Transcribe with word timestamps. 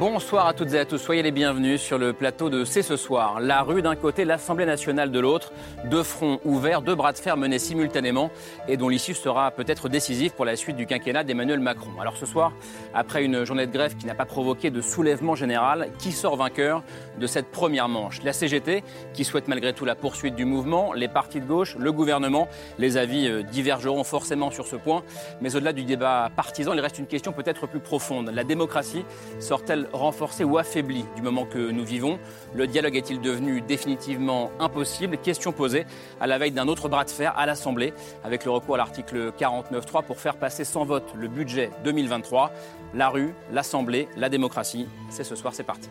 Bonsoir 0.00 0.46
à 0.46 0.54
toutes 0.54 0.72
et 0.72 0.78
à 0.78 0.86
tous, 0.86 0.96
soyez 0.96 1.22
les 1.22 1.30
bienvenus 1.30 1.78
sur 1.78 1.98
le 1.98 2.14
plateau 2.14 2.48
de 2.48 2.64
C'est 2.64 2.80
ce 2.80 2.96
soir. 2.96 3.38
La 3.38 3.60
rue 3.60 3.82
d'un 3.82 3.96
côté, 3.96 4.24
l'Assemblée 4.24 4.64
nationale 4.64 5.10
de 5.10 5.20
l'autre, 5.20 5.52
deux 5.90 6.02
fronts 6.02 6.40
ouverts, 6.46 6.80
deux 6.80 6.94
bras 6.94 7.12
de 7.12 7.18
fer 7.18 7.36
menés 7.36 7.58
simultanément 7.58 8.30
et 8.66 8.78
dont 8.78 8.88
l'issue 8.88 9.12
sera 9.12 9.50
peut-être 9.50 9.90
décisive 9.90 10.32
pour 10.32 10.46
la 10.46 10.56
suite 10.56 10.76
du 10.76 10.86
quinquennat 10.86 11.22
d'Emmanuel 11.22 11.60
Macron. 11.60 11.90
Alors 12.00 12.16
ce 12.16 12.24
soir, 12.24 12.54
après 12.94 13.26
une 13.26 13.44
journée 13.44 13.66
de 13.66 13.72
grève 13.72 13.94
qui 13.94 14.06
n'a 14.06 14.14
pas 14.14 14.24
provoqué 14.24 14.70
de 14.70 14.80
soulèvement 14.80 15.34
général, 15.34 15.90
qui 15.98 16.12
sort 16.12 16.36
vainqueur 16.36 16.82
de 17.18 17.26
cette 17.26 17.50
première 17.50 17.90
manche? 17.90 18.22
La 18.22 18.32
CGT, 18.32 18.82
qui 19.12 19.24
souhaite 19.26 19.48
malgré 19.48 19.74
tout 19.74 19.84
la 19.84 19.96
poursuite 19.96 20.34
du 20.34 20.46
mouvement, 20.46 20.94
les 20.94 21.08
partis 21.08 21.42
de 21.42 21.46
gauche, 21.46 21.76
le 21.78 21.92
gouvernement. 21.92 22.48
Les 22.78 22.96
avis 22.96 23.28
euh, 23.28 23.42
divergeront 23.42 24.04
forcément 24.04 24.50
sur 24.50 24.66
ce 24.66 24.76
point, 24.76 25.02
mais 25.42 25.56
au-delà 25.56 25.74
du 25.74 25.84
débat 25.84 26.30
partisan, 26.34 26.72
il 26.72 26.80
reste 26.80 26.98
une 26.98 27.06
question 27.06 27.32
peut-être 27.32 27.66
plus 27.66 27.80
profonde. 27.80 28.30
La 28.32 28.44
démocratie 28.44 29.04
sort-elle 29.40 29.89
renforcé 29.92 30.44
ou 30.44 30.58
affaibli 30.58 31.04
du 31.16 31.22
moment 31.22 31.46
que 31.46 31.70
nous 31.70 31.84
vivons 31.84 32.18
Le 32.54 32.66
dialogue 32.66 32.96
est-il 32.96 33.20
devenu 33.20 33.60
définitivement 33.60 34.50
impossible? 34.58 35.18
Question 35.18 35.52
posée 35.52 35.86
à 36.20 36.26
la 36.26 36.38
veille 36.38 36.52
d'un 36.52 36.68
autre 36.68 36.88
bras 36.88 37.04
de 37.04 37.10
fer 37.10 37.32
à 37.36 37.46
l'Assemblée 37.46 37.92
avec 38.24 38.44
le 38.44 38.50
recours 38.50 38.74
à 38.74 38.78
l'article 38.78 39.32
49.3 39.38 40.04
pour 40.04 40.18
faire 40.18 40.36
passer 40.36 40.64
sans 40.64 40.84
vote 40.84 41.12
le 41.14 41.28
budget 41.28 41.70
2023. 41.84 42.52
La 42.94 43.08
rue, 43.08 43.34
l'Assemblée, 43.52 44.08
la 44.16 44.28
démocratie, 44.28 44.88
c'est 45.10 45.24
ce 45.24 45.36
soir, 45.36 45.54
c'est 45.54 45.64
parti. 45.64 45.88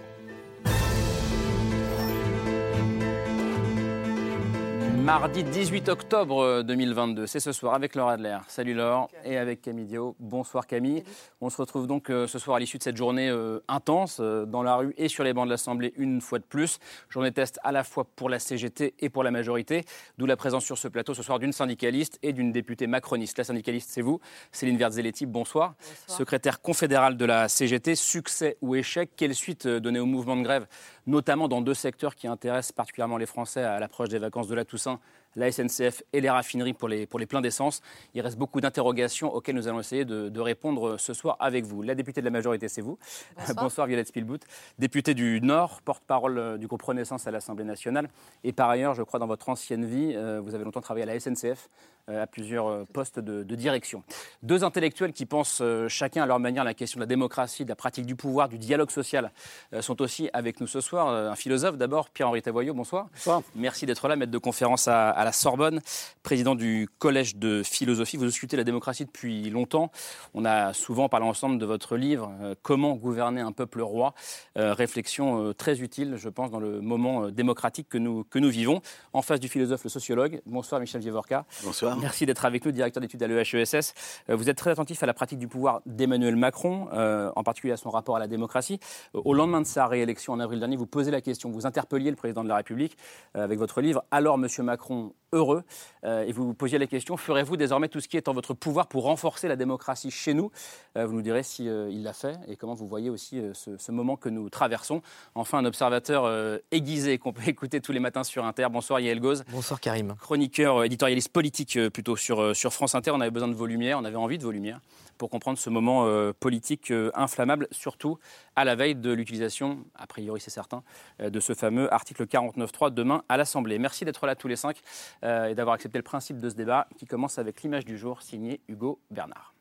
Mardi 5.04 5.44
18 5.44 5.88
octobre 5.90 6.62
2022, 6.62 7.26
c'est 7.26 7.40
ce 7.40 7.52
soir 7.52 7.74
avec 7.74 7.96
Laure 7.96 8.10
Adler. 8.10 8.38
Salut 8.48 8.74
Laure 8.74 9.10
et 9.24 9.38
avec 9.38 9.62
Camille 9.62 9.86
Dio. 9.86 10.16
Bonsoir 10.20 10.68
Camille. 10.68 11.04
On 11.40 11.50
se 11.50 11.58
retrouve 11.58 11.88
donc 11.88 12.10
euh, 12.10 12.28
ce 12.28 12.38
soir 12.38 12.58
à 12.58 12.60
l'issue 12.60 12.78
de 12.78 12.84
cette 12.84 12.98
journée 12.98 13.30
euh, 13.30 13.60
intense 13.70 14.18
euh, 14.20 14.46
dans 14.46 14.62
la 14.62 14.76
rue 14.76 14.94
et 14.98 15.08
sur 15.08 15.24
les 15.24 15.34
bancs 15.34 15.46
de 15.46 15.52
l'Assemblée 15.52 15.94
une 15.96 16.20
fois 16.20 16.40
de 16.40 16.44
plus. 16.44 16.80
Journée 17.10 17.32
test 17.32 17.60
à 17.64 17.72
la 17.72 17.84
fois 17.84 18.06
pour 18.16 18.30
la 18.30 18.40
CGT 18.40 18.96
et 19.00 19.10
pour 19.10 19.24
la 19.24 19.32
majorité, 19.32 19.86
d'où 20.18 20.26
la 20.26 20.36
présence 20.36 20.66
sur 20.66 20.78
ce 20.78 20.88
plateau 20.88 21.14
ce 21.14 21.24
soir 21.24 21.40
d'une 21.40 21.54
syndicaliste 21.54 22.20
et 22.22 22.34
d'une 22.34 22.52
députée 22.52 22.88
macroniste. 22.88 23.38
La 23.38 23.46
syndicaliste, 23.46 23.90
c'est 23.92 24.02
vous, 24.02 24.20
Céline 24.52 24.78
Verzelletti. 24.78 25.26
Bonsoir. 25.26 25.76
bonsoir. 25.80 26.18
Secrétaire 26.18 26.62
confédérale 26.62 27.16
de 27.16 27.26
la 27.26 27.48
CGT, 27.48 27.96
succès 27.96 28.58
ou 28.62 28.76
échec? 28.76 29.12
Quelle 29.16 29.34
suite 29.34 29.66
donner 29.66 30.00
au 30.00 30.06
mouvement 30.06 30.36
de 30.36 30.44
grève 30.44 30.68
notamment 31.10 31.48
dans 31.48 31.62
deux 31.62 31.74
secteurs 31.74 32.16
qui 32.16 32.28
intéressent 32.28 32.72
particulièrement 32.72 33.18
les 33.18 33.26
Français 33.26 33.64
à 33.64 33.80
l'approche 33.80 34.10
des 34.10 34.20
vacances 34.20 34.48
de 34.48 34.56
la 34.56 34.64
Toussaint, 34.64 35.00
la 35.36 35.52
SNCF 35.52 36.04
et 36.14 36.22
les 36.22 36.30
raffineries 36.30 36.74
pour 36.74 36.88
les, 36.88 37.06
pour 37.06 37.20
les 37.20 37.26
pleins 37.26 37.42
d'essence. 37.42 37.82
Il 38.14 38.22
reste 38.22 38.38
beaucoup 38.38 38.62
d'interrogations 38.62 39.34
auxquelles 39.34 39.56
nous 39.56 39.68
allons 39.68 39.80
essayer 39.80 40.06
de, 40.06 40.30
de, 40.30 40.40
répondre 40.40 40.98
ce 40.98 41.14
soir 41.14 41.38
avec 41.40 41.66
vous. 41.66 41.82
La 41.82 41.96
députée 41.96 42.22
de 42.22 42.26
la 42.26 42.32
majorité, 42.32 42.68
c'est 42.68 42.82
vous. 42.82 42.98
Bonsoir. 43.38 43.64
Bonsoir 43.70 43.88
Violette 43.88 44.08
Spielbout, 44.08 44.40
députée 44.78 45.14
du 45.14 45.40
Nord, 45.42 45.82
porte-parole 45.82 46.58
du 46.58 46.68
groupe 46.68 46.82
Renaissance 46.82 47.28
à 47.28 47.32
l'Assemblée 47.32 47.66
nationale. 47.66 48.10
Et 48.44 48.52
par 48.52 48.70
ailleurs, 48.70 48.94
je 48.96 49.04
crois, 49.04 49.20
dans 49.20 49.28
votre 49.28 49.50
ancienne 49.50 49.86
vie, 49.86 50.14
euh, 50.16 50.42
vous 50.42 50.56
avez 50.56 50.64
longtemps 50.64 50.82
travaillé 50.82 51.04
à 51.04 51.14
la 51.14 51.20
SNCF 51.20 51.70
euh, 52.10 52.24
à 52.24 52.28
plusieurs 52.28 52.68
euh, 52.68 52.86
postes 52.92 53.20
de, 53.20 53.44
de, 53.44 53.56
direction. 53.56 54.04
Deux 54.42 54.64
intellectuels 54.64 55.14
qui 55.14 55.26
pensent 55.26 55.60
euh, 55.62 55.88
chacun 55.88 56.24
à 56.24 56.26
leur 56.26 56.40
manière 56.40 56.64
la 56.64 56.74
question 56.74 56.98
de 56.98 57.04
la 57.04 57.08
démocratie, 57.08 57.66
de 57.66 57.70
la 57.70 57.76
pratique 57.76 58.06
du 58.06 58.16
pouvoir, 58.16 58.50
du 58.50 58.58
dialogue 58.58 58.90
social 58.90 59.32
euh, 59.74 59.82
sont 59.82 60.02
aussi 60.02 60.30
avec 60.34 60.60
nous 60.60 60.66
ce 60.68 60.82
soir. 60.82 61.10
Un 61.10 61.36
philosophe 61.36 61.78
d'abord, 61.78 62.10
Pierre-Henri 62.10 62.42
Tavoyot, 62.42 62.74
bonsoir. 62.74 63.08
bonsoir. 63.14 63.42
Merci 63.56 63.86
d'être 63.86 64.08
là, 64.08 64.16
maître 64.16 64.32
de 64.32 64.38
conférence 64.38 64.88
à, 64.88 65.10
à, 65.10 65.19
la 65.24 65.32
Sorbonne, 65.32 65.82
président 66.24 66.56
du 66.56 66.90
Collège 67.00 67.36
de 67.36 67.64
philosophie. 67.64 68.18
Vous 68.18 68.26
discutez 68.26 68.58
la 68.58 68.64
démocratie 68.64 69.06
depuis 69.06 69.50
longtemps. 69.50 69.92
On 70.34 70.46
a 70.46 70.74
souvent 70.74 71.10
parlé 71.10 71.26
ensemble 71.26 71.60
de 71.60 71.66
votre 71.66 71.98
livre 71.98 72.32
euh, 72.42 72.56
Comment 72.62 72.96
gouverner 72.96 73.42
un 73.42 73.52
peuple 73.52 73.82
roi. 73.82 74.14
Euh, 74.58 74.74
réflexion 74.74 75.54
très 75.54 75.82
utile, 75.82 76.16
je 76.18 76.30
pense, 76.30 76.52
dans 76.52 76.60
le 76.60 76.82
moment 76.82 77.30
démocratique 77.30 77.88
que 77.90 77.98
nous, 77.98 78.24
que 78.24 78.40
nous 78.40 78.50
vivons. 78.50 78.82
En 79.14 79.22
face 79.22 79.40
du 79.40 79.48
philosophe, 79.48 79.84
le 79.84 79.90
sociologue. 79.90 80.42
Bonsoir 80.46 80.82
Michel 80.82 81.02
Vievorka. 81.02 81.46
Bonsoir. 81.64 81.98
Merci 81.98 82.26
d'être 82.26 82.46
avec 82.46 82.66
nous, 82.66 82.72
directeur 82.72 83.02
d'études 83.02 83.24
à 83.24 83.28
l'EHESS. 83.28 83.94
Vous 84.30 84.50
êtes 84.50 84.58
très 84.58 84.72
attentif 84.72 85.02
à 85.04 85.06
la 85.06 85.14
pratique 85.14 85.40
du 85.40 85.48
pouvoir 85.48 85.82
d'Emmanuel 85.86 86.36
Macron, 86.36 86.88
euh, 86.94 87.32
en 87.36 87.44
particulier 87.44 87.74
à 87.74 87.78
son 87.78 87.90
rapport 87.90 88.16
à 88.16 88.20
la 88.20 88.28
démocratie. 88.28 88.80
Au 89.14 89.34
lendemain 89.34 89.62
de 89.62 89.68
sa 89.68 89.88
réélection 89.88 90.34
en 90.34 90.40
avril 90.40 90.60
dernier, 90.60 90.78
vous 90.78 90.86
posez 90.86 91.12
la 91.12 91.22
question, 91.22 91.52
vous 91.52 91.66
interpelliez 91.66 92.10
le 92.10 92.16
président 92.16 92.44
de 92.44 92.50
la 92.50 92.56
République 92.56 92.98
euh, 93.36 93.44
avec 93.44 93.60
votre 93.60 93.82
livre 93.82 94.04
Alors, 94.12 94.38
Monsieur 94.38 94.64
Macron, 94.64 95.09
heureux 95.32 95.64
euh, 96.04 96.24
Et 96.24 96.32
vous 96.32 96.54
posiez 96.54 96.78
la 96.78 96.88
question 96.88 97.18
ferez-vous 97.18 97.58
désormais 97.58 97.88
tout 97.88 98.00
ce 98.00 98.08
qui 98.08 98.18
est 98.18 98.28
en 98.28 98.34
votre 98.34 98.54
pouvoir 98.54 98.88
pour 98.88 99.04
renforcer 99.04 99.48
la 99.48 99.56
démocratie 99.56 100.12
chez 100.12 100.34
nous? 100.34 100.52
Euh, 100.98 101.06
Vous 101.06 101.14
nous 101.14 101.22
direz 101.22 101.44
si 101.44 101.68
euh, 101.68 101.90
il 101.92 102.04
l'a 102.04 102.14
fait 102.14 102.38
et 102.48 102.56
comment 102.56 102.74
vous 102.74 102.88
voyez 102.88 103.10
aussi 103.10 103.42
ce, 103.54 103.78
ce, 103.78 103.92
moment 103.92 104.16
que 104.16 104.30
nous 104.30 104.50
traversons. 104.50 105.02
Enfin, 105.36 105.60
un 105.60 105.66
observateur 105.66 106.60
aiguisé 106.72 107.18
qu'on 107.18 107.34
peut 107.34 107.42
écouter 107.48 107.82
tous 107.82 107.92
les 107.92 108.00
matins 108.00 108.24
sur 108.24 108.46
Inter. 108.46 108.68
Bonsoir 108.72 109.00
Yael 109.00 109.20
Goz. 109.20 109.44
Bonsoir 109.52 109.80
Karim. 109.80 110.16
Chroniqueur, 110.22 110.84
éditorialiste 110.84 111.30
politique 111.30 111.78
plutôt 111.90 112.16
sur, 112.16 112.56
sur 112.56 112.74
France 112.74 112.96
Inter. 112.96 113.12
On 113.12 113.22
avait 113.22 113.32
besoin 113.32 113.48
de 113.48 113.54
vos 113.54 113.66
lumières, 113.66 114.00
on 114.00 114.06
avait 114.06 114.16
envie 114.16 114.38
de 114.38 114.44
vos 114.44 114.52
lumières 114.52 114.80
pour 115.20 115.30
comprendre 115.30 115.60
ce 115.60 115.70
moment 115.70 116.08
euh, 116.08 116.32
politique 116.34 116.90
euh, 116.90 117.12
inflammable, 117.14 117.68
surtout 117.72 118.18
à 118.56 118.66
la 118.66 118.76
veille 118.76 118.96
de 118.96 119.12
l'utilisation, 119.12 119.86
a 119.94 120.08
priori 120.08 120.40
c'est 120.40 120.50
certain, 120.50 120.82
euh, 121.22 121.30
de 121.30 121.40
ce 121.40 121.54
fameux 121.54 121.94
article 121.94 122.26
49.3 122.26 122.92
demain 122.92 123.24
à 123.30 123.38
l'Assemblée. 123.38 123.78
Merci 123.78 124.06
d'être 124.06 124.26
là 124.26 124.36
tous 124.36 124.48
les 124.48 124.56
cinq 124.56 124.78
euh, 125.24 125.48
et 125.48 125.56
d'avoir 125.56 125.76
accepté 125.76 126.00
le 126.00 126.04
principe 126.04 126.40
de 126.40 126.50
ce 126.50 126.56
débat 126.56 126.88
qui 126.98 127.06
commence 127.06 127.38
avec 127.38 127.62
l'image 127.62 127.86
du 127.86 127.98
jour 127.98 128.22
signée 128.24 128.62
Hugo 128.68 129.00
Bernard. 129.12 129.54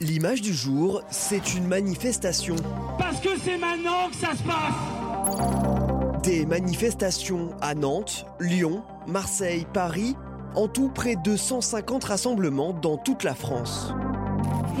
L'image 0.00 0.42
du 0.42 0.52
jour, 0.52 1.02
c'est 1.10 1.54
une 1.54 1.68
manifestation. 1.68 2.56
Parce 2.98 3.20
que 3.20 3.38
c'est 3.38 3.56
maintenant 3.56 4.10
que 4.10 4.16
ça 4.16 4.32
se 4.32 4.42
passe 4.42 5.81
Des 6.22 6.46
manifestations 6.46 7.50
à 7.60 7.74
Nantes, 7.74 8.26
Lyon, 8.38 8.84
Marseille, 9.08 9.66
Paris, 9.74 10.14
en 10.54 10.68
tout 10.68 10.88
près 10.88 11.16
de 11.16 11.36
150 11.36 12.04
rassemblements 12.04 12.72
dans 12.72 12.96
toute 12.96 13.24
la 13.24 13.34
France. 13.34 13.92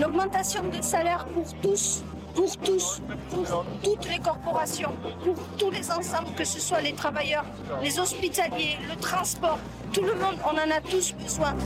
L'augmentation 0.00 0.62
des 0.68 0.82
salaires 0.82 1.26
pour 1.26 1.52
tous, 1.60 2.04
pour 2.36 2.56
tous, 2.58 3.02
pour 3.30 3.64
toutes 3.82 4.08
les 4.08 4.20
corporations, 4.20 4.92
pour 5.24 5.34
tous 5.58 5.70
les 5.72 5.90
ensembles, 5.90 6.32
que 6.36 6.44
ce 6.44 6.60
soit 6.60 6.80
les 6.80 6.92
travailleurs, 6.92 7.44
les 7.82 7.98
hospitaliers, 7.98 8.78
le 8.88 8.94
transport, 9.00 9.58
tout 9.92 10.02
le 10.02 10.14
monde, 10.14 10.36
on 10.44 10.54
en 10.54 10.70
a 10.70 10.80
tous 10.80 11.12
besoin. 11.14 11.56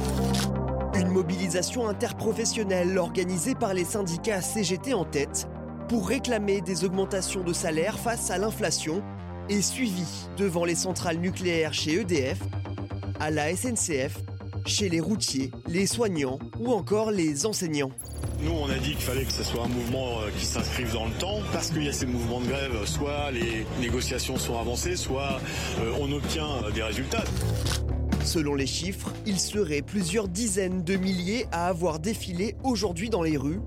Une 0.94 1.08
mobilisation 1.08 1.86
interprofessionnelle 1.86 2.96
organisée 2.96 3.54
par 3.54 3.74
les 3.74 3.84
syndicats 3.84 4.40
CGT 4.40 4.94
en 4.94 5.04
tête 5.04 5.46
pour 5.90 6.08
réclamer 6.08 6.62
des 6.62 6.86
augmentations 6.86 7.44
de 7.44 7.52
salaire 7.52 7.98
face 7.98 8.30
à 8.30 8.38
l'inflation 8.38 9.02
et 9.48 9.62
suivie 9.62 10.28
devant 10.36 10.64
les 10.64 10.74
centrales 10.74 11.18
nucléaires 11.18 11.74
chez 11.74 12.00
EDF, 12.00 12.38
à 13.20 13.30
la 13.30 13.54
SNCF, 13.54 14.18
chez 14.66 14.88
les 14.88 15.00
routiers, 15.00 15.50
les 15.68 15.86
soignants 15.86 16.38
ou 16.58 16.72
encore 16.72 17.10
les 17.10 17.46
enseignants. 17.46 17.92
Nous, 18.42 18.52
on 18.52 18.68
a 18.68 18.74
dit 18.74 18.90
qu'il 18.90 19.00
fallait 19.02 19.24
que 19.24 19.32
ce 19.32 19.44
soit 19.44 19.64
un 19.64 19.68
mouvement 19.68 20.20
euh, 20.20 20.30
qui 20.36 20.44
s'inscrive 20.44 20.92
dans 20.92 21.06
le 21.06 21.12
temps, 21.12 21.38
parce 21.52 21.70
qu'il 21.70 21.84
y 21.84 21.88
a 21.88 21.92
ces 21.92 22.04
mouvements 22.04 22.40
de 22.40 22.46
grève, 22.46 22.84
soit 22.84 23.30
les 23.30 23.64
négociations 23.80 24.36
sont 24.36 24.58
avancées, 24.58 24.96
soit 24.96 25.40
euh, 25.80 25.92
on 25.98 26.12
obtient 26.12 26.46
des 26.74 26.82
résultats. 26.82 27.24
Selon 28.24 28.54
les 28.54 28.66
chiffres, 28.66 29.12
il 29.24 29.38
serait 29.38 29.82
plusieurs 29.82 30.28
dizaines 30.28 30.82
de 30.82 30.96
milliers 30.96 31.46
à 31.52 31.68
avoir 31.68 31.98
défilé 31.98 32.56
aujourd'hui 32.64 33.08
dans 33.08 33.22
les 33.22 33.36
rues. 33.36 33.60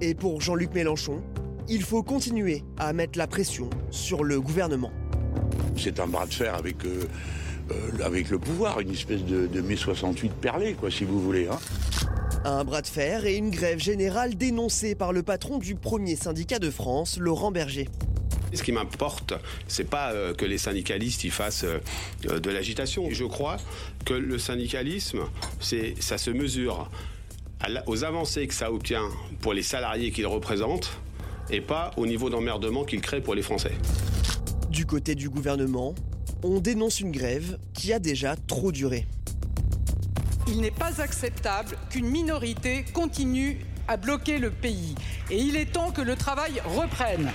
Et 0.00 0.14
pour 0.14 0.40
Jean-Luc 0.40 0.74
Mélenchon, 0.74 1.22
il 1.68 1.82
faut 1.82 2.02
continuer 2.02 2.62
à 2.78 2.92
mettre 2.92 3.18
la 3.18 3.26
pression 3.26 3.70
sur 3.90 4.22
le 4.22 4.40
gouvernement. 4.40 4.92
C'est 5.76 6.00
un 6.00 6.06
bras 6.06 6.26
de 6.26 6.34
fer 6.34 6.54
avec, 6.54 6.84
euh, 6.84 7.04
euh, 7.70 8.04
avec 8.04 8.30
le 8.30 8.38
pouvoir, 8.38 8.80
une 8.80 8.92
espèce 8.92 9.24
de, 9.24 9.46
de 9.46 9.60
mai 9.60 9.76
68 9.76 10.32
perlé, 10.34 10.74
quoi, 10.74 10.90
si 10.90 11.04
vous 11.04 11.20
voulez. 11.20 11.48
Hein. 11.48 11.58
Un 12.44 12.64
bras 12.64 12.82
de 12.82 12.86
fer 12.86 13.26
et 13.26 13.36
une 13.36 13.50
grève 13.50 13.78
générale 13.78 14.36
dénoncée 14.36 14.94
par 14.94 15.12
le 15.12 15.22
patron 15.22 15.58
du 15.58 15.74
premier 15.74 16.16
syndicat 16.16 16.58
de 16.58 16.70
France, 16.70 17.18
Laurent 17.18 17.50
Berger. 17.50 17.88
Ce 18.52 18.62
qui 18.62 18.72
m'importe, 18.72 19.34
c'est 19.66 19.88
pas 19.88 20.12
euh, 20.12 20.32
que 20.32 20.44
les 20.44 20.58
syndicalistes 20.58 21.24
y 21.24 21.30
fassent 21.30 21.64
euh, 21.64 22.38
de 22.38 22.50
l'agitation. 22.50 23.08
Je 23.10 23.24
crois 23.24 23.56
que 24.04 24.14
le 24.14 24.38
syndicalisme, 24.38 25.20
c'est, 25.60 25.94
ça 26.00 26.18
se 26.18 26.30
mesure 26.30 26.88
aux 27.86 28.04
avancées 28.04 28.46
que 28.46 28.54
ça 28.54 28.70
obtient 28.70 29.08
pour 29.40 29.52
les 29.52 29.62
salariés 29.62 30.10
qu'il 30.10 30.26
représente 30.26 30.98
et 31.50 31.60
pas 31.60 31.90
au 31.96 32.06
niveau 32.06 32.30
d'emmerdement 32.30 32.84
qu'il 32.84 33.00
crée 33.00 33.20
pour 33.20 33.34
les 33.34 33.42
Français. 33.42 33.72
Du 34.76 34.84
côté 34.84 35.14
du 35.14 35.30
gouvernement, 35.30 35.94
on 36.42 36.60
dénonce 36.60 37.00
une 37.00 37.10
grève 37.10 37.56
qui 37.72 37.94
a 37.94 37.98
déjà 37.98 38.36
trop 38.36 38.72
duré. 38.72 39.06
Il 40.48 40.60
n'est 40.60 40.70
pas 40.70 41.00
acceptable 41.00 41.78
qu'une 41.88 42.10
minorité 42.10 42.84
continue 42.92 43.64
à 43.88 43.96
bloquer 43.96 44.36
le 44.36 44.50
pays. 44.50 44.94
Et 45.30 45.38
il 45.38 45.56
est 45.56 45.72
temps 45.72 45.92
que 45.92 46.02
le 46.02 46.14
travail 46.14 46.60
reprenne. 46.66 47.32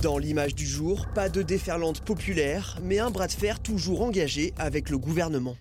Dans 0.00 0.16
l'image 0.16 0.54
du 0.54 0.64
jour, 0.64 1.08
pas 1.14 1.28
de 1.28 1.42
déferlante 1.42 2.00
populaire, 2.00 2.78
mais 2.82 2.98
un 2.98 3.10
bras 3.10 3.26
de 3.26 3.32
fer 3.32 3.60
toujours 3.60 4.00
engagé 4.00 4.54
avec 4.56 4.88
le 4.88 4.96
gouvernement. 4.96 5.56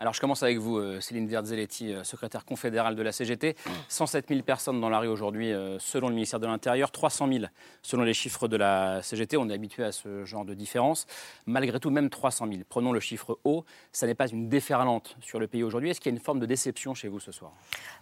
Alors 0.00 0.14
je 0.14 0.20
commence 0.22 0.42
avec 0.42 0.56
vous, 0.56 0.78
euh, 0.78 0.98
Céline 1.02 1.28
Verzelletti, 1.28 1.92
euh, 1.92 2.04
secrétaire 2.04 2.46
confédérale 2.46 2.96
de 2.96 3.02
la 3.02 3.12
CGT. 3.12 3.54
107 3.88 4.28
000 4.30 4.40
personnes 4.40 4.80
dans 4.80 4.88
la 4.88 4.98
rue 4.98 5.08
aujourd'hui, 5.08 5.52
euh, 5.52 5.78
selon 5.78 6.08
le 6.08 6.14
ministère 6.14 6.40
de 6.40 6.46
l'Intérieur, 6.46 6.90
300 6.90 7.28
000 7.30 7.44
selon 7.82 8.04
les 8.04 8.14
chiffres 8.14 8.48
de 8.48 8.56
la 8.56 9.02
CGT. 9.02 9.36
On 9.36 9.50
est 9.50 9.52
habitué 9.52 9.84
à 9.84 9.92
ce 9.92 10.24
genre 10.24 10.46
de 10.46 10.54
différence. 10.54 11.06
Malgré 11.44 11.78
tout, 11.78 11.90
même 11.90 12.08
300 12.08 12.46
000. 12.50 12.60
Prenons 12.66 12.92
le 12.92 13.00
chiffre 13.00 13.38
haut. 13.44 13.66
Ça 13.92 14.06
n'est 14.06 14.14
pas 14.14 14.26
une 14.28 14.48
déferlante 14.48 15.18
sur 15.20 15.38
le 15.38 15.46
pays 15.46 15.62
aujourd'hui. 15.62 15.90
Est-ce 15.90 16.00
qu'il 16.00 16.10
y 16.10 16.14
a 16.14 16.16
une 16.16 16.24
forme 16.24 16.40
de 16.40 16.46
déception 16.46 16.94
chez 16.94 17.08
vous 17.08 17.20
ce 17.20 17.30
soir? 17.30 17.52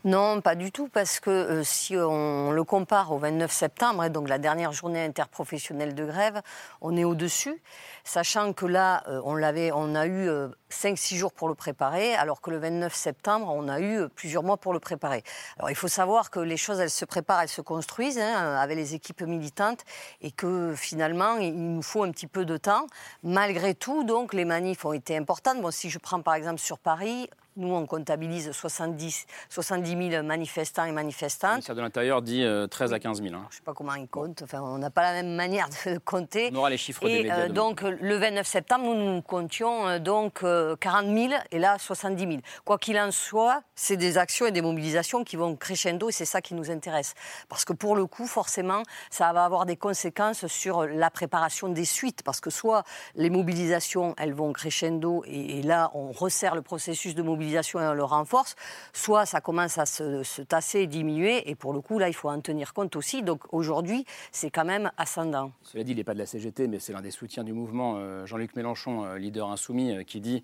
Non, 0.05 0.41
pas 0.41 0.55
du 0.55 0.71
tout, 0.71 0.87
parce 0.87 1.19
que 1.19 1.63
si 1.65 1.97
on 1.97 2.53
le 2.53 2.63
compare 2.63 3.11
au 3.11 3.19
29 3.19 3.51
septembre, 3.51 4.03
hein, 4.03 4.09
donc 4.09 4.29
la 4.29 4.39
dernière 4.39 4.71
journée 4.71 5.03
interprofessionnelle 5.03 5.97
de 5.97 6.05
grève, 6.05 6.43
on 6.81 6.97
est 6.97 7.03
au-dessus, 7.03 7.61
sachant 8.09 8.53
que 8.53 8.67
là, 8.67 9.05
on, 9.25 9.35
l'avait, 9.35 9.71
on 9.73 9.95
a 9.95 10.07
eu 10.07 10.29
5-6 10.71 11.17
jours 11.17 11.33
pour 11.33 11.49
le 11.49 11.55
préparer, 11.55 12.15
alors 12.15 12.41
que 12.41 12.51
le 12.51 12.59
29 12.59 12.95
septembre, 12.95 13.53
on 13.55 13.69
a 13.69 13.81
eu 13.81 14.09
plusieurs 14.09 14.43
mois 14.43 14.57
pour 14.57 14.73
le 14.73 14.81
préparer. 14.81 15.23
Alors 15.59 15.71
il 15.71 15.77
faut 15.77 15.89
savoir 15.89 16.31
que 16.31 16.41
les 16.41 16.57
choses, 16.57 16.81
elles 16.81 16.91
se 16.91 17.05
préparent, 17.05 17.43
elles 17.43 17.49
se 17.49 17.61
construisent 17.61 18.19
hein, 18.19 18.57
avec 18.57 18.77
les 18.77 18.95
équipes 18.95 19.23
militantes 19.23 19.85
et 20.21 20.31
que 20.31 20.75
finalement, 20.75 21.37
il 21.37 21.55
nous 21.55 21.83
faut 21.83 22.03
un 22.03 22.11
petit 22.11 22.27
peu 22.27 22.45
de 22.45 22.57
temps. 22.57 22.87
Malgré 23.23 23.75
tout, 23.75 24.05
donc, 24.05 24.33
les 24.33 24.45
manifs 24.45 24.85
ont 24.85 24.93
été 24.93 25.17
importantes. 25.17 25.61
Bon, 25.61 25.71
si 25.71 25.91
je 25.91 25.99
prends 25.99 26.23
par 26.23 26.35
exemple 26.35 26.61
sur 26.61 26.79
Paris, 26.79 27.29
nous, 27.59 27.75
on 27.75 27.87
comptabilise 27.87 28.53
70, 28.53 29.27
70 29.49 30.11
000 30.11 30.23
manifestants 30.23 30.85
et 30.85 30.93
manifestantes. 30.93 31.51
Le 31.51 31.57
ministère 31.57 31.75
de 31.75 31.81
l'Intérieur 31.81 32.23
dit 32.23 32.45
13 32.71 32.93
euh, 32.93 32.95
à 32.95 32.99
15 33.01 33.23
000. 33.23 33.35
Hein. 33.35 33.47
Je 33.51 33.57
ne 33.57 33.59
sais 33.59 33.63
pas 33.65 33.75
comment 33.75 33.95
ils 33.95 34.09
comptent. 34.09 34.43
Enfin, 34.43 34.61
on 34.63 34.79
n'a 34.79 34.91
pas 34.91 35.03
la 35.03 35.23
même 35.23 35.35
manière 35.35 35.69
de 35.69 35.99
compter. 36.05 36.51
On 36.53 36.57
aura 36.57 36.71
les 36.71 36.77
chiffres 36.77 37.05
des 37.05 37.23
médias. 37.23 37.41
Euh, 37.41 37.49
donc, 37.49 37.83
le 37.83 38.17
29 38.17 38.47
septembre, 38.47 38.85
nous, 38.95 39.15
nous 39.15 39.23
comptions 39.23 39.89
euh, 39.89 39.99
donc 39.99 40.45
40 40.81 41.07
000 41.07 41.33
et 41.51 41.59
là 41.59 41.77
70 41.79 42.23
000. 42.23 42.39
Quoi 42.65 42.79
qu'il 42.79 42.99
en 42.99 43.11
soit, 43.11 43.63
c'est 43.75 43.97
des 43.97 44.19
actions 44.19 44.47
et 44.47 44.53
des 44.53 44.63
mobilisations 44.63 45.25
qui 45.25 45.37
vont 45.37 45.57
crescendo 45.57 46.09
et 46.09 46.13
c'est 46.13 46.25
ça 46.25 46.41
qui 46.41 46.55
nous 46.55 46.71
intéresse. 46.71 47.15
Parce 47.49 47.65
que 47.65 47.73
pour 47.73 47.97
le 47.97 48.07
coup, 48.07 48.27
forcément, 48.27 48.83
ça 49.11 49.33
va 49.33 49.45
avoir 49.45 49.67
des 49.67 49.77
conséquences 49.77 50.47
sur 50.47 50.87
la 50.87 51.11
préparation 51.11 51.69
des 51.69 51.85
suites. 51.85 52.23
Parce 52.23 52.41
que 52.41 52.51
soit 52.51 52.85
les 53.17 53.31
mobilisations, 53.31 54.15
elles 54.17 54.35
vont 54.35 54.53
crescendo 54.53 55.25
et, 55.27 55.59
et 55.59 55.63
là, 55.63 55.91
on 55.95 56.13
resserre 56.13 56.55
le 56.55 56.63
processus 56.63 57.17
de 57.17 57.23
mobilisation 57.23 57.48
et 57.49 57.95
le 57.95 58.05
renforce, 58.05 58.57
soit 58.93 59.27
ça 59.27 59.41
commence 59.41 59.79
à 59.79 59.87
se, 59.87 60.43
tasser 60.43 60.81
et 60.81 60.87
diminuer, 60.87 61.51
et 61.51 61.55
pour 61.55 61.73
le 61.73 61.81
coup, 61.81 61.99
là, 61.99 62.09
il 62.09 62.15
faut 62.15 62.29
en 62.29 62.41
tenir 62.41 62.75
compte 62.75 62.97
aussi. 62.97 63.23
Donc 63.23 63.43
aujourd'hui, 63.53 64.05
c'est 64.33 64.51
quand 64.51 64.65
même 64.65 64.91
ascendant. 64.97 65.53
Cela 65.63 65.85
dit, 65.85 65.93
il 65.93 65.97
n'est 65.97 66.05
pas 66.05 66.15
de 66.15 66.19
la 66.19 66.27
CGT, 66.27 66.69
mais 66.69 66.79
c'est 66.79 66.93
l'un 66.93 67.03
des 67.03 67.11
soutiens 67.11 67.45
du 67.45 67.53
mouvement, 67.53 67.97
euh, 67.97 68.27
Jean-Luc 68.27 68.55
Mélenchon, 68.57 69.05
euh, 69.05 69.19
leader 69.19 69.51
insoumis, 69.51 69.97
euh, 69.97 70.03
qui 70.03 70.21
dit 70.21 70.43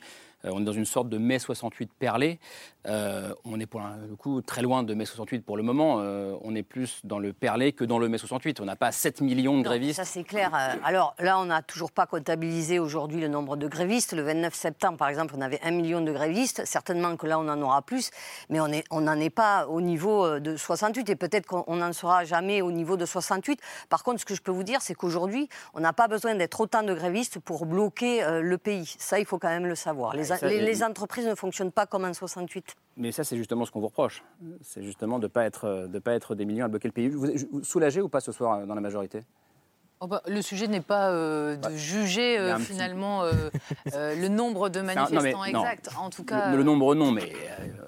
on 0.53 0.61
est 0.61 0.65
dans 0.65 0.73
une 0.73 0.85
sorte 0.85 1.09
de 1.09 1.19
mai 1.19 1.39
68 1.39 1.91
perlé. 1.99 2.39
Euh, 2.87 3.33
on 3.45 3.59
est 3.61 3.67
pour 3.67 3.81
le 3.81 4.15
coup 4.17 4.43
très 4.43 4.61
loin 4.61 4.83
de 4.83 4.93
mai 4.95 5.07
68 5.07 5.45
pour 5.45 5.57
le 5.57 5.63
moment. 5.63 6.01
Euh, 6.01 6.37
on 6.43 6.55
est 6.55 6.63
plus 6.63 7.01
dans 7.05 7.19
le 7.19 7.33
perlé 7.33 7.73
que 7.73 7.85
dans 7.85 7.99
le 7.99 8.09
mai 8.09 8.19
68. 8.19 8.61
On 8.61 8.65
n'a 8.65 8.77
pas 8.77 8.93
7 8.93 9.21
millions 9.23 9.59
de 9.59 9.63
grévistes. 9.63 9.97
ça 9.97 10.05
c'est 10.05 10.25
clair. 10.25 10.53
Alors 10.85 11.15
là, 11.19 11.39
on 11.39 11.47
n'a 11.47 11.63
toujours 11.63 11.93
pas 11.93 12.07
comptabilisé 12.07 12.79
aujourd'hui 12.79 13.21
le 13.21 13.29
nombre 13.29 13.57
de 13.57 13.67
grévistes. 13.69 14.13
Le 14.13 14.23
29 14.23 14.55
septembre, 14.55 14.99
par 14.99 15.09
exemple, 15.09 15.35
on 15.37 15.41
avait 15.41 15.61
1 15.63 15.71
million 15.71 16.01
de 16.01 16.13
grévistes. 16.13 16.63
Certainement 16.67 17.17
que 17.17 17.27
là, 17.27 17.39
on 17.39 17.49
en 17.49 17.61
aura 17.63 17.83
plus. 17.83 18.11
Mais 18.51 18.61
on 18.61 19.01
n'en 19.01 19.19
est, 19.21 19.31
pas 19.31 19.67
au 19.69 19.81
niveau 19.81 20.39
de 20.39 20.57
68. 20.57 21.09
Et 21.09 21.17
peut-être 21.17 21.47
qu'on 21.47 21.77
n'en 21.77 21.93
sera 21.93 22.25
jamais 22.25 22.61
au 22.61 22.71
niveau 22.71 22.97
de 22.97 23.07
68. 23.07 23.61
Par 23.89 24.03
contre, 24.03 24.21
ce 24.21 24.25
que 24.27 24.35
je 24.35 24.43
peux 24.43 24.53
vous 24.53 24.63
dire, 24.63 24.83
c'est 24.83 24.95
qu'aujourd'hui, 24.95 25.49
on 25.73 25.81
n'a 25.81 25.93
pas 25.93 26.09
besoin 26.09 26.35
d'être 26.35 26.61
autant 26.61 26.83
de 26.83 26.93
grévistes 26.93 27.39
pour 27.39 27.65
bloquer 27.67 28.25
le 28.43 28.59
pays. 28.59 28.95
Ça, 28.99 29.19
il 29.19 29.25
faut 29.25 29.39
quand 29.39 29.49
même 29.49 29.67
le 29.67 29.75
savoir. 29.75 30.15
Les 30.15 30.33
les, 30.43 30.83
entreprises 30.83 31.27
ne 31.27 31.35
fonctionnent 31.35 31.73
pas 31.73 31.87
comme 31.87 32.05
en 32.05 32.13
68. 32.13 32.75
Mais 32.97 33.13
ça, 33.13 33.25
c'est 33.25 33.37
justement 33.37 33.65
ce 33.65 33.71
qu'on 33.71 33.81
vous 33.81 33.89
reproche. 33.89 34.23
C'est 34.63 34.83
justement 34.83 35.19
de 35.19 35.25
ne 35.25 35.29
pas, 35.29 35.45
être, 35.45 35.89
de 35.89 35.99
pas 35.99 36.13
être 36.13 36.35
des 36.35 36.45
millions 36.45 36.65
à 36.65 36.69
bloquer 36.69 36.89
le 36.89 36.93
pays. 36.93 37.09
Vous, 37.09 37.27
vous 37.51 37.65
soulagez 37.65 38.01
ou 38.01 38.09
pas 38.09 38.21
ce 38.21 38.33
soir 38.33 38.59
euh, 38.59 38.67
dans 38.67 38.75
la 38.75 38.81
majorité? 38.81 39.21
Oh 40.05 40.07
bah, 40.07 40.21
le 40.27 40.43
sujet 40.43 40.67
n'est 40.67 40.83
pas 40.83 41.09
euh, 41.09 41.57
de 41.57 41.75
juger 41.77 42.39
euh, 42.39 42.59
finalement 42.59 43.23
euh, 43.95 44.15
le 44.15 44.29
nombre 44.29 44.69
de 44.69 44.83
manifestants 44.83 45.45
exacts. 45.45 45.89
En 45.99 46.11
tout 46.11 46.25
cas, 46.25 46.55
le, 46.55 46.63
nombre 46.63 46.95
non, 46.95 47.11
mais 47.11 47.33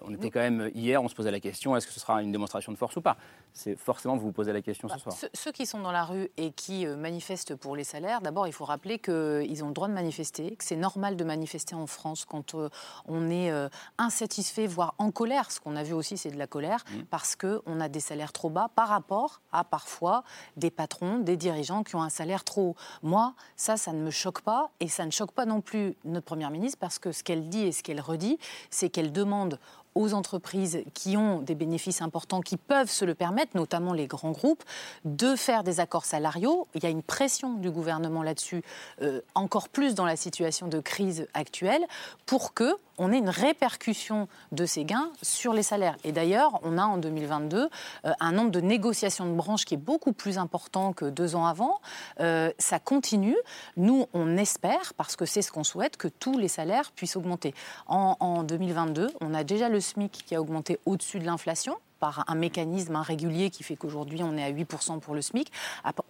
on 0.06 0.14
était 0.14 0.30
quand 0.30 0.40
même 0.40 0.70
hier, 0.74 1.02
on 1.02 1.08
se 1.08 1.14
posait 1.14 1.30
la 1.30 1.40
question 1.40 1.76
est-ce 1.76 1.86
que 1.86 1.92
ce 1.92 2.00
sera 2.00 2.22
une 2.22 2.32
démonstration 2.32 2.72
de 2.72 2.78
force 2.78 2.96
ou 2.96 3.02
pas? 3.02 3.18
C'est 3.52 3.76
forcément 3.76 4.16
vous 4.16 4.24
vous 4.24 4.32
posez 4.32 4.54
la 4.54 4.62
question 4.62 4.88
ce 4.88 4.94
bah, 4.94 5.00
soir. 5.00 5.30
Ceux, 5.34 5.52
qui 5.52 5.66
sont 5.66 5.80
dans 5.80 5.92
la 5.92 6.04
rue 6.04 6.30
et 6.38 6.52
qui 6.52 6.86
manifestent 6.86 7.54
pour 7.54 7.76
les 7.76 7.84
salaires, 7.84 8.22
d'abord 8.22 8.46
il 8.46 8.54
faut 8.54 8.64
rappeler 8.64 8.98
qu'ils 8.98 9.62
ont 9.62 9.68
le 9.68 9.74
droit 9.74 9.88
de 9.88 9.92
manifester, 9.92 10.56
que 10.56 10.64
c'est 10.64 10.74
normal 10.74 11.16
de 11.16 11.24
manifester 11.24 11.74
en 11.74 11.86
France 11.86 12.24
quand 12.24 12.56
on 13.04 13.30
est 13.30 13.52
insatisfait, 13.98 14.66
voire 14.66 14.94
en 14.96 15.10
colère. 15.10 15.50
Ce 15.50 15.60
qu'on 15.60 15.76
a 15.76 15.82
vu 15.82 15.92
aussi, 15.92 16.16
c'est 16.16 16.30
de 16.30 16.38
la 16.38 16.46
colère 16.46 16.82
mmh. 16.90 17.02
parce 17.10 17.36
que 17.36 17.60
on 17.66 17.78
a 17.78 17.90
des 17.90 18.00
salaires 18.00 18.32
trop 18.32 18.48
bas 18.48 18.70
par 18.74 18.88
rapport 18.88 19.42
à 19.52 19.64
parfois 19.64 20.24
des 20.56 20.70
patrons, 20.70 21.18
des 21.18 21.36
dirigeants 21.36 21.82
qui 21.82 21.94
ont 21.94 22.05
un 22.06 22.10
salaire 22.10 22.44
trop. 22.44 22.74
Moi, 23.02 23.34
ça, 23.56 23.76
ça 23.76 23.92
ne 23.92 24.00
me 24.00 24.10
choque 24.10 24.40
pas 24.40 24.70
et 24.80 24.88
ça 24.88 25.04
ne 25.04 25.10
choque 25.10 25.32
pas 25.32 25.44
non 25.44 25.60
plus 25.60 25.94
notre 26.04 26.26
Première 26.26 26.50
ministre 26.50 26.78
parce 26.80 26.98
que 26.98 27.12
ce 27.12 27.22
qu'elle 27.22 27.48
dit 27.48 27.62
et 27.62 27.72
ce 27.72 27.82
qu'elle 27.82 28.00
redit, 28.00 28.38
c'est 28.70 28.88
qu'elle 28.88 29.12
demande 29.12 29.58
aux 29.96 30.12
entreprises 30.12 30.84
qui 30.94 31.16
ont 31.16 31.40
des 31.40 31.54
bénéfices 31.54 32.02
importants, 32.02 32.42
qui 32.42 32.58
peuvent 32.58 32.90
se 32.90 33.04
le 33.04 33.14
permettre, 33.14 33.56
notamment 33.56 33.94
les 33.94 34.06
grands 34.06 34.32
groupes, 34.32 34.62
de 35.04 35.34
faire 35.34 35.64
des 35.64 35.80
accords 35.80 36.04
salariaux. 36.04 36.68
Il 36.74 36.84
y 36.84 36.86
a 36.86 36.90
une 36.90 37.02
pression 37.02 37.54
du 37.54 37.70
gouvernement 37.70 38.22
là-dessus, 38.22 38.62
euh, 39.00 39.22
encore 39.34 39.70
plus 39.70 39.94
dans 39.94 40.04
la 40.04 40.16
situation 40.16 40.68
de 40.68 40.80
crise 40.80 41.26
actuelle, 41.32 41.84
pour 42.26 42.52
que 42.52 42.76
on 42.98 43.12
ait 43.12 43.18
une 43.18 43.30
répercussion 43.30 44.28
de 44.52 44.66
ces 44.66 44.84
gains 44.84 45.10
sur 45.22 45.52
les 45.52 45.62
salaires. 45.62 45.96
Et 46.04 46.12
d'ailleurs, 46.12 46.60
on 46.62 46.78
a 46.78 46.84
en 46.84 46.98
2022 46.98 47.68
euh, 48.04 48.12
un 48.20 48.32
nombre 48.32 48.50
de 48.50 48.60
négociations 48.60 49.26
de 49.26 49.34
branches 49.34 49.64
qui 49.64 49.74
est 49.74 49.78
beaucoup 49.78 50.12
plus 50.12 50.38
important 50.38 50.92
que 50.92 51.04
deux 51.04 51.36
ans 51.36 51.46
avant. 51.46 51.80
Euh, 52.20 52.50
ça 52.58 52.78
continue. 52.78 53.36
Nous, 53.76 54.06
on 54.14 54.36
espère, 54.36 54.94
parce 54.94 55.16
que 55.16 55.26
c'est 55.26 55.42
ce 55.42 55.52
qu'on 55.52 55.64
souhaite, 55.64 55.96
que 55.96 56.08
tous 56.08 56.38
les 56.38 56.48
salaires 56.48 56.92
puissent 56.92 57.16
augmenter. 57.16 57.54
En, 57.86 58.16
en 58.20 58.42
2022, 58.42 59.10
on 59.20 59.34
a 59.34 59.44
déjà 59.44 59.68
le 59.68 59.80
SMIC 59.80 60.12
qui 60.12 60.34
a 60.34 60.40
augmenté 60.40 60.78
au-dessus 60.86 61.18
de 61.18 61.24
l'inflation 61.24 61.76
par 61.98 62.24
un 62.28 62.34
mécanisme 62.34 62.96
régulier 62.96 63.50
qui 63.50 63.62
fait 63.62 63.76
qu'aujourd'hui 63.76 64.22
on 64.22 64.36
est 64.36 64.44
à 64.44 64.50
8% 64.50 65.00
pour 65.00 65.14
le 65.14 65.22
SMIC. 65.22 65.50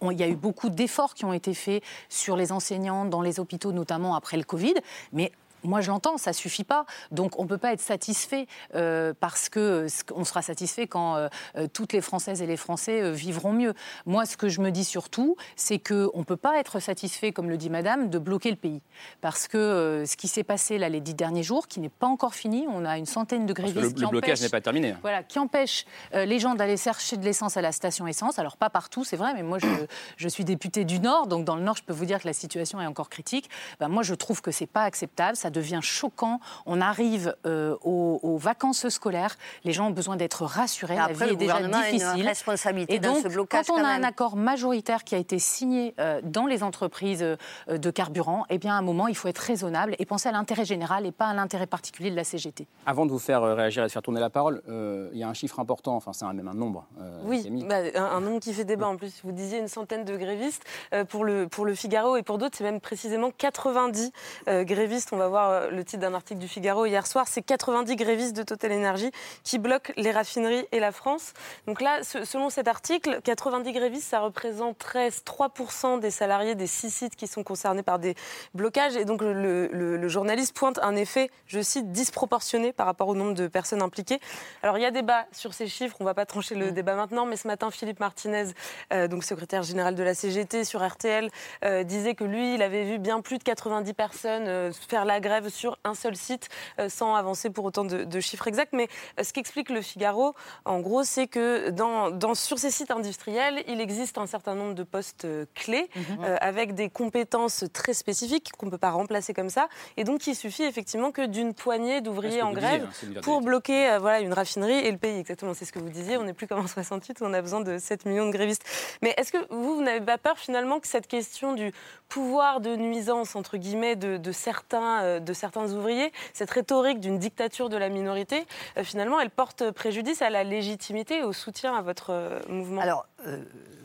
Il 0.01 0.17
y 0.17 0.23
a 0.23 0.27
eu 0.27 0.35
beaucoup 0.35 0.69
d'efforts 0.69 1.13
qui 1.13 1.25
ont 1.25 1.33
été 1.33 1.53
faits 1.53 1.83
sur 2.09 2.35
les 2.35 2.51
enseignants, 2.51 3.05
dans 3.05 3.21
les 3.21 3.39
hôpitaux 3.39 3.71
notamment 3.71 4.15
après 4.15 4.37
le 4.37 4.43
Covid, 4.43 4.75
mais 5.13 5.31
moi, 5.63 5.81
je 5.81 5.89
l'entends, 5.89 6.17
ça 6.17 6.33
suffit 6.33 6.63
pas. 6.63 6.85
Donc, 7.11 7.39
on 7.39 7.43
ne 7.43 7.47
peut 7.47 7.57
pas 7.57 7.73
être 7.73 7.81
satisfait 7.81 8.47
euh, 8.75 9.13
parce 9.19 9.49
que 9.49 9.87
on 10.15 10.23
sera 10.23 10.41
satisfait 10.41 10.87
quand 10.87 11.15
euh, 11.15 11.27
euh, 11.57 11.67
toutes 11.71 11.93
les 11.93 12.01
Françaises 12.01 12.41
et 12.41 12.45
les 12.45 12.57
Français 12.57 13.11
vivront 13.11 13.53
mieux. 13.53 13.73
Moi, 14.05 14.25
ce 14.25 14.37
que 14.37 14.49
je 14.49 14.61
me 14.61 14.71
dis 14.71 14.83
surtout, 14.83 15.35
c'est 15.55 15.79
qu'on 15.79 16.19
ne 16.19 16.23
peut 16.23 16.37
pas 16.37 16.59
être 16.59 16.79
satisfait, 16.79 17.31
comme 17.31 17.49
le 17.49 17.57
dit 17.57 17.69
Madame, 17.69 18.09
de 18.09 18.19
bloquer 18.19 18.49
le 18.49 18.55
pays, 18.55 18.81
parce 19.21 19.47
que 19.47 20.03
ce 20.07 20.15
qui 20.15 20.27
s'est 20.27 20.43
passé 20.43 20.77
là 20.77 20.89
les 20.89 21.01
dix 21.01 21.13
derniers 21.13 21.43
jours, 21.43 21.67
qui 21.67 21.79
n'est 21.79 21.89
pas 21.89 22.07
encore 22.07 22.35
fini, 22.35 22.65
on 22.69 22.85
a 22.85 22.97
une 22.97 23.05
centaine 23.05 23.45
de 23.45 23.53
grévistes 23.53 23.81
le, 23.81 23.91
qui 23.91 24.01
le 24.01 24.07
blocage 24.07 24.41
n'est 24.41 24.49
pas 24.49 24.61
terminé. 24.61 24.95
Voilà, 25.01 25.23
qui 25.23 25.39
empêchent 25.39 25.85
les 26.13 26.39
gens 26.39 26.55
d'aller 26.55 26.77
chercher 26.77 27.17
de 27.17 27.25
l'essence 27.25 27.57
à 27.57 27.61
la 27.61 27.71
station 27.71 28.07
essence. 28.07 28.39
Alors 28.39 28.57
pas 28.57 28.69
partout, 28.69 29.03
c'est 29.03 29.17
vrai, 29.17 29.33
mais 29.33 29.43
moi, 29.43 29.59
je, 29.59 29.67
je, 30.17 30.27
suis 30.27 30.45
députée 30.45 30.85
du 30.85 30.99
Nord, 30.99 31.27
donc 31.27 31.45
dans 31.45 31.55
le 31.55 31.63
Nord, 31.63 31.77
je 31.77 31.83
peux 31.83 31.93
vous 31.93 32.05
dire 32.05 32.21
que 32.21 32.27
la 32.27 32.33
situation 32.33 32.79
est 32.81 32.85
encore 32.85 33.09
critique. 33.09 33.49
Ben, 33.79 33.87
moi, 33.87 34.03
je 34.03 34.13
trouve 34.13 34.41
que 34.41 34.51
c'est 34.51 34.67
pas 34.67 34.83
acceptable. 34.83 35.35
Ça 35.35 35.46
devient 35.49 35.79
choquant. 35.81 36.39
On 36.65 36.81
arrive 36.81 37.35
euh, 37.45 37.75
aux, 37.83 38.37
vacances 38.37 38.87
scolaires. 38.89 39.35
Les 39.63 39.73
gens 39.73 39.87
ont 39.87 39.91
besoin 39.91 40.15
d'être 40.15 40.45
rassurés. 40.45 40.95
la 40.95 41.07
vie 41.07 41.33
est 41.33 41.35
déjà 41.35 41.61
difficile. 41.61 42.27
responsabilité 42.27 42.93
et 42.93 42.99
donc, 42.99 43.25
quand 43.49 43.69
on 43.69 43.77
a 43.77 43.87
un 43.87 44.03
accord 44.03 44.35
majoritaire 44.35 45.03
qui 45.03 45.15
a 45.15 45.17
été 45.17 45.39
signé 45.39 45.95
euh, 45.99 46.21
dans 46.23 46.45
les 46.45 46.63
entreprises 46.63 47.23
euh, 47.23 47.77
de 47.77 47.89
carburant, 47.89 48.45
eh 48.49 48.57
bien, 48.57 48.75
à 48.75 48.77
un 48.77 48.81
moment, 48.81 49.07
il 49.07 49.15
faut 49.15 49.27
être 49.27 49.39
raisonnable 49.39 49.95
et 49.99 50.05
penser 50.05 50.29
à 50.29 50.31
l'intérêt 50.31 50.65
général 50.65 51.05
et 51.05 51.11
pas 51.11 51.27
à 51.27 51.33
l'intérêt 51.33 51.67
particulier 51.67 52.11
de 52.11 52.15
la 52.15 52.23
CGT. 52.23 52.67
Avant 52.85 53.05
de 53.05 53.11
vous 53.11 53.19
faire 53.19 53.41
réagir 53.41 53.83
et 53.83 53.87
de 53.87 53.91
faire 53.91 54.01
tourner 54.01 54.19
la 54.19 54.29
parole, 54.29 54.61
il 54.67 55.17
y 55.17 55.23
a 55.23 55.29
un 55.29 55.33
chiffre 55.33 55.59
important, 55.59 55.95
enfin, 55.95 56.13
c'est 56.13 56.25
même 56.25 56.47
un 56.47 56.53
nombre. 56.53 56.85
oui, 57.23 57.47
bah, 57.67 57.77
un, 57.95 58.21
nombre 58.21 58.39
qui 58.39 58.53
fait 58.53 58.65
débat. 58.65 58.87
En 58.87 58.97
plus, 58.97 59.21
vous 59.23 59.31
disiez 59.31 59.59
une 59.59 59.67
centaine 59.67 60.05
de 60.05 60.15
grévistes. 60.15 60.63
pour, 61.09 61.23
le, 61.23 61.47
pour 61.47 61.65
le 61.65 61.73
Figaro 61.73 62.17
et 62.17 62.23
pour 62.23 62.37
d'autres, 62.37 62.57
c'est 62.57 62.63
même 62.63 62.81
précisément 62.81 63.31
90 63.35 64.11
grévistes. 64.47 65.09
On 65.11 65.17
va 65.17 65.27
voir 65.27 65.36
voir 65.37 65.49
euh, 65.51 65.69
le 65.69 65.83
titre 65.83 66.01
d'un 66.01 66.13
article 66.15 66.39
du 66.39 66.47
Figaro 66.47 66.85
hier 66.85 67.05
soir, 67.05 67.27
c'est 67.27 67.43
90 67.43 67.95
grévistes 67.95 68.35
de 68.35 68.43
Total 68.43 68.71
Energy 68.71 69.11
qui 69.43 69.59
bloquent 69.59 69.93
les 69.95 70.11
raffineries 70.11 70.65
et 70.71 70.79
la 70.79 70.91
France. 70.91 71.33
Donc 71.67 71.79
là, 71.81 71.99
selon 72.03 72.49
cet 72.49 72.67
article, 72.67 73.21
90 73.23 73.71
grévistes, 73.71 74.09
ça 74.09 74.19
représente 74.19 74.77
13, 74.79 75.23
3% 75.25 75.99
des 75.99 76.09
salariés 76.11 76.55
des 76.55 76.65
six 76.67 76.89
sites 76.89 77.15
qui 77.15 77.27
sont 77.27 77.43
concernés 77.43 77.83
par 77.83 77.99
des 77.99 78.15
blocages. 78.55 78.95
Et 78.95 79.05
donc 79.05 79.21
le, 79.21 79.67
le 79.67 80.07
journaliste 80.07 80.55
pointe 80.55 80.79
un 80.81 80.95
effet, 80.95 81.29
je 81.45 81.61
cite, 81.61 81.91
disproportionné 81.91 82.73
par 82.73 82.87
rapport 82.87 83.07
au 83.07 83.15
nombre 83.15 83.33
de 83.33 83.47
personnes 83.47 83.81
impliquées. 83.81 84.19
Alors 84.63 84.77
il 84.77 84.81
y 84.81 84.85
a 84.85 84.91
débat 84.91 85.25
sur 85.31 85.53
ces 85.53 85.67
chiffres, 85.67 85.97
on 85.99 86.03
ne 86.03 86.09
va 86.09 86.13
pas 86.13 86.25
trancher 86.25 86.55
le 86.55 86.71
mm. 86.71 86.71
débat 86.71 86.95
maintenant, 86.95 87.25
mais 87.25 87.35
ce 87.35 87.47
matin, 87.47 87.69
Philippe 87.71 87.99
Martinez, 87.99 88.45
euh, 88.93 89.07
donc 89.07 89.23
secrétaire 89.23 89.63
général 89.63 89.95
de 89.95 90.03
la 90.03 90.13
CGT 90.13 90.63
sur 90.63 90.85
RTL, 90.85 91.29
euh, 91.63 91.83
disait 91.83 92.15
que 92.15 92.23
lui, 92.23 92.55
il 92.55 92.61
avait 92.61 92.85
vu 92.85 92.97
bien 92.97 93.21
plus 93.21 93.37
de 93.37 93.43
90 93.43 93.93
personnes 93.93 94.47
euh, 94.47 94.71
faire 94.87 95.05
la 95.05 95.19
grève 95.19 95.26
sur 95.49 95.77
un 95.83 95.93
seul 95.93 96.15
site, 96.15 96.49
sans 96.89 97.15
avancer 97.15 97.49
pour 97.49 97.65
autant 97.65 97.85
de, 97.85 98.19
chiffres 98.19 98.47
exacts. 98.47 98.73
Mais 98.73 98.87
ce 99.21 99.33
qu'explique 99.33 99.69
le 99.69 99.81
Figaro, 99.81 100.33
en 100.65 100.79
gros, 100.79 101.03
c'est 101.03 101.27
que 101.27 101.69
dans, 101.69 102.09
dans, 102.09 102.35
sur 102.35 102.57
ces 102.57 102.71
sites 102.71 102.91
industriels, 102.91 103.63
il 103.67 103.79
existe 103.81 104.17
un 104.17 104.25
certain 104.25 104.55
nombre 104.55 104.73
de 104.73 104.83
postes 104.83 105.27
clés, 105.53 105.89
mm-hmm. 105.95 106.37
avec 106.41 106.73
des 106.73 106.89
compétences 106.89 107.65
très 107.73 107.93
spécifiques 107.93 108.51
qu'on 108.57 108.65
ne 108.67 108.71
peut 108.71 108.77
pas 108.77 108.91
remplacer 108.91 109.33
comme 109.33 109.49
ça. 109.49 109.67
Et 109.95 110.03
donc, 110.03 110.25
il 110.27 110.35
suffit 110.35 110.63
effectivement 110.63 111.11
que 111.11 111.25
d'une 111.25 111.53
poignée 111.53 112.01
d'ouvriers 112.01 112.41
en 112.41 112.51
grève 112.51 112.87
hein, 112.87 113.21
pour 113.21 113.41
bloquer 113.41 113.97
voilà, 113.99 114.19
une 114.19 114.33
raffinerie 114.33 114.79
et 114.79 114.91
le 114.91 114.97
pays. 114.97 115.19
Exactement, 115.19 115.53
c'est 115.53 115.65
ce 115.65 115.71
que 115.71 115.79
vous 115.79 115.89
disiez. 115.89 116.17
On 116.17 116.23
n'est 116.23 116.33
plus 116.33 116.47
comme 116.47 116.59
en 116.59 116.67
68 116.67 117.21
où 117.21 117.25
on 117.25 117.33
a 117.33 117.41
besoin 117.41 117.61
de 117.61 117.77
7 117.77 118.05
millions 118.05 118.27
de 118.27 118.31
grévistes. 118.31 118.63
Mais 119.01 119.13
est-ce 119.17 119.31
que 119.31 119.37
vous, 119.49 119.75
vous 119.75 119.81
n'avez 119.81 120.01
pas 120.01 120.17
peur 120.17 120.37
finalement 120.37 120.79
que 120.79 120.87
cette 120.87 121.07
question 121.07 121.53
du 121.53 121.71
pouvoir 122.09 122.61
de 122.61 122.75
nuisance, 122.75 123.35
entre 123.35 123.57
guillemets, 123.57 123.95
de, 123.95 124.31
certains, 124.31 125.01
euh, 125.03 125.16
de 125.19 125.33
certains 125.33 125.71
ouvriers, 125.73 126.11
cette 126.33 126.51
rhétorique 126.51 126.99
d'une 126.99 127.19
dictature 127.19 127.69
de 127.69 127.77
la 127.77 127.89
minorité, 127.89 128.45
euh, 128.77 128.83
finalement, 128.83 129.19
elle 129.19 129.29
porte 129.29 129.71
préjudice 129.71 130.21
à 130.21 130.29
la 130.29 130.43
légitimité 130.43 131.19
et 131.19 131.23
au 131.23 131.33
soutien 131.33 131.75
à 131.75 131.81
votre 131.81 132.11
euh, 132.11 132.39
mouvement 132.49 132.81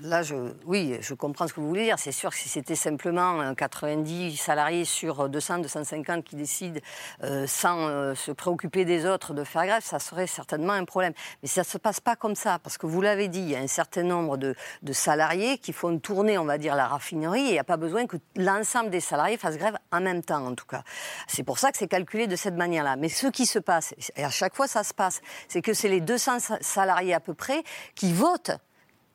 là, 0.03 0.23
je, 0.23 0.35
oui, 0.67 0.97
je 1.01 1.15
comprends 1.15 1.47
ce 1.47 1.53
que 1.53 1.61
vous 1.61 1.69
voulez 1.69 1.85
dire. 1.85 1.99
C'est 1.99 2.13
sûr 2.13 2.31
que 2.31 2.37
si 2.37 2.49
c'était 2.49 2.75
simplement 2.75 3.55
90 3.55 4.37
salariés 4.37 4.85
sur 4.85 5.29
200, 5.29 5.59
250 5.61 6.25
qui 6.25 6.37
décident 6.37 6.81
sans 7.47 8.15
se 8.15 8.33
préoccuper 8.33 8.85
des 8.85 9.07
autres 9.07 9.33
de 9.35 9.45
faire 9.45 9.67
grève, 9.67 9.83
ça 9.85 9.99
serait 9.99 10.27
certainement 10.27 10.73
un 10.73 10.85
problème. 10.85 11.13
Mais 11.43 11.49
ça 11.49 11.61
ne 11.61 11.67
se 11.67 11.79
passe 11.79 12.01
pas 12.01 12.17
comme 12.17 12.35
ça, 12.35 12.59
parce 12.59 12.79
que 12.79 12.87
vous 12.87 13.01
l'avez 13.01 13.29
dit, 13.29 13.41
il 13.41 13.51
y 13.51 13.57
a 13.57 13.61
un 13.61 13.67
certain 13.67 14.03
nombre 14.03 14.37
de, 14.37 14.55
de 14.83 14.93
salariés 14.93 15.59
qui 15.59 15.73
font 15.73 15.99
tourner, 15.99 16.39
on 16.39 16.45
va 16.45 16.59
dire, 16.59 16.75
la 16.75 16.89
raffinerie 16.89 17.41
et 17.41 17.49
il 17.49 17.53
n'y 17.53 17.59
a 17.59 17.65
pas 17.65 17.77
besoin 17.77 18.07
que 18.07 18.17
l'ensemble 18.37 18.91
des 18.91 19.01
salariés 19.01 19.37
fassent 19.37 19.59
grève 19.59 19.77
en 19.93 20.01
même 20.01 20.23
temps, 20.23 20.45
en 20.47 20.55
tout 20.55 20.67
cas. 20.67 20.83
C'est 21.27 21.45
pour 21.45 21.59
ça 21.59 21.71
que 21.71 21.79
c'est 21.79 21.89
calculé 21.89 22.27
de 22.27 22.37
cette 22.37 22.57
manière-là. 22.57 22.97
Mais 22.97 23.09
ce 23.09 23.29
qui 23.29 23.47
se 23.47 23.59
passe, 23.59 23.95
et 24.17 24.25
à 24.25 24.31
chaque 24.31 24.55
fois 24.55 24.67
ça 24.67 24.83
se 24.83 24.95
passe, 24.95 25.21
c'est 25.49 25.63
que 25.63 25.75
c'est 25.75 25.89
les 25.89 26.01
200 26.01 26.39
salariés 26.61 27.15
à 27.15 27.21
peu 27.21 27.35
près 27.35 27.63
qui 27.95 28.13
votent 28.13 28.53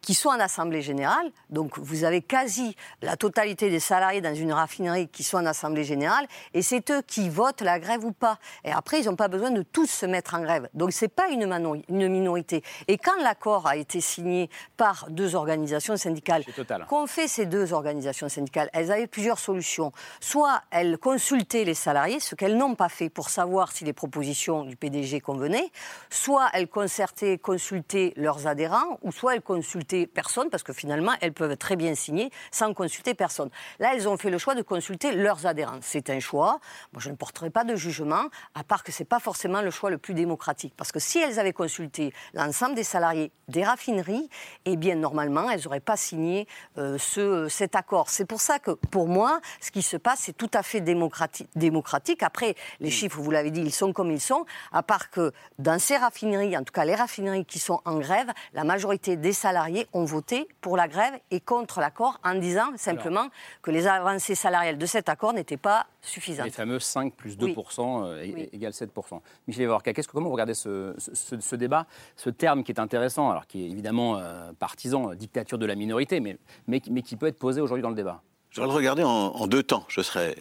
qui 0.02 0.14
sont 0.14 0.30
en 0.30 0.40
assemblée 0.40 0.82
générale. 0.82 1.32
Donc 1.50 1.78
vous 1.80 2.04
avez 2.04 2.22
quasi 2.22 2.76
la 3.02 3.18
totalité 3.18 3.70
des 3.70 3.80
salariés 3.80 4.22
dans 4.22 4.36
une 4.36 4.54
raffinerie 4.54 5.08
qui 5.08 5.24
sont 5.24 5.38
en 5.38 5.46
assemblée 5.46 5.84
générale, 5.84 6.28
et 6.54 6.62
c'est 6.62 6.90
eux 6.92 7.02
qui 7.06 7.30
votent 7.30 7.62
la 7.62 7.80
grève 7.80 8.04
ou 8.04 8.12
pas. 8.12 8.38
Et 8.64 8.72
après, 8.72 9.02
ils 9.02 9.06
n'ont 9.06 9.16
pas 9.16 9.28
besoin 9.28 9.52
de 9.52 9.62
tous 9.62 9.88
se 9.88 10.06
mettre 10.06 10.36
en 10.36 10.42
grève. 10.42 10.70
Donc 10.74 10.92
c'est 10.92 11.08
pas 11.08 11.30
une, 11.30 11.44
une 11.90 12.08
minorité. 12.08 12.64
Et 12.88 12.98
quand 12.98 13.18
l'accord 13.22 13.68
a 13.68 13.76
été 13.76 14.02
signé 14.02 14.50
par 14.78 15.08
deux 15.10 15.36
organisations 15.36 15.98
syndicales, 15.98 16.44
qu'ont 16.88 17.08
fait 17.08 17.28
ces 17.28 17.46
deux 17.46 17.74
organisations 17.74 18.30
syndicales? 18.30 18.70
Elles 18.74 18.92
avaient 18.92 19.08
plusieurs 19.08 19.40
solutions. 19.40 19.92
Soit 20.20 20.62
elles 20.72 20.98
consultaient 20.98 21.64
les 21.64 21.74
salariés, 21.74 22.20
ce 22.20 22.36
qu'elles 22.36 22.58
n'ont 22.58 22.76
pas 22.76 22.90
fait 22.90 23.10
pour 23.10 23.30
savoir 23.30 23.72
si 23.72 23.84
les 23.86 23.94
propositions 23.94 24.64
du 24.64 24.76
PDG 24.76 25.22
convenaient, 25.22 25.72
soit 26.10 26.50
elles 26.54 26.68
concertaient, 26.68 27.38
consultaient 27.38 28.14
leurs 28.16 28.48
adhérents, 28.48 29.00
ou 29.02 29.12
soit 29.12 29.36
elles 29.36 29.42
consultaient 29.42 29.87
personne, 30.06 30.50
parce 30.50 30.64
que 30.64 30.74
finalement, 30.74 31.14
elles 31.22 31.34
peuvent 31.34 31.58
très 31.58 31.76
bien 31.76 31.96
signer 31.96 32.32
sans 32.52 32.74
consulter 32.74 33.14
personne. 33.14 33.50
Là, 33.80 33.92
elles 33.94 34.08
ont 34.08 34.18
fait 34.18 34.30
le 34.30 34.38
choix 34.38 34.56
de 34.56 34.62
consulter 34.62 35.14
leurs 35.14 35.46
adhérents. 35.46 35.80
C'est 35.82 36.10
un 36.10 36.20
choix. 36.20 36.60
Moi, 36.94 37.02
je 37.02 37.10
ne 37.10 37.16
porterai 37.16 37.50
pas 37.50 37.64
de 37.64 37.76
jugement, 37.76 38.26
à 38.56 38.64
part 38.64 38.84
que 38.84 38.92
ce 38.92 39.02
n'est 39.02 39.08
pas 39.08 39.20
forcément 39.20 39.62
le 39.62 39.72
choix 39.72 39.90
le 39.90 39.98
plus 39.98 40.14
démocratique. 40.14 40.74
Parce 40.76 40.92
que 40.92 41.00
si 41.00 41.20
elles 41.20 41.40
avaient 41.40 41.54
consulté 41.54 42.14
l'ensemble 42.34 42.76
des 42.76 42.84
salariés 42.84 43.32
des 43.48 43.64
raffineries, 43.64 44.30
eh 44.66 44.76
bien, 44.76 44.96
normalement, 44.96 45.50
elles 45.50 45.62
n'auraient 45.64 45.80
pas 45.80 45.98
signé 45.98 46.48
euh, 46.78 46.98
ce, 46.98 47.48
cet 47.48 47.76
accord. 47.76 48.10
C'est 48.10 48.26
pour 48.26 48.42
ça 48.42 48.60
que, 48.60 48.72
pour 48.72 49.08
moi, 49.08 49.40
ce 49.62 49.72
qui 49.72 49.82
se 49.82 49.98
passe, 49.98 50.20
c'est 50.22 50.36
tout 50.36 50.52
à 50.54 50.64
fait 50.64 50.82
démocratique. 50.82 51.50
démocratique. 51.56 52.24
Après, 52.24 52.56
les 52.80 52.92
chiffres, 52.92 53.20
vous 53.20 53.32
l'avez 53.32 53.52
dit, 53.52 53.62
ils 53.62 53.74
sont 53.74 53.94
comme 53.94 54.12
ils 54.12 54.22
sont, 54.22 54.46
à 54.72 54.84
part 54.84 55.10
que 55.10 55.32
dans 55.60 55.80
ces 55.80 55.98
raffineries, 55.98 56.58
en 56.58 56.64
tout 56.64 56.74
cas 56.74 56.86
les 56.86 56.96
raffineries 56.96 57.46
qui 57.46 57.60
sont 57.60 57.82
en 57.86 58.00
grève, 58.00 58.32
la 58.54 58.64
majorité 58.64 59.16
des 59.16 59.34
salariés 59.34 59.77
ont 59.94 60.06
voté 60.06 60.48
pour 60.62 60.78
la 60.78 60.88
grève 60.88 61.14
et 61.32 61.40
contre 61.40 61.80
l'accord 61.80 62.20
en 62.24 62.36
disant 62.36 62.72
simplement 62.78 63.28
que 63.62 63.72
les 63.72 63.88
avancées 63.88 64.36
salariales 64.36 64.78
de 64.78 64.86
cet 64.86 65.10
accord 65.10 65.34
n'étaient 65.34 65.58
pas 65.58 65.88
suffisantes. 66.02 66.46
Les 66.46 66.52
fameux 66.52 66.80
5 66.80 67.14
plus 67.14 67.38
2% 67.38 68.04
euh, 68.06 68.48
égale 68.54 68.72
7% 68.72 69.20
Michel 69.48 69.64
Evorka, 69.64 69.94
qu'est-ce 69.94 70.08
que 70.08 70.14
comment 70.14 70.28
vous 70.28 70.34
regardez 70.34 70.54
ce, 70.54 70.96
ce, 70.98 71.56
débat, 71.56 71.86
ce 72.16 72.30
terme 72.30 72.64
qui 72.64 72.72
est 72.72 72.80
intéressant, 72.80 73.30
alors 73.30 73.48
qui 73.48 73.66
est 73.66 73.70
évidemment 73.70 74.18
euh, 74.18 74.52
partisan, 74.58 75.12
euh, 75.12 75.16
dictature 75.16 75.58
de 75.58 75.66
la 75.66 75.76
minorité, 75.76 76.20
mais, 76.20 76.38
mais, 76.68 76.82
mais 76.90 77.02
qui 77.02 77.16
peut 77.16 77.28
être 77.28 77.40
posé 77.40 77.62
aujourd'hui 77.62 77.84
dans 77.84 77.90
le 77.90 77.96
débat 77.96 78.22
Je 78.52 78.62
vais 78.62 78.68
le 78.68 78.74
regarder 78.74 79.04
en, 79.04 79.10
en 79.10 79.48
deux 79.48 79.64
temps. 79.64 79.86
Je 79.90 80.02
serai 80.02 80.36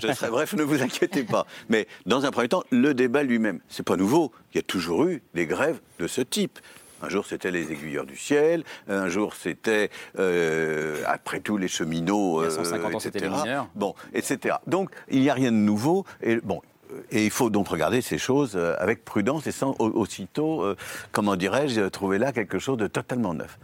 je 0.00 0.12
serai 0.12 0.30
bref, 0.30 0.54
ne 0.54 0.62
vous 0.62 0.82
inquiétez 0.82 1.24
pas. 1.24 1.46
Mais 1.68 1.86
dans 2.06 2.24
un 2.24 2.30
premier 2.30 2.48
temps, 2.48 2.62
le 2.70 2.94
débat 2.94 3.22
lui-même, 3.22 3.60
c'est 3.68 3.82
pas 3.82 3.96
nouveau. 3.96 4.32
Il 4.52 4.56
y 4.56 4.60
a 4.60 4.62
toujours 4.62 5.04
eu 5.04 5.22
des 5.34 5.46
grèves 5.46 5.80
de 5.98 6.06
ce 6.06 6.20
type. 6.20 6.58
Un 7.02 7.08
jour, 7.08 7.26
c'était 7.26 7.50
les 7.50 7.72
aiguilleurs 7.72 8.06
du 8.06 8.16
ciel. 8.16 8.64
Un 8.88 9.08
jour, 9.08 9.34
c'était, 9.34 9.90
euh, 10.18 11.02
après 11.06 11.40
tout, 11.40 11.56
les 11.56 11.68
cheminots, 11.68 12.42
il 12.42 12.44
y 12.44 12.48
a 12.48 12.50
150 12.50 12.94
ans, 12.94 13.00
c'était 13.00 13.20
les 13.20 13.28
mineurs. 13.28 13.68
Bon, 13.74 13.94
etc. 14.14 14.56
Donc, 14.66 14.90
il 15.10 15.20
n'y 15.20 15.30
a 15.30 15.34
rien 15.34 15.52
de 15.52 15.56
nouveau. 15.56 16.04
Et 16.22 16.36
bon, 16.36 16.62
et 17.10 17.24
il 17.24 17.30
faut 17.30 17.50
donc 17.50 17.68
regarder 17.68 18.00
ces 18.00 18.18
choses 18.18 18.52
euh, 18.54 18.74
avec 18.78 19.04
prudence 19.04 19.46
et 19.46 19.52
sans 19.52 19.74
aussitôt, 19.78 20.62
euh, 20.62 20.76
comment 21.12 21.36
dirais-je, 21.36 21.82
trouver 21.88 22.18
là 22.18 22.32
quelque 22.32 22.58
chose 22.58 22.78
de 22.78 22.86
totalement 22.86 23.34
neuf. 23.34 23.58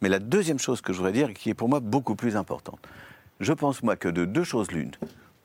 Mais 0.00 0.08
la 0.08 0.18
deuxième 0.18 0.58
chose 0.58 0.80
que 0.80 0.92
je 0.92 0.98
voudrais 0.98 1.12
dire, 1.12 1.32
qui 1.32 1.50
est 1.50 1.54
pour 1.54 1.68
moi 1.68 1.80
beaucoup 1.80 2.16
plus 2.16 2.36
importante, 2.36 2.80
je 3.40 3.52
pense 3.52 3.82
moi 3.82 3.96
que 3.96 4.08
de 4.08 4.24
deux 4.24 4.44
choses 4.44 4.70
l'une, 4.70 4.92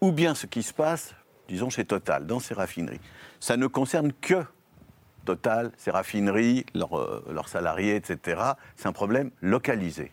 ou 0.02 0.12
bien 0.12 0.36
ce 0.36 0.48
qui 0.48 0.64
se 0.64 0.74
passe, 0.74 1.14
disons 1.48 1.70
chez 1.70 1.86
Total, 1.86 2.26
dans 2.26 2.40
ces 2.40 2.54
raffineries, 2.54 3.02
ça 3.40 3.58
ne 3.58 3.68
concerne 3.68 4.12
que 4.22 4.44
Total, 5.30 5.70
ses 5.78 5.92
raffineries, 5.92 6.66
euh, 6.76 7.20
leurs, 7.30 7.50
salariés, 7.50 7.96
etc. 7.96 8.42
C'est 8.76 8.88
un 8.88 8.92
problème 8.92 9.30
localisé. 9.44 10.12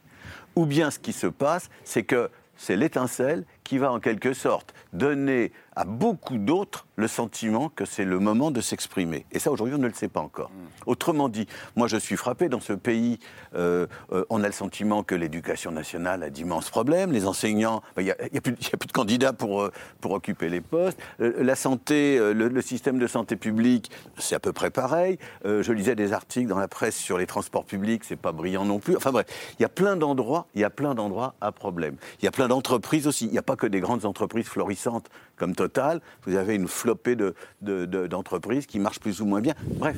Ou 0.57 0.67
bien 0.67 0.91
ce 0.91 0.99
qui 0.99 1.15
se 1.15 1.27
passe, 1.27 1.71
c'est 1.85 2.03
que 2.03 2.29
c'est 2.59 2.77
l'étincelle 2.77 3.47
qui 3.67 3.79
va 3.79 3.93
en 3.93 4.01
quelque 4.01 4.33
sorte 4.33 4.75
donner 4.93 5.53
à 5.75 5.85
beaucoup 5.85 6.39
d'autres 6.39 6.87
le 6.97 7.09
sentiment 7.09 7.69
que 7.69 7.85
c'est 7.85 8.05
le 8.05 8.19
moment 8.19 8.51
de 8.51 8.63
s'exprimer. 8.63 9.27
Et 9.33 9.39
ça, 9.39 9.53
aujourd'hui, 9.53 9.75
on 9.75 9.79
ne 9.79 9.87
le 9.87 9.93
sait 9.93 10.09
pas 10.09 10.21
encore. 10.21 10.49
Hmm. 10.49 10.89
Autrement 10.91 11.29
dit, 11.29 11.47
moi, 11.75 11.87
je 11.87 11.99
suis 11.99 12.17
frappé 12.17 12.49
dans 12.49 12.61
ce 12.61 12.73
pays. 12.73 13.19
Euh, 13.55 13.87
euh, 14.13 14.25
on 14.31 14.43
a 14.43 14.47
le 14.47 14.53
sentiment 14.53 15.03
que 15.03 15.15
l'éducation 15.15 15.71
nationale 15.71 16.23
a 16.23 16.31
d'immenses 16.31 16.71
problèmes. 16.71 17.13
Les 17.13 17.27
enseignants, 17.27 17.83
il 17.99 18.05
n'y 18.05 18.11
a, 18.11 18.15
plus 18.41 18.87
de 18.87 18.93
candidats 18.93 19.35
pour, 19.35 19.63
euh, 19.63 19.73
pour 20.01 20.13
occuper 20.13 20.49
les 20.49 20.63
postes. 20.63 20.99
la 21.19 21.57
santé, 21.57 22.19
le, 22.33 22.63
système 22.63 22.99
de 22.99 23.07
santé 23.07 23.37
publique, 23.37 23.91
c'est 24.17 24.35
à 24.35 24.41
peu 24.41 24.53
près 24.53 24.71
pareil. 24.71 25.19
je 25.45 25.73
lisais 25.73 25.95
des 25.95 26.13
articles 26.13 26.49
dans 26.49 26.59
la 26.59 26.69
presse 26.69 26.97
sur 26.97 27.19
les 27.19 27.27
transports 27.27 27.65
publics, 27.65 28.05
c'est 28.05 28.17
pas 28.17 28.33
brillant 28.33 28.65
non 28.65 28.79
plus. 28.79 28.97
Enfin 28.97 29.13
bref, 29.13 29.27
il 29.59 29.63
y 29.63 29.65
a 29.65 29.69
plein 29.69 29.97
d'endroits, 29.97 30.47
il 30.55 30.63
y 30.63 30.65
a 30.65 30.71
plein 30.71 30.95
d'endroits 30.95 31.35
à 31.41 31.53
problème. 31.53 31.97
Il 32.21 32.25
y 32.25 32.29
a 32.29 32.31
plein 32.31 32.49
d'entreprises 32.49 33.07
aussi. 33.07 33.27
Il 33.27 33.33
n'y 33.33 33.39
a 33.39 33.43
pas 33.43 33.56
que 33.57 33.67
des 33.67 33.81
grandes 33.81 34.05
entreprises 34.05 34.47
florissantes 34.47 35.09
comme 35.37 35.55
Total. 35.55 36.01
Vous 36.27 36.37
avez 36.37 36.55
une 36.55 36.69
flopée 36.69 37.17
d'entreprises 37.61 38.67
de, 38.67 38.71
qui 38.71 38.79
marchent 38.79 39.01
plus 39.01 39.21
ou 39.21 39.27
moins 39.27 39.41
bien. 39.41 39.55
Bref, 39.77 39.97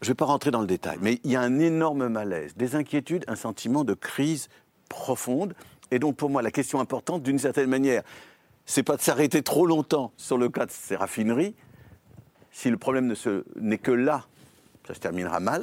je 0.00 0.08
ne 0.08 0.10
vais 0.10 0.16
pas 0.16 0.26
rentrer 0.26 0.50
dans 0.50 0.60
le 0.60 0.66
détail, 0.66 0.98
mais 1.00 1.20
il 1.24 1.30
y 1.30 1.36
a 1.36 1.40
un 1.40 1.58
énorme 1.58 2.08
malaise, 2.08 2.54
des 2.56 2.74
inquiétudes, 2.76 3.24
un 3.26 3.36
sentiment 3.36 3.84
de 3.84 3.94
crise 3.94 4.48
profonde. 4.88 5.54
Et 5.90 5.98
donc, 5.98 6.16
pour 6.16 6.30
moi, 6.30 6.42
la 6.42 6.50
question 6.50 6.80
importante, 6.80 7.22
d'une 7.22 7.38
certaine 7.38 7.70
manière, 7.70 8.02
c'est 8.66 8.82
pas 8.82 8.96
de 8.96 9.02
s'arrêter 9.02 9.42
trop 9.42 9.66
longtemps 9.66 10.12
sur 10.16 10.38
le 10.38 10.48
cas 10.48 10.66
de 10.66 10.70
ces 10.70 10.96
raffineries. 10.96 11.54
Si 12.50 12.70
le 12.70 12.76
problème 12.76 13.14
n'est 13.56 13.78
que 13.78 13.90
là, 13.90 14.26
ça 14.86 14.94
se 14.94 15.00
terminera 15.00 15.40
mal, 15.40 15.62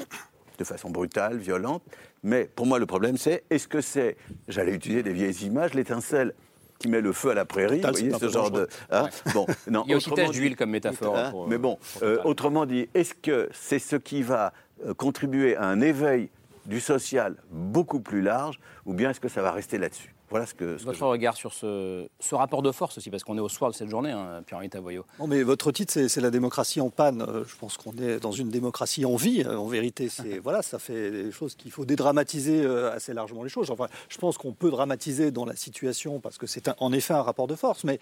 de 0.57 0.63
façon 0.63 0.89
brutale, 0.89 1.37
violente. 1.37 1.83
Mais 2.23 2.45
pour 2.45 2.65
moi, 2.65 2.79
le 2.79 2.85
problème, 2.85 3.17
c'est 3.17 3.43
est-ce 3.49 3.67
que 3.67 3.81
c'est, 3.81 4.17
j'allais 4.47 4.73
utiliser 4.73 5.03
des 5.03 5.13
vieilles 5.13 5.45
images, 5.45 5.73
l'étincelle 5.73 6.33
qui 6.81 6.87
met 6.87 7.01
le 7.01 7.13
feu 7.13 7.31
à 7.31 7.33
la 7.33 7.45
prairie. 7.45 7.81
vous 7.81 7.89
voyez, 7.89 8.11
ce 8.19 8.29
genre 8.29 8.51
de. 8.51 8.67
Hein 8.91 9.09
bon, 9.33 9.45
non, 9.69 9.83
Il 9.85 9.91
y 9.91 9.93
a 9.93 9.97
aussi 9.97 10.11
d'huile 10.31 10.55
comme 10.55 10.71
métaphore. 10.71 11.17
Hein, 11.17 11.33
mais 11.47 11.57
bon, 11.57 11.77
euh, 12.01 12.17
autrement 12.23 12.65
dit, 12.65 12.89
est-ce 12.93 13.13
que 13.13 13.49
c'est 13.53 13.79
ce 13.79 13.95
qui 13.95 14.23
va 14.23 14.53
euh, 14.85 14.93
contribuer 14.93 15.55
à 15.55 15.65
un 15.65 15.81
éveil 15.81 16.29
du 16.65 16.79
social 16.79 17.35
beaucoup 17.51 17.99
plus 17.99 18.21
large, 18.21 18.59
ou 18.85 18.93
bien 18.93 19.11
est-ce 19.11 19.19
que 19.19 19.29
ça 19.29 19.41
va 19.41 19.51
rester 19.51 19.77
là-dessus? 19.77 20.13
Voilà 20.31 20.45
ce 20.45 20.53
que. 20.53 20.81
Votre 20.83 21.05
regard 21.05 21.35
sur 21.35 21.51
ce, 21.51 22.07
ce, 22.21 22.35
rapport 22.35 22.61
de 22.61 22.71
force 22.71 22.97
aussi, 22.97 23.09
parce 23.09 23.25
qu'on 23.25 23.37
est 23.37 23.41
au 23.41 23.49
soir 23.49 23.69
de 23.69 23.75
cette 23.75 23.89
journée, 23.89 24.11
hein, 24.11 24.41
Pierre-Henri 24.45 24.69
Tavoyot. 24.69 25.05
Non, 25.19 25.27
mais 25.27 25.43
votre 25.43 25.73
titre, 25.73 25.91
c'est 26.07 26.21
la 26.21 26.31
démocratie 26.31 26.79
en 26.79 26.89
panne. 26.89 27.21
Euh, 27.21 27.43
je 27.45 27.55
pense 27.57 27.75
qu'on 27.75 27.91
est 27.97 28.21
dans 28.21 28.31
une 28.31 28.49
démocratie 28.49 29.03
en 29.03 29.17
vie. 29.17 29.45
En 29.45 29.67
vérité, 29.67 30.07
c'est 30.07 30.39
voilà, 30.43 30.61
ça 30.61 30.79
fait 30.79 31.11
des 31.11 31.31
choses 31.33 31.55
qu'il 31.55 31.69
faut 31.69 31.83
dédramatiser 31.83 32.63
euh, 32.63 32.95
assez 32.95 33.13
largement 33.13 33.43
les 33.43 33.49
choses. 33.49 33.71
Enfin, 33.71 33.89
je 34.07 34.17
pense 34.17 34.37
qu'on 34.37 34.53
peut 34.53 34.71
dramatiser 34.71 35.31
dans 35.31 35.43
la 35.43 35.57
situation 35.57 36.21
parce 36.21 36.37
que 36.37 36.47
c'est 36.47 36.69
en 36.79 36.93
effet 36.93 37.13
un 37.13 37.23
rapport 37.23 37.47
de 37.47 37.55
force, 37.55 37.83
mais 37.83 37.99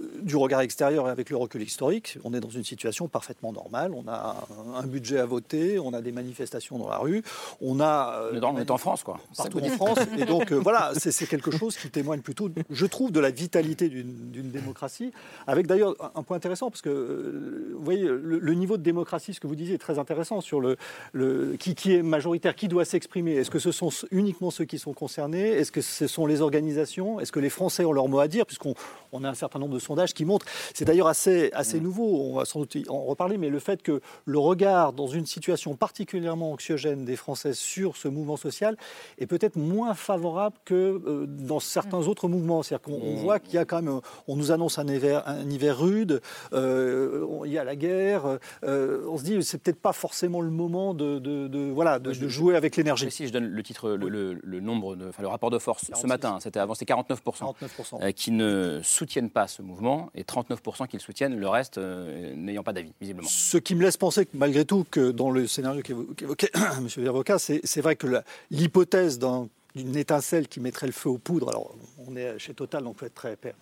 euh, 0.00 0.06
du 0.22 0.36
regard 0.36 0.62
extérieur 0.62 1.06
et 1.08 1.10
avec 1.10 1.28
le 1.28 1.36
recul 1.36 1.60
historique, 1.60 2.16
on 2.24 2.32
est 2.32 2.40
dans 2.40 2.48
une 2.48 2.64
situation 2.64 3.08
parfaitement 3.08 3.52
normale. 3.52 3.92
On 3.94 4.08
a 4.08 4.48
un 4.74 4.86
budget 4.86 5.18
à 5.18 5.26
voter, 5.26 5.78
on 5.78 5.92
a 5.92 6.00
des 6.00 6.12
manifestations 6.12 6.78
dans 6.78 6.88
la 6.88 6.96
rue, 6.96 7.22
on 7.60 7.78
a. 7.78 8.22
on 8.32 8.56
est 8.56 8.70
en 8.70 8.78
France, 8.78 9.02
quoi. 9.02 9.20
Partout 9.36 9.60
en 9.60 9.68
France, 9.68 9.98
et 10.18 10.24
donc 10.24 10.50
voilà, 10.52 10.92
c'est 10.96 11.26
quelque 11.26 11.50
chose 11.50 11.57
chose 11.58 11.76
qui 11.76 11.90
témoigne 11.90 12.20
plutôt, 12.20 12.48
je 12.70 12.86
trouve, 12.86 13.12
de 13.12 13.20
la 13.20 13.30
vitalité 13.30 13.88
d'une 13.88 14.50
démocratie. 14.50 15.12
Avec 15.46 15.66
d'ailleurs 15.66 15.94
un 16.14 16.22
point 16.22 16.36
intéressant, 16.36 16.70
parce 16.70 16.82
que 16.82 16.88
euh, 16.88 17.74
vous 17.74 17.84
voyez, 17.84 18.06
le, 18.06 18.54
niveau 18.54 18.76
de 18.76 18.82
démocratie, 18.82 19.34
ce 19.34 19.40
que 19.40 19.46
vous 19.46 19.56
disiez, 19.56 19.74
est 19.74 19.78
très 19.78 19.98
intéressant 19.98 20.40
sur 20.40 20.60
le, 20.60 20.76
le 21.12 21.56
qui, 21.58 21.74
qui, 21.74 21.94
est 21.94 22.02
majoritaire, 22.02 22.54
qui 22.54 22.68
doit 22.68 22.84
s'exprimer. 22.84 23.34
Est-ce 23.34 23.50
que 23.50 23.58
ce 23.58 23.72
sont 23.72 23.90
uniquement 24.10 24.50
ceux 24.50 24.64
qui 24.64 24.78
sont 24.78 24.92
concernés? 24.92 25.48
Est-ce 25.48 25.72
que 25.72 25.80
ce 25.80 26.06
sont 26.06 26.26
les 26.26 26.40
organisations? 26.40 27.20
Est-ce 27.20 27.32
que 27.32 27.40
les 27.40 27.50
Français 27.50 27.84
ont 27.84 27.92
leur 27.92 28.08
mot 28.08 28.20
à 28.20 28.28
dire? 28.28 28.46
Puisqu'on 28.46 28.74
on 29.12 29.24
a 29.24 29.28
un 29.28 29.34
certain 29.34 29.58
nombre 29.58 29.74
de 29.74 29.78
sondages 29.78 30.14
qui 30.14 30.24
montrent. 30.24 30.46
C'est 30.74 30.84
d'ailleurs 30.84 31.08
assez, 31.08 31.50
assez 31.52 31.80
nouveau, 31.80 32.30
on 32.30 32.34
va 32.36 32.44
sans 32.44 32.60
doute 32.60 32.76
en 32.88 33.04
reparler, 33.04 33.38
mais 33.38 33.48
le 33.48 33.58
fait 33.58 33.82
que 33.82 34.00
le 34.24 34.38
regard 34.38 34.92
dans 34.92 35.06
une 35.06 35.26
situation 35.26 35.74
particulièrement 35.76 36.52
anxiogène 36.52 37.04
des 37.04 37.16
Français 37.16 37.54
sur 37.54 37.96
ce 37.96 38.08
mouvement 38.08 38.36
social 38.36 38.76
est 39.18 39.26
peut-être 39.26 39.56
moins 39.56 39.94
favorable 39.94 40.56
que 40.64 40.74
euh, 40.74 41.26
dans 41.48 41.58
certains 41.58 42.02
mm. 42.02 42.08
autres 42.08 42.28
mouvements. 42.28 42.62
C'est-à-dire 42.62 42.82
qu'on 42.82 43.14
mm. 43.14 43.16
voit 43.16 43.40
qu'il 43.40 43.54
y 43.54 43.58
a 43.58 43.64
quand 43.64 43.82
même, 43.82 44.00
on 44.28 44.36
nous 44.36 44.52
annonce 44.52 44.78
un 44.78 44.86
hiver, 44.86 45.24
un 45.26 45.50
hiver 45.50 45.76
rude, 45.78 46.20
euh, 46.52 47.26
il 47.44 47.50
y 47.50 47.58
a 47.58 47.64
la 47.64 47.74
guerre. 47.74 48.38
Euh, 48.64 49.04
on 49.08 49.18
se 49.18 49.24
dit, 49.24 49.42
c'est 49.42 49.58
peut-être 49.58 49.80
pas 49.80 49.92
forcément 49.92 50.40
le 50.40 50.50
moment 50.50 50.94
de, 50.94 51.18
de, 51.18 51.70
voilà, 51.70 51.98
de, 51.98 52.12
jouer 52.28 52.54
avec 52.56 52.76
l'énergie. 52.76 53.10
Si 53.10 53.26
je 53.26 53.32
donne 53.32 53.46
le 53.46 53.62
titre, 53.62 53.90
le, 53.90 54.60
nombre, 54.60 54.94
de, 54.94 55.08
enfin, 55.08 55.22
le 55.22 55.28
rapport 55.28 55.50
de 55.50 55.58
force 55.58 55.90
ce 55.92 56.06
matin, 56.06 56.38
c'était 56.40 56.60
avant, 56.60 56.74
c'était 56.74 56.92
49%, 56.92 57.16
49%. 57.16 58.12
qui 58.12 58.30
ne 58.30 58.80
soutiennent 58.82 59.30
pas 59.30 59.48
ce 59.48 59.62
mouvement 59.62 60.10
et 60.14 60.22
39% 60.22 60.86
qui 60.86 60.96
le 60.96 61.00
soutiennent, 61.02 61.38
le 61.38 61.48
reste 61.48 61.78
n'ayant 61.78 62.62
pas 62.62 62.72
d'avis, 62.72 62.92
visiblement. 63.00 63.28
Ce 63.28 63.56
qui 63.56 63.74
me 63.74 63.82
laisse 63.82 63.96
penser 63.96 64.26
que 64.26 64.36
malgré 64.36 64.64
tout, 64.64 64.84
que 64.90 65.10
dans 65.10 65.30
le 65.30 65.46
scénario 65.46 65.82
qu'évoquait 65.82 66.50
M. 66.54 66.86
Vervoca, 66.98 67.38
c'est 67.38 67.80
vrai 67.80 67.96
que 67.96 68.06
l'hypothèse 68.50 69.18
d'un 69.18 69.48
d'une 69.78 69.96
étincelle 69.96 70.48
qui 70.48 70.60
mettrait 70.60 70.86
le 70.86 70.92
feu 70.92 71.08
aux 71.08 71.18
poudres, 71.18 71.48
alors 71.48 71.74
on 72.06 72.16
est 72.16 72.38
chez 72.38 72.54
Total, 72.54 72.82
donc 72.82 72.92
on 72.92 72.94
peut 72.94 73.06
être 73.06 73.14
très, 73.14 73.36
très 73.36 73.54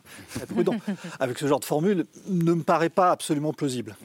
prudent 0.46 0.76
avec 1.20 1.38
ce 1.38 1.46
genre 1.46 1.61
de 1.61 1.64
formule, 1.64 2.06
ne 2.28 2.54
me 2.54 2.62
paraît 2.62 2.88
pas 2.88 3.11
absolument 3.11 3.52
plausible. 3.52 3.96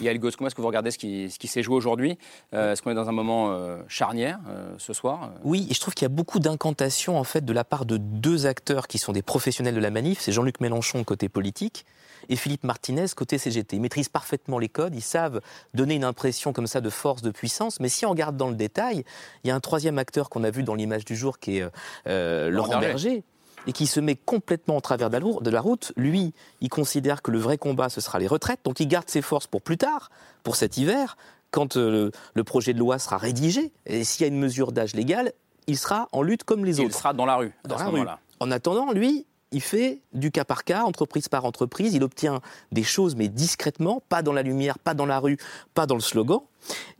Yael 0.00 0.18
Goss, 0.18 0.36
comment 0.36 0.48
est-ce 0.48 0.54
que 0.54 0.60
vous 0.60 0.66
regardez 0.66 0.90
ce 0.90 0.98
qui, 0.98 1.30
ce 1.30 1.38
qui 1.38 1.48
s'est 1.48 1.62
joué 1.62 1.76
aujourd'hui 1.76 2.18
euh, 2.54 2.72
Est-ce 2.72 2.82
qu'on 2.82 2.90
est 2.90 2.94
dans 2.94 3.08
un 3.08 3.12
moment 3.12 3.52
euh, 3.52 3.82
charnière 3.88 4.38
euh, 4.48 4.74
ce 4.78 4.92
soir 4.92 5.32
Oui, 5.44 5.66
et 5.70 5.74
je 5.74 5.80
trouve 5.80 5.94
qu'il 5.94 6.04
y 6.04 6.06
a 6.06 6.14
beaucoup 6.14 6.38
d'incantations 6.38 7.18
en 7.18 7.24
fait 7.24 7.44
de 7.44 7.52
la 7.52 7.64
part 7.64 7.84
de 7.84 7.96
deux 7.96 8.46
acteurs 8.46 8.86
qui 8.86 8.98
sont 8.98 9.12
des 9.12 9.22
professionnels 9.22 9.74
de 9.74 9.80
la 9.80 9.90
manif. 9.90 10.20
C'est 10.20 10.32
Jean-Luc 10.32 10.60
Mélenchon 10.60 11.04
côté 11.04 11.28
politique 11.28 11.84
et 12.28 12.36
Philippe 12.36 12.64
Martinez 12.64 13.06
côté 13.16 13.38
CGT. 13.38 13.76
Ils 13.76 13.80
maîtrisent 13.80 14.08
parfaitement 14.08 14.58
les 14.58 14.68
codes, 14.68 14.94
ils 14.94 15.02
savent 15.02 15.40
donner 15.74 15.94
une 15.94 16.04
impression 16.04 16.52
comme 16.52 16.66
ça 16.66 16.80
de 16.80 16.90
force, 16.90 17.22
de 17.22 17.30
puissance, 17.30 17.80
mais 17.80 17.88
si 17.88 18.06
on 18.06 18.10
regarde 18.10 18.36
dans 18.36 18.48
le 18.48 18.54
détail, 18.54 19.04
il 19.44 19.48
y 19.48 19.50
a 19.50 19.54
un 19.54 19.60
troisième 19.60 19.98
acteur 19.98 20.30
qu'on 20.30 20.44
a 20.44 20.50
vu 20.50 20.62
dans 20.62 20.74
l'image 20.74 21.04
du 21.04 21.16
jour 21.16 21.38
qui 21.38 21.58
est 21.58 21.68
euh, 22.06 22.50
Laurent 22.50 22.78
Berger 22.78 23.22
et 23.66 23.72
qui 23.72 23.86
se 23.86 24.00
met 24.00 24.16
complètement 24.16 24.76
en 24.76 24.80
travers 24.80 25.10
de 25.10 25.50
la 25.50 25.60
route. 25.60 25.92
Lui, 25.96 26.34
il 26.60 26.68
considère 26.68 27.22
que 27.22 27.30
le 27.30 27.38
vrai 27.38 27.58
combat, 27.58 27.88
ce 27.88 28.00
sera 28.00 28.18
les 28.18 28.26
retraites, 28.26 28.60
donc 28.64 28.80
il 28.80 28.88
garde 28.88 29.08
ses 29.08 29.22
forces 29.22 29.46
pour 29.46 29.62
plus 29.62 29.78
tard, 29.78 30.10
pour 30.42 30.56
cet 30.56 30.76
hiver, 30.76 31.16
quand 31.50 31.76
euh, 31.76 32.10
le 32.34 32.44
projet 32.44 32.72
de 32.72 32.78
loi 32.78 32.98
sera 32.98 33.18
rédigé, 33.18 33.72
et 33.86 34.04
s'il 34.04 34.22
y 34.22 34.24
a 34.24 34.32
une 34.32 34.40
mesure 34.40 34.72
d'âge 34.72 34.94
légal, 34.94 35.32
il 35.66 35.78
sera 35.78 36.08
en 36.12 36.22
lutte 36.22 36.44
comme 36.44 36.64
les 36.64 36.80
autres. 36.80 36.88
Il 36.90 36.94
sera 36.94 37.12
dans 37.12 37.26
la 37.26 37.36
rue. 37.36 37.52
Dans 37.64 37.76
la 37.76 37.86
rue. 37.86 38.06
En 38.40 38.50
attendant, 38.50 38.90
lui, 38.90 39.26
il 39.52 39.60
fait 39.60 40.00
du 40.12 40.30
cas 40.30 40.44
par 40.44 40.64
cas, 40.64 40.82
entreprise 40.82 41.28
par 41.28 41.44
entreprise. 41.44 41.94
Il 41.94 42.02
obtient 42.02 42.40
des 42.72 42.82
choses, 42.82 43.14
mais 43.16 43.28
discrètement, 43.28 44.02
pas 44.08 44.22
dans 44.22 44.32
la 44.32 44.42
lumière, 44.42 44.78
pas 44.78 44.94
dans 44.94 45.06
la 45.06 45.18
rue, 45.18 45.38
pas 45.74 45.86
dans 45.86 45.94
le 45.94 46.00
slogan. 46.00 46.40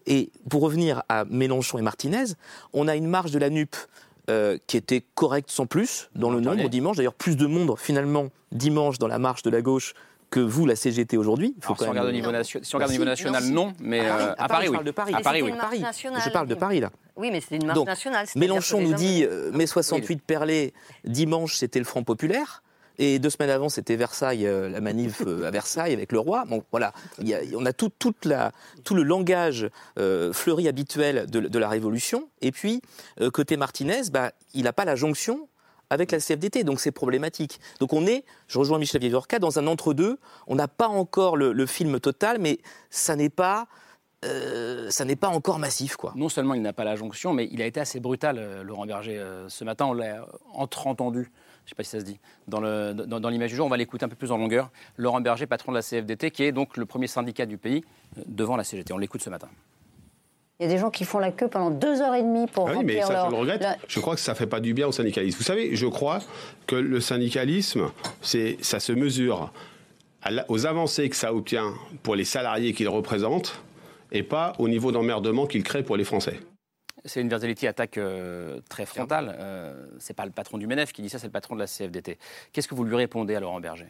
Et 0.06 0.30
pour 0.48 0.62
revenir 0.62 1.02
à 1.08 1.24
Mélenchon 1.24 1.78
et 1.78 1.82
Martinez, 1.82 2.34
on 2.72 2.88
a 2.88 2.96
une 2.96 3.06
marge 3.06 3.30
de 3.30 3.38
la 3.38 3.50
NUP 3.50 3.76
euh, 4.30 4.58
qui 4.66 4.76
était 4.76 5.02
correcte 5.14 5.50
sans 5.50 5.66
plus 5.66 6.10
dans 6.14 6.30
le 6.30 6.40
nombre 6.40 6.68
dimanche. 6.68 6.96
D'ailleurs, 6.96 7.14
plus 7.14 7.36
de 7.36 7.46
monde 7.46 7.76
finalement 7.78 8.28
dimanche 8.52 8.98
dans 8.98 9.08
la 9.08 9.18
marche 9.18 9.42
de 9.42 9.50
la 9.50 9.62
gauche 9.62 9.94
que 10.32 10.40
vous, 10.40 10.64
la 10.64 10.74
CGT 10.74 11.18
aujourd'hui. 11.18 11.54
Si, 11.60 11.70
on 11.70 11.74
regarde 11.74 12.08
au 12.08 12.10
niveau, 12.10 12.32
national, 12.32 13.44
non, 13.50 13.74
mais 13.80 14.00
euh, 14.00 14.32
à, 14.38 14.48
Paris, 14.48 14.68
oui. 14.68 14.78
de 14.82 14.90
Paris. 14.90 15.14
À 15.14 15.20
Paris, 15.20 15.42
oui. 15.42 15.52
Je 15.52 16.30
parle 16.30 16.48
de 16.48 16.54
Paris, 16.54 16.80
là. 16.80 16.90
Oui, 17.16 17.28
mais 17.30 17.42
c'est 17.42 17.56
une 17.56 17.66
marche 17.66 17.84
nationale. 17.84 18.26
Mélenchon 18.34 18.80
nous 18.80 18.94
dit 18.94 19.24
euh, 19.24 19.52
mai 19.52 19.66
68 19.66 20.22
perlé, 20.22 20.72
dimanche, 21.04 21.56
c'était 21.56 21.78
le 21.78 21.84
Front 21.84 22.02
populaire. 22.02 22.62
Et 22.98 23.18
deux 23.18 23.30
semaines 23.30 23.50
avant, 23.50 23.68
c'était 23.68 23.96
Versailles, 23.96 24.46
euh, 24.46 24.70
la 24.70 24.80
manif 24.80 25.20
à 25.46 25.50
Versailles 25.50 25.92
avec 25.92 26.12
le 26.12 26.18
roi. 26.18 26.44
Bon, 26.48 26.64
voilà, 26.70 26.94
on 27.54 27.66
a 27.66 27.72
tout, 27.74 27.90
toute 27.90 28.24
la, 28.24 28.52
tout 28.84 28.94
le 28.94 29.02
langage 29.02 29.68
fleuri 29.96 30.66
habituel 30.66 31.26
de, 31.30 31.58
la 31.58 31.68
Révolution. 31.68 32.30
Et 32.40 32.52
puis, 32.52 32.80
côté 33.34 33.58
Martinez, 33.58 34.02
bah, 34.10 34.32
il 34.54 34.64
n'a 34.64 34.72
pas 34.72 34.86
la 34.86 34.96
jonction 34.96 35.46
avec 35.92 36.10
la 36.10 36.18
CFDT. 36.18 36.64
Donc 36.64 36.80
c'est 36.80 36.90
problématique. 36.90 37.60
Donc 37.78 37.92
on 37.92 38.06
est, 38.06 38.24
je 38.48 38.58
rejoins 38.58 38.78
Michel 38.78 39.00
Vivorca, 39.00 39.38
dans 39.38 39.58
un 39.58 39.66
entre-deux. 39.66 40.18
On 40.46 40.54
n'a 40.54 40.68
pas 40.68 40.88
encore 40.88 41.36
le, 41.36 41.66
film 41.66 42.00
total, 42.00 42.38
mais 42.40 42.58
ça 42.90 43.14
n'est 43.14 43.28
pas. 43.28 43.66
Euh, 44.24 44.88
ça 44.90 45.04
n'est 45.04 45.16
pas 45.16 45.28
encore 45.28 45.58
massif. 45.58 45.96
Quoi. 45.96 46.12
Non 46.14 46.28
seulement 46.28 46.54
il 46.54 46.62
n'a 46.62 46.72
pas 46.72 46.84
la 46.84 46.94
jonction, 46.94 47.32
mais 47.32 47.48
il 47.50 47.60
a 47.60 47.66
été 47.66 47.80
assez 47.80 47.98
brutal, 47.98 48.36
euh, 48.38 48.62
Laurent 48.62 48.86
Berger. 48.86 49.18
Euh, 49.18 49.48
ce 49.48 49.64
matin, 49.64 49.86
on 49.86 49.94
l'a 49.94 50.24
entre-entendu, 50.54 51.24
je 51.24 51.64
ne 51.64 51.68
sais 51.70 51.74
pas 51.74 51.82
si 51.82 51.90
ça 51.90 51.98
se 51.98 52.04
dit, 52.04 52.20
dans, 52.46 52.60
dans 52.94 53.28
l'image 53.28 53.50
du 53.50 53.56
jour. 53.56 53.66
On 53.66 53.70
va 53.70 53.76
l'écouter 53.76 54.04
un 54.04 54.08
peu 54.08 54.14
plus 54.14 54.30
en 54.30 54.38
longueur. 54.38 54.70
Laurent 54.96 55.20
Berger, 55.20 55.46
patron 55.46 55.72
de 55.72 55.76
la 55.76 55.82
CFDT, 55.82 56.30
qui 56.30 56.44
est 56.44 56.52
donc 56.52 56.76
le 56.76 56.86
premier 56.86 57.08
syndicat 57.08 57.46
du 57.46 57.58
pays 57.58 57.84
devant 58.26 58.56
la 58.56 58.62
CGT. 58.62 58.92
On 58.92 58.98
l'écoute 58.98 59.22
ce 59.22 59.30
matin. 59.30 59.48
Il 60.62 60.66
y 60.66 60.68
a 60.68 60.74
des 60.74 60.78
gens 60.78 60.90
qui 60.90 61.04
font 61.04 61.18
la 61.18 61.32
queue 61.32 61.48
pendant 61.48 61.72
deux 61.72 62.00
heures 62.00 62.14
et 62.14 62.22
demie 62.22 62.46
pour 62.46 62.68
ah 62.68 62.74
oui, 62.76 62.84
mais 62.84 63.02
ça, 63.02 63.26
je 63.26 63.30
le 63.32 63.36
regrette. 63.36 63.66
Je 63.88 63.98
crois 63.98 64.14
que 64.14 64.20
ça 64.20 64.30
ne 64.30 64.36
fait 64.36 64.46
pas 64.46 64.60
du 64.60 64.74
bien 64.74 64.86
au 64.86 64.92
syndicalisme. 64.92 65.36
Vous 65.36 65.42
savez, 65.42 65.74
je 65.74 65.86
crois 65.88 66.20
que 66.68 66.76
le 66.76 67.00
syndicalisme, 67.00 67.90
c'est, 68.20 68.58
ça 68.60 68.78
se 68.78 68.92
mesure 68.92 69.52
aux 70.46 70.66
avancées 70.66 71.08
que 71.08 71.16
ça 71.16 71.34
obtient 71.34 71.74
pour 72.04 72.14
les 72.14 72.24
salariés 72.24 72.74
qu'il 72.74 72.88
représente 72.88 73.60
et 74.12 74.22
pas 74.22 74.52
au 74.60 74.68
niveau 74.68 74.92
d'emmerdement 74.92 75.48
qu'il 75.48 75.64
crée 75.64 75.82
pour 75.82 75.96
les 75.96 76.04
Français. 76.04 76.38
C'est 77.04 77.20
une 77.20 77.28
Versality 77.28 77.66
attaque 77.66 77.98
euh, 77.98 78.60
très 78.68 78.86
frontale. 78.86 79.36
Euh, 79.40 79.88
c'est 79.98 80.14
pas 80.14 80.26
le 80.26 80.30
patron 80.30 80.58
du 80.58 80.68
MENEF 80.68 80.92
qui 80.92 81.02
dit 81.02 81.08
ça, 81.08 81.18
c'est 81.18 81.26
le 81.26 81.32
patron 81.32 81.56
de 81.56 81.60
la 81.60 81.66
CFDT. 81.66 82.18
Qu'est-ce 82.52 82.68
que 82.68 82.76
vous 82.76 82.84
lui 82.84 82.94
répondez 82.94 83.34
à 83.34 83.40
Laurent 83.40 83.58
Berger? 83.58 83.88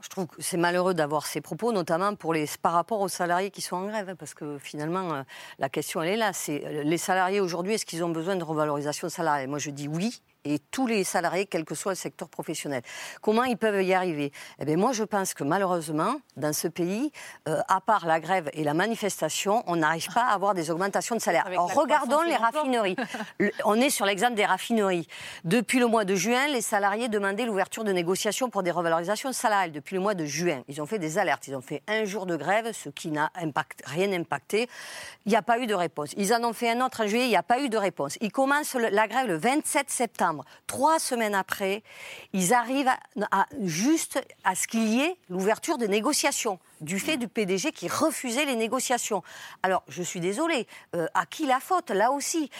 Je 0.00 0.08
trouve 0.08 0.26
que 0.26 0.40
c'est 0.40 0.56
malheureux 0.56 0.94
d'avoir 0.94 1.26
ces 1.26 1.40
propos, 1.40 1.72
notamment 1.72 2.14
pour 2.14 2.32
les, 2.32 2.46
par 2.62 2.72
rapport 2.72 3.00
aux 3.00 3.08
salariés 3.08 3.50
qui 3.50 3.60
sont 3.60 3.76
en 3.76 3.86
grève, 3.86 4.14
parce 4.16 4.34
que 4.34 4.58
finalement, 4.58 5.12
euh, 5.12 5.22
la 5.58 5.68
question, 5.68 6.02
elle 6.02 6.10
est 6.10 6.16
là. 6.16 6.32
C'est 6.32 6.64
euh, 6.64 6.82
les 6.84 6.98
salariés 6.98 7.40
aujourd'hui, 7.40 7.74
est-ce 7.74 7.86
qu'ils 7.86 8.04
ont 8.04 8.10
besoin 8.10 8.36
de 8.36 8.44
revalorisation 8.44 9.08
salariale? 9.08 9.48
Moi, 9.48 9.58
je 9.58 9.70
dis 9.70 9.88
oui, 9.88 10.22
et 10.48 10.58
tous 10.58 10.86
les 10.86 11.04
salariés, 11.04 11.46
quel 11.46 11.64
que 11.64 11.74
soit 11.74 11.92
le 11.92 11.96
secteur 11.96 12.28
professionnel. 12.28 12.82
Comment 13.20 13.44
ils 13.44 13.56
peuvent 13.56 13.82
y 13.82 13.94
arriver? 13.94 14.32
Eh 14.58 14.64
bien, 14.64 14.76
moi, 14.76 14.92
je 14.92 15.04
pense 15.04 15.34
que 15.34 15.44
malheureusement, 15.44 16.16
dans 16.36 16.52
ce 16.52 16.68
pays, 16.68 17.12
euh, 17.48 17.60
à 17.68 17.80
part 17.80 18.06
la 18.06 18.20
grève 18.20 18.50
et 18.52 18.64
la 18.64 18.74
manifestation, 18.74 19.62
on 19.66 19.76
n'arrive 19.76 20.08
pas 20.12 20.24
à 20.24 20.34
avoir 20.34 20.54
des 20.54 20.70
augmentations 20.70 21.16
de 21.16 21.20
salaire. 21.20 21.46
Alors, 21.46 21.72
regardons 21.74 22.22
les 22.22 22.36
raffineries. 22.36 22.96
on 23.64 23.74
est 23.80 23.90
sur 23.90 24.06
l'exemple 24.06 24.34
des 24.34 24.44
raffineries. 24.44 25.06
Depuis 25.44 25.78
le 25.78 25.86
mois 25.86 26.04
de 26.04 26.14
juin, 26.14 26.48
les 26.48 26.62
salariés 26.62 27.08
demandaient 27.08 27.46
l'ouverture 27.46 27.84
de 27.84 27.92
négociations 27.92 28.50
pour 28.50 28.62
des 28.62 28.70
revalorisations 28.70 29.32
salariales. 29.32 29.72
Depuis 29.72 29.94
le 29.94 30.00
mois 30.00 30.14
de 30.14 30.24
juin, 30.24 30.62
ils 30.68 30.80
ont 30.80 30.86
fait 30.86 30.98
des 30.98 31.18
alertes. 31.18 31.46
Ils 31.48 31.56
ont 31.56 31.60
fait 31.60 31.82
un 31.88 32.04
jour 32.04 32.26
de 32.26 32.36
grève, 32.36 32.72
ce 32.72 32.88
qui 32.88 33.10
n'a 33.10 33.30
rien 33.84 34.12
impacté. 34.12 34.68
Il 35.26 35.30
n'y 35.30 35.36
a 35.36 35.42
pas 35.42 35.58
eu 35.58 35.66
de 35.66 35.74
réponse. 35.74 36.10
Ils 36.16 36.32
en 36.32 36.42
ont 36.44 36.52
fait 36.52 36.70
un 36.70 36.84
autre 36.84 37.02
en 37.02 37.06
juillet, 37.06 37.26
il 37.26 37.30
n'y 37.30 37.36
a 37.36 37.42
pas 37.42 37.60
eu 37.60 37.68
de 37.68 37.76
réponse. 37.76 38.16
Ils 38.20 38.32
commencent 38.32 38.74
la 38.74 39.06
grève 39.08 39.26
le 39.26 39.36
27 39.36 39.90
septembre. 39.90 40.37
Trois 40.66 40.98
semaines 40.98 41.34
après, 41.34 41.82
ils 42.32 42.52
arrivent 42.54 42.90
à, 43.30 43.46
juste 43.62 44.20
à 44.44 44.54
ce 44.54 44.66
qu'il 44.66 44.88
y 44.88 45.00
ait 45.00 45.16
l'ouverture 45.28 45.78
de 45.78 45.86
négociations 45.86 46.58
du 46.80 46.98
fait 46.98 47.16
du 47.16 47.28
PDG 47.28 47.72
qui 47.72 47.88
refusait 47.88 48.44
les 48.44 48.56
négociations. 48.56 49.22
Alors, 49.62 49.82
je 49.88 50.02
suis 50.02 50.20
désolée, 50.20 50.66
euh, 50.94 51.06
à 51.14 51.26
qui 51.26 51.46
la 51.46 51.60
faute? 51.60 51.90
Là 51.90 52.12
aussi, 52.12 52.50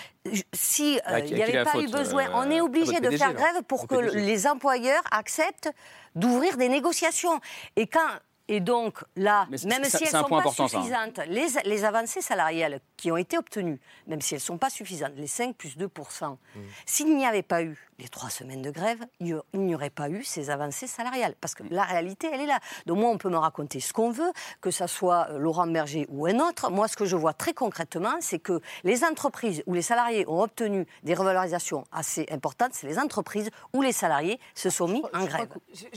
si 0.53 1.01
euh, 1.09 1.21
il 1.21 1.35
n'y 1.35 1.43
avait 1.43 1.65
pas 1.65 1.79
eu 1.79 1.89
besoin, 1.89 2.25
euh, 2.25 2.35
on 2.35 2.51
est 2.51 2.61
obligé 2.61 3.01
de 3.01 3.11
faire 3.17 3.33
grève 3.35 3.63
pour 3.67 3.87
que 3.87 3.97
les 3.97 4.47
employeurs 4.47 5.03
acceptent 5.11 5.71
d'ouvrir 6.15 6.57
des 6.57 6.69
négociations. 6.69 7.41
Et 7.77 7.87
quand 7.87 8.09
Et 8.49 8.61
donc 8.61 9.05
là, 9.17 9.47
même 9.51 9.85
si 9.85 9.97
elles 9.97 10.03
ne 10.05 10.07
sont 10.07 10.29
pas 10.29 10.39
important, 10.39 10.69
ça, 10.69 10.79
hein. 10.79 10.83
suffisantes, 10.83 11.21
les, 11.29 11.47
les 11.65 11.85
avancées 11.85 12.23
salariales 12.23 12.81
qui 12.97 13.13
ont 13.13 13.17
été 13.17 13.37
obtenues, 13.39 13.79
même 14.07 14.21
si 14.21 14.35
elles 14.35 14.41
ne 14.41 14.45
sont 14.45 14.59
pas 14.59 14.71
suffisantes, 14.71 15.13
les 15.17 15.27
5 15.27 15.55
plus 15.55 15.77
2% 15.77 15.89
Mmh. 16.55 16.61
s'il 16.87 17.17
n'y 17.17 17.27
avait 17.27 17.43
pas 17.43 17.63
eu 17.63 17.77
les 17.99 18.09
trois 18.09 18.31
semaines 18.31 18.63
de 18.63 18.71
grève, 18.71 19.01
il 19.21 19.41
n'y 19.55 19.75
aurait 19.75 19.91
pas 19.91 20.09
eu 20.09 20.23
ces 20.25 20.51
avancées 20.51 20.87
salariales. 20.87 21.35
Parce 21.41 21.55
que 21.55 21.63
la 21.71 21.83
réalité, 21.83 22.29
elle 22.33 22.41
est 22.41 22.47
là. 22.47 22.59
Donc 22.87 22.99
moi, 22.99 23.11
on 23.11 23.19
peut 23.19 23.29
me 23.29 23.37
raconter 23.37 23.81
ce 23.81 23.93
qu'on 23.93 24.11
veut, 24.11 24.31
que 24.61 24.71
ça 24.71 24.87
soit 24.87 25.27
euh, 25.31 25.39
Laurent 25.39 25.67
Berger 25.67 26.07
ou 26.09 26.27
un 26.27 26.39
autre. 26.39 26.71
Moi, 26.71 26.87
ce 26.89 26.97
que 26.97 27.05
je 27.05 27.17
vois 27.17 27.33
très 27.35 27.53
concrètement, 27.55 28.15
c'est 28.21 28.39
que 28.39 28.61
les 28.85 29.05
entreprises 29.05 29.63
où 29.67 29.75
les 29.75 29.83
salariés 29.83 30.25
ont 30.29 30.41
obtenu 30.43 30.87
des 31.03 31.15
revalorisations 31.15 31.85
assez 31.93 32.25
importantes, 32.31 32.71
c'est 32.73 32.87
les 32.87 32.99
entreprises 32.99 33.51
où 33.75 33.83
les 33.83 33.93
salariés 33.93 34.39
se 34.55 34.71
sont 34.71 34.87
mis 34.89 35.03
en 35.13 35.25
grève. 35.25 35.49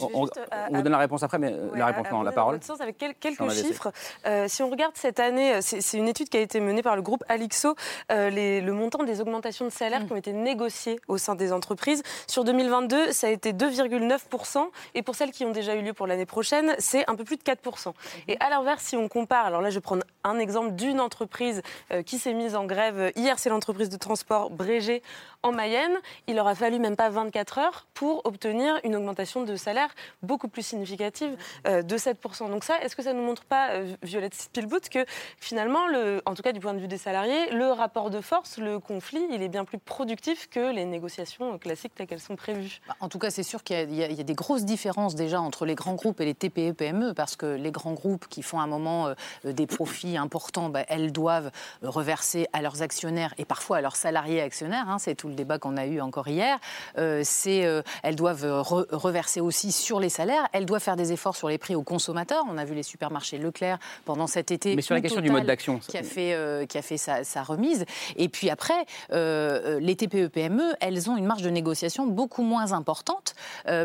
On, 0.02 0.24
on- 0.24 0.30
on 0.70 0.76
vous 0.76 0.82
donne 0.82 0.92
la 0.92 0.98
réponse 0.98 1.24
après, 1.24 1.38
mais 1.40 1.52
euh, 1.54 1.70
la 1.76 1.86
réponse, 1.88 2.08
non, 2.12 2.24
la 2.24 2.32
parole. 2.42 2.54
Dans 2.56 2.58
votre 2.60 2.66
sens, 2.68 2.82
avec 2.82 2.98
quel- 2.98 3.16
quelques 3.16 3.38
chiffres. 3.68 3.92
Euh, 4.26 4.48
si 4.48 4.62
on 4.64 4.70
regarde 4.70 4.94
cette 4.96 5.20
année, 5.20 5.54
euh, 5.56 5.60
c'est 5.62 5.98
une 5.98 6.08
étude 6.08 6.30
qui 6.30 6.38
a 6.38 6.42
été 6.42 6.60
menée 6.60 6.82
par 6.84 6.96
le 6.96 7.02
groupe 7.02 7.24
Alixo, 7.30 7.76
euh, 8.12 8.30
les- 8.30 8.62
le 8.62 8.74
montant 8.74 9.04
des 9.04 9.22
augmentations 9.22 9.66
de 9.66 9.70
salaire 9.72 10.06
qui 10.06 10.12
ont 10.14 10.18
été 10.18 10.34
négociées 10.34 11.00
au 11.08 11.18
sein 11.18 11.36
des 11.36 11.54
entreprises. 11.54 12.04
Sur 12.28 12.44
2022, 12.44 13.12
ça 13.12 13.28
a 13.28 13.30
été 13.30 13.54
2,9%. 13.54 14.70
Et 14.96 15.02
pour 15.02 15.16
celles 15.16 15.32
qui 15.32 15.46
ont 15.46 15.52
déjà 15.52 15.76
eu 15.76 15.82
lieu 15.82 15.94
pour 15.94 16.08
l'année 16.08 16.26
prochaine, 16.26 16.76
c'est 16.80 17.10
un 17.10 17.16
peu 17.16 17.24
plus 17.24 17.38
de 17.38 17.44
4%. 17.44 17.94
Et 18.28 18.38
à 18.40 18.50
l'inverse, 18.50 18.84
si 18.84 18.98
on 18.98 19.08
compare, 19.08 19.46
alors 19.46 19.62
là, 19.62 19.70
je 19.70 19.76
vais 19.76 19.82
prendre 19.82 20.04
un 20.24 20.40
exemple 20.40 20.72
d'une 20.72 21.00
entreprise 21.00 21.62
euh, 21.92 22.04
qui 22.04 22.18
s'est 22.20 22.34
mise 22.34 22.56
en 22.56 22.66
grève. 22.66 23.12
Hier, 23.16 23.40
c'est 23.40 23.50
l'entreprise 23.50 23.90
de 23.90 23.98
transport 23.98 24.50
Brégé 24.50 25.02
en 25.44 25.52
Mayenne. 25.52 25.94
Il 26.28 26.40
aura 26.40 26.56
fallu 26.56 26.80
même 26.80 26.96
pas 26.96 27.10
24 27.10 27.58
heures 27.60 27.88
pour 27.94 28.26
obtenir 28.26 28.80
une 28.84 28.96
augmentation 28.96 29.44
de 29.44 29.56
salaire 29.56 29.90
beaucoup 30.22 30.48
plus 30.48 30.66
significative 30.66 31.36
euh, 31.68 31.82
de 31.82 31.98
7%. 31.98 32.50
Donc 32.50 32.64
ça, 32.64 32.80
est-ce 32.82 32.96
que 32.96 33.04
ça 33.04 33.14
ne 33.14 33.20
nous 33.20 33.26
montre 33.26 33.46
pas, 33.46 33.72
euh, 33.72 33.96
Violette 34.04 34.36
Spielboot, 34.36 34.90
que 34.90 35.06
finalement, 35.40 35.88
le, 35.88 36.22
en 36.26 36.34
tout 36.34 36.42
cas 36.44 36.52
du 36.52 36.60
point 36.60 36.74
de 36.74 36.80
vue 36.80 36.88
des 36.88 36.98
salariés, 36.98 37.52
le 37.52 37.72
rapport 37.72 38.10
de 38.10 38.22
force, 38.22 38.58
le 38.58 38.80
conflit, 38.80 39.26
il 39.32 39.42
est 39.42 39.50
bien 39.50 39.66
plus 39.66 39.78
productif 39.80 40.50
que 40.50 40.72
les 40.74 40.86
négociations 40.86 41.58
classiques 41.58 41.96
telles 41.96 42.08
qu'elles 42.08 42.20
sont 42.20 42.36
prévues? 42.36 42.80
Bah, 42.88 42.96
En 43.00 43.10
tout 43.10 43.20
cas, 43.20 43.30
c'est 43.30 43.44
sûr 43.44 43.64
qu'il 43.64 43.94
y, 43.94 44.04
a- 44.04 44.08
des 44.24 44.34
grosses 44.36 44.66
différences 44.66 45.16
déjà 45.16 45.42
entre 45.42 45.66
les 45.66 45.74
grands 45.76 45.96
groupes 45.96 46.22
et 46.22 46.26
les 46.26 46.36
TPE, 46.36 46.74
PME, 46.74 47.14
parce 47.14 47.36
que 47.36 47.46
les 47.48 47.72
grands 47.72 47.94
groupes 47.94 48.28
qui 48.28 48.44
font 48.44 48.60
à 48.60 48.64
un 48.64 48.68
moment 48.68 49.08
euh, 49.08 49.14
des 49.44 49.66
profits 49.66 50.18
importants, 50.18 50.70
bah, 50.70 50.84
elles 50.88 51.12
doivent 51.12 51.52
reverser 51.82 52.48
à 52.54 52.62
leurs 52.62 52.82
actionnaires 52.82 53.34
et 53.38 53.46
parfois 53.46 53.78
à 53.78 53.82
leurs 53.82 53.96
salariés 53.96 54.42
actionnaires. 54.42 54.88
hein, 54.90 55.00
c'est 55.00 55.16
tout 55.16 55.31
le 55.32 55.36
débat 55.36 55.58
qu'on 55.58 55.78
a 55.78 55.86
eu 55.86 56.00
encore 56.02 56.28
hier. 56.28 56.58
Euh, 56.98 57.22
c'est, 57.24 57.66
euh, 57.66 57.82
elles 58.04 58.16
doivent 58.16 58.46
re- 58.46 58.86
reverser 58.92 59.42
aussi 59.42 59.72
sur 59.72 60.00
les 60.00 60.10
salaires. 60.10 60.48
Elles 60.54 60.66
doivent 60.66 60.82
faire 60.84 60.96
des 60.96 61.12
efforts 61.12 61.36
sur 61.36 61.50
les 61.50 61.58
prix 61.58 61.76
aux 61.76 61.84
consommateurs. 61.84 62.44
On 62.50 62.58
a 62.58 62.66
vu 62.66 62.76
les 62.76 62.84
supermarchés 62.84 63.38
Leclerc 63.38 63.80
pendant 64.06 64.28
cet 64.28 64.52
été. 64.52 64.76
Mais 64.76 64.82
sur 64.82 64.94
la 64.96 65.02
question 65.02 65.22
du 65.22 65.30
mode 65.32 65.46
d'action, 65.46 65.80
qui 65.80 65.98
a 65.98 66.04
fait, 66.04 66.34
euh, 66.34 66.66
qui 66.66 66.78
a 66.78 66.82
fait 66.82 66.98
sa, 66.98 67.24
sa 67.24 67.44
remise. 67.44 67.86
Et 68.16 68.30
puis 68.30 68.50
après, 68.50 68.86
euh, 69.12 69.80
les 69.80 69.96
TPE-PME, 69.96 70.76
elles 70.80 71.10
ont 71.10 71.18
une 71.18 71.26
marge 71.26 71.42
de 71.42 71.50
négociation 71.50 72.06
beaucoup 72.06 72.44
moins 72.44 72.72
importante 72.74 73.34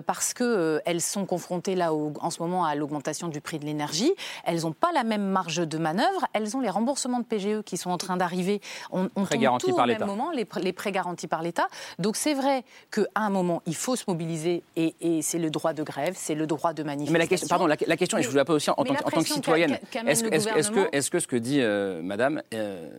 parce 0.06 0.34
qu'elles 0.34 1.00
sont 1.00 1.24
confrontées 1.26 1.74
là 1.74 1.94
au- 1.94 2.12
en 2.20 2.30
ce 2.30 2.42
moment 2.42 2.64
à 2.64 2.74
l'augmentation 2.74 3.28
du 3.28 3.40
prix 3.40 3.58
de 3.58 3.64
l'énergie. 3.64 4.12
Elles 4.44 4.62
n'ont 4.62 4.72
pas 4.72 4.92
la 4.92 5.04
même 5.04 5.26
marge 5.26 5.56
de 5.66 5.78
manœuvre. 5.78 6.26
Elles 6.32 6.56
ont 6.56 6.60
les 6.60 6.70
remboursements 6.70 7.20
de 7.20 7.24
PGE 7.24 7.62
qui 7.64 7.76
sont 7.76 7.90
en 7.90 7.98
train 7.98 8.16
d'arriver. 8.16 8.60
On, 8.90 9.08
on 9.16 9.24
tombe 9.36 9.40
par 9.76 9.84
au 9.84 9.86
même 9.92 9.98
moment, 10.06 10.30
les, 10.32 10.46
les 10.62 10.72
prêts 10.72 10.92
garantis 10.92 11.28
par 11.28 11.35
l'État. 11.42 11.68
Donc 11.98 12.16
c'est 12.16 12.34
vrai 12.34 12.64
qu'à 12.90 13.02
un 13.14 13.30
moment, 13.30 13.62
il 13.66 13.74
faut 13.74 13.96
se 13.96 14.04
mobiliser 14.08 14.62
et, 14.76 14.94
et 15.00 15.22
c'est 15.22 15.38
le 15.38 15.50
droit 15.50 15.72
de 15.72 15.82
grève, 15.82 16.14
c'est 16.16 16.34
le 16.34 16.46
droit 16.46 16.72
de 16.72 16.82
manifestation. 16.82 17.12
Mais 17.12 17.18
la 17.18 17.26
question, 17.26 17.48
pardon, 17.48 17.66
la, 17.66 17.76
la 17.86 17.96
question, 17.96 18.18
et 18.18 18.22
je 18.22 18.28
vous 18.28 18.36
la 18.36 18.44
pose 18.44 18.56
aussi 18.56 18.70
en, 18.70 18.74
tant, 18.74 18.84
que- 18.84 18.90
en 18.90 18.94
tant 18.94 19.04
que 19.04 19.10
pression 19.10 19.34
citoyenne. 19.36 19.78
que, 19.90 20.96
est-ce 20.96 21.10
que 21.10 21.18
ce 21.20 21.26
que 21.26 21.36
dit 21.36 21.60
euh, 21.60 22.02
Madame 22.02 22.42
euh, 22.54 22.90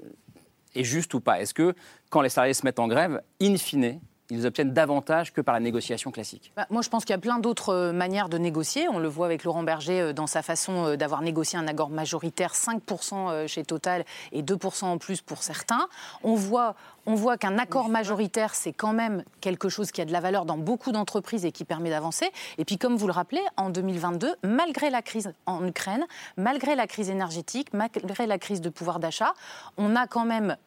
est 0.76 0.84
juste 0.84 1.14
ou 1.14 1.20
pas? 1.20 1.40
Est-ce 1.42 1.54
que 1.54 1.74
quand 2.10 2.22
les 2.22 2.30
salariés 2.30 2.54
se 2.54 2.66
mettent 2.66 2.80
en 2.80 2.88
grève, 2.88 3.22
in 3.42 3.58
fine, 3.58 4.00
ils 4.30 4.46
obtiennent 4.46 4.74
davantage 4.74 5.34
que 5.34 5.42
par 5.42 5.54
la 5.54 5.60
négociation 5.60 6.12
classique 6.12 6.52
Bah, 6.56 6.66
moi, 6.70 6.82
je 6.82 6.90
pense 6.90 7.06
qu'il 7.06 7.14
y 7.14 7.18
a 7.18 7.22
plein 7.22 7.40
d'autres 7.40 7.70
euh, 7.70 7.92
manières 7.94 8.30
de 8.30 8.38
négocier. 8.38 8.88
On 8.90 9.00
le 9.00 9.08
voit 9.08 9.26
avec 9.26 9.44
Laurent 9.44 9.64
Berger 9.64 10.02
euh, 10.02 10.14
dans 10.14 10.28
sa 10.28 10.42
façon 10.42 10.86
euh, 10.86 10.96
d'avoir 10.98 11.22
négocié 11.22 11.58
un 11.58 11.68
accord 11.68 11.90
majoritaire, 11.90 12.54
5% 12.54 13.14
euh, 13.14 13.48
chez 13.48 13.64
Total 13.64 14.06
et 14.32 14.44
2% 14.44 14.86
en 14.86 14.98
plus 14.98 15.22
pour 15.22 15.44
certains. 15.44 15.88
On 16.24 16.36
voit, 16.36 16.76
on 17.06 17.16
voit 17.16 17.38
qu'un 17.38 17.58
accord 17.58 17.90
majoritaire, 17.90 18.54
c'est 18.56 18.74
quand 18.74 18.94
même 18.94 19.24
quelque 19.42 19.70
chose 19.70 19.92
qui 19.92 20.02
a 20.02 20.06
de 20.06 20.12
la 20.12 20.20
valeur 20.20 20.46
dans 20.46 20.58
beaucoup 20.58 20.92
d'entreprises 20.92 21.46
et 21.46 21.52
qui 21.52 21.64
permet 21.64 21.90
d'avancer. 21.90 22.30
Et 22.58 22.66
puis, 22.66 22.78
comme 22.78 22.96
vous 22.96 23.08
le 23.08 23.14
rappelez, 23.14 23.42
en 23.56 23.70
2022, 23.70 24.36
malgré 24.44 24.90
la 24.90 25.02
crise 25.02 25.34
en 25.46 25.66
Ukraine, 25.66 26.06
malgré 26.36 26.76
la 26.76 26.88
crise 26.88 27.10
énergétique, 27.10 27.70
malgré 27.74 28.28
la 28.28 28.38
crise 28.38 28.62
de 28.62 28.70
pouvoir 28.70 29.00
d'achat, 29.00 29.34
on 29.78 29.96
a 29.96 30.08
quand 30.08 30.26
même 30.26 30.58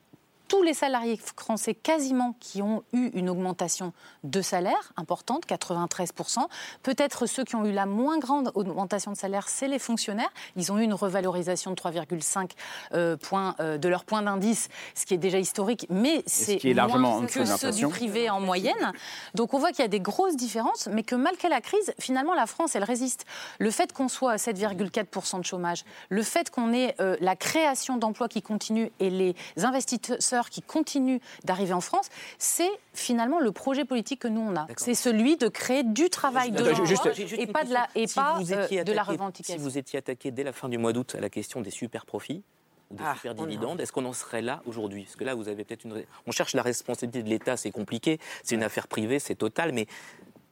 tous 0.51 0.65
les 0.65 0.75
salariés 0.75 1.19
français 1.37 1.75
quasiment 1.75 2.35
qui 2.41 2.61
ont 2.61 2.83
eu 2.93 3.11
une 3.15 3.31
augmentation 3.31 3.93
de 4.25 4.43
salaire 4.43 4.93
importante, 4.97 5.47
93%. 5.47 6.41
Peut-être 6.83 7.27
ceux 7.27 7.45
qui 7.45 7.55
ont 7.55 7.65
eu 7.65 7.71
la 7.71 7.87
moins 7.87 8.19
grande 8.19 8.51
augmentation 8.57 9.13
de 9.13 9.17
salaire, 9.17 9.49
c'est 9.49 9.69
les 9.69 9.79
fonctionnaires. 9.79 10.31
Ils 10.57 10.73
ont 10.73 10.79
eu 10.79 10.83
une 10.83 10.93
revalorisation 10.93 11.71
de 11.71 11.77
3,5 11.77 12.51
euh, 12.95 13.17
points 13.17 13.55
euh, 13.61 13.79
de 13.79 13.89
leur 13.89 14.05
point 14.05 14.23
d'indice, 14.23 14.69
ce 14.97 15.07
qui 15.07 15.15
est 15.15 15.19
déjà 15.19 15.39
historique, 15.39 15.87
mais 15.89 16.25
c'est 16.27 16.65
est 16.65 16.75
largement 16.75 17.15
en 17.15 17.19
moins 17.19 17.27
que 17.27 17.45
ceux 17.45 17.71
du 17.71 17.87
privé 17.87 18.29
en 18.29 18.41
moyenne. 18.41 18.93
Donc 19.37 19.55
on 19.55 19.59
voit 19.59 19.71
qu'il 19.71 19.83
y 19.83 19.85
a 19.85 19.89
des 19.89 20.01
grosses 20.01 20.37
différences, 20.37 20.89
mais 20.91 21.05
que 21.05 21.15
malgré 21.15 21.49
la 21.49 21.61
crise, 21.61 21.95
finalement 22.01 22.35
la 22.35 22.47
France, 22.47 22.75
elle 22.75 22.83
résiste. 22.83 23.25
Le 23.61 23.71
fait 23.71 23.93
qu'on 23.93 24.09
soit 24.09 24.33
à 24.33 24.37
7,4% 24.37 25.39
de 25.39 25.45
chômage, 25.45 25.85
le 26.09 26.25
fait 26.25 26.51
qu'on 26.51 26.73
ait 26.73 26.97
euh, 27.01 27.17
la 27.21 27.37
création 27.37 27.99
d'emplois 27.99 28.27
qui 28.27 28.43
continue 28.43 28.91
et 28.99 29.11
les 29.11 29.37
investisseurs 29.57 30.40
qui 30.49 30.63
continuent 30.63 31.19
d'arriver 31.45 31.75
en 31.75 31.83
France, 31.83 32.09
c'est 32.39 32.71
finalement 32.95 33.39
le 33.41 33.53
projet 33.53 33.85
politique 33.85 34.21
que 34.21 34.29
nous 34.29 34.41
on 34.41 34.57
a. 34.57 34.67
C'est 34.79 34.95
celui 34.95 35.37
de 35.37 35.49
créer 35.49 35.83
du 35.83 36.09
travail 36.09 36.53
de 36.53 36.65
l'emploi 36.65 37.13
et 37.37 37.47
pas 37.47 37.65
de 37.65 37.73
la 37.75 37.89
et 37.95 38.07
Si 38.07 38.15
pas 38.15 38.39
vous 38.39 38.53
euh, 38.55 38.65
étiez 38.65 38.85
de 38.85 38.93
la 38.93 39.03
attaqué- 39.03 39.11
revendication. 39.11 39.55
Si 39.57 39.61
vous 39.61 39.77
étiez 39.77 39.99
attaqué 39.99 40.31
dès 40.31 40.45
la 40.45 40.53
fin 40.53 40.69
du 40.71 40.79
mois 40.79 40.93
d'août 40.95 41.15
à 41.17 41.21
la 41.21 41.29
question 41.29 41.61
des 41.61 41.71
super 41.71 42.07
profits 42.07 42.43
des 42.91 43.05
Ah, 43.07 43.15
super 43.15 43.35
dividendes, 43.37 43.81
est-ce 43.81 43.93
qu'on 43.93 44.05
en 44.05 44.13
serait 44.13 44.43
là 44.43 44.63
aujourd'hui? 44.67 45.05
Parce 45.05 45.15
que 45.15 45.23
là, 45.23 45.35
vous 45.37 45.47
avez 45.49 45.63
peut-être 45.65 45.85
une. 45.85 46.03
On 46.27 46.33
cherche 46.33 46.55
la 46.55 46.63
responsabilité 46.63 47.23
de 47.23 47.29
l'État, 47.29 47.57
c'est 47.57 47.71
compliqué, 47.71 48.19
c'est 48.43 48.57
une 48.57 48.65
affaire 48.65 48.89
privée, 48.89 49.21
c'est 49.21 49.37
total, 49.37 49.71
mais 49.73 49.87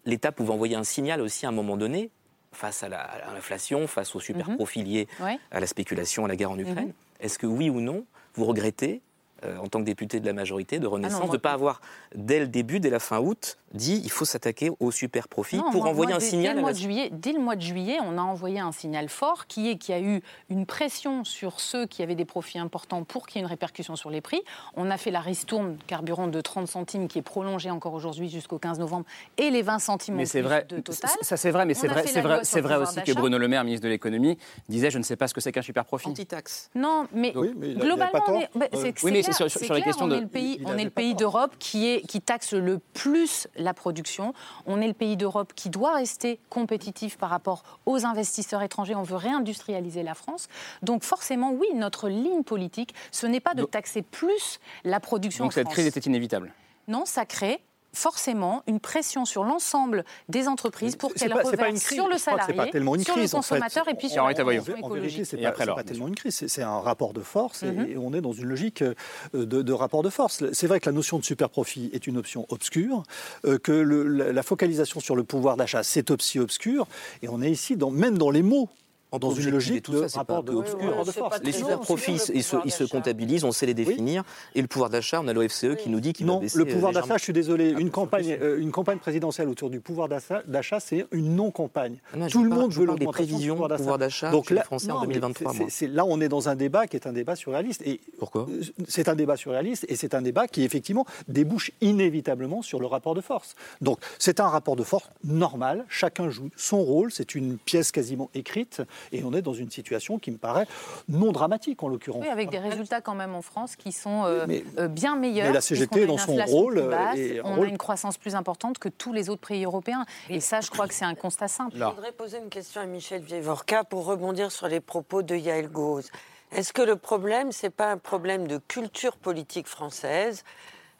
l'État 0.05 0.31
pouvait 0.31 0.53
envoyer 0.53 0.77
un 0.77 0.85
signal 0.85 1.21
aussi 1.21 1.47
à 1.47 1.49
un 1.49 1.53
moment 1.53 1.77
donné 1.77 2.11
face 2.53 2.85
à 2.85 2.89
la- 2.89 3.01
à 3.03 3.35
l'inflation, 3.35 3.89
face 3.89 4.15
aux 4.15 4.21
super 4.21 4.49
Mhm. 4.51 4.59
liés 4.85 5.09
Ouais. 5.21 5.39
à 5.51 5.59
la 5.59 5.67
spéculation, 5.67 6.25
à 6.25 6.29
la 6.29 6.37
guerre 6.37 6.53
en 6.53 6.59
Ukraine. 6.59 6.87
Mhm. 6.87 6.93
Est-ce 7.21 7.39
que 7.41 7.47
oui 7.47 7.71
ou 7.71 7.81
non, 7.81 8.05
vous 8.35 8.45
regrettez 8.45 9.03
en 9.45 9.67
tant 9.69 9.81
que 9.81 9.85
député 9.85 10.21
de 10.21 10.27
la 10.27 10.33
majorité 10.33 10.79
de 10.79 10.87
Renaissance, 10.87 11.21
Ah 11.23 11.27
moi- 11.27 11.33
de 11.33 11.37
ne 11.39 11.43
pas 11.43 11.53
avoir, 11.53 11.81
dès 12.15 12.41
le 12.41 12.47
début, 12.49 12.81
dès 12.81 12.91
la 12.91 12.99
fin 12.99 13.19
août, 13.21 13.59
dit 13.75 14.01
il 14.05 14.11
faut 14.11 14.25
s'attaquer 14.25 14.71
aux 14.81 14.91
super 14.91 15.29
profits 15.29 15.57
Non, 15.59 15.71
pour 15.71 15.83
moi- 15.83 15.91
envoyer 15.91 16.09
moi, 16.13 16.17
un 16.17 16.21
dès- 16.21 16.25
signal 16.27 16.49
Dès 16.53 16.55
le, 16.55 16.61
mois 16.61 16.71
la 16.71 16.75
de 16.75 16.79
juillet, 16.81 17.09
dès 17.13 17.33
le 17.33 17.41
mois 17.41 17.57
de 17.57 17.61
juillet, 17.63 17.99
on 18.03 18.17
a 18.19 18.23
envoyé 18.23 18.61
un 18.61 18.73
signal 18.73 19.09
fort 19.09 19.47
qui 19.47 19.69
est 19.71 19.77
qu'il 19.79 19.95
y 19.95 19.99
a 19.99 20.01
eu 20.01 20.23
une 20.49 20.67
pression 20.67 21.25
sur 21.25 21.61
ceux 21.61 21.87
qui 21.87 22.03
avaient 22.03 22.15
des 22.15 22.25
profits 22.25 22.59
importants 22.59 23.05
pour 23.05 23.27
qu'il 23.27 23.37
y 23.37 23.39
ait 23.39 23.45
une 23.45 23.51
répercussion 23.51 23.97
sur 23.97 24.11
les 24.11 24.21
prix. 24.21 24.41
On 24.75 24.91
a 24.91 24.97
fait 24.97 25.11
la 25.11 25.21
ristourne 25.21 25.77
carburant 25.87 26.29
de 26.29 26.41
30 26.41 26.67
centimes 26.69 27.09
qui 27.09 27.19
est 27.19 27.23
prolongée 27.23 27.71
encore 27.71 27.93
aujourd'hui 27.95 28.29
jusqu'au 28.29 28.59
15 28.59 28.79
novembre 28.79 29.05
et 29.37 29.51
les 29.51 29.63
20 29.63 29.79
centimes 29.79 30.15
en 30.15 30.19
Mais 30.19 30.27
c'est 30.27 30.41
plus 30.41 30.49
vrai, 30.49 30.67
de 30.69 30.81
Total. 30.81 31.11
ça 31.21 31.37
c'est 31.37 31.51
vrai, 31.51 31.67
mais 31.67 31.75
c'est 31.75 31.89
a 31.89 31.93
vrai, 31.93 32.07
c'est 32.07 32.21
vrai, 32.21 32.41
c'est 32.45 32.61
vrai 32.61 32.77
aussi 32.77 33.03
que. 33.03 33.13
Bruno 33.13 33.37
Le 33.39 33.49
Maire, 33.49 33.65
ministre 33.65 33.85
de 33.85 33.89
l'économie, 33.91 34.39
disait 34.69 34.91
je 34.91 34.99
ne 34.99 35.03
sais 35.03 35.17
pas 35.17 35.29
ce 35.29 35.35
que 35.35 35.41
c'est 35.41 35.53
qu'un 35.53 35.63
super 35.63 35.85
profit. 35.85 36.09
Anti-taxe. 36.09 36.71
Non, 36.75 37.07
mais, 37.13 37.33
Oui, 37.37 37.53
mais 37.57 37.69
il 37.69 37.71
a- 37.73 37.75
il 37.75 37.81
a 37.83 37.85
globalement, 37.85 38.13
pas 38.13 38.33
bah, 38.55 38.67
Euh, 38.73 38.77
c'est- 38.83 39.03
oui, 39.05 39.13
mais 39.13 39.23
clair, 39.23 39.35
sur- 39.37 39.51
sur- 39.51 39.59
c'est 39.61 39.67
sur 39.67 39.75
les 39.75 39.83
questions 39.83 40.05
on 40.07 40.09
de- 40.09 40.17
est 40.17 40.21
le 40.21 40.27
pays, 40.29 40.57
il 40.61 40.67
on 40.67 40.77
est 40.79 40.85
le 40.85 40.91
pays 40.91 41.15
d'Europe 41.15 41.53
qui 41.59 41.87
est 41.89 42.01
qui 42.07 42.21
taxe 42.21 42.53
le 42.55 42.79
plus 42.95 43.49
la 43.59 43.75
production. 43.75 44.33
On 44.67 44.81
est 44.81 44.87
le 44.87 44.95
pays 44.95 45.17
d'Europe 45.17 45.53
qui 45.55 45.71
doit 45.71 45.95
rester 45.95 46.41
compétitif 46.49 47.19
par 47.19 47.31
rapport 47.31 47.63
aux 47.87 48.07
investisseurs 48.07 48.63
étrangers. 48.63 48.95
On 48.95 49.03
veut 49.03 49.17
réindustrialiser 49.17 50.03
la 50.03 50.15
France. 50.15 50.49
Donc 50.83 51.05
forcément, 51.05 51.53
oui, 51.53 51.67
notre 51.75 52.09
ligne 52.09 52.43
politique, 52.43 52.95
ce 53.11 53.27
n'est 53.27 53.41
pas 53.41 53.55
de 53.55 53.65
taxer 53.65 54.03
plus 54.03 54.61
la 54.85 55.01
production 55.01 55.45
Donc 55.45 55.53
en 55.53 55.55
cette 55.55 55.65
France. 55.65 55.75
crise 55.75 55.87
était 55.87 56.01
inévitable. 56.01 56.53
Non, 56.87 57.05
ça 57.05 57.27
crée 57.27 57.61
forcément 57.93 58.63
une 58.67 58.81
pression 58.81 59.25
sur 59.25 59.45
l'ensemble 59.45 60.05
des 60.29 60.47
entreprises 60.49 60.95
pour 60.97 61.13
qu'elles 61.15 61.33
reversent 61.33 61.57
crise. 61.85 61.89
sur 61.99 62.09
le 62.09 62.19
salarié, 62.19 62.55
pas 62.55 62.67
tellement 62.67 62.95
une 62.95 63.03
sur 63.05 63.15
crise, 63.15 63.33
le 63.33 63.39
en 63.39 63.43
fait. 63.43 63.55
consommateur 63.55 63.89
et 63.89 63.95
puis 63.95 64.09
sur 64.09 64.25
la 64.27 64.35
transition 64.35 64.45
En 64.45 64.63
vérité, 64.65 64.79
écologique. 64.79 65.27
c'est 65.27 65.37
pas, 65.39 65.83
tellement 65.85 66.09
une 66.09 66.15
crise, 66.15 66.45
c'est- 66.47 66.63
un 66.63 66.81
rapport 66.81 67.13
de 67.13 67.23
force 67.23 67.63
et- 67.63 67.71
Mhm. 67.73 67.87
et 67.91 67.97
on 67.97 68.13
est 68.15 68.21
dans 68.21 68.33
une 68.33 68.45
logique 68.47 68.83
euh, 68.83 68.95
de, 69.33 69.63
de 69.63 69.73
rapport 69.73 70.03
de 70.03 70.11
force. 70.11 70.45
C'est 70.53 70.67
vrai 70.67 70.81
que 70.81 70.87
la 70.89 70.93
notion 70.95 71.19
de 71.19 71.25
super 71.25 71.49
profit 71.51 71.91
est 71.93 72.07
une 72.07 72.17
option 72.19 72.47
obscure, 72.51 73.03
euh, 73.47 73.59
que 73.59 73.73
le- 73.73 74.05
la, 74.07 74.33
la 74.33 74.43
focalisation 74.43 75.01
sur 75.01 75.17
le 75.17 75.25
pouvoir 75.25 75.57
d'achat, 75.57 75.83
c'est 75.83 76.11
aussi 76.11 76.39
obscur, 76.39 76.87
et 77.23 77.29
on 77.29 77.41
est 77.43 77.51
ici, 77.51 77.77
dans, 77.77 77.91
même 77.91 78.19
dans 78.19 78.31
les 78.31 78.43
mots, 78.43 78.69
dans 79.13 79.31
une 79.33 79.51
logique 79.51 79.83
tout 79.83 79.93
de 79.93 80.07
ça, 80.07 80.19
rapport 80.19 80.45
pas 80.45 80.53
de, 80.53 80.57
obscur. 80.57 80.81
rapport 80.91 81.05
de 81.07 81.11
force. 81.13 81.41
Les 81.43 81.53
super 81.53 81.81
profits, 81.81 82.19
ils 82.35 82.43
se, 82.43 82.57
ils 82.65 82.71
se 82.71 82.85
comptabilisent, 82.85 83.45
on 83.45 83.53
sait 83.53 83.65
les 83.67 83.75
définir. 83.75 84.23
Et 84.55 84.61
le 84.61 84.69
pouvoir 84.69 84.91
d'achat, 84.91 85.21
on 85.23 85.29
a 85.29 85.33
l'OFCE 85.33 85.77
qui 85.79 85.89
nous 85.89 86.01
dit 86.01 86.13
qu'il 86.13 86.27
va 86.27 86.33
Non, 86.35 86.41
le 86.55 86.65
pouvoir 86.67 86.91
euh, 86.91 86.95
d'achat, 87.01 87.17
je 87.17 87.23
suis 87.25 87.33
désolé, 87.33 87.71
une 87.71 87.91
campagne, 87.91 88.37
euh, 88.41 88.59
une 88.61 88.71
campagne 88.71 88.99
présidentielle 88.99 89.49
autour 89.49 89.71
du 89.71 89.81
pouvoir 89.81 90.09
d'achat, 90.09 90.81
c'est 90.81 91.07
une 91.13 91.37
non-campagne. 91.37 91.97
Ah 92.13 92.17
non, 92.19 92.27
Tout 92.29 92.43
le 92.45 92.51
parle- 92.51 92.61
monde 92.63 92.73
veut 92.73 92.81
des 92.81 92.87
l'augmentation 92.87 93.23
du 93.23 93.29
prévisions 93.29 93.55
pouvoir 93.55 93.69
d'achat. 93.71 93.79
pouvoir 93.79 93.99
d'achat 93.99 94.31
Donc 94.31 94.51
les 94.51 94.57
là, 94.57 94.63
Français 94.65 94.91
en 94.91 94.97
non, 94.97 95.01
mais 95.03 95.15
2023, 95.15 95.53
c'est- 95.53 95.59
moi. 95.59 95.67
c'est- 95.71 95.87
là, 95.87 96.05
on 96.05 96.21
est 96.21 96.29
dans 96.29 96.49
un 96.49 96.57
débat 96.57 96.87
qui 96.87 96.97
est 96.97 97.07
un 97.07 97.13
débat 97.13 97.37
surréaliste. 97.37 97.83
Et 97.87 98.01
Pourquoi? 98.19 98.47
euh, 98.51 98.61
C'est 98.89 99.09
un 99.09 99.15
débat 99.15 99.37
surréaliste 99.37 99.87
et 99.89 99.97
c'est 99.97 100.15
un 100.15 100.23
débat 100.23 100.47
qui 100.49 100.65
effectivement 100.65 101.07
débouche 101.29 101.71
inévitablement 101.81 102.63
sur 102.63 102.81
le 102.81 102.87
rapport 102.87 103.15
de 103.15 103.21
force. 103.21 103.55
Donc 103.81 103.99
c'est 104.19 104.41
un 104.41 104.49
rapport 104.49 104.77
de 104.77 104.83
force 104.83 105.09
normal. 105.25 105.85
Chacun 105.89 106.29
joue 106.31 106.51
son 106.57 106.83
rôle. 106.83 107.11
C'est 107.11 107.35
une 107.35 107.57
pièce 107.59 107.91
quasiment 107.93 108.31
écrite 108.35 108.83
et 109.13 109.23
on 109.25 109.33
est 109.33 109.43
dans 109.43 109.53
une 109.53 109.71
situation 109.71 110.19
qui 110.19 110.31
me 110.31 110.39
paraît 110.39 110.67
non 111.09 111.33
dramatique 111.33 111.83
en 111.83 111.89
l'occurrence. 111.89 112.23
Oui, 112.23 112.29
avec 112.29 112.51
des 112.51 112.59
résultats 112.59 113.01
quand 113.01 113.15
même 113.15 113.35
en 113.35 113.43
France 113.43 113.77
qui 113.77 113.93
sont 113.93 114.25
euh, 114.25 114.45
Mais- 114.49 114.65
euh, 114.79 114.89
bien 114.89 115.17
meilleurs. 115.17 115.49
mais 115.49 115.53
la 115.55 115.61
CGT 115.61 116.07
dans 116.07 116.19
son 116.19 116.33
inflation 116.33 116.57
rôle, 116.59 116.79
euh, 116.79 116.89
basse, 116.91 117.19
est 117.19 117.39
un 117.41 117.43
on 117.45 117.55
rôle- 117.57 117.67
a 117.67 117.71
une 117.71 117.79
croissance 117.79 118.19
plus 118.19 118.35
importante 118.35 118.79
que 118.79 118.89
tous 118.89 119.13
les 119.13 119.29
autres 119.31 119.47
pays 119.49 119.65
européens. 119.65 120.05
Et 120.29 120.41
ça, 120.41 120.61
je 120.61 120.71
crois 120.71 120.87
que 120.89 120.95
c'est 120.95 121.05
un 121.05 121.15
constat 121.15 121.49
simple. 121.49 121.77
Je 121.79 121.85
voudrais 121.85 122.13
poser 122.13 122.39
une 122.39 122.49
question 122.51 122.81
à 122.81 122.87
Michel 122.87 123.23
Vievorka 123.23 123.85
pour 123.85 124.05
rebondir 124.07 124.51
sur 124.53 124.69
les 124.69 124.81
propos 124.81 125.23
de 125.23 125.35
Yael 125.35 125.69
Gauze. 125.69 126.11
Est-ce 126.53 126.73
que 126.73 126.83
le 126.83 126.97
problème, 126.97 127.53
c'est 127.53 127.69
pas 127.71 127.91
un 127.93 127.99
problème 127.99 128.47
de 128.49 128.59
culture 128.59 129.17
politique 129.17 129.67
française, 129.67 130.45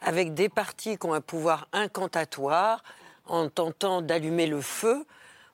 avec 0.01 0.33
des 0.33 0.47
partis 0.47 0.97
qui 0.97 1.05
ont 1.07 1.13
un 1.13 1.21
pouvoir 1.21 1.67
incantatoire 1.73 2.83
en 3.27 3.49
tentant 3.49 4.01
d'allumer 4.01 4.47
le 4.47 4.61
feu 4.61 5.05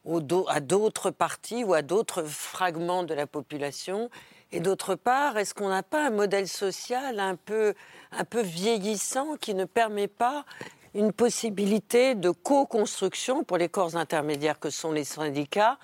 au 0.06 0.22
do- 0.22 0.46
à 0.48 0.60
d'autres 0.60 1.12
partis 1.12 1.63
ou 1.63 1.74
à 1.74 1.82
d'autres 1.82 2.24
fragments 2.24 3.04
de 3.04 3.13
la 3.13 3.28
population. 3.28 4.10
Et 4.52 4.60
d'autre 4.60 4.96
part, 4.96 5.38
est-ce 5.38 5.54
qu'on 5.54 5.70
n'a 5.70 5.84
pas 5.84 6.06
un 6.06 6.12
modèle 6.12 6.48
social 6.48 7.20
un 7.20 7.36
peu, 7.36 7.74
un 8.12 8.24
peu 8.24 8.41
vieillissant 8.41 9.36
qui 9.41 9.54
ne 9.54 9.65
permet 9.65 10.08
pas 10.08 10.46
une 10.94 11.12
possibilité 11.12 12.15
de 12.15 12.30
co-construction 12.30 13.44
pour 13.44 13.58
les 13.58 13.68
corps 13.68 13.98
intermédiaires 13.98 14.60
que 14.60 14.70
sont 14.70 14.91
les 14.91 15.04
syndicats 15.04 15.78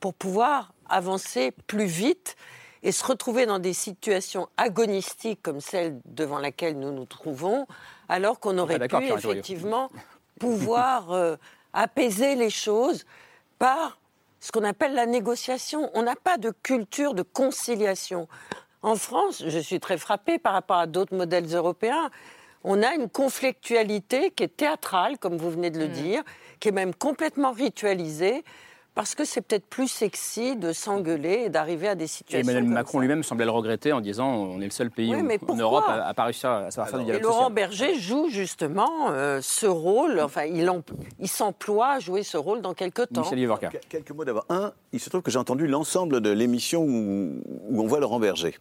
pour 0.00 0.14
pouvoir 0.14 0.72
avancer 0.88 1.52
plus 1.66 1.84
vite 1.86 2.36
et 2.82 2.92
se 2.92 3.04
retrouver 3.04 3.46
dans 3.46 3.58
des 3.58 3.72
situations 3.72 4.48
agonistiques 4.56 5.42
comme 5.42 5.60
celle 5.60 5.98
devant 6.04 6.38
laquelle 6.38 6.78
nous 6.78 6.92
nous 6.92 7.06
trouvons, 7.06 7.66
alors 8.08 8.38
qu'on 8.40 8.56
aurait 8.58 8.78
pu 8.88 8.94
effectivement 9.32 9.90
pouvoir 10.40 11.10
euh, 11.12 11.36
apaiser 11.72 12.34
les 12.36 12.50
choses 12.50 13.04
par 13.58 13.98
ce 14.40 14.52
qu'on 14.52 14.64
appelle 14.64 14.94
la 14.94 15.06
négociation. 15.06 15.90
On 15.94 16.02
n'a 16.02 16.16
pas 16.16 16.36
de 16.36 16.52
culture 16.62 17.14
de 17.14 17.22
conciliation. 17.22 18.28
En 18.82 18.96
France, 18.96 19.42
je 19.46 19.58
suis 19.58 19.80
très 19.80 19.96
frappée 19.96 20.38
par 20.38 20.52
rapport 20.52 20.76
à 20.76 20.86
d'autres 20.86 21.16
modèles 21.16 21.46
européens. 21.54 22.10
On 22.64 22.82
a 22.82 22.94
une 22.94 23.08
conflictualité 23.08 24.30
qui 24.30 24.42
est 24.42 24.56
théâtrale, 24.56 25.18
comme 25.18 25.36
vous 25.36 25.50
venez 25.50 25.70
de 25.70 25.78
Mm. 25.78 25.82
le 25.82 25.88
dire, 25.88 26.22
qui 26.60 26.68
est 26.68 26.72
même 26.72 26.94
complètement 26.94 27.52
ritualisée, 27.52 28.44
parce 28.94 29.14
que 29.14 29.24
c'est 29.24 29.40
peut-être 29.40 29.66
plus 29.66 29.88
sexy 29.88 30.56
de 30.56 30.72
s'engueuler 30.72 31.42
et 31.46 31.48
d'arriver 31.48 31.88
à 31.88 31.94
des 31.94 32.04
Et 32.04 32.06
situations. 32.06 32.48
Emmanuel 32.48 32.64
comme 32.64 32.74
Macron 32.74 32.98
lui-même 33.00 33.22
semblait 33.22 33.44
le 33.44 33.50
regretter 33.50 33.92
en 33.92 34.00
disant 34.00 34.28
on 34.28 34.60
est 34.60 34.64
le 34.66 34.70
seul 34.70 34.90
pays 34.90 35.14
Oui, 35.14 35.20
où- 35.20 35.24
mais 35.24 35.38
en 35.48 35.56
Europe 35.56 35.84
à 35.88 35.96
n'a 35.98 36.14
pas 36.14 36.24
réussi 36.24 36.46
à, 36.46 36.56
à 36.66 36.70
savoir 36.70 36.88
faire 36.88 36.98
du 37.00 37.04
Et 37.04 37.06
dialogue 37.06 37.22
Laurent 37.22 37.38
social. 37.48 37.52
Berger 37.54 37.94
joue 37.98 38.28
justement 38.30 39.08
euh, 39.10 39.40
ce 39.42 39.66
rôle, 39.66 40.20
enfin, 40.20 40.44
il, 40.44 40.68
em- 40.68 40.82
il 41.18 41.28
s'emploie 41.28 41.88
à 41.94 41.98
jouer 41.98 42.22
ce 42.22 42.36
rôle 42.36 42.60
dans 42.62 42.74
quelques 42.74 43.08
temps. 43.08 43.22
Quel- 43.70 43.80
Quelques 43.88 44.10
mots 44.12 44.24
d'abord. 44.24 44.44
Un, 44.48 44.72
il 44.92 45.00
se 45.00 45.10
trouve 45.10 45.22
que 45.22 45.30
j'ai 45.30 45.38
entendu 45.38 45.66
l'ensemble 45.66 46.20
de 46.20 46.30
l'émission 46.30 46.82
où, 46.82 47.40
où 47.70 47.80
on 47.82 47.86
voit 47.86 48.00
Laurent 48.00 48.20
Berger. 48.20 48.56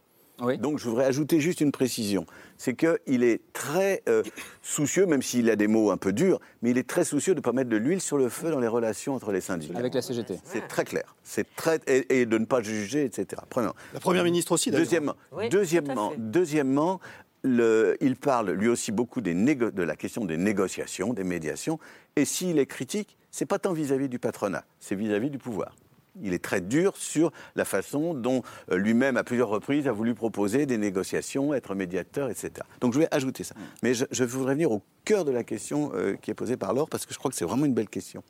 Donc 0.57 0.79
je 0.79 0.89
voudrais 0.89 1.05
ajouter 1.05 1.39
juste 1.39 1.61
une 1.61 1.71
précision. 1.71 2.25
C'est 2.57 2.75
qu'il 2.75 3.23
est 3.23 3.41
très 3.53 4.01
euh, 4.09 4.23
soucieux, 4.61 5.05
même 5.05 5.21
s'il 5.21 5.49
a 5.49 5.55
des 5.55 5.67
mots 5.67 5.91
un 5.91 5.97
peu 5.97 6.11
durs, 6.13 6.39
mais 6.61 6.71
il 6.71 6.77
est 6.77 6.87
très 6.87 7.03
soucieux 7.05 7.33
de 7.33 7.39
ne 7.39 7.43
pas 7.43 7.51
mettre 7.51 7.69
de 7.69 7.77
l'huile 7.77 8.01
sur 8.01 8.17
le 8.17 8.29
feu 8.29 8.49
dans 8.51 8.59
les 8.59 8.67
relations 8.67 9.13
entre 9.15 9.31
les 9.31 9.41
syndicats. 9.41 9.77
Avec 9.77 9.93
la 9.93 10.01
CGT. 10.01 10.39
C'est 10.43 10.67
très 10.67 10.85
clair. 10.85 11.15
C'est 11.23 11.55
très 11.55 11.79
et, 11.87 12.21
et 12.21 12.25
de 12.25 12.37
ne 12.37 12.45
pas 12.45 12.61
juger, 12.61 13.05
etc. 13.05 13.41
Premièrement. 13.49 13.75
La 13.93 13.99
première 13.99 14.23
ministre 14.23 14.51
aussi, 14.53 14.71
d'ailleurs. 14.71 14.85
Deuxièmement, 14.85 15.15
Oui, 15.31 15.49
deuxièmement, 15.49 16.13
deuxièmement 16.17 16.99
le- 17.43 17.97
il 18.01 18.15
parle 18.15 18.51
lui 18.51 18.69
aussi 18.69 18.91
beaucoup 18.91 19.21
des 19.21 19.33
négo- 19.33 19.71
de 19.71 19.83
la 19.83 19.95
question 19.95 20.25
des 20.25 20.37
négociations, 20.37 21.13
des 21.13 21.23
médiations. 21.25 21.77
Et 22.15 22.25
s'il 22.25 22.57
est 22.57 22.65
critique, 22.65 23.17
c'est 23.31 23.45
pas 23.45 23.59
tant 23.59 23.73
vis-à-vis 23.73 24.09
du 24.09 24.19
patronat, 24.19 24.63
c'est 24.79 24.95
vis-à-vis 24.95 25.29
du 25.29 25.37
pouvoir. 25.39 25.75
Il 26.21 26.33
est 26.33 26.43
très 26.43 26.61
dur 26.61 26.95
sur 26.95 27.31
la 27.55 27.65
façon 27.65 28.13
dont 28.13 28.43
euh, 28.71 28.77
lui-même, 28.77 29.17
à 29.17 29.23
plusieurs 29.23 29.49
reprises, 29.49 29.87
a 29.87 29.91
voulu 29.91 30.13
proposer 30.13 30.65
des 30.65 30.77
négociations, 30.77 31.53
être 31.53 31.73
médiateur, 31.75 32.29
etc. 32.29 32.51
Donc 32.81 32.93
je 32.93 32.99
vais 32.99 33.07
ajouter 33.11 33.43
ça. 33.43 33.55
Mais 33.81 33.93
je, 33.93 34.05
je 34.11 34.23
voudrais 34.23 34.53
venir 34.53 34.71
au 34.71 34.83
cœur 35.05 35.25
de 35.25 35.31
la 35.31 35.43
question 35.43 35.91
euh, 35.95 36.15
qui 36.15 36.31
est 36.31 36.35
posée 36.35 36.57
par 36.57 36.73
Laure, 36.73 36.89
parce 36.89 37.05
que 37.05 37.13
je 37.13 37.19
crois 37.19 37.31
que 37.31 37.37
c'est 37.37 37.45
vraiment 37.45 37.65
une 37.65 37.73
belle 37.73 37.89
question. 37.89 38.23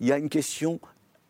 Il 0.00 0.06
y 0.06 0.12
a 0.12 0.18
une 0.18 0.28
question, 0.28 0.80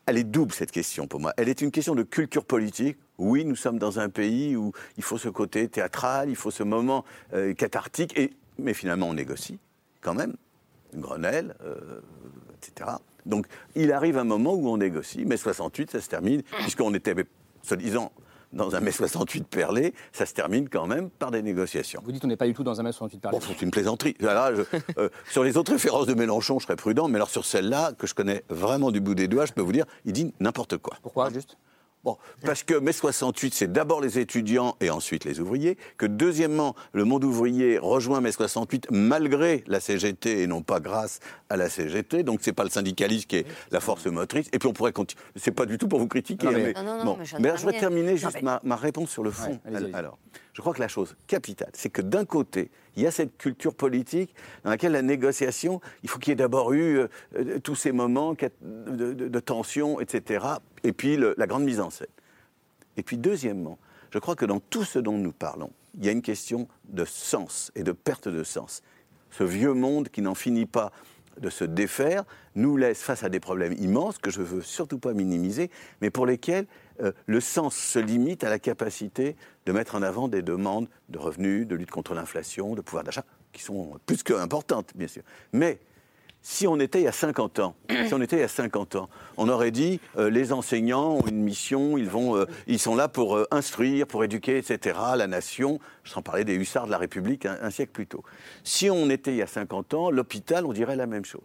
elle 0.07 0.19
est 0.19 0.25
double 0.25 0.53
cette 0.53 0.71
question 0.71 1.07
pour 1.07 1.21
moi. 1.21 1.33
Elle 1.37 1.49
est 1.49 1.61
une 1.61 1.71
question 1.71 1.95
de 1.95 2.03
culture 2.03 2.45
politique. 2.45 2.97
Oui, 3.19 3.45
nous 3.45 3.57
sommes 3.57 3.79
dans 3.79 3.99
un 3.99 4.09
pays 4.09 4.57
où 4.57 4.73
il 4.97 5.03
faut 5.03 5.19
ce 5.19 5.29
côté 5.29 5.69
théâtral, 5.69 6.31
il 6.31 6.37
faut 6.37 6.51
ce 6.51 6.63
moment 6.63 7.05
euh, 7.33 7.53
cathartique, 7.55 8.17
et, 8.17 8.31
mais 8.59 8.75
finalement 8.75 9.09
on 9.09 9.15
négocie 9.15 9.59
quand 10.01 10.15
même. 10.15 10.37
Grenelle, 10.95 11.55
euh, 11.65 12.01
etc. 12.57 12.91
Donc 13.27 13.47
il 13.75 13.93
arrive 13.93 14.19
un 14.19 14.25
moment 14.25 14.55
où 14.55 14.69
on 14.69 14.77
négocie. 14.79 15.25
Mai 15.25 15.37
68, 15.37 15.91
ça 15.91 16.01
se 16.01 16.09
termine, 16.09 16.43
puisqu'on 16.61 16.95
était, 16.95 17.15
soi-disant, 17.63 18.13
dans 18.55 18.75
un 18.75 18.81
mai 18.81 18.93
68 18.93 19.47
perlé, 19.47 19.93
ça 20.11 20.25
se 20.25 20.33
termine 20.33 20.71
quand 20.71 20.87
même 20.87 21.11
par 21.11 21.31
des 21.31 21.43
négociations. 21.43 22.01
Vous 22.03 22.13
dites 22.13 22.25
on 22.25 22.29
n'est 22.29 22.37
pas 22.37 22.47
du 22.47 22.55
tout 22.55 22.65
dans 22.65 22.81
un 22.81 22.83
mai 22.83 22.93
68 22.93 23.21
par 23.21 23.31
Bon, 23.33 23.41
c'est 23.41 23.61
une 23.61 23.71
plaisanterie. 23.71 24.17
Je- 24.19 24.27
euh, 24.97 25.09
sur 25.31 25.45
les 25.45 25.59
autres 25.59 25.73
références 25.73 26.07
de 26.07 26.15
Mélenchon, 26.15 26.59
je 26.59 26.65
serais 26.65 26.77
prudent, 26.77 27.09
mais 27.09 27.17
alors 27.17 27.29
sur 27.29 27.45
celle-là, 27.45 27.93
que 27.93 28.07
je 28.07 28.15
connais 28.15 28.45
vraiment 28.49 28.91
du 28.91 29.01
bout 29.01 29.15
des 29.15 29.29
doigts, 29.29 29.45
je 29.45 29.53
peux 29.53 29.61
vous 29.61 29.73
dire, 29.73 29.85
il 30.07 30.15
dit 30.15 30.33
n'importe 30.41 30.79
quoi. 30.79 30.97
Pourquoi, 31.03 31.29
juste? 31.31 31.59
Bon, 32.05 32.17
parce 32.45 32.63
que 32.63 32.75
mai 32.75 32.93
68, 32.93 33.53
c'est 33.55 33.73
d'abord 33.73 34.01
les 34.01 34.19
étudiants 34.19 34.77
et 34.81 34.89
ensuite 34.89 35.25
les 35.25 35.41
ouvriers, 35.41 35.77
que 35.97 36.07
deuxièmement, 36.07 36.77
le 36.93 37.05
monde 37.05 37.25
ouvrier 37.25 37.77
rejoint 37.79 38.21
mai 38.21 38.31
68 38.33 38.87
malgré 38.91 39.65
la 39.67 39.81
CGT 39.81 40.43
et 40.43 40.47
non 40.47 40.63
pas 40.63 40.79
grâce 40.81 41.19
à 41.51 41.57
la 41.57 41.69
CGT, 41.69 42.23
donc 42.23 42.39
c'est 42.43 42.53
pas 42.53 42.65
le 42.65 42.71
syndicalisme 42.71 43.27
qui 43.27 43.37
est 43.37 43.47
la 43.73 43.81
force 43.81 44.07
motrice, 44.07 44.47
et 44.53 44.59
puis 44.59 44.69
on 44.69 44.73
pourrait 44.73 44.93
continuer, 44.93 45.21
c'est 45.37 45.51
pas 45.51 45.67
du 45.67 45.77
tout 45.77 45.89
pour 45.89 45.99
vous 45.99 46.09
critiquer, 46.09 46.47
Non, 46.47 46.53
mais- 46.53 46.63
mais, 46.63 46.73
Non, 46.75 46.83
non, 46.85 46.99
non, 46.99 47.05
bon. 47.05 47.17
mais 47.19 47.25
je 47.25 47.37
mais 47.37 47.49
alors, 47.49 47.57
je 47.59 47.63
voudrais 47.65 47.81
terminer. 47.81 48.17
juste 48.17 48.35
mais- 48.37 48.43
ma, 48.43 48.61
ma 48.63 48.77
réponse 48.77 49.11
sur 49.11 49.25
le 49.25 49.31
fond. 49.33 49.59
Ouais, 49.67 49.77
allez-y. 49.77 49.95
alors, 49.95 50.19
je 50.59 50.61
crois 50.61 50.75
que 50.75 50.81
la 50.81 50.89
chose 50.89 51.15
capitale, 51.29 51.71
c'est 51.73 51.89
que 51.89 52.03
d'un 52.03 52.25
côté, 52.25 52.73
il 52.97 53.05
y 53.05 53.07
a 53.07 53.13
cette 53.13 53.39
culture 53.39 53.77
politique 53.77 54.35
dans 54.65 54.71
laquelle 54.71 54.91
la 54.91 55.03
négociation, 55.03 55.81
il 56.03 56.09
faut 56.09 56.19
qu'il 56.19 56.31
y 56.31 56.33
ait 56.33 56.35
d'abord 56.35 56.73
eu 56.73 56.99
euh, 56.99 57.09
euh, 57.37 57.61
tous 57.61 57.77
ces 57.77 57.93
moments 57.93 58.35
de, 58.35 59.39
tension, 59.39 60.01
etc., 60.01 60.45
et 60.83 60.93
puis 60.93 61.17
la 61.17 61.47
grande 61.47 61.63
mise 61.63 61.79
en 61.79 61.91
scène. 61.91 62.09
Et 62.97 63.05
puis 63.05 63.19
deuxièmement, 63.19 63.79
je 64.11 64.19
crois 64.19 64.35
que 64.35 64.47
dans 64.47 64.59
tout 64.59 64.83
ce 64.83 64.99
dont 64.99 65.17
nous 65.17 65.31
parlons, 65.31 65.71
il 65.97 66.05
y 66.05 66.09
a 66.09 66.13
une 66.13 66.23
question 66.23 66.67
de 66.89 67.05
sens 67.05 67.71
et 67.77 67.85
de 67.85 67.93
perte 67.93 68.27
de 68.27 68.43
sens. 68.43 68.83
Ce 69.31 69.45
vieux 69.45 69.75
monde 69.75 70.09
qui 70.09 70.23
n'en 70.23 70.35
finit 70.35 70.67
pas 70.67 70.91
de 71.41 71.51
se 71.51 71.63
défaire 71.63 72.25
nous 72.57 72.77
laisse 72.77 73.01
face 73.01 73.23
à 73.23 73.29
des 73.29 73.39
problèmes 73.39 73.75
immenses 73.75 74.19
que 74.19 74.31
je 74.33 74.41
ne 74.41 74.47
veux 74.47 74.63
surtout 74.63 74.99
pas 74.99 75.13
minimiser, 75.13 75.71
mais 76.01 76.11
pour 76.11 76.27
lesquels 76.27 76.67
euh, 77.03 77.13
le 77.27 77.41
sens 77.41 77.77
se 77.77 77.99
limite 77.99 78.45
à 78.45 78.51
la 78.51 78.59
capacité 78.59 79.37
de 79.67 79.73
mettre 79.73 79.95
en 79.95 80.03
avant 80.03 80.29
des 80.29 80.43
demandes 80.43 80.89
de 81.09 81.19
revenus, 81.19 81.67
de 81.67 81.75
lutte 81.75 81.91
contre 81.91 82.15
l'inflation, 82.15 82.75
de 82.75 82.81
pouvoir 82.81 83.05
d'achat, 83.05 83.25
qui 83.53 83.63
sont 83.63 83.99
plus 84.07 84.23
qu'importantes, 84.23 84.93
bien 84.95 85.09
sûr. 85.09 85.23
Mais 85.53 85.79
si 86.41 86.67
on 86.67 86.79
était 86.79 87.01
il 87.01 87.05
y 87.05 87.09
a 87.09 87.13
50 87.13 87.59
ans, 87.59 87.75
si 88.07 88.15
on 88.15 88.23
était 88.23 88.37
il 88.37 88.41
y 88.41 88.45
a 88.45 88.49
50 88.49 88.97
ans, 88.97 89.09
on 89.37 89.49
aurait 89.49 89.71
dit 89.71 90.01
euh, 90.17 90.31
les 90.31 90.53
enseignants 90.53 91.17
ont 91.17 91.27
une 91.27 91.43
mission, 91.43 91.99
ils 91.99 92.09
vont, 92.09 92.37
euh, 92.37 92.47
ils 92.67 92.79
sont 92.79 92.97
là 92.97 93.09
pour 93.09 93.37
euh, 93.37 93.47
instruire, 93.51 94.07
pour 94.07 94.25
éduquer, 94.25 94.59
etc. 94.59 94.99
La 95.17 95.27
nation, 95.27 95.79
je 96.05 96.13
sans 96.13 96.23
parler 96.23 96.45
des 96.45 96.55
hussards 96.55 96.87
de 96.87 96.91
la 96.91 96.99
République 96.99 97.47
un, 97.47 97.59
un 97.61 97.71
siècle 97.71 97.93
plus 97.93 98.07
tôt. 98.07 98.23
Si 98.65 98.89
on 98.91 99.11
était 99.11 99.33
il 99.33 99.37
y 99.37 99.43
a 99.43 99.47
50 99.47 99.95
ans, 99.95 100.11
l'hôpital, 100.11 100.65
on 100.65 100.73
dirait 100.73 100.97
la 100.97 101.07
même 101.07 101.25
chose. 101.25 101.43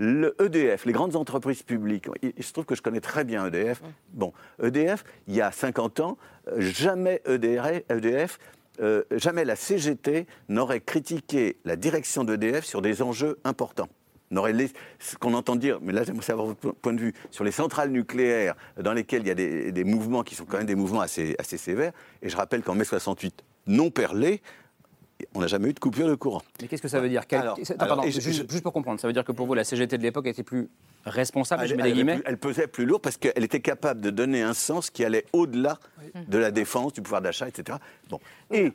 Le 0.00 0.36
EDF, 0.40 0.86
les 0.86 0.92
grandes 0.92 1.16
entreprises 1.16 1.64
publiques, 1.64 2.06
il, 2.22 2.44
se 2.44 2.52
trouve 2.52 2.64
que 2.64 2.76
je 2.76 2.82
connais 2.82 3.00
très 3.00 3.24
bien 3.24 3.44
EDF. 3.46 3.82
Bon, 4.12 4.32
EDF, 4.62 5.02
il 5.26 5.34
y 5.34 5.40
a 5.40 5.50
50 5.50 5.98
ans, 6.00 6.16
jamais 6.56 7.20
EDF 7.26 8.38
euh, 8.80 9.02
jamais 9.10 9.44
la 9.44 9.56
CGT 9.56 10.28
n'aurait 10.48 10.80
critiqué 10.80 11.56
la 11.64 11.74
direction 11.74 12.22
d'EDF 12.22 12.64
sur 12.64 12.80
des 12.80 13.02
enjeux 13.02 13.38
importants. 13.42 13.88
Ce 15.00 15.16
qu'on 15.16 15.34
entend 15.34 15.56
dire, 15.56 15.78
mais 15.82 15.92
là 15.92 16.04
j'aimerais 16.04 16.22
savoir 16.22 16.46
votre 16.46 16.60
po- 16.60 16.72
point 16.74 16.92
de 16.92 17.00
vue, 17.00 17.14
sur 17.32 17.42
les 17.42 17.50
centrales 17.50 17.90
nucléaires 17.90 18.54
dans 18.80 18.92
lesquelles 18.92 19.22
il 19.22 19.28
y 19.28 19.32
a 19.32 19.34
des, 19.34 19.72
des 19.72 19.84
mouvements 19.84 20.22
qui 20.22 20.36
sont 20.36 20.44
quand 20.44 20.58
même 20.58 20.66
des 20.66 20.76
mouvements 20.76 21.00
assez, 21.00 21.34
assez 21.38 21.56
sévères. 21.56 21.92
Et 22.22 22.28
je 22.28 22.36
rappelle 22.36 22.62
qu'en 22.62 22.74
mai 22.76 22.84
68, 22.84 23.42
non 23.66 23.90
perlé, 23.90 24.42
on 25.34 25.40
n'a 25.40 25.46
jamais 25.46 25.68
eu 25.70 25.72
de 25.72 25.78
coupure 25.80 26.08
de 26.08 26.14
courant. 26.14 26.42
Mais 26.60 26.68
qu'est-ce 26.68 26.82
que 26.82 26.88
ça 26.88 27.00
veut 27.00 27.08
dire 27.08 27.26
Quel- 27.26 27.40
Alors- 27.40 27.58
c'est- 27.62 27.74
alors, 27.80 27.96
pardon, 27.96 28.02
et 28.08 28.12
je- 28.12 28.20
juste, 28.20 28.60
pour 28.62 28.72
comprendre, 28.72 29.00
ça 29.00 29.06
veut 29.06 29.12
dire 29.12 29.24
que 29.24 29.32
pour 29.32 29.46
vous, 29.46 29.54
la 29.54 29.64
CGT 29.64 29.98
de 29.98 30.02
l'époque 30.02 30.26
était 30.26 30.42
plus 30.42 30.68
responsable, 31.04 31.66
je 31.66 31.72
elle, 31.72 31.76
mets 31.78 31.82
des 31.84 31.88
elle 31.88 31.92
avait 31.92 31.94
guillemets. 32.04 32.14
plus- 32.22 32.24
elle 32.26 32.38
pesait 32.38 32.66
plus 32.66 32.86
lourd 32.86 33.00
parce 33.00 33.16
qu'elle 33.16 33.44
était 33.44 33.60
capable 33.60 34.00
de 34.00 34.10
donner 34.10 34.42
un 34.42 34.54
sens 34.54 34.90
qui 34.90 35.04
allait 35.04 35.24
au-delà 35.32 35.78
de 36.28 36.38
la 36.38 36.50
défense, 36.50 36.92
du 36.92 37.02
pouvoir 37.02 37.22
d'achat, 37.22 37.48
etc. 37.48 37.78
Bon. 38.10 38.20
Et, 38.52 38.72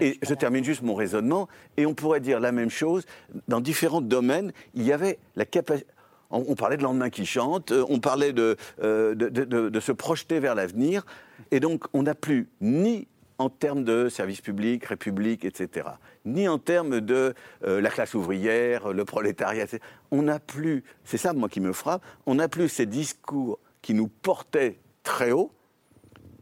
et 0.00 0.18
je 0.22 0.34
termine 0.34 0.64
juste 0.64 0.82
mon 0.82 0.94
raisonnement. 0.94 1.48
Et 1.76 1.86
on 1.86 1.94
pourrait 1.94 2.20
dire 2.20 2.40
la 2.40 2.52
même 2.52 2.70
chose 2.70 3.04
dans 3.48 3.60
différents 3.60 4.00
domaines. 4.00 4.52
Il 4.74 4.82
y 4.82 4.92
avait 4.92 5.18
la 5.36 5.44
capacité. 5.44 5.88
On, 6.30 6.56
parlait 6.56 6.76
de 6.76 6.82
lendemain 6.82 7.08
qui 7.08 7.24
chante, 7.24 7.70
euh, 7.70 7.84
on 7.88 8.00
parlait 8.00 8.32
de, 8.32 8.56
euh, 8.82 9.14
de- 9.14 9.28
de 9.68 9.80
se 9.80 9.92
projeter 9.92 10.40
vers 10.40 10.56
l'avenir. 10.56 11.06
Et 11.52 11.60
donc, 11.60 11.84
on 11.92 12.02
n'a 12.02 12.16
plus 12.16 12.48
ni 12.60 13.06
en 13.38 13.48
termes 13.50 13.84
de 13.84 14.08
services 14.08 14.40
publics, 14.40 14.84
république, 14.84 15.44
etc., 15.44 15.88
ni 16.24 16.48
en 16.48 16.58
termes 16.58 17.00
de 17.00 17.34
euh, 17.64 17.80
la 17.80 17.90
classe 17.90 18.14
ouvrière, 18.14 18.92
le 18.92 19.04
prolétariat, 19.04 19.64
etc. 19.64 19.82
On 20.10 20.22
n'a 20.22 20.38
plus, 20.38 20.84
c'est 21.04 21.18
ça 21.18 21.32
moi 21.32 21.48
qui 21.48 21.60
me 21.60 21.72
frappe, 21.72 22.02
on 22.26 22.36
n'a 22.36 22.48
plus 22.48 22.68
ces 22.68 22.86
discours 22.86 23.58
qui 23.82 23.94
nous 23.94 24.08
portaient 24.08 24.78
très 25.02 25.30
haut, 25.32 25.52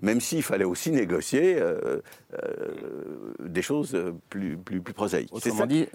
même 0.03 0.21
s'il 0.21 0.43
fallait 0.43 0.65
aussi 0.65 0.91
négocier 0.91 1.57
euh, 1.59 2.01
euh, 2.35 3.33
des 3.41 3.63
choses 3.63 3.97
plus, 4.29 4.57
plus, 4.57 4.81
plus 4.81 4.93
prosaïques. 4.93 5.31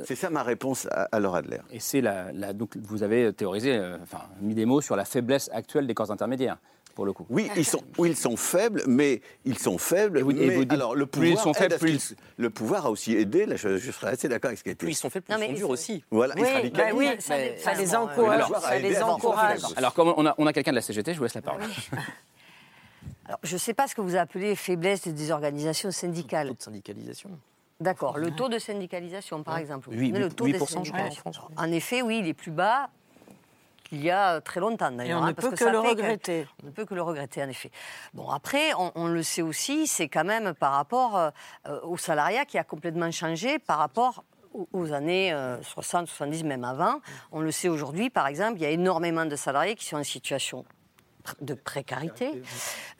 C'est 0.03 0.15
ça, 0.15 0.29
ma 0.29 0.43
réponse 0.43 0.87
à, 0.91 1.03
à 1.11 1.19
Laura 1.19 1.39
Adler. 1.39 1.59
Et 1.71 1.79
c'est 1.79 2.01
la, 2.01 2.31
la- 2.31 2.53
donc 2.53 2.75
vous 2.77 3.03
avez 3.03 3.31
théorisé, 3.33 3.75
euh, 3.77 3.97
enfin 4.01 4.23
mis 4.41 4.55
des 4.55 4.65
mots 4.65 4.81
sur 4.81 4.95
la 4.95 5.05
faiblesse 5.05 5.49
actuelle 5.53 5.85
des 5.87 5.93
corps 5.93 6.11
intermédiaires, 6.11 6.57
pour 6.99 7.05
le 7.05 7.13
coup. 7.13 7.25
Oui, 7.29 7.49
ils 7.55 7.63
sont, 7.63 7.81
oui, 7.97 8.09
ils 8.09 8.17
sont 8.17 8.35
faibles, 8.35 8.83
mais 8.85 9.21
ils 9.45 9.57
sont 9.57 9.77
faibles. 9.77 10.19
vous- 10.19 10.31
et 10.31 10.47
mais 10.47 10.55
vous 10.55 10.65
dites, 10.65 10.73
alors 10.73 10.95
le 10.97 11.05
pouvoir, 11.05 11.31
ils 11.31 11.37
sont 11.37 11.53
faibles, 11.53 11.67
aide 11.67 11.73
à 11.73 11.77
ce 11.77 11.79
plus 11.85 12.07
qu'ils- 12.09 12.17
le 12.35 12.49
pouvoir 12.49 12.87
a 12.87 12.91
aussi 12.91 13.15
aidé. 13.15 13.45
Là, 13.45 13.55
je, 13.55 13.77
je 13.77 13.89
serais 13.91 14.11
assez 14.11 14.27
d'accord 14.27 14.49
avec 14.49 14.57
ce 14.57 14.63
qui 14.63 14.69
a 14.69 14.73
été. 14.73 14.85
Plus 14.85 14.91
ils 14.91 14.95
sont 14.95 15.09
faibles, 15.09 15.23
plus 15.23 15.33
Non, 15.33 15.37
ils 15.39 15.47
mais 15.47 15.47
sont 15.53 15.59
durs 15.59 15.69
aussi. 15.69 16.03
Voilà, 16.11 16.35
Oui, 16.35 16.69
bah 16.71 16.83
oui, 16.93 17.07
Ça 17.19 17.37
dé- 17.37 17.55
ça 17.57 17.73
les 17.73 17.85
ça, 17.85 18.01
encourage. 18.01 18.35
alors, 18.41 18.59
ça 18.61 18.77
les 18.79 18.95
alors, 18.97 19.09
encourage. 19.15 19.61
Alors 19.77 19.93
comme 19.93 20.13
on 20.17 20.25
a, 20.25 20.35
on 20.37 20.45
a 20.45 20.51
quelqu'un 20.51 20.71
de 20.71 20.75
la 20.75 20.81
CGT, 20.81 21.13
je 21.13 21.19
vous 21.19 21.23
laisse 21.23 21.35
la 21.35 21.41
parole. 21.41 21.61
Alors, 23.27 23.39
je 23.43 23.53
ne 23.53 23.59
sais 23.59 23.73
pas 23.73 23.87
ce 23.87 23.93
que 23.95 24.01
vous 24.01 24.15
appelez 24.15 24.55
faiblesse 24.55 25.07
des 25.07 25.31
organisations 25.31 25.91
syndicales. 25.91 26.47
Taux 26.49 26.53
de 26.55 26.61
syndicalisation. 26.63 27.29
D'accord. 27.79 28.17
Le 28.17 28.31
taux 28.31 28.49
de 28.49 28.57
syndicalisation, 28.59 29.43
par 29.43 29.57
exemple. 29.57 29.89
Vous 29.89 29.97
Oui, 29.97 30.09
prenez 30.09 30.19
le 30.19 30.25
huit- 30.25 30.35
taux 30.35 30.45
des 30.47 30.53
8%, 30.53 30.83
je 30.83 30.89
crois, 30.91 31.01
en 31.01 31.03
syndicats. 31.05 31.21
France. 31.21 31.39
En 31.55 31.71
effet, 31.71 32.01
oui, 32.01 32.19
il 32.23 32.27
est 32.27 32.33
plus 32.33 32.51
bas 32.51 32.89
qu'il 33.89 34.03
y 34.03 34.11
a 34.11 34.39
très 34.41 34.59
longtemps 34.59 34.91
d'ailleurs. 34.91 35.19
on 35.21 35.23
hein, 35.23 35.27
ne 35.29 35.33
parce 35.33 35.49
peut 35.49 35.55
que 35.55 35.63
le 35.69 35.79
regretter. 35.79 36.47
On 36.63 36.67
ne 36.67 36.71
peut 36.71 36.85
que 36.85 36.93
le 36.93 37.01
regretter, 37.01 37.43
en 37.43 37.49
effet. 37.49 37.71
Bon, 38.13 38.29
après, 38.29 38.73
on, 38.75 38.91
on 38.95 39.07
le 39.07 39.23
sait 39.23 39.41
aussi, 39.41 39.87
c'est 39.87 40.07
quand 40.07 40.23
même 40.23 40.53
par 40.53 40.73
rapport 40.73 41.17
euh, 41.17 41.29
euh, 41.67 41.79
au 41.83 41.97
salariat 41.97 42.45
qui 42.45 42.57
a 42.57 42.63
complètement 42.63 43.11
changé 43.11 43.59
par 43.59 43.79
rapport 43.79 44.23
aux- 44.73 44.93
années 44.93 45.31
euh, 45.33 45.61
60, 45.61 46.07
70, 46.07 46.43
même 46.43 46.63
avant. 46.63 47.01
On 47.31 47.39
le 47.41 47.51
sait 47.51 47.69
aujourd'hui, 47.69 48.09
par 48.09 48.27
exemple, 48.27 48.57
il 48.57 48.63
y 48.63 48.65
a 48.65 48.69
énormément 48.71 49.25
de 49.25 49.35
salariés 49.35 49.75
qui 49.75 49.85
sont 49.85 49.97
en 49.97 50.03
situation 50.03 50.65
de 51.41 51.53
précarité. 51.53 52.41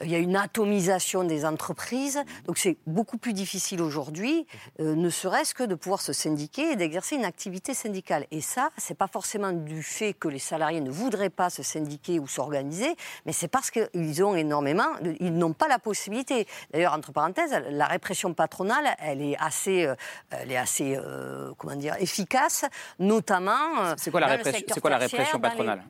Il 0.02 0.10
y 0.10 0.14
a 0.14 0.18
une 0.18 0.36
atomisation 0.36 1.24
des 1.24 1.44
entreprises. 1.44 2.20
Donc 2.46 2.58
c'est 2.58 2.76
beaucoup 2.86 3.18
plus 3.18 3.32
difficile 3.32 3.82
aujourd'hui, 3.82 4.46
euh, 4.80 4.94
ne 4.94 5.10
serait-ce 5.10 5.54
que 5.54 5.64
de 5.64 5.74
pouvoir 5.74 6.00
se 6.00 6.12
syndiquer 6.12 6.72
et 6.72 6.76
d'exercer 6.76 7.16
une 7.16 7.24
activité 7.24 7.74
syndicale. 7.74 8.26
Et 8.30 8.40
ça, 8.40 8.70
c'est 8.76 8.96
pas 8.96 9.06
forcément 9.08 9.52
du 9.52 9.82
fait 9.82 10.12
que 10.14 10.28
les 10.28 10.38
salariés 10.38 10.80
ne 10.80 10.90
voudraient 10.90 11.30
pas 11.30 11.50
se 11.50 11.62
syndiquer 11.62 12.18
ou 12.18 12.26
s'organiser, 12.26 12.96
mais 13.26 13.32
c'est 13.32 13.48
parce 13.48 13.70
qu'ils 13.70 14.24
ont 14.24 14.34
énormément, 14.34 14.88
ils 15.20 15.34
n'ont 15.36 15.52
pas 15.52 15.68
la 15.68 15.78
possibilité. 15.78 16.46
D'ailleurs, 16.72 16.92
entre 16.94 17.12
parenthèses, 17.12 17.54
la 17.70 17.86
répression 17.86 18.34
patronale, 18.34 18.94
elle 18.98 19.22
est 19.22 19.36
assez, 19.38 19.86
euh, 19.86 19.94
elle 20.30 20.52
est 20.52 20.56
assez, 20.56 20.96
euh, 20.96 21.52
comment 21.58 21.76
dire, 21.76 21.96
efficace, 22.00 22.64
notamment. 22.98 23.84
euh, 23.84 23.94
C'est 23.96 24.10
quoi 24.10 24.20
la 24.20 24.26
répression, 24.28 24.66
quoi 24.80 24.90
la 24.90 24.98
patronale? 24.98 25.82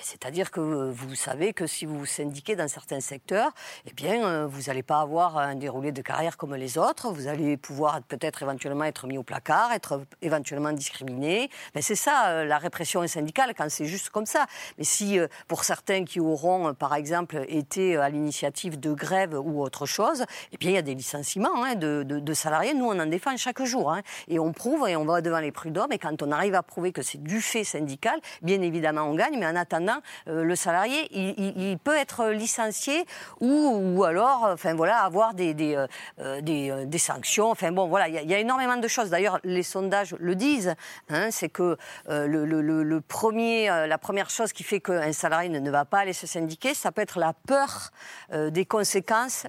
C'est-à-dire 0.00 0.50
que 0.50 0.60
euh, 0.60 0.90
vous 0.90 1.14
savez 1.14 1.52
que 1.52 1.66
si 1.66 1.86
vous 1.86 1.98
vous 1.98 2.06
syndiquez 2.06 2.56
dans 2.56 2.68
certains 2.68 3.00
secteurs, 3.00 3.52
eh 3.86 3.92
bien, 3.92 4.24
euh, 4.24 4.46
vous 4.46 4.62
n'allez 4.62 4.82
pas 4.82 5.00
avoir 5.00 5.38
un 5.38 5.54
déroulé 5.54 5.92
de 5.92 6.02
carrière 6.02 6.36
comme 6.36 6.54
les 6.54 6.78
autres. 6.78 7.10
Vous 7.10 7.26
allez 7.28 7.56
pouvoir 7.56 8.02
peut-être 8.02 8.42
éventuellement 8.42 8.84
être 8.84 9.06
mis 9.06 9.18
au 9.18 9.22
placard, 9.22 9.72
être 9.72 10.02
éventuellement 10.22 10.72
discriminé. 10.72 11.50
Mais 11.74 11.82
c'est 11.82 11.94
ça 11.94 12.28
euh, 12.28 12.44
la 12.44 12.58
répression 12.58 13.06
syndicale 13.06 13.54
quand 13.56 13.70
c'est 13.70 13.86
juste 13.86 14.10
comme 14.10 14.26
ça. 14.26 14.46
Mais 14.78 14.84
si 14.84 15.18
pour 15.48 15.64
certains 15.64 16.04
qui 16.04 16.20
auront, 16.20 16.74
par 16.74 16.94
exemple, 16.94 17.44
été 17.48 17.96
à 17.96 18.08
l'initiative 18.08 18.78
de 18.78 18.92
grève 18.92 19.34
ou 19.34 19.62
autre 19.62 19.86
chose, 19.86 20.24
eh 20.52 20.56
bien, 20.56 20.70
il 20.70 20.74
y 20.74 20.78
a 20.78 20.82
des 20.82 20.94
licenciements 20.94 21.64
hein, 21.64 21.74
de 21.74 22.34
salariés. 22.34 22.74
Nous, 22.74 22.86
on 22.86 22.98
en 22.98 23.06
défend 23.06 23.36
chaque 23.36 23.62
jour. 23.64 23.92
hein. 23.92 24.02
Et 24.28 24.38
on 24.38 24.52
prouve 24.52 24.88
et 24.88 24.96
on 24.96 25.04
va 25.04 25.20
devant 25.20 25.38
les 25.38 25.52
prud'hommes. 25.52 25.92
Et 25.92 25.98
quand 25.98 26.22
on 26.22 26.30
arrive 26.30 26.54
à 26.54 26.62
prouver 26.62 26.92
que 26.92 27.02
c'est 27.02 27.22
du 27.22 27.40
fait 27.40 27.64
syndical, 27.64 28.20
bien 28.42 28.60
évidemment, 28.60 29.02
on 29.02 29.14
gagne. 29.14 29.38
Mais 29.38 29.46
en 29.46 29.56
attendant, 29.56 29.93
euh, 30.28 30.44
le 30.44 30.56
salarié, 30.56 31.08
il, 31.10 31.34
il- 31.38 31.70
il 31.70 31.78
peut 31.78 31.96
être 31.96 32.26
licencié 32.30 33.04
ou, 33.40 33.94
ou 33.96 34.04
alors, 34.04 34.48
enfin 34.52 34.74
voilà, 34.74 34.98
avoir 35.00 35.34
des, 35.34 35.54
des, 35.54 35.74
euh, 35.76 35.86
euh, 36.20 36.40
des, 36.40 36.86
des 36.86 36.98
sanctions. 36.98 37.50
Enfin 37.50 37.72
bon, 37.72 37.88
voilà, 37.88 38.08
il 38.08 38.14
y, 38.14 38.18
a- 38.18 38.22
il 38.22 38.30
y 38.30 38.34
a 38.34 38.38
énormément 38.38 38.76
de 38.76 38.88
choses. 38.88 39.10
D'ailleurs, 39.10 39.38
les 39.44 39.62
sondages 39.62 40.14
le 40.18 40.34
disent. 40.34 40.74
hein, 41.08 41.28
c'est 41.30 41.48
que 41.48 41.76
le, 42.08 42.26
le- 42.44 42.62
le- 42.62 42.82
le 42.82 43.00
premier, 43.00 43.66
la 43.68 43.98
première 43.98 44.30
chose 44.30 44.52
qui 44.52 44.62
fait 44.62 44.80
qu'un 44.80 45.12
salarié 45.12 45.48
ne, 45.48 45.58
ne 45.58 45.70
va 45.70 45.84
pas 45.84 46.00
aller 46.00 46.12
se 46.12 46.26
syndiquer, 46.26 46.74
ça 46.74 46.92
peut 46.92 47.02
être 47.02 47.18
la 47.18 47.32
peur 47.46 47.90
des 48.32 48.64
conséquences 48.64 49.46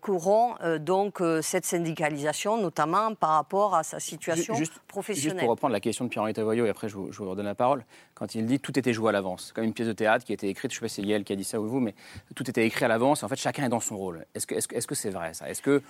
qu'auront 0.00 0.54
donc 0.80 1.22
cette 1.42 1.64
syndicalisation, 1.64 2.56
notamment 2.56 3.14
par 3.14 3.30
rapport 3.30 3.74
à 3.74 3.82
sa 3.82 4.00
situation 4.00 4.54
Juste- 4.54 4.78
professionnelle. 4.88 5.30
Juste 5.36 5.40
pour 5.40 5.50
reprendre 5.50 5.72
la 5.72 5.80
question 5.80 6.04
de 6.04 6.10
Pierre-Henri 6.10 6.34
Tavoyot, 6.34 6.66
et 6.66 6.70
après 6.70 6.88
je 6.88 6.96
vous, 6.96 7.12
je 7.12 7.18
vous 7.18 7.28
redonne 7.30 7.46
la 7.46 7.54
parole, 7.54 7.84
quand 8.14 8.34
il 8.34 8.46
dit 8.46 8.58
tout 8.60 8.78
était 8.78 8.92
joué 8.92 9.08
à 9.10 9.12
l'avance, 9.12 9.52
comme 9.52 9.64
une 9.68 9.74
pièce 9.74 9.88
de 9.88 9.92
théâtre 9.92 10.24
qui 10.24 10.32
a 10.32 10.34
été 10.34 10.48
écrite, 10.48 10.72
je 10.72 10.76
ne 10.76 10.78
sais 10.80 10.84
pas 10.84 10.88
si 10.88 11.02
c'est 11.02 11.06
Yael 11.06 11.24
qui 11.24 11.32
a 11.32 11.36
dit 11.36 11.44
ça 11.44 11.60
ou 11.60 11.68
vous, 11.68 11.80
mais 11.80 11.94
tout 12.34 12.48
était 12.50 12.66
écrit 12.66 12.84
à 12.84 12.88
l'avance, 12.88 13.22
et 13.22 13.24
en 13.24 13.28
fait 13.28 13.36
chacun 13.36 13.64
est 13.64 13.68
dans 13.68 13.80
son 13.80 13.96
rôle. 13.96 14.26
Est-ce 14.34 14.46
que 14.86 14.94
c'est 14.94 15.10
vrai 15.10 15.34
ça? 15.34 15.48
Est-ce 15.48 15.62
que... 15.62 15.82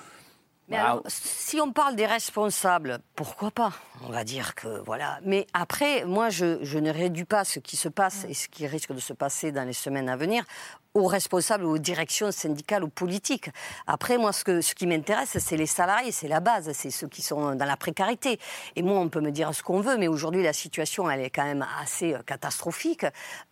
Mais 0.70 0.76
Bah, 0.76 0.84
alors, 0.84 1.02
si 1.06 1.58
on 1.62 1.72
parle 1.72 1.96
des 1.96 2.04
responsables, 2.04 2.98
pourquoi 3.14 3.50
pas? 3.50 3.72
On 4.06 4.10
va 4.10 4.22
dire 4.22 4.54
que 4.54 4.82
voilà. 4.84 5.18
Mais 5.24 5.46
après, 5.54 6.04
moi, 6.04 6.28
je, 6.28 6.62
je 6.62 6.78
ne 6.78 6.90
réduis 6.90 7.24
pas 7.24 7.44
ce 7.44 7.58
qui 7.58 7.76
se 7.76 7.88
passe 7.88 8.26
et 8.28 8.34
ce 8.34 8.48
qui 8.48 8.66
risque 8.66 8.92
de 8.92 9.00
se 9.00 9.14
passer 9.14 9.50
dans 9.50 9.64
les 9.64 9.72
semaines 9.72 10.10
à 10.10 10.16
venir 10.18 10.44
aux 10.94 11.06
responsables, 11.06 11.64
aux 11.64 11.78
directions 11.78 12.32
syndicales 12.32 12.82
ou 12.82 12.88
politiques. 12.88 13.50
Après, 13.86 14.18
moi, 14.18 14.32
ce, 14.32 14.42
que, 14.42 14.60
ce 14.60 14.74
qui 14.74 14.86
m'intéresse, 14.86 15.36
c'est 15.38 15.56
les 15.56 15.66
salariés, 15.66 16.12
c'est 16.12 16.28
la 16.28 16.40
base, 16.40 16.70
c'est 16.72 16.90
ceux 16.90 17.08
qui 17.08 17.22
sont 17.22 17.54
dans 17.54 17.64
la 17.64 17.76
précarité. 17.76 18.38
Et 18.74 18.82
moi, 18.82 18.98
on 18.98 19.08
peut 19.08 19.20
me 19.20 19.30
dire 19.30 19.54
ce 19.54 19.62
qu'on 19.62 19.80
veut, 19.80 19.96
mais 19.96 20.08
aujourd'hui, 20.08 20.42
la 20.42 20.52
situation, 20.52 21.08
elle 21.10 21.20
est 21.20 21.30
quand 21.30 21.44
même 21.44 21.64
assez 21.80 22.14
euh, 22.14 22.18
catastrophique. 22.26 23.04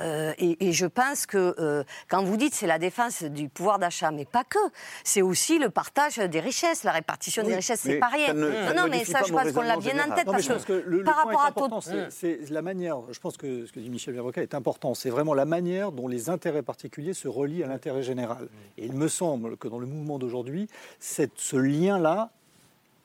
Euh, 0.03 0.33
et, 0.39 0.69
et 0.69 0.73
je 0.73 0.87
pense 0.87 1.27
que 1.27 1.55
euh, 1.59 1.85
quand 2.09 2.23
vous 2.25 2.37
dites 2.37 2.55
c'est 2.55 2.67
la 2.67 2.79
défense 2.79 3.23
du 3.23 3.49
pouvoir 3.49 3.79
d'achat, 3.79 4.11
mais 4.11 4.25
pas 4.25 4.45
que, 4.45 4.59
c'est 5.05 5.23
aussi 5.23 5.59
le 5.59 5.71
partage 5.71 6.17
des 6.17 6.41
richesses, 6.41 6.85
la 6.85 6.93
répartition 6.93 7.43
Oui, 7.43 7.51
des 7.51 7.57
richesses, 7.57 7.81
c'est 7.81 7.99
pas 7.99 8.09
rien. 8.09 8.33
ne- 8.33 8.51
non, 8.75 8.83
non, 8.83 8.89
mais 8.91 9.05
ça, 9.05 9.21
je 9.27 9.33
pense 9.33 9.53
qu'on 9.53 9.61
l'a 9.63 9.77
bien 9.77 9.95
en 10.05 10.15
tête. 10.15 10.27
Non, 10.27 10.33
parce 10.33 10.45
je 10.45 10.53
pense 10.53 10.65
que 10.65 10.73
le, 10.73 10.99
le 10.99 11.05
par 11.05 11.17
rapport 11.17 11.45
à 11.45 11.53
tout. 11.53 11.65
important, 11.65 11.81
c'est- 11.81 12.11
c'est 12.11 12.41
la 12.51 12.63
manière. 12.63 12.99
Je 13.11 13.19
pense 13.21 13.37
que 13.37 13.67
ce 13.67 13.73
que 13.73 13.81
dit 13.81 13.91
Michel 13.91 14.15
Verroca 14.15 14.43
est 14.43 14.55
important. 14.55 14.95
C'est 14.95 15.11
vraiment 15.11 15.35
la 15.35 15.45
manière 15.45 15.93
dont 15.93 16.09
les 16.09 16.31
intérêts 16.31 16.63
particuliers 16.63 17.15
se 17.15 17.26
relient 17.29 17.63
à 17.65 17.67
l'intérêt 17.69 18.03
général. 18.03 18.49
Et 18.79 18.87
il 18.87 18.93
me 18.93 19.09
semble 19.09 19.57
que 19.57 19.69
dans 19.69 19.79
le 19.79 19.87
mouvement 19.87 20.19
d'aujourd'hui, 20.19 20.69
ce 21.01 21.57
lien-là 21.57 22.31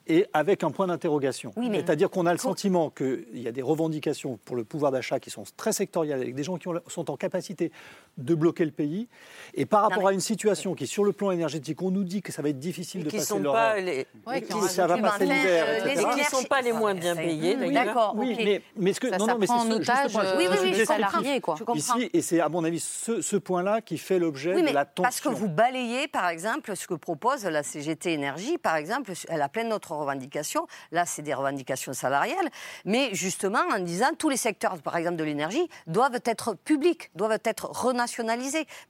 est 0.08 0.28
avec 0.32 0.64
un 0.64 0.72
point 0.72 0.88
d'interrogation. 0.88 1.52
Oui, 1.56 1.70
C'est-à-dire 1.72 2.10
qu'on 2.10 2.26
a 2.26 2.32
le 2.32 2.38
sentiment 2.38 2.90
qu'il 2.90 3.24
y 3.34 3.46
a 3.46 3.52
des 3.52 3.62
revendications 3.62 4.36
pour 4.44 4.56
le 4.56 4.64
pouvoir 4.64 4.90
d'achat 4.90 5.20
qui 5.20 5.30
sont 5.30 5.44
très 5.56 5.72
sectorielles, 5.72 6.20
avec 6.20 6.34
des 6.34 6.42
gens 6.42 6.56
qui 6.56 6.66
ont- 6.66 6.80
sont 6.88 7.08
en 7.08 7.16
capacité 7.16 7.70
de 8.18 8.34
bloquer 8.34 8.64
le 8.64 8.70
pays. 8.70 9.08
Et 9.54 9.66
par 9.66 9.82
rapport 9.82 10.02
mais- 10.04 10.10
à 10.10 10.12
une 10.12 10.20
situation 10.20 10.74
qui, 10.74 10.86
sur 10.86 11.04
le 11.04 11.12
plan 11.12 11.30
énergétique, 11.30 11.80
on 11.82 11.90
nous 11.90 12.04
dit 12.04 12.22
que 12.22 12.30
ça 12.32 12.42
va 12.42 12.50
être 12.50 12.58
difficile 12.58 13.04
de 13.04 13.10
qui 13.10 13.16
passer 13.16 13.28
sont 13.28 13.42
pas 13.42 13.78
les- 13.80 14.06
Ouais, 14.26 14.42
qui 14.42 14.60
ça 14.68 14.86
va 14.86 14.98
passer 14.98 15.24
l'hiver, 15.24 15.64
euh, 15.68 15.76
etc. 15.78 15.94
les 15.94 16.00
énergies- 16.02 16.24
sont 16.24 16.42
pas 16.44 16.60
les 16.60 16.72
moins 16.72 16.94
bien 16.94 17.16
payés, 17.16 17.56
Oui, 17.58 17.72
D'accord, 17.72 18.14
oui, 18.16 18.36
mais, 18.44 18.62
mais 18.76 18.92
ce 18.92 19.00
que, 19.00 19.08
Ça 19.08 19.18
non, 19.18 19.26
non, 19.26 19.38
mais 19.38 19.46
c'est 19.46 19.52
otage, 19.72 20.16
euh, 20.16 20.36
Oui, 20.36 20.46
oui, 20.50 20.56
je- 20.56 20.62
oui, 20.62 20.74
je 20.74 20.84
comprends. 20.84 21.40
quoi. 21.40 21.54
Je 21.58 21.64
comprends. 21.64 21.74
Ici, 21.98 22.10
et 22.12 22.22
c'est 22.22 22.40
à 22.40 22.48
mon 22.48 22.64
avis 22.64 22.80
ce, 22.80 23.20
ce 23.22 23.36
point-là 23.36 23.80
qui 23.80 23.98
fait 23.98 24.18
l'objet 24.18 24.54
Oui, 24.54 24.62
de 24.62 24.72
la 24.72 24.84
tension. 24.84 25.02
parce 25.02 25.20
que 25.20 25.28
vous 25.28 25.48
balayez, 25.48 26.08
par 26.08 26.28
exemple, 26.28 26.74
ce 26.76 26.86
que 26.86 26.94
propose 26.94 27.44
la 27.44 27.62
CGT 27.62 28.12
Énergie, 28.12 28.58
par 28.58 28.76
exemple, 28.76 29.12
elle 29.28 29.42
a 29.42 29.48
plein 29.48 29.64
d'autres 29.68 29.92
revendications. 29.94 30.66
Là, 30.92 31.06
c'est 31.06 31.22
des 31.22 31.34
revendications 31.34 31.92
salariales, 31.92 32.48
mais 32.84 33.10
justement 33.14 33.60
en 33.74 33.78
disant 33.80 34.10
tous 34.18 34.28
les 34.28 34.36
secteurs, 34.36 34.80
par 34.82 34.96
exemple, 34.96 35.16
de 35.16 35.24
l'énergie, 35.24 35.68
doivent 35.86 36.20
être 36.24 36.54
publics, 36.64 37.10
doivent 37.14 37.38
être 37.44 37.68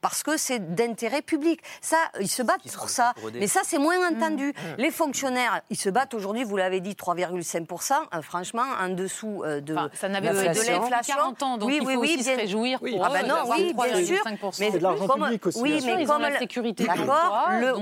parce 0.01 0.23
que 0.23 0.37
c'est 0.37 0.75
d'intérêt 0.75 1.23
public. 1.23 1.61
Ça, 1.81 1.97
ils 2.21 2.29
se 2.29 2.43
battent 2.43 2.71
pour 2.75 2.89
ça. 2.89 3.13
pour. 3.21 3.31
Mais 3.35 3.47
ça, 3.47 3.61
c'est 3.65 3.79
moins 3.79 3.99
Mmh. 3.99 4.17
entendu. 4.17 4.55
Les 4.79 4.91
fonctionnaires, 4.91 5.61
ils 5.71 5.77
se 5.77 5.89
battent 5.91 6.15
aujourd'hui, 6.15 6.45
vous 6.45 6.57
l'avez 6.57 6.81
dit, 6.81 6.95
3,5%, 6.97 7.95
euh, 8.15 8.23
franchement, 8.23 8.65
en 8.81 8.89
dessous 8.89 9.43
euh, 9.45 9.61
de, 9.61 9.77
ça 9.95 10.09
n'avait 10.09 10.29
de- 10.31 10.35
pas 10.35 10.41
de 10.55 10.61
l'inflation. 10.71 11.15
40 11.17 11.43
ans, 11.43 11.59
donc 11.59 11.71
il 11.73 11.83
faut 11.83 11.91
aussi 12.01 12.19
se 12.23 12.29
bien- 12.29 12.37
réjouir 12.37 12.79
pour 12.81 13.05
ah 13.05 13.09
eux 13.11 13.13
ben 13.13 13.27
non, 13.29 13.35
oui, 13.51 13.75
bien 13.75 14.05
sûr. 14.05 14.19
3,5%. 14.25 14.61
Mais 14.61 14.71
C'est 14.71 14.79
de 14.79 14.83
l'argent 14.83 15.07
comme- 15.07 15.23
public 15.25 15.47
aussi, 15.47 15.61
Oui, 15.61 15.81
mais 15.85 16.05
comme 16.05 16.23
la 16.23 16.31
le- 16.31 16.39
sécurité 16.39 16.85
D'accord, 16.85 17.49
le 17.61 17.73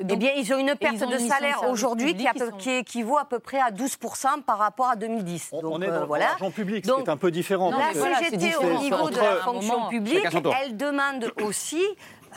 donc- 0.00 0.10
eh 0.12 0.16
bien, 0.16 0.30
ils 0.36 0.52
ont 0.52 0.58
une 0.58 0.74
perte 0.76 1.02
ont 1.02 1.10
de 1.10 1.18
une 1.18 1.28
salaire 1.28 1.68
aujourd'hui 1.68 2.14
qui, 2.14 2.24
sont- 2.38 2.70
équivaut 2.70 3.18
à 3.18 3.24
peu 3.24 3.38
près 3.38 3.58
à 3.60 3.70
12% 3.70 4.42
par 4.42 4.58
rapport 4.58 4.88
à 4.88 4.96
2010. 4.96 5.48
On, 5.52 5.62
Donc, 5.62 5.72
on 5.74 5.82
est 5.82 5.88
euh, 5.88 6.00
dans, 6.00 6.06
voilà. 6.06 6.26
l'argent 6.26 6.50
public, 6.50 6.84
ce 6.84 6.90
Donc, 6.90 7.04
qui 7.04 7.08
est 7.10 7.12
un 7.12 7.16
peu 7.16 7.30
différent. 7.30 7.70
la 7.70 7.92
voilà, 7.94 8.18
CGT, 8.18 8.56
au 8.56 8.78
niveau 8.80 9.10
de 9.10 9.16
la 9.16 9.36
fonction 9.36 9.72
moment, 9.78 9.88
publique, 9.88 10.24
elle 10.62 10.76
demande 10.76 11.32
aussi, 11.42 11.82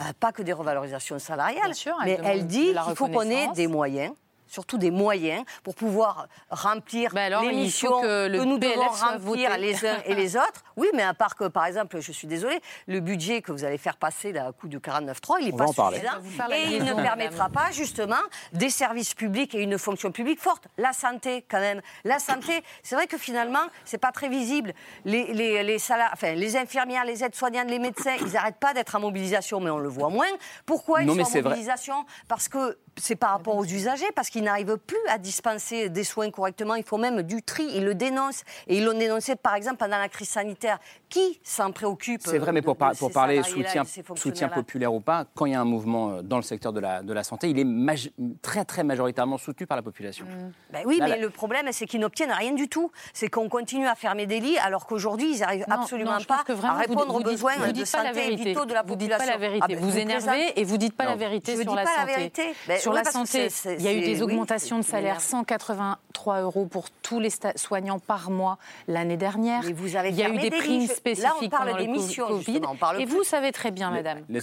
euh, 0.00 0.04
pas 0.18 0.32
que 0.32 0.42
des 0.42 0.52
revalorisations 0.52 1.18
salariales, 1.18 1.64
Bien 1.64 1.72
sûr, 1.74 1.94
elle 2.04 2.20
mais 2.22 2.28
elle 2.28 2.46
dit 2.46 2.72
qu'il 2.86 2.96
faut 2.96 3.06
qu'on 3.08 3.22
ait 3.22 3.48
des 3.54 3.66
moyens 3.66 4.12
surtout 4.52 4.76
des 4.78 4.90
moyens 4.90 5.44
pour 5.64 5.74
pouvoir 5.74 6.26
remplir 6.50 7.10
Ben 7.14 7.24
alors, 7.32 7.42
les 7.42 7.52
missions 7.52 8.00
que 8.02 8.28
le 8.28 8.44
nous 8.44 8.58
PLF 8.58 8.74
devons 8.74 8.88
remplir 8.90 9.50
voté. 9.50 9.58
les 9.60 9.86
uns 9.86 9.98
et 10.04 10.14
les 10.14 10.36
autres. 10.36 10.62
Oui, 10.76 10.88
mais 10.94 11.02
à 11.02 11.12
part 11.12 11.36
que, 11.36 11.44
par 11.48 11.66
exemple, 11.66 12.00
je 12.00 12.12
suis 12.12 12.26
désolée, 12.26 12.58
le 12.86 13.00
budget 13.00 13.42
que 13.42 13.52
vous 13.52 13.62
allez 13.62 13.76
faire 13.76 13.98
passer 13.98 14.34
à 14.38 14.52
coup 14.52 14.68
de 14.68 14.78
49.3, 14.78 15.36
il 15.40 15.46
n'est 15.46 15.52
pas 15.52 15.66
suffisant. 15.66 16.50
Et 16.50 16.76
il 16.76 16.84
ne 16.84 16.94
permettra 16.94 17.50
pas, 17.50 17.70
justement, 17.72 18.16
des 18.54 18.70
services 18.70 19.12
publics 19.12 19.54
et 19.54 19.60
une 19.60 19.76
fonction 19.78 20.10
publique 20.12 20.40
forte. 20.40 20.64
La 20.78 20.94
santé, 20.94 21.44
quand 21.48 21.60
même. 21.60 21.82
La 22.04 22.18
santé, 22.18 22.62
c'est 22.82 22.94
vrai 22.94 23.06
que 23.06 23.18
finalement, 23.18 23.60
c'est 23.84 23.98
pas 23.98 24.12
très 24.12 24.30
visible. 24.30 24.72
Les, 25.04 25.34
les, 25.34 25.62
les, 25.62 25.78
salari- 25.78 26.10
enfin, 26.14 26.32
les 26.32 26.56
infirmières, 26.56 27.04
les 27.04 27.22
aides-soignantes, 27.22 27.68
les 27.68 27.78
médecins, 27.78 28.16
ils 28.18 28.32
n'arrêtent 28.32 28.58
pas 28.58 28.72
d'être 28.72 28.94
en 28.94 29.00
mobilisation, 29.00 29.60
mais 29.60 29.70
on 29.70 29.78
le 29.78 29.90
voit 29.90 30.08
moins. 30.08 30.26
Pourquoi 30.64 31.02
ils 31.02 31.06
Non, 31.06 31.14
sont 31.16 31.20
en 31.20 31.24
vrai. 31.24 31.42
mobilisation? 31.42 32.06
Parce 32.28 32.48
que 32.48 32.78
c'est 32.96 33.16
par 33.16 33.30
rapport 33.30 33.56
aux 33.56 33.64
usagers, 33.64 34.10
parce 34.14 34.28
qu'ils 34.30 34.44
n'arrivent 34.44 34.76
plus 34.86 34.98
à 35.08 35.18
dispenser 35.18 35.88
des 35.88 36.04
soins 36.04 36.30
correctement. 36.30 36.74
Il 36.74 36.84
faut 36.84 36.98
même 36.98 37.22
du 37.22 37.42
tri. 37.42 37.66
Ils 37.74 37.84
le 37.84 37.94
dénoncent. 37.94 38.42
Et 38.68 38.76
ils 38.78 38.84
l'ont 38.84 38.96
dénoncé, 38.98 39.34
par 39.36 39.54
exemple, 39.54 39.76
pendant 39.78 39.98
la 39.98 40.08
crise 40.08 40.28
sanitaire. 40.28 40.78
Qui 41.08 41.40
s'en 41.42 41.72
préoccupe 41.72 42.22
C'est 42.24 42.38
vrai, 42.38 42.50
euh, 42.50 42.52
mais 42.52 42.60
de- 42.60 42.64
pour, 42.64 42.74
de 42.74 42.78
par- 42.78 42.96
pour 42.96 43.10
parler 43.12 43.42
soutien, 43.42 43.82
de 43.84 44.18
soutien 44.18 44.48
populaire 44.48 44.92
ou 44.94 45.00
pas, 45.00 45.26
quand 45.34 45.46
il 45.46 45.52
y 45.52 45.54
a 45.54 45.60
un 45.60 45.64
mouvement 45.64 46.10
euh, 46.12 46.22
dans 46.22 46.36
le 46.36 46.42
secteur 46.42 46.72
de 46.72 46.80
la, 46.80 47.02
de 47.02 47.12
la 47.12 47.22
santé, 47.22 47.48
il 47.50 47.58
est 47.58 47.64
maj- 47.64 48.10
très 48.40 48.64
très 48.64 48.82
majoritairement 48.84 49.36
soutenu 49.38 49.66
par 49.66 49.76
la 49.76 49.82
population. 49.82 50.26
Ben 50.72 50.82
oui, 50.86 50.98
Là, 50.98 51.04
mais 51.04 51.10
là- 51.10 51.16
le 51.22 51.30
problème, 51.30 51.68
c'est 51.72 51.86
qu'ils 51.86 52.00
n'obtiennent 52.00 52.32
rien 52.32 52.52
du 52.52 52.68
tout. 52.68 52.90
C'est 53.12 53.28
qu'on 53.28 53.48
continue 53.48 53.86
à 53.86 53.94
fermer 53.94 54.26
des 54.26 54.40
lits, 54.40 54.56
alors 54.58 54.86
qu'aujourd'hui, 54.86 55.34
ils 55.34 55.40
n'arrivent 55.40 55.64
absolument 55.68 56.18
non, 56.18 56.24
pas 56.24 56.44
que 56.46 56.52
vraiment, 56.52 56.74
à 56.74 56.78
répondre 56.78 57.06
vous, 57.06 57.12
aux 57.12 57.18
vous 57.18 57.24
besoins 57.24 57.56
de 57.58 57.72
dites 57.72 57.80
la 57.80 57.86
santé 57.86 58.12
vérité. 58.12 58.44
vitaux 58.50 58.64
de 58.64 58.72
la 58.74 58.82
Vous 58.82 58.96
dites 58.96 59.10
population. 59.10 59.26
pas 59.26 59.32
la 59.32 59.38
vérité. 59.38 59.60
Ah 59.64 59.68
ben, 59.68 59.78
vous 59.78 59.90
vous 59.90 59.98
énervez 59.98 60.60
et 60.60 60.64
vous 60.64 60.78
dites 60.78 60.96
pas 60.96 61.04
Non. 61.04 61.10
la 61.10 61.16
vérité 61.16 61.52
Je 61.56 61.62
sur 61.62 61.70
dis 61.70 61.76
la 61.76 61.82
pas 61.84 61.90
la 62.06 62.12
santé. 62.14 62.14
Sur 62.82 62.92
la 62.92 63.04
santé, 63.04 63.48
il 63.78 63.82
y 63.82 63.88
a 63.88 63.92
eu 63.92 64.00
des 64.00 64.16
oui, 64.16 64.22
augmentations 64.22 64.78
de 64.78 64.84
salaire, 64.84 65.20
c'est 65.20 65.30
183 65.30 66.42
euros 66.42 66.66
pour 66.66 66.90
tous 66.90 67.20
les 67.20 67.30
soignants 67.56 67.98
par 67.98 68.30
mois 68.30 68.58
l'année 68.88 69.16
dernière. 69.16 69.62
Mais 69.64 69.72
vous 69.72 69.96
avez 69.96 70.10
il 70.10 70.16
y 70.16 70.22
a 70.22 70.28
eu 70.28 70.38
des 70.38 70.50
des 70.50 70.56
primes 70.56 70.80
lits. 70.80 70.86
Là, 70.86 70.92
on 70.92 70.96
spécifiques 70.96 71.50
parle 71.50 71.76
des 71.76 71.86
missions, 71.86 72.26
Covid. 72.26 72.44
justement, 72.44 72.72
on 72.72 72.76
parle 72.76 73.00
Et 73.00 73.06
plus. 73.06 73.14
vous 73.14 73.24
savez 73.24 73.52
très 73.52 73.70
bien, 73.70 73.90
madame, 73.90 74.20
n'y 74.28 74.38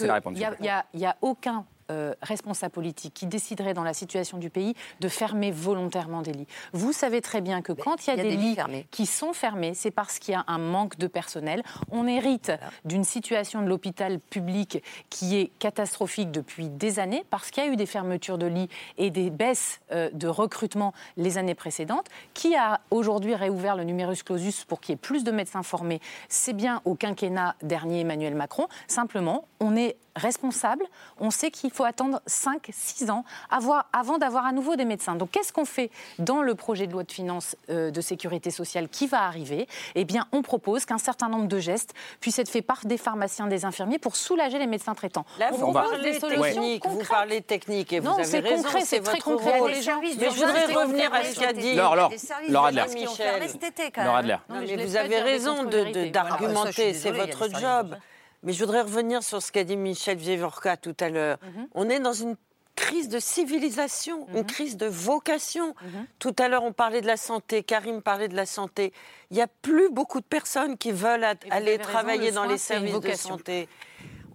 il 0.93 0.99
y 0.99 1.05
a 1.05 1.15
aucun 1.21 1.65
euh, 1.89 2.13
responsable 2.21 2.73
politique 2.73 3.13
qui 3.13 3.25
déciderait 3.25 3.73
dans 3.73 3.83
la 3.83 3.93
situation 3.93 4.37
du 4.37 4.49
pays 4.49 4.75
de 4.99 5.07
fermer 5.07 5.51
volontairement 5.51 6.21
des 6.21 6.33
lits. 6.33 6.47
Vous 6.73 6.93
savez 6.93 7.21
très 7.21 7.41
bien 7.41 7.61
que 7.61 7.73
quand 7.73 8.05
il 8.05 8.09
y 8.09 8.13
a, 8.13 8.21
des, 8.21 8.35
lits 8.35 8.55
fermés. 8.55 8.87
qui 8.91 9.05
sont 9.05 9.33
fermés, 9.33 9.73
c'est 9.73 9.91
parce 9.91 10.19
qu'il 10.19 10.33
y 10.33 10.37
a 10.37 10.43
un 10.47 10.57
manque 10.57 10.97
de 10.97 11.07
personnel. 11.07 11.63
On 11.91 12.07
hérite 12.07 12.51
d'une 12.85 13.03
situation 13.03 13.61
de 13.61 13.67
l'hôpital 13.67 14.19
public 14.19 14.83
qui 15.09 15.37
est 15.37 15.51
catastrophique 15.59 16.31
depuis 16.31 16.69
des 16.69 16.99
années 16.99 17.23
parce 17.29 17.51
qu'il 17.51 17.63
y 17.63 17.67
a 17.67 17.71
eu 17.71 17.75
des 17.75 17.85
fermetures 17.85 18.37
de 18.37 18.45
lits 18.45 18.69
et 18.97 19.09
des 19.09 19.29
baisses 19.29 19.79
euh, 19.91 20.09
de 20.13 20.27
recrutement 20.27 20.93
les 21.17 21.37
années 21.37 21.55
précédentes. 21.55 22.07
Qui 22.33 22.55
a 22.55 22.81
aujourd'hui 22.91 23.35
réouvert 23.35 23.75
le 23.75 23.83
numerus 23.83 24.23
clausus 24.23 24.65
pour 24.65 24.79
qu'il 24.79 24.93
y 24.93 24.95
ait 24.95 24.97
plus 24.97 25.23
de 25.23 25.31
médecins 25.31 25.63
formés? 25.63 26.01
C'est 26.27 26.53
bien 26.53 26.81
au 26.85 26.95
quinquennat 26.95 27.55
dernier 27.63 28.01
Emmanuel 28.01 28.35
Macron. 28.35 28.67
Simplement, 28.87 29.45
on 29.59 29.75
est 29.75 29.97
responsable, 30.19 30.83
on 31.19 31.31
sait 31.31 31.49
qu'il 31.51 31.71
faut 31.71 31.83
attendre 31.85 32.21
5-6 32.27 33.09
ans 33.09 33.23
avoir- 33.49 33.87
avant 33.93 34.17
d'avoir 34.17 34.45
à 34.45 34.51
nouveau 34.51 34.75
des 34.75 34.85
médecins. 34.85 35.15
Donc 35.15 35.31
qu'est-ce 35.31 35.51
qu'on 35.51 35.65
fait 35.65 35.89
dans 36.19 36.41
le 36.41 36.53
projet 36.55 36.85
de 36.87 36.91
loi 36.93 37.03
de 37.03 37.11
finances 37.11 37.55
euh, 37.69 37.89
de 37.91 38.01
sécurité 38.01 38.51
sociale 38.51 38.87
qui 38.89 39.07
va 39.07 39.23
arriver? 39.23 39.67
Eh 39.95 40.05
bien, 40.05 40.27
on 40.31 40.41
propose 40.41 40.85
qu'un 40.85 40.97
certain 40.97 41.29
nombre 41.29 41.47
de 41.47 41.59
gestes 41.59 41.93
puissent 42.21 42.39
être 42.39 42.49
faits 42.49 42.65
par 42.65 42.81
des 42.85 42.97
pharmaciens, 42.97 43.47
des 43.47 43.65
infirmiers 43.65 43.99
pour 43.99 44.15
soulager 44.15 44.59
les 44.59 44.67
médecins 44.67 44.93
traitants. 44.93 45.25
Là, 45.39 45.49
on 45.51 45.55
vous 45.55 45.71
propose 45.71 45.89
parlez 45.91 46.11
des 46.11 46.19
solutions 46.19 46.43
technique, 46.43 46.85
vous 46.87 47.03
parlez 47.09 47.41
technique 47.41 47.93
et 47.93 47.99
Non, 48.01 48.11
vous 48.13 48.19
avez 48.19 48.25
c'est 48.25 48.39
raison, 48.39 48.63
concret, 48.63 48.81
c'est 48.85 48.99
très 49.01 49.13
votre 49.13 49.23
concret 49.23 49.51
pour 49.53 49.61
rôle. 49.61 49.71
les 49.71 49.81
gens. 49.81 49.99
Mais 50.01 50.11
je 50.29 50.35
voudrais 50.35 50.65
revenir 50.73 51.13
à 51.13 51.23
ce 51.23 51.39
qu'a 51.39 51.53
dit. 51.53 51.75
Laure, 51.75 51.95
Laure, 51.95 52.09
Des 52.09 52.17
services 52.17 52.49
Laure 52.51 52.69
d'urgence 52.71 52.89
Adler. 52.91 53.01
qui 53.01 53.07
ont 53.07 53.15
fermé 53.15 53.47
cet 53.47 53.63
été, 53.63 53.91
quand 53.91 54.03
Laure 54.03 54.13
même. 54.15 54.19
Adler. 54.25 54.37
Non, 54.49 54.75
mais 54.77 54.85
vous 54.85 54.95
avez 54.95 55.19
raison 55.21 55.63
d'argumenter, 56.11 56.93
c'est 56.93 57.11
votre 57.11 57.37
services 57.37 57.59
job. 57.59 57.95
Mais 58.43 58.53
je 58.53 58.59
voudrais 58.63 58.81
revenir 58.81 59.21
sur 59.23 59.41
ce 59.41 59.51
qu'a 59.51 59.63
dit 59.63 59.75
Michel 59.77 60.17
Vievorka 60.17 60.77
tout 60.77 60.95
à 60.99 61.09
l'heure. 61.09 61.37
Mhm. 61.43 61.67
On 61.75 61.89
est 61.89 61.99
dans 61.99 62.13
une 62.13 62.35
crise 62.75 63.09
de 63.09 63.19
civilisation, 63.19 64.25
Mhm. 64.29 64.37
une 64.37 64.45
crise 64.45 64.77
de 64.77 64.85
vocation. 64.85 65.75
Tout 66.19 66.33
à 66.39 66.47
l'heure, 66.47 66.63
on 66.63 66.71
parlait 66.71 67.01
de 67.01 67.07
la 67.07 67.17
santé, 67.17 67.63
Karim 67.63 68.01
parlait 68.01 68.29
de 68.29 68.35
la 68.37 68.45
santé. 68.45 68.93
Il 69.31 69.35
n'y 69.35 69.41
a 69.41 69.47
plus 69.47 69.89
beaucoup 69.89 70.21
de 70.21 70.25
personnes 70.25 70.77
qui 70.77 70.93
veulent 70.93 71.25
aller 71.25 71.37
raison, 71.77 71.83
travailler 71.83 72.29
le 72.29 72.35
dans 72.35 72.43
soin, 72.43 72.51
les 72.53 72.57
services 72.57 72.99
de 73.01 73.11
santé. 73.13 73.67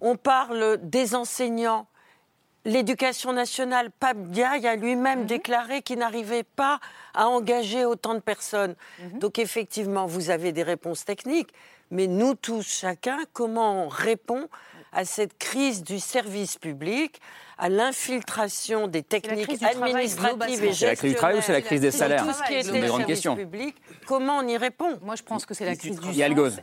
On 0.01 0.15
parle 0.15 0.77
des 0.83 1.15
enseignants. 1.15 1.87
L'éducation 2.65 3.31
nationale, 3.31 3.91
Pape 3.91 4.17
Diaye 4.29 4.65
a 4.67 4.75
lui-même 4.75 5.21
Mhm. 5.21 5.25
déclaré 5.27 5.81
qu'il 5.83 5.99
n'arrivait 5.99 6.43
pas 6.43 6.79
à 7.13 7.27
engager 7.29 7.85
autant 7.85 8.13
de 8.15 8.19
personnes. 8.19 8.75
Mhm. 8.99 9.19
Donc 9.19 9.39
effectivement, 9.39 10.05
vous 10.07 10.29
avez 10.31 10.51
des 10.51 10.63
réponses 10.63 11.05
techniques, 11.05 11.49
mais 11.95 12.07
nous 12.07 12.35
tous, 12.35 12.61
chacun, 12.67 13.17
comment 13.33 13.85
on 13.85 13.87
répond 13.87 14.47
à 14.91 15.03
cette 15.03 15.37
crise 15.37 15.83
du 15.83 15.99
service 15.99 16.57
public, 16.57 17.19
à 17.57 17.67
l'infiltration 17.69 18.87
des 18.87 19.03
techniques 19.03 19.61
administratives 19.61 20.63
et 20.63 20.73
C'est 20.73 20.85
la 20.85 20.95
crise 20.95 21.11
du 21.11 21.15
travail 21.17 21.37
ou 21.37 21.41
c'est 21.41 21.51
la 21.51 21.61
crise 21.61 21.81
des 21.81 21.87
gestionnaires 21.87 22.19
salaires 22.19 22.35
ce 22.35 22.71
C'est 22.71 22.79
grandes 22.87 22.99
service 23.01 23.05
questions. 23.07 23.35
public, 23.35 23.75
comment 24.05 24.37
on 24.37 24.47
y 24.47 24.57
répond 24.57 24.97
Moi, 25.01 25.15
je 25.15 25.23
pense 25.23 25.45
que 25.45 25.53
c'est 25.53 25.65
la 25.65 25.75
crise 25.75 25.99
du 25.99 26.09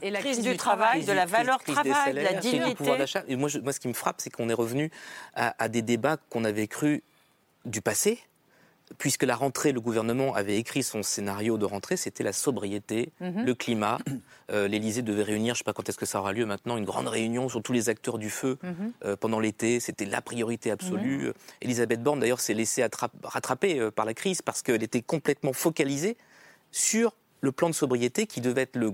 et 0.03 0.11
la 0.11 0.21
Crise 0.21 0.37
crise, 0.37 0.45
du 0.51 0.57
travail, 0.57 1.05
de 1.05 1.13
la 1.13 1.27
valeur 1.27 1.63
crise 1.63 1.75
travail, 1.75 2.15
de 2.15 2.21
la 2.21 2.25
salaires, 2.27 2.41
crise 2.41 2.51
du 2.53 2.59
dignité. 2.59 2.75
pouvoir 2.75 2.99
d'achat. 2.99 3.23
Et 3.29 3.37
moi, 3.37 3.49
je- 3.49 3.59
moi, 3.59 3.73
ce 3.73 3.81
qui 3.81 3.89
me 3.89 3.93
frappe, 3.95 4.21
c'est 4.21 4.31
qu'on 4.31 4.49
est 4.49 4.55
revenu 4.55 4.91
à, 5.35 5.55
à 5.63 5.69
des 5.69 5.83
débats 5.83 6.17
qu'on 6.31 6.45
avait 6.45 6.69
cru 6.69 7.03
du 7.65 7.81
passé, 7.83 8.19
puisque 8.99 9.23
la 9.25 9.35
rentrée, 9.37 9.73
le 9.73 9.81
gouvernement 9.81 10.35
avait 10.35 10.57
écrit 10.59 10.83
son 10.83 11.03
scénario 11.03 11.59
de 11.59 11.65
rentrée, 11.65 11.97
c'était 11.97 12.23
la 12.25 12.33
sobriété, 12.33 13.13
Mhm. 13.21 13.45
le 13.45 13.55
climat. 13.55 13.99
Euh, 14.51 14.69
L'Élysée 14.69 15.03
devait 15.03 15.23
réunir, 15.23 15.55
je 15.55 15.59
ne 15.59 15.59
sais 15.59 15.65
pas 15.65 15.73
quand 15.73 15.89
est-ce 15.89 15.99
que 15.99 16.07
ça 16.07 16.19
aura 16.21 16.33
lieu 16.33 16.47
maintenant, 16.47 16.77
une 16.77 16.85
grande 16.85 17.09
réunion 17.09 17.49
sur 17.49 17.63
tous 17.63 17.73
les 17.73 17.89
acteurs 17.89 18.19
du 18.19 18.31
feu 18.31 18.59
Mhm. 18.63 18.93
euh, 19.05 19.17
pendant 19.17 19.41
l'été. 19.41 19.81
C'était 19.81 20.05
la 20.05 20.21
priorité 20.21 20.71
absolue. 20.71 21.29
Euh, 21.29 21.33
Elisabeth 21.61 22.03
Borne, 22.03 22.21
d'ailleurs, 22.21 22.41
s'est 22.41 22.55
laissée 22.55 22.83
attrape- 22.83 23.13
rattraper 23.25 23.79
euh, 23.79 23.91
par 23.91 24.05
la 24.05 24.15
crise 24.15 24.43
parce 24.43 24.63
qu'elle 24.63 24.83
était 24.83 25.03
complètement 25.03 25.53
focalisée 25.53 26.17
sur 26.71 27.15
le 27.41 27.51
plan 27.53 27.69
de 27.69 27.75
sobriété 27.75 28.27
qui 28.27 28.41
devait 28.41 28.63
être 28.63 28.77
le 28.77 28.93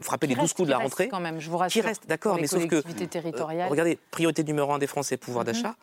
frapper 0.00 0.26
les 0.28 0.34
Qui 0.34 0.40
12 0.40 0.42
reste- 0.44 0.56
coups 0.56 0.66
de 0.68 0.70
la 0.72 0.78
rentrée. 0.78 1.08
quand 1.08 1.18
même, 1.20 1.40
je 1.40 1.50
vous 1.50 1.56
rassure, 1.58 1.82
Qui 1.82 1.86
reste, 1.86 2.06
d'accord, 2.06 2.36
mais 2.40 2.46
sauf 2.46 2.66
que 2.68 2.82
regardez, 3.68 3.98
priorité 4.12 4.44
numéro 4.44 4.72
un 4.72 4.78
des 4.78 4.86
Français, 4.86 5.16
pouvoir 5.16 5.44
Mhm. 5.44 5.52
d'achat, 5.52 5.76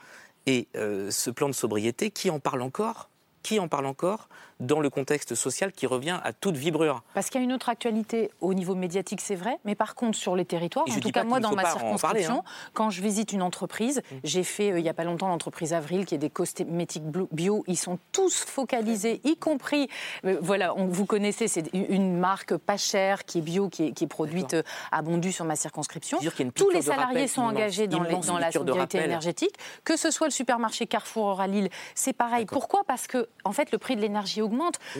et 0.48 0.68
euh, 0.76 1.12
ce 1.12 1.30
plan 1.30 1.48
de 1.50 1.54
sobriété, 1.54 2.10
qui 2.10 2.30
en 2.30 2.40
parle 2.40 2.62
encore 2.62 3.10
Qui 3.44 3.60
en 3.60 3.68
parle 3.68 3.88
encore 3.88 4.30
dans 4.62 4.80
le 4.80 4.90
contexte 4.90 5.36
social 5.36 5.72
qui 5.72 5.88
revient 5.88 6.20
à 6.24 6.32
toute 6.34 6.56
vibrure 6.56 7.04
Parce 7.14 7.30
qu'il 7.30 7.42
y 7.42 7.44
a 7.44 7.46
une 7.46 7.52
autre 7.54 7.68
actualité 7.70 8.32
au 8.40 8.54
niveau 8.54 8.76
médiatique, 8.76 9.20
c'est 9.22 9.36
vrai, 9.36 9.58
mais 9.66 9.76
par 9.76 9.96
contre 9.96 10.18
sur 10.18 10.36
les 10.36 10.46
territoires, 10.46 10.86
Et 10.88 10.92
en 10.94 11.00
tout 11.00 11.12
cas 11.12 11.24
moi 11.24 11.40
dans 11.40 11.54
ma 11.54 11.64
parler, 11.64 11.80
circonscription, 11.80 12.40
hein. 12.46 12.70
quand 12.74 12.90
je 12.92 13.02
visite 13.02 13.34
une 13.34 13.42
entreprise, 13.42 14.02
j'ai 14.24 14.44
fait 14.44 14.72
euh, 14.72 14.80
il 14.80 14.84
n'y 14.84 14.90
a 14.90 14.94
pas 14.94 15.04
longtemps 15.04 15.28
l'entreprise 15.28 15.74
Avril 15.74 16.06
qui 16.06 16.16
est 16.16 16.20
des 16.20 16.30
cosmétiques 16.30 17.04
bio, 17.32 17.64
ils 17.68 17.76
sont 17.78 17.98
tous 18.12 18.46
focalisés, 18.46 19.20
y 19.24 19.36
compris, 19.36 19.90
euh, 20.26 20.38
voilà, 20.42 20.76
on, 20.78 20.86
vous 20.88 21.06
connaissez, 21.06 21.48
c'est 21.48 21.74
une- 21.74 22.12
marque 22.20 22.56
pas 22.56 22.78
chère 22.78 23.26
qui 23.26 23.40
est 23.40 23.42
bio, 23.42 23.68
qui 23.70 23.88
est, 23.88 23.92
qui 23.94 24.04
est 24.04 24.08
produite 24.08 24.54
euh, 24.54 24.64
à 24.92 25.02
Bondu 25.02 25.32
sur 25.32 25.46
ma 25.46 25.56
circonscription. 25.56 26.20
Tous 26.56 26.70
les 26.70 26.76
rappel 26.80 26.84
salariés 26.84 27.28
sont 27.28 27.42
engagés 27.42 27.88
dans, 27.88 28.04
les- 28.04 28.12
immense 28.12 28.28
dans 28.28 28.38
la 28.38 28.50
rappel. 28.50 29.04
énergétique, 29.04 29.56
que 29.84 29.98
ce 29.98 30.12
soit 30.12 30.28
le 30.28 30.32
supermarché 30.32 30.86
Carrefour 30.86 31.42
à 31.42 31.48
Lille, 31.48 31.70
c'est 31.96 32.14
pareil. 32.14 32.46
Pourquoi? 32.46 32.84
Parce 32.86 33.08
que 33.08 33.28
en 33.44 33.54
fait 33.54 33.72
le 33.72 33.78
prix 33.80 33.96
de 33.96 34.02
l'énergie 34.02 34.42
augmente. 34.42 34.51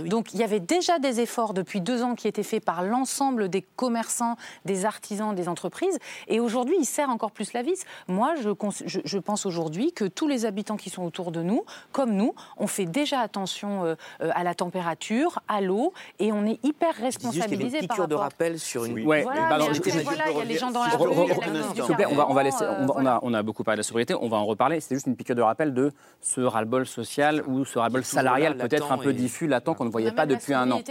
Donc 0.06 0.34
il 0.34 0.40
y 0.40 0.44
avait 0.44 0.60
déjà 0.60 1.00
des 1.00 1.20
efforts 1.20 1.54
depuis 1.54 1.82
deux 1.82 2.02
ans 2.04 2.16
qui 2.16 2.28
étaient 2.28 2.44
faits 2.44 2.64
par 2.64 2.84
l'ensemble 2.84 3.50
des 3.50 3.62
commerçants, 3.62 4.36
des 4.66 4.86
artisans, 4.86 5.34
des 5.36 5.48
entreprises, 5.48 5.98
et 6.28 6.40
aujourd'hui 6.40 6.76
il 6.80 6.86
serre 6.86 7.10
encore 7.10 7.32
plus 7.32 7.54
la 7.54 7.62
vis. 7.62 7.84
Moi 8.08 8.34
je, 8.42 8.50
cons- 8.50 8.70
je- 8.86 9.00
je 9.04 9.18
pense 9.18 9.46
aujourd'hui 9.46 9.92
que 9.94 10.06
tous 10.06 10.28
les 10.28 10.46
habitants 10.46 10.78
qui 10.78 10.90
sont 10.90 11.04
autour 11.04 11.32
de 11.32 11.42
nous, 11.42 11.64
comme 11.92 12.12
nous, 12.12 12.34
on 12.58 12.68
fait 12.68 12.86
déjà 12.86 13.20
attention 13.20 13.84
euh, 13.86 13.96
euh, 14.22 14.32
à 14.34 14.44
la 14.44 14.54
température, 14.56 15.40
à 15.48 15.62
l'eau, 15.62 15.94
et 16.20 16.32
on 16.32 16.46
est 16.46 16.60
hyper 16.64 16.96
responsabilisé 16.96 17.80
par 17.80 17.96
piqûre 17.98 18.08
de 18.08 18.16
rapport. 18.16 18.24
rappel 18.32 18.60
sur 18.60 18.86
une. 18.86 19.06
Ouais, 19.06 19.24
Voilà, 19.24 19.42
bah 19.42 19.48
mais 19.50 19.54
alors, 19.56 19.68
après, 19.70 19.92
je- 19.92 19.98
je- 20.00 20.04
voilà, 20.04 20.32
il 20.32 20.38
y 20.38 20.42
a 20.42 20.46
les 20.46 20.58
gens 20.58 20.72
dans 20.72 20.84
la 20.84 20.90
rue, 20.96 21.08
on 21.10 22.16
va, 22.16 22.30
on 22.30 22.34
va 22.34 22.44
laisser. 22.44 22.64
On, 22.80 22.86
va- 22.86 22.94
on 22.98 23.06
a, 23.06 23.20
on 23.24 23.34
a 23.34 23.44
beaucoup 23.44 23.64
parlé 23.64 23.78
de 23.78 23.80
la 23.80 23.84
sobriété, 23.84 24.14
on 24.20 24.28
va 24.30 24.38
en 24.38 24.46
reparler. 24.46 24.80
C'est 24.80 24.96
juste 24.96 25.08
une 25.08 25.16
piqûre 25.16 25.36
de 25.36 25.42
rappel 25.42 25.74
de 25.74 25.92
ce 26.22 26.42
ras-le-bol 26.42 26.86
social 26.86 27.44
ou 27.48 27.66
ce 27.66 27.80
ras-le-bol 27.80 28.04
salarial 28.04 28.58
peut-être 28.58 28.92
un 28.92 28.98
peu 28.98 29.10
et- 29.12 29.14
diffus, 29.42 29.48
latent 29.50 29.76
qu'on 29.76 29.86
ne 29.86 29.90
voyait 29.90 30.12
pas 30.12 30.26
depuis 30.26 30.54
un 30.54 30.70
an. 30.72 30.82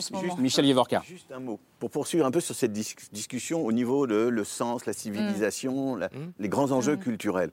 ce 0.00 0.12
moment. 0.12 0.36
Michel 0.38 0.64
Vivorca. 0.64 1.02
Juste 1.06 1.30
un 1.32 1.40
mot. 1.40 1.58
Pour 1.78 1.90
poursuivre 1.90 2.26
un 2.26 2.30
peu 2.30 2.40
sur 2.40 2.54
cette 2.54 2.72
dis- 2.72 2.94
discussion 3.12 3.64
au 3.64 3.72
niveau 3.72 4.06
de 4.06 4.14
le 4.16 4.44
sens, 4.44 4.86
la 4.86 4.92
civilisation, 4.92 5.96
la- 5.96 6.10
les 6.38 6.48
grands 6.48 6.70
enjeux 6.72 6.96
culturels. 6.96 7.50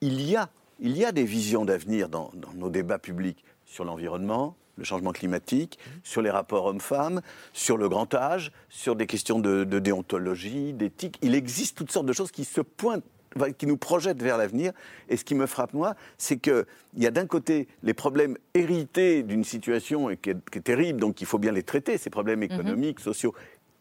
Il 0.00 0.20
y 0.22 0.36
a 0.36 0.48
il 0.82 0.96
y 0.96 1.04
a 1.04 1.12
des 1.12 1.24
visions 1.24 1.66
d'avenir 1.66 2.08
dans, 2.08 2.30
dans 2.34 2.54
nos 2.54 2.70
débats 2.70 2.98
publics 2.98 3.44
sur 3.66 3.84
l'environnement, 3.84 4.56
le 4.78 4.84
changement 4.84 5.12
climatique, 5.12 5.78
sur 6.02 6.22
les 6.22 6.30
rapports 6.30 6.64
hommes-femmes, 6.64 7.20
sur 7.52 7.76
le 7.76 7.86
grand 7.90 8.14
âge, 8.14 8.50
sur 8.70 8.96
des 8.96 9.06
questions 9.06 9.40
de, 9.40 9.64
de 9.64 9.78
déontologie, 9.78 10.72
d'éthique. 10.72 11.18
Il 11.20 11.34
existe 11.34 11.76
toutes 11.76 11.92
sortes 11.92 12.06
de 12.06 12.14
choses 12.14 12.30
qui 12.30 12.46
se 12.46 12.62
pointent 12.62 13.04
qui 13.58 13.66
nous 13.66 13.76
projettent 13.76 14.22
vers 14.22 14.36
l'avenir. 14.36 14.72
Et 15.08 15.16
ce 15.16 15.24
qui 15.24 15.34
me 15.34 15.46
frappe, 15.46 15.72
moi, 15.72 15.94
c'est 16.18 16.38
qu'il 16.38 16.64
y 16.96 17.06
a 17.06 17.10
d'un 17.10 17.26
côté 17.26 17.68
les 17.82 17.94
problèmes 17.94 18.36
hérités 18.54 19.22
d'une 19.22 19.44
situation 19.44 20.10
et 20.10 20.16
qui, 20.16 20.30
est, 20.30 20.50
qui 20.50 20.58
est 20.58 20.62
terrible, 20.62 21.00
donc 21.00 21.20
il 21.20 21.26
faut 21.26 21.38
bien 21.38 21.52
les 21.52 21.62
traiter, 21.62 21.98
ces 21.98 22.10
problèmes 22.10 22.42
économiques, 22.42 23.00
sociaux 23.00 23.34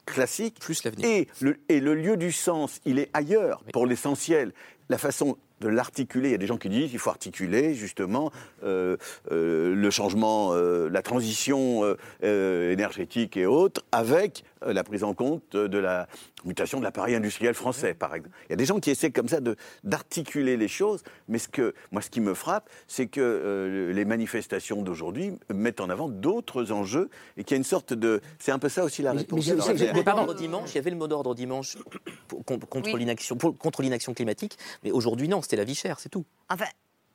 classiques. 0.06 0.60
Plus 0.60 0.84
l'avenir. 0.84 1.08
Et 1.08 1.28
le, 1.40 1.58
et 1.70 1.80
le 1.80 1.94
lieu 1.96 2.18
du 2.18 2.32
sens, 2.32 2.82
il 2.86 3.00
est 3.00 3.10
ailleurs, 3.14 3.64
pour 3.74 3.86
l'essentiel. 3.86 4.54
La 4.90 4.98
façon 4.98 5.38
de 5.62 5.68
l'articuler, 5.68 6.30
il 6.30 6.32
y 6.32 6.36
a 6.36 6.40
des 6.40 6.48
gens 6.48 6.58
qui 6.58 6.70
disent 6.70 6.90
qu'il 6.90 7.00
faut 7.00 7.10
articuler 7.10 7.74
justement 7.74 8.32
euh, 8.64 8.98
euh, 9.32 9.76
le 9.76 9.90
changement, 9.90 10.54
euh, 10.54 10.90
la 10.90 11.02
transition 11.02 11.84
énergétique 12.22 13.38
et 13.38 13.46
autres 13.46 13.84
avec 13.92 14.44
la 14.66 14.84
prise 14.84 15.04
en 15.04 15.14
compte 15.14 15.56
de 15.56 15.78
la 15.78 16.08
mutation 16.46 16.80
de 16.80 16.84
l'appareil 16.84 17.16
industriel 17.16 17.54
français, 17.54 17.94
par 17.94 18.14
exemple. 18.16 18.36
Il 18.48 18.52
y 18.52 18.54
a 18.54 18.58
des 18.58 18.66
gens 18.66 18.80
qui 18.80 18.90
essaient 18.92 19.12
comme 19.12 19.28
ça 19.28 19.40
de- 19.42 19.56
d'articuler 19.84 20.58
les 20.58 20.68
choses, 20.68 21.04
mais 21.28 21.38
ce 21.40 21.48
que, 21.48 21.74
moi, 21.92 22.02
ce 22.02 22.10
qui 22.10 22.22
me 22.22 22.34
frappe, 22.34 22.70
c'est 22.88 23.08
que 23.08 23.22
euh, 23.22 23.94
les 23.94 24.06
manifestations 24.06 24.82
d'aujourd'hui 24.82 25.34
mettent 25.54 25.82
en 25.82 25.90
avant 25.90 26.10
d'autres 26.10 26.72
enjeux 26.72 27.10
et 27.38 27.44
qu'il 27.44 27.56
y 27.56 27.58
a 27.58 27.58
une 27.58 27.64
sorte 27.64 27.94
de... 27.94 28.22
C'est 28.40 28.52
un 28.52 28.60
peu 28.60 28.70
ça 28.70 28.84
aussi 28.84 29.02
la 29.02 29.12
réponse. 29.14 29.50
Alors, 29.50 29.68
le 29.70 29.94
mot 29.94 30.04
d'ordre 30.04 30.34
dimanche, 30.36 30.72
il 30.72 30.76
y 30.76 30.80
avait 30.80 30.90
le 30.92 30.96
mot 30.98 31.08
d'ordre 31.08 31.36
dimanche 31.36 31.78
pour- 32.28 32.44
Oui. 32.50 32.60
contre 33.58 33.82
l'inaction 33.82 34.14
climatique, 34.14 34.58
mais 34.84 34.92
aujourd'hui 34.92 35.28
non, 35.28 35.42
c'était 35.42 35.56
la 35.58 35.64
vie 35.64 35.76
chère, 35.76 36.00
c'est 36.00 36.10
tout. 36.10 36.26
Enfin, 36.50 36.66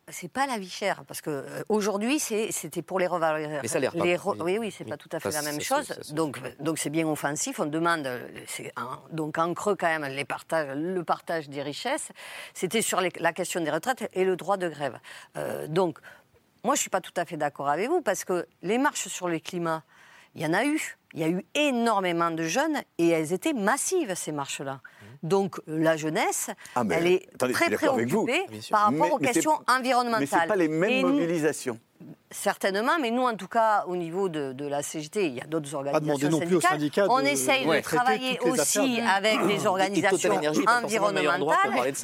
c'est 0.08 0.30
pas 0.30 0.46
la 0.46 0.58
vie 0.58 0.68
chère, 0.70 1.04
parce 1.06 1.20
que 1.20 1.30
euh, 1.30 1.62
aujourd'hui, 1.68 2.18
c'était 2.18 2.82
pour 2.82 2.98
les 2.98 3.06
revalorisations. 3.06 3.62
Les 3.62 3.68
salaires, 3.68 3.92
pardon. 3.92 4.04
Les 4.04 4.16
re- 4.16 4.42
Oui. 4.42 4.58
Oui, 4.58 4.70
c'est 4.70 4.84
Oui. 4.84 4.90
pas 4.90 4.96
tout 4.96 5.08
à 5.12 5.20
fait 5.20 5.30
Ça, 5.30 5.42
la 5.42 5.50
même 5.50 5.60
ça, 5.60 5.76
chose. 5.76 5.86
ça, 5.86 5.94
ça, 6.02 6.12
donc, 6.14 6.40
donc 6.60 6.78
c'est 6.78 6.90
bien 6.90 7.06
offensif. 7.08 7.60
On 7.60 7.66
demande, 7.66 8.06
euh, 8.06 8.26
en- 8.76 8.98
donc 9.14 9.38
en 9.38 9.52
creux 9.54 9.76
quand 9.76 9.86
même, 9.98 10.04
les 10.14 10.24
partages, 10.24 10.76
le 10.76 11.02
partage 11.04 11.48
des 11.48 11.62
richesses. 11.62 12.08
C'était 12.54 12.82
sur 12.82 13.00
les- 13.00 13.12
la 13.18 13.32
question 13.32 13.60
des 13.60 13.70
retraites 13.70 14.08
et 14.12 14.24
le 14.24 14.36
droit 14.36 14.56
de 14.56 14.68
grève. 14.68 14.98
Euh, 15.36 15.66
donc, 15.66 15.98
moi, 16.64 16.74
je 16.74 16.80
suis 16.80 16.90
pas 16.90 17.00
tout 17.00 17.12
à 17.16 17.24
fait 17.24 17.36
d'accord 17.36 17.68
avec 17.68 17.88
vous, 17.88 18.00
parce 18.02 18.24
que 18.24 18.46
les 18.62 18.78
marches 18.78 19.08
sur 19.08 19.28
le 19.28 19.38
climat, 19.38 19.82
il 20.34 20.42
y 20.42 20.46
en 20.46 20.52
a 20.54 20.64
eu. 20.64 20.96
Il 21.12 21.20
y 21.20 21.24
a 21.24 21.28
eu 21.28 21.44
énormément 21.54 22.30
de 22.32 22.42
jeunes 22.42 22.82
et 22.98 23.08
elles 23.08 23.32
étaient 23.32 23.52
massives, 23.52 24.14
ces 24.16 24.32
marches-là. 24.32 24.80
Donc 25.24 25.56
la 25.66 25.96
jeunesse, 25.96 26.50
Ah, 26.76 26.84
mais 26.84 26.96
elle 26.96 27.06
est 27.06 27.28
attendez, 27.34 27.54
très 27.54 27.70
préoccupée 27.70 28.44
par 28.70 28.82
rapport 28.82 29.06
Mais- 29.06 29.10
aux 29.10 29.18
mais 29.18 29.32
questions 29.32 29.58
environnementales. 29.66 30.20
Mais 30.20 30.26
ce 30.26 30.36
n'est 30.36 30.46
pas 30.46 30.56
les 30.56 30.68
mêmes 30.68 30.90
Et 30.90 31.02
mobilisations. 31.02 31.78
Certainement, 32.30 32.98
mais 33.00 33.12
nous, 33.12 33.22
en 33.22 33.36
tout 33.36 33.46
cas, 33.46 33.84
au 33.86 33.94
niveau 33.94 34.28
de, 34.28 34.52
de 34.52 34.66
la 34.66 34.82
CGT, 34.82 35.26
il 35.26 35.34
y 35.34 35.40
a 35.40 35.44
d'autres 35.46 35.72
organisations 35.74 36.28
demander 36.28 36.28
non 36.28 36.40
plus 36.40 36.60
syndicats 36.60 37.04
de- 37.04 37.10
On 37.12 37.20
essaye 37.20 37.64
Ouais. 37.66 37.78
de 37.78 37.84
travailler 37.84 38.40
aussi 38.40 39.00
avec 39.00 39.46
des 39.46 39.66
organisations 39.66 40.16
de 40.16 40.22
ça, 40.22 40.28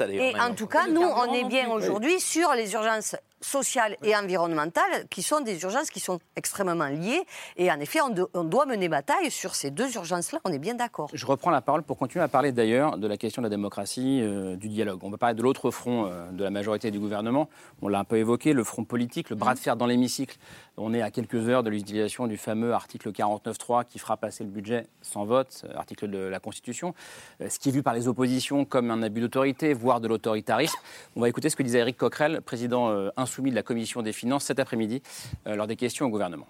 d'ailleurs, 0.07 0.21
Et 0.23 0.39
en 0.39 0.53
tout 0.55 0.67
cas, 0.67 0.87
nous, 0.87 1.01
on 1.01 1.33
est 1.33 1.43
bien 1.43 1.69
aujourd'hui 1.69 2.19
sur 2.21 2.53
les 2.53 2.71
urgences 2.73 3.15
sociales 3.43 3.97
et 4.03 4.15
environnementales, 4.15 5.07
qui 5.09 5.23
sont 5.23 5.41
des 5.41 5.63
urgences 5.63 5.89
qui 5.89 5.99
sont 5.99 6.19
extrêmement 6.35 6.85
liées. 6.85 7.23
Et 7.57 7.71
en 7.71 7.79
effet, 7.79 7.99
on, 7.99 8.09
do- 8.09 8.29
on 8.35 8.43
doit 8.43 8.67
mener 8.67 8.87
bataille 8.87 9.31
sur 9.31 9.55
ces 9.55 9.71
deux 9.71 9.91
urgences-là, 9.95 10.39
on 10.45 10.53
est 10.53 10.59
bien 10.59 10.75
d'accord. 10.75 11.09
Je 11.11 11.25
reprends 11.25 11.49
la 11.49 11.61
parole 11.61 11.81
pour 11.81 11.97
continuer 11.97 12.23
à 12.23 12.27
parler 12.27 12.51
d'ailleurs 12.51 12.99
de 12.99 13.07
la 13.07 13.17
question 13.17 13.41
de 13.41 13.47
la 13.47 13.49
démocratie, 13.49 14.19
euh, 14.21 14.55
du 14.55 14.69
dialogue. 14.69 14.99
On 15.01 15.09
va 15.09 15.17
parler 15.17 15.33
de 15.33 15.41
l'autre 15.41 15.71
front 15.71 16.05
euh, 16.05 16.29
de 16.31 16.43
la 16.43 16.51
majorité 16.51 16.91
du 16.91 16.99
gouvernement. 16.99 17.49
On 17.81 17.87
l'a 17.87 17.97
un 17.99 18.03
peu 18.03 18.17
évoqué, 18.17 18.53
le 18.53 18.63
front 18.63 18.83
politique, 18.83 19.31
le 19.31 19.35
bras 19.35 19.55
de 19.55 19.59
fer 19.59 19.75
dans 19.81 19.87
l'hémicycle. 19.87 20.37
On 20.77 20.93
est 20.93 21.01
à 21.01 21.09
quelques 21.09 21.49
heures 21.49 21.63
de 21.63 21.71
l'utilisation 21.71 22.27
du 22.27 22.37
fameux 22.37 22.71
article 22.71 23.11
49.3 23.11 23.85
qui 23.85 23.97
fera 23.97 24.15
passer 24.15 24.43
le 24.43 24.51
budget 24.51 24.85
sans 25.01 25.25
vote, 25.25 25.63
euh, 25.65 25.75
article 25.75 26.07
de 26.07 26.19
la 26.19 26.39
Constitution, 26.39 26.93
euh, 27.41 27.49
ce 27.49 27.57
qui 27.57 27.69
est 27.69 27.71
vu 27.71 27.81
par 27.81 27.95
les 27.95 28.07
oppositions 28.07 28.63
comme 28.63 28.91
un 28.91 29.01
abus 29.01 29.21
d'autorité, 29.21 29.73
voire 29.73 29.99
de 29.99 30.07
l'autoritarisme. 30.07 30.77
On 31.15 31.21
va 31.21 31.29
écouter 31.29 31.49
ce 31.49 31.55
que 31.55 31.63
disait 31.63 31.79
Eric 31.79 31.97
Coquerel, 31.97 32.41
président 32.41 32.91
euh, 32.91 33.09
insoumis 33.17 33.49
de 33.49 33.55
la 33.55 33.63
Commission 33.63 34.03
des 34.03 34.13
finances 34.13 34.45
cet 34.45 34.59
après-midi, 34.59 35.01
lors 35.45 35.65
des 35.65 35.75
questions 35.75 36.05
au 36.05 36.09
gouvernement. 36.09 36.47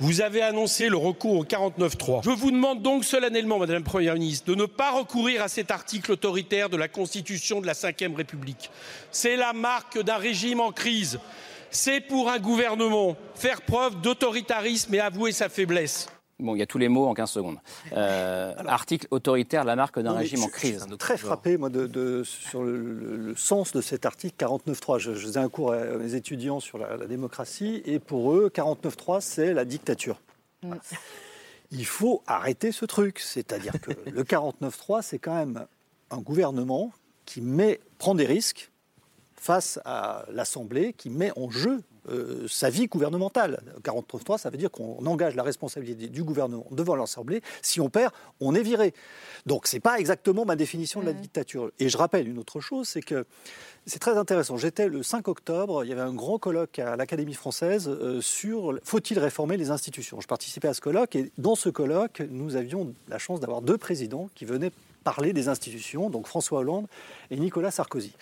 Vous 0.00 0.20
avez 0.22 0.42
annoncé 0.42 0.88
le 0.88 0.96
recours 0.96 1.38
au 1.38 1.44
49.3. 1.44 2.24
Je 2.24 2.30
vous 2.30 2.50
demande 2.50 2.82
donc 2.82 3.04
solennellement, 3.04 3.58
Madame 3.60 3.76
la 3.76 3.82
Première 3.82 4.14
ministre, 4.14 4.46
de 4.46 4.56
ne 4.56 4.66
pas 4.66 4.90
recourir 4.90 5.40
à 5.40 5.48
cet 5.48 5.70
article 5.70 6.10
autoritaire 6.12 6.68
de 6.68 6.76
la 6.76 6.88
Constitution 6.88 7.60
de 7.60 7.66
la 7.66 7.74
Ve 7.74 8.16
République. 8.16 8.70
C'est 9.12 9.36
la 9.36 9.52
marque 9.52 10.00
d'un 10.00 10.16
régime 10.16 10.58
en 10.58 10.72
crise. 10.72 11.20
C'est 11.74 12.00
pour 12.00 12.30
un 12.30 12.38
gouvernement 12.38 13.16
faire 13.34 13.60
preuve 13.62 14.00
d'autoritarisme 14.00 14.94
et 14.94 15.00
avouer 15.00 15.32
sa 15.32 15.48
faiblesse. 15.48 16.06
Bon, 16.38 16.54
il 16.54 16.58
y 16.60 16.62
a 16.62 16.66
tous 16.66 16.78
les 16.78 16.88
mots 16.88 17.06
en 17.06 17.14
15 17.14 17.30
secondes. 17.30 17.58
Euh, 17.92 18.54
article 18.66 19.06
autoritaire, 19.10 19.64
la 19.64 19.74
marque 19.76 19.98
d'un 20.00 20.12
régime 20.12 20.38
je- 20.40 20.44
en 20.44 20.48
crise. 20.48 20.80
Je 20.82 20.86
suis 20.88 20.96
très 20.98 21.16
frappé, 21.16 21.56
moi, 21.56 21.70
de, 21.70 21.86
de- 21.88 22.22
sur 22.24 22.62
le, 22.62 22.76
le- 22.76 23.16
le 23.16 23.36
sens 23.36 23.72
de 23.72 23.80
cet 23.80 24.06
article 24.06 24.34
49.3. 24.44 24.98
Je, 25.00 25.14
je 25.14 25.26
faisais 25.26 25.40
un 25.40 25.48
cours 25.48 25.72
à 25.72 25.84
mes 25.84 26.14
étudiants 26.14 26.60
sur 26.60 26.78
la, 26.78 26.96
la 26.96 27.06
démocratie, 27.06 27.82
et 27.86 27.98
pour 27.98 28.32
eux, 28.32 28.50
49.3, 28.54 29.20
c'est 29.20 29.52
la 29.52 29.64
dictature. 29.64 30.20
Il 31.72 31.86
faut 31.86 32.22
arrêter 32.26 32.70
ce 32.72 32.84
truc. 32.84 33.18
C'est-à-dire 33.18 33.74
que 33.80 33.90
le 34.10 34.22
49.3, 34.22 35.02
c'est 35.02 35.18
quand 35.18 35.34
même 35.34 35.66
un 36.10 36.18
gouvernement 36.18 36.92
qui 37.26 37.40
met, 37.40 37.80
prend 37.98 38.14
des 38.14 38.26
risques 38.26 38.70
face 39.44 39.78
à 39.84 40.24
l'Assemblée, 40.32 40.94
qui 40.94 41.10
met 41.10 41.30
en 41.36 41.50
jeu 41.50 41.82
euh, 42.08 42.46
sa 42.48 42.70
vie 42.70 42.86
gouvernementale. 42.86 43.60
49.3, 43.82 44.38
ça 44.38 44.48
veut 44.48 44.56
dire 44.56 44.70
qu'on 44.70 45.04
engage 45.04 45.34
la 45.34 45.42
responsabilité 45.42 46.08
du 46.08 46.24
gouvernement 46.24 46.66
devant 46.70 46.96
l'Assemblée. 46.96 47.42
Si 47.60 47.78
on 47.78 47.90
perd, 47.90 48.10
on 48.40 48.54
est 48.54 48.62
viré. 48.62 48.94
Donc, 49.44 49.66
ce 49.66 49.76
n'est 49.76 49.80
pas 49.80 49.98
exactement 49.98 50.46
ma 50.46 50.56
définition 50.56 51.00
de 51.00 51.06
la 51.06 51.12
dictature. 51.12 51.70
Et 51.78 51.90
je 51.90 51.98
rappelle 51.98 52.26
une 52.26 52.38
autre 52.38 52.60
chose, 52.60 52.88
c'est 52.88 53.02
que 53.02 53.26
c'est 53.84 53.98
très 53.98 54.16
intéressant. 54.16 54.56
J'étais 54.56 54.88
le 54.88 55.02
5 55.02 55.28
octobre, 55.28 55.84
il 55.84 55.90
y 55.90 55.92
avait 55.92 56.00
un 56.00 56.14
grand 56.14 56.38
colloque 56.38 56.78
à 56.78 56.96
l'Académie 56.96 57.34
française 57.34 57.86
euh, 57.86 58.22
sur 58.22 58.78
faut-il 58.82 59.18
réformer 59.18 59.58
les 59.58 59.70
institutions? 59.70 60.22
Je 60.22 60.26
participais 60.26 60.68
à 60.68 60.74
ce 60.74 60.80
colloque 60.80 61.16
et 61.16 61.32
dans 61.36 61.54
ce 61.54 61.68
colloque, 61.68 62.22
nous 62.30 62.56
avions 62.56 62.94
la 63.08 63.18
chance 63.18 63.40
d'avoir 63.40 63.60
deux 63.60 63.76
présidents 63.76 64.30
qui 64.34 64.46
venaient 64.46 64.72
parler 65.04 65.32
des 65.32 65.48
institutions, 65.48 66.10
donc 66.10 66.26
François 66.26 66.60
Hollande 66.60 66.86
et 67.30 67.36
Nicolas 67.36 67.70
Sarkozy. 67.70 68.12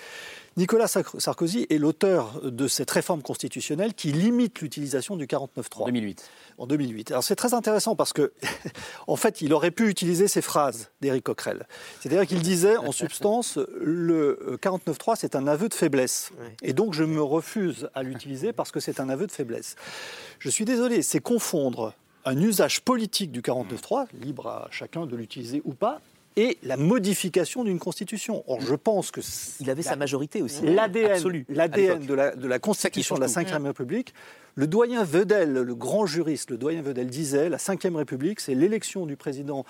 Nicolas 0.58 0.86
Sark- 0.86 1.18
Sarkozy 1.18 1.66
est 1.70 1.78
l'auteur 1.78 2.42
de 2.42 2.68
cette 2.68 2.90
réforme 2.90 3.22
constitutionnelle 3.22 3.94
qui 3.94 4.12
limite 4.12 4.60
l'utilisation 4.60 5.16
du 5.16 5.24
49.3. 5.26 5.86
2008. 5.86 6.30
En 6.58 6.66
2008. 6.66 7.10
Alors 7.12 7.24
c'est 7.24 7.36
très 7.36 7.54
intéressant 7.54 7.96
parce 7.96 8.12
que, 8.12 8.34
en 9.06 9.16
fait, 9.16 9.40
il 9.40 9.54
aurait 9.54 9.70
pu 9.70 9.88
utiliser 9.88 10.28
ces 10.28 10.42
phrases 10.42 10.90
d'Éric 11.00 11.24
Coquerel. 11.24 11.66
C'est-à-dire 12.00 12.26
qu'il 12.26 12.42
disait, 12.42 12.76
en 12.76 12.92
substance, 12.92 13.56
le 13.80 14.38
euh, 14.46 14.56
49.3, 14.58 15.14
c'est 15.16 15.36
un 15.36 15.46
aveu 15.46 15.70
de 15.70 15.74
faiblesse. 15.74 16.32
Et 16.60 16.74
donc 16.74 16.92
je 16.92 17.04
me 17.04 17.22
refuse 17.22 17.88
à 17.94 18.02
l'utiliser 18.02 18.52
parce 18.52 18.70
que 18.72 18.80
c'est 18.80 19.00
un 19.00 19.08
aveu 19.08 19.26
de 19.26 19.32
faiblesse. 19.32 19.76
Je 20.38 20.50
suis 20.50 20.66
désolé, 20.66 21.00
c'est 21.00 21.20
confondre 21.20 21.94
un 22.26 22.38
usage 22.38 22.82
politique 22.82 23.32
du 23.32 23.40
49.3, 23.40 24.06
libre 24.20 24.46
à 24.48 24.68
chacun 24.70 25.06
de 25.06 25.16
l'utiliser 25.16 25.62
ou 25.64 25.72
pas, 25.72 26.00
et 26.36 26.58
la 26.62 26.76
modification 26.76 27.64
d'une 27.64 27.78
constitution. 27.78 28.44
Or, 28.46 28.60
je 28.60 28.74
pense 28.74 29.10
que 29.10 29.20
Il 29.60 29.70
avait 29.70 29.82
sa 29.82 29.96
majorité 29.96 30.42
aussi. 30.42 30.62
l'ADN, 30.62 32.06
de 32.06 32.14
la, 32.14 32.34
de 32.34 32.48
la 32.48 32.58
Constitution 32.58 33.16
de 33.16 33.20
la. 33.20 33.26
Ve 33.26 33.66
République, 33.66 34.14
le 34.54 34.66
doyen 34.66 35.02
Vedel, 35.04 35.52
le 35.52 35.74
grand 35.74 36.06
juriste, 36.06 36.50
le 36.50 36.58
doyen 36.58 36.82
Vedel 36.82 37.06
disait 37.08 37.48
la 37.48 37.56
Ve 37.56 37.96
République, 37.96 38.40
c'est 38.40 38.54
l'élection 38.54 39.06
du 39.06 39.16
président 39.16 39.64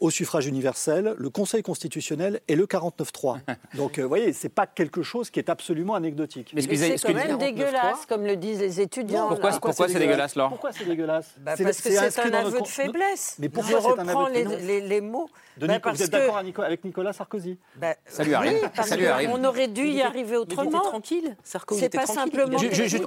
au 0.00 0.10
suffrage 0.10 0.46
universel, 0.46 1.14
le 1.18 1.30
Conseil 1.30 1.62
constitutionnel 1.62 2.40
et 2.48 2.54
le 2.56 2.66
49-3. 2.66 3.38
Donc, 3.74 3.98
euh, 3.98 4.02
vous 4.02 4.08
voyez, 4.08 4.32
c'est 4.32 4.48
pas 4.48 4.66
quelque 4.66 5.02
chose 5.02 5.30
qui 5.30 5.40
est 5.40 5.50
absolument 5.50 5.94
anecdotique. 5.94 6.52
Mais 6.54 6.62
c'est 6.62 6.96
quand 6.98 7.14
même 7.14 7.38
dégueulasse, 7.38 8.06
comme 8.08 8.24
le 8.24 8.36
disent 8.36 8.60
les 8.60 8.80
étudiants. 8.80 9.28
Pourquoi- 9.28 9.50
là. 9.50 9.58
pourquoi 9.60 9.88
c'est 9.88 9.98
dégueulasse, 9.98 10.36
Laure 10.36 10.48
Pourquoi 10.50 10.72
c'est 10.72 10.84
dégueulasse 10.84 11.34
Bah, 11.40 11.54
C'est- 11.56 11.64
Parce 11.64 11.80
que 11.80 11.90
c'est 11.90 12.20
un 12.20 12.32
aveu 12.34 12.60
de 12.60 12.66
faiblesse. 12.66 13.36
Mais 13.38 13.48
pourquoi 13.48 13.80
c'est 13.80 13.98
un 14.00 14.08
aveu 14.08 14.30
de 14.30 14.34
les, 14.34 14.42
faiblesse 14.44 14.62
les- 14.66 14.80
les 14.82 15.00
mots. 15.00 15.28
De 15.56 15.66
Bah, 15.66 15.80
vous 15.92 16.02
êtes 16.02 16.06
que- 16.12 16.16
d'accord 16.16 16.36
avec 16.36 16.84
Nicolas 16.84 17.12
Sarkozy 17.12 17.58
Bah, 17.80 17.96
Ça 18.06 18.22
lui 18.22 18.32
arrive. 18.34 18.70
parce 18.76 18.88
Ça 18.90 18.96
lui 18.96 19.06
arrive. 19.08 19.30
qu'on 19.30 19.42
aurait 19.44 19.66
dû 19.66 19.88
y 19.88 20.00
arriver 20.02 20.36
autrement. 20.36 20.80
tranquille. 20.82 21.36
Sarkozy 21.42 21.80
C'est 21.80 21.86
était 21.86 21.98
pas 21.98 22.04
tranquille. 22.04 22.22
simplement. 22.38 22.58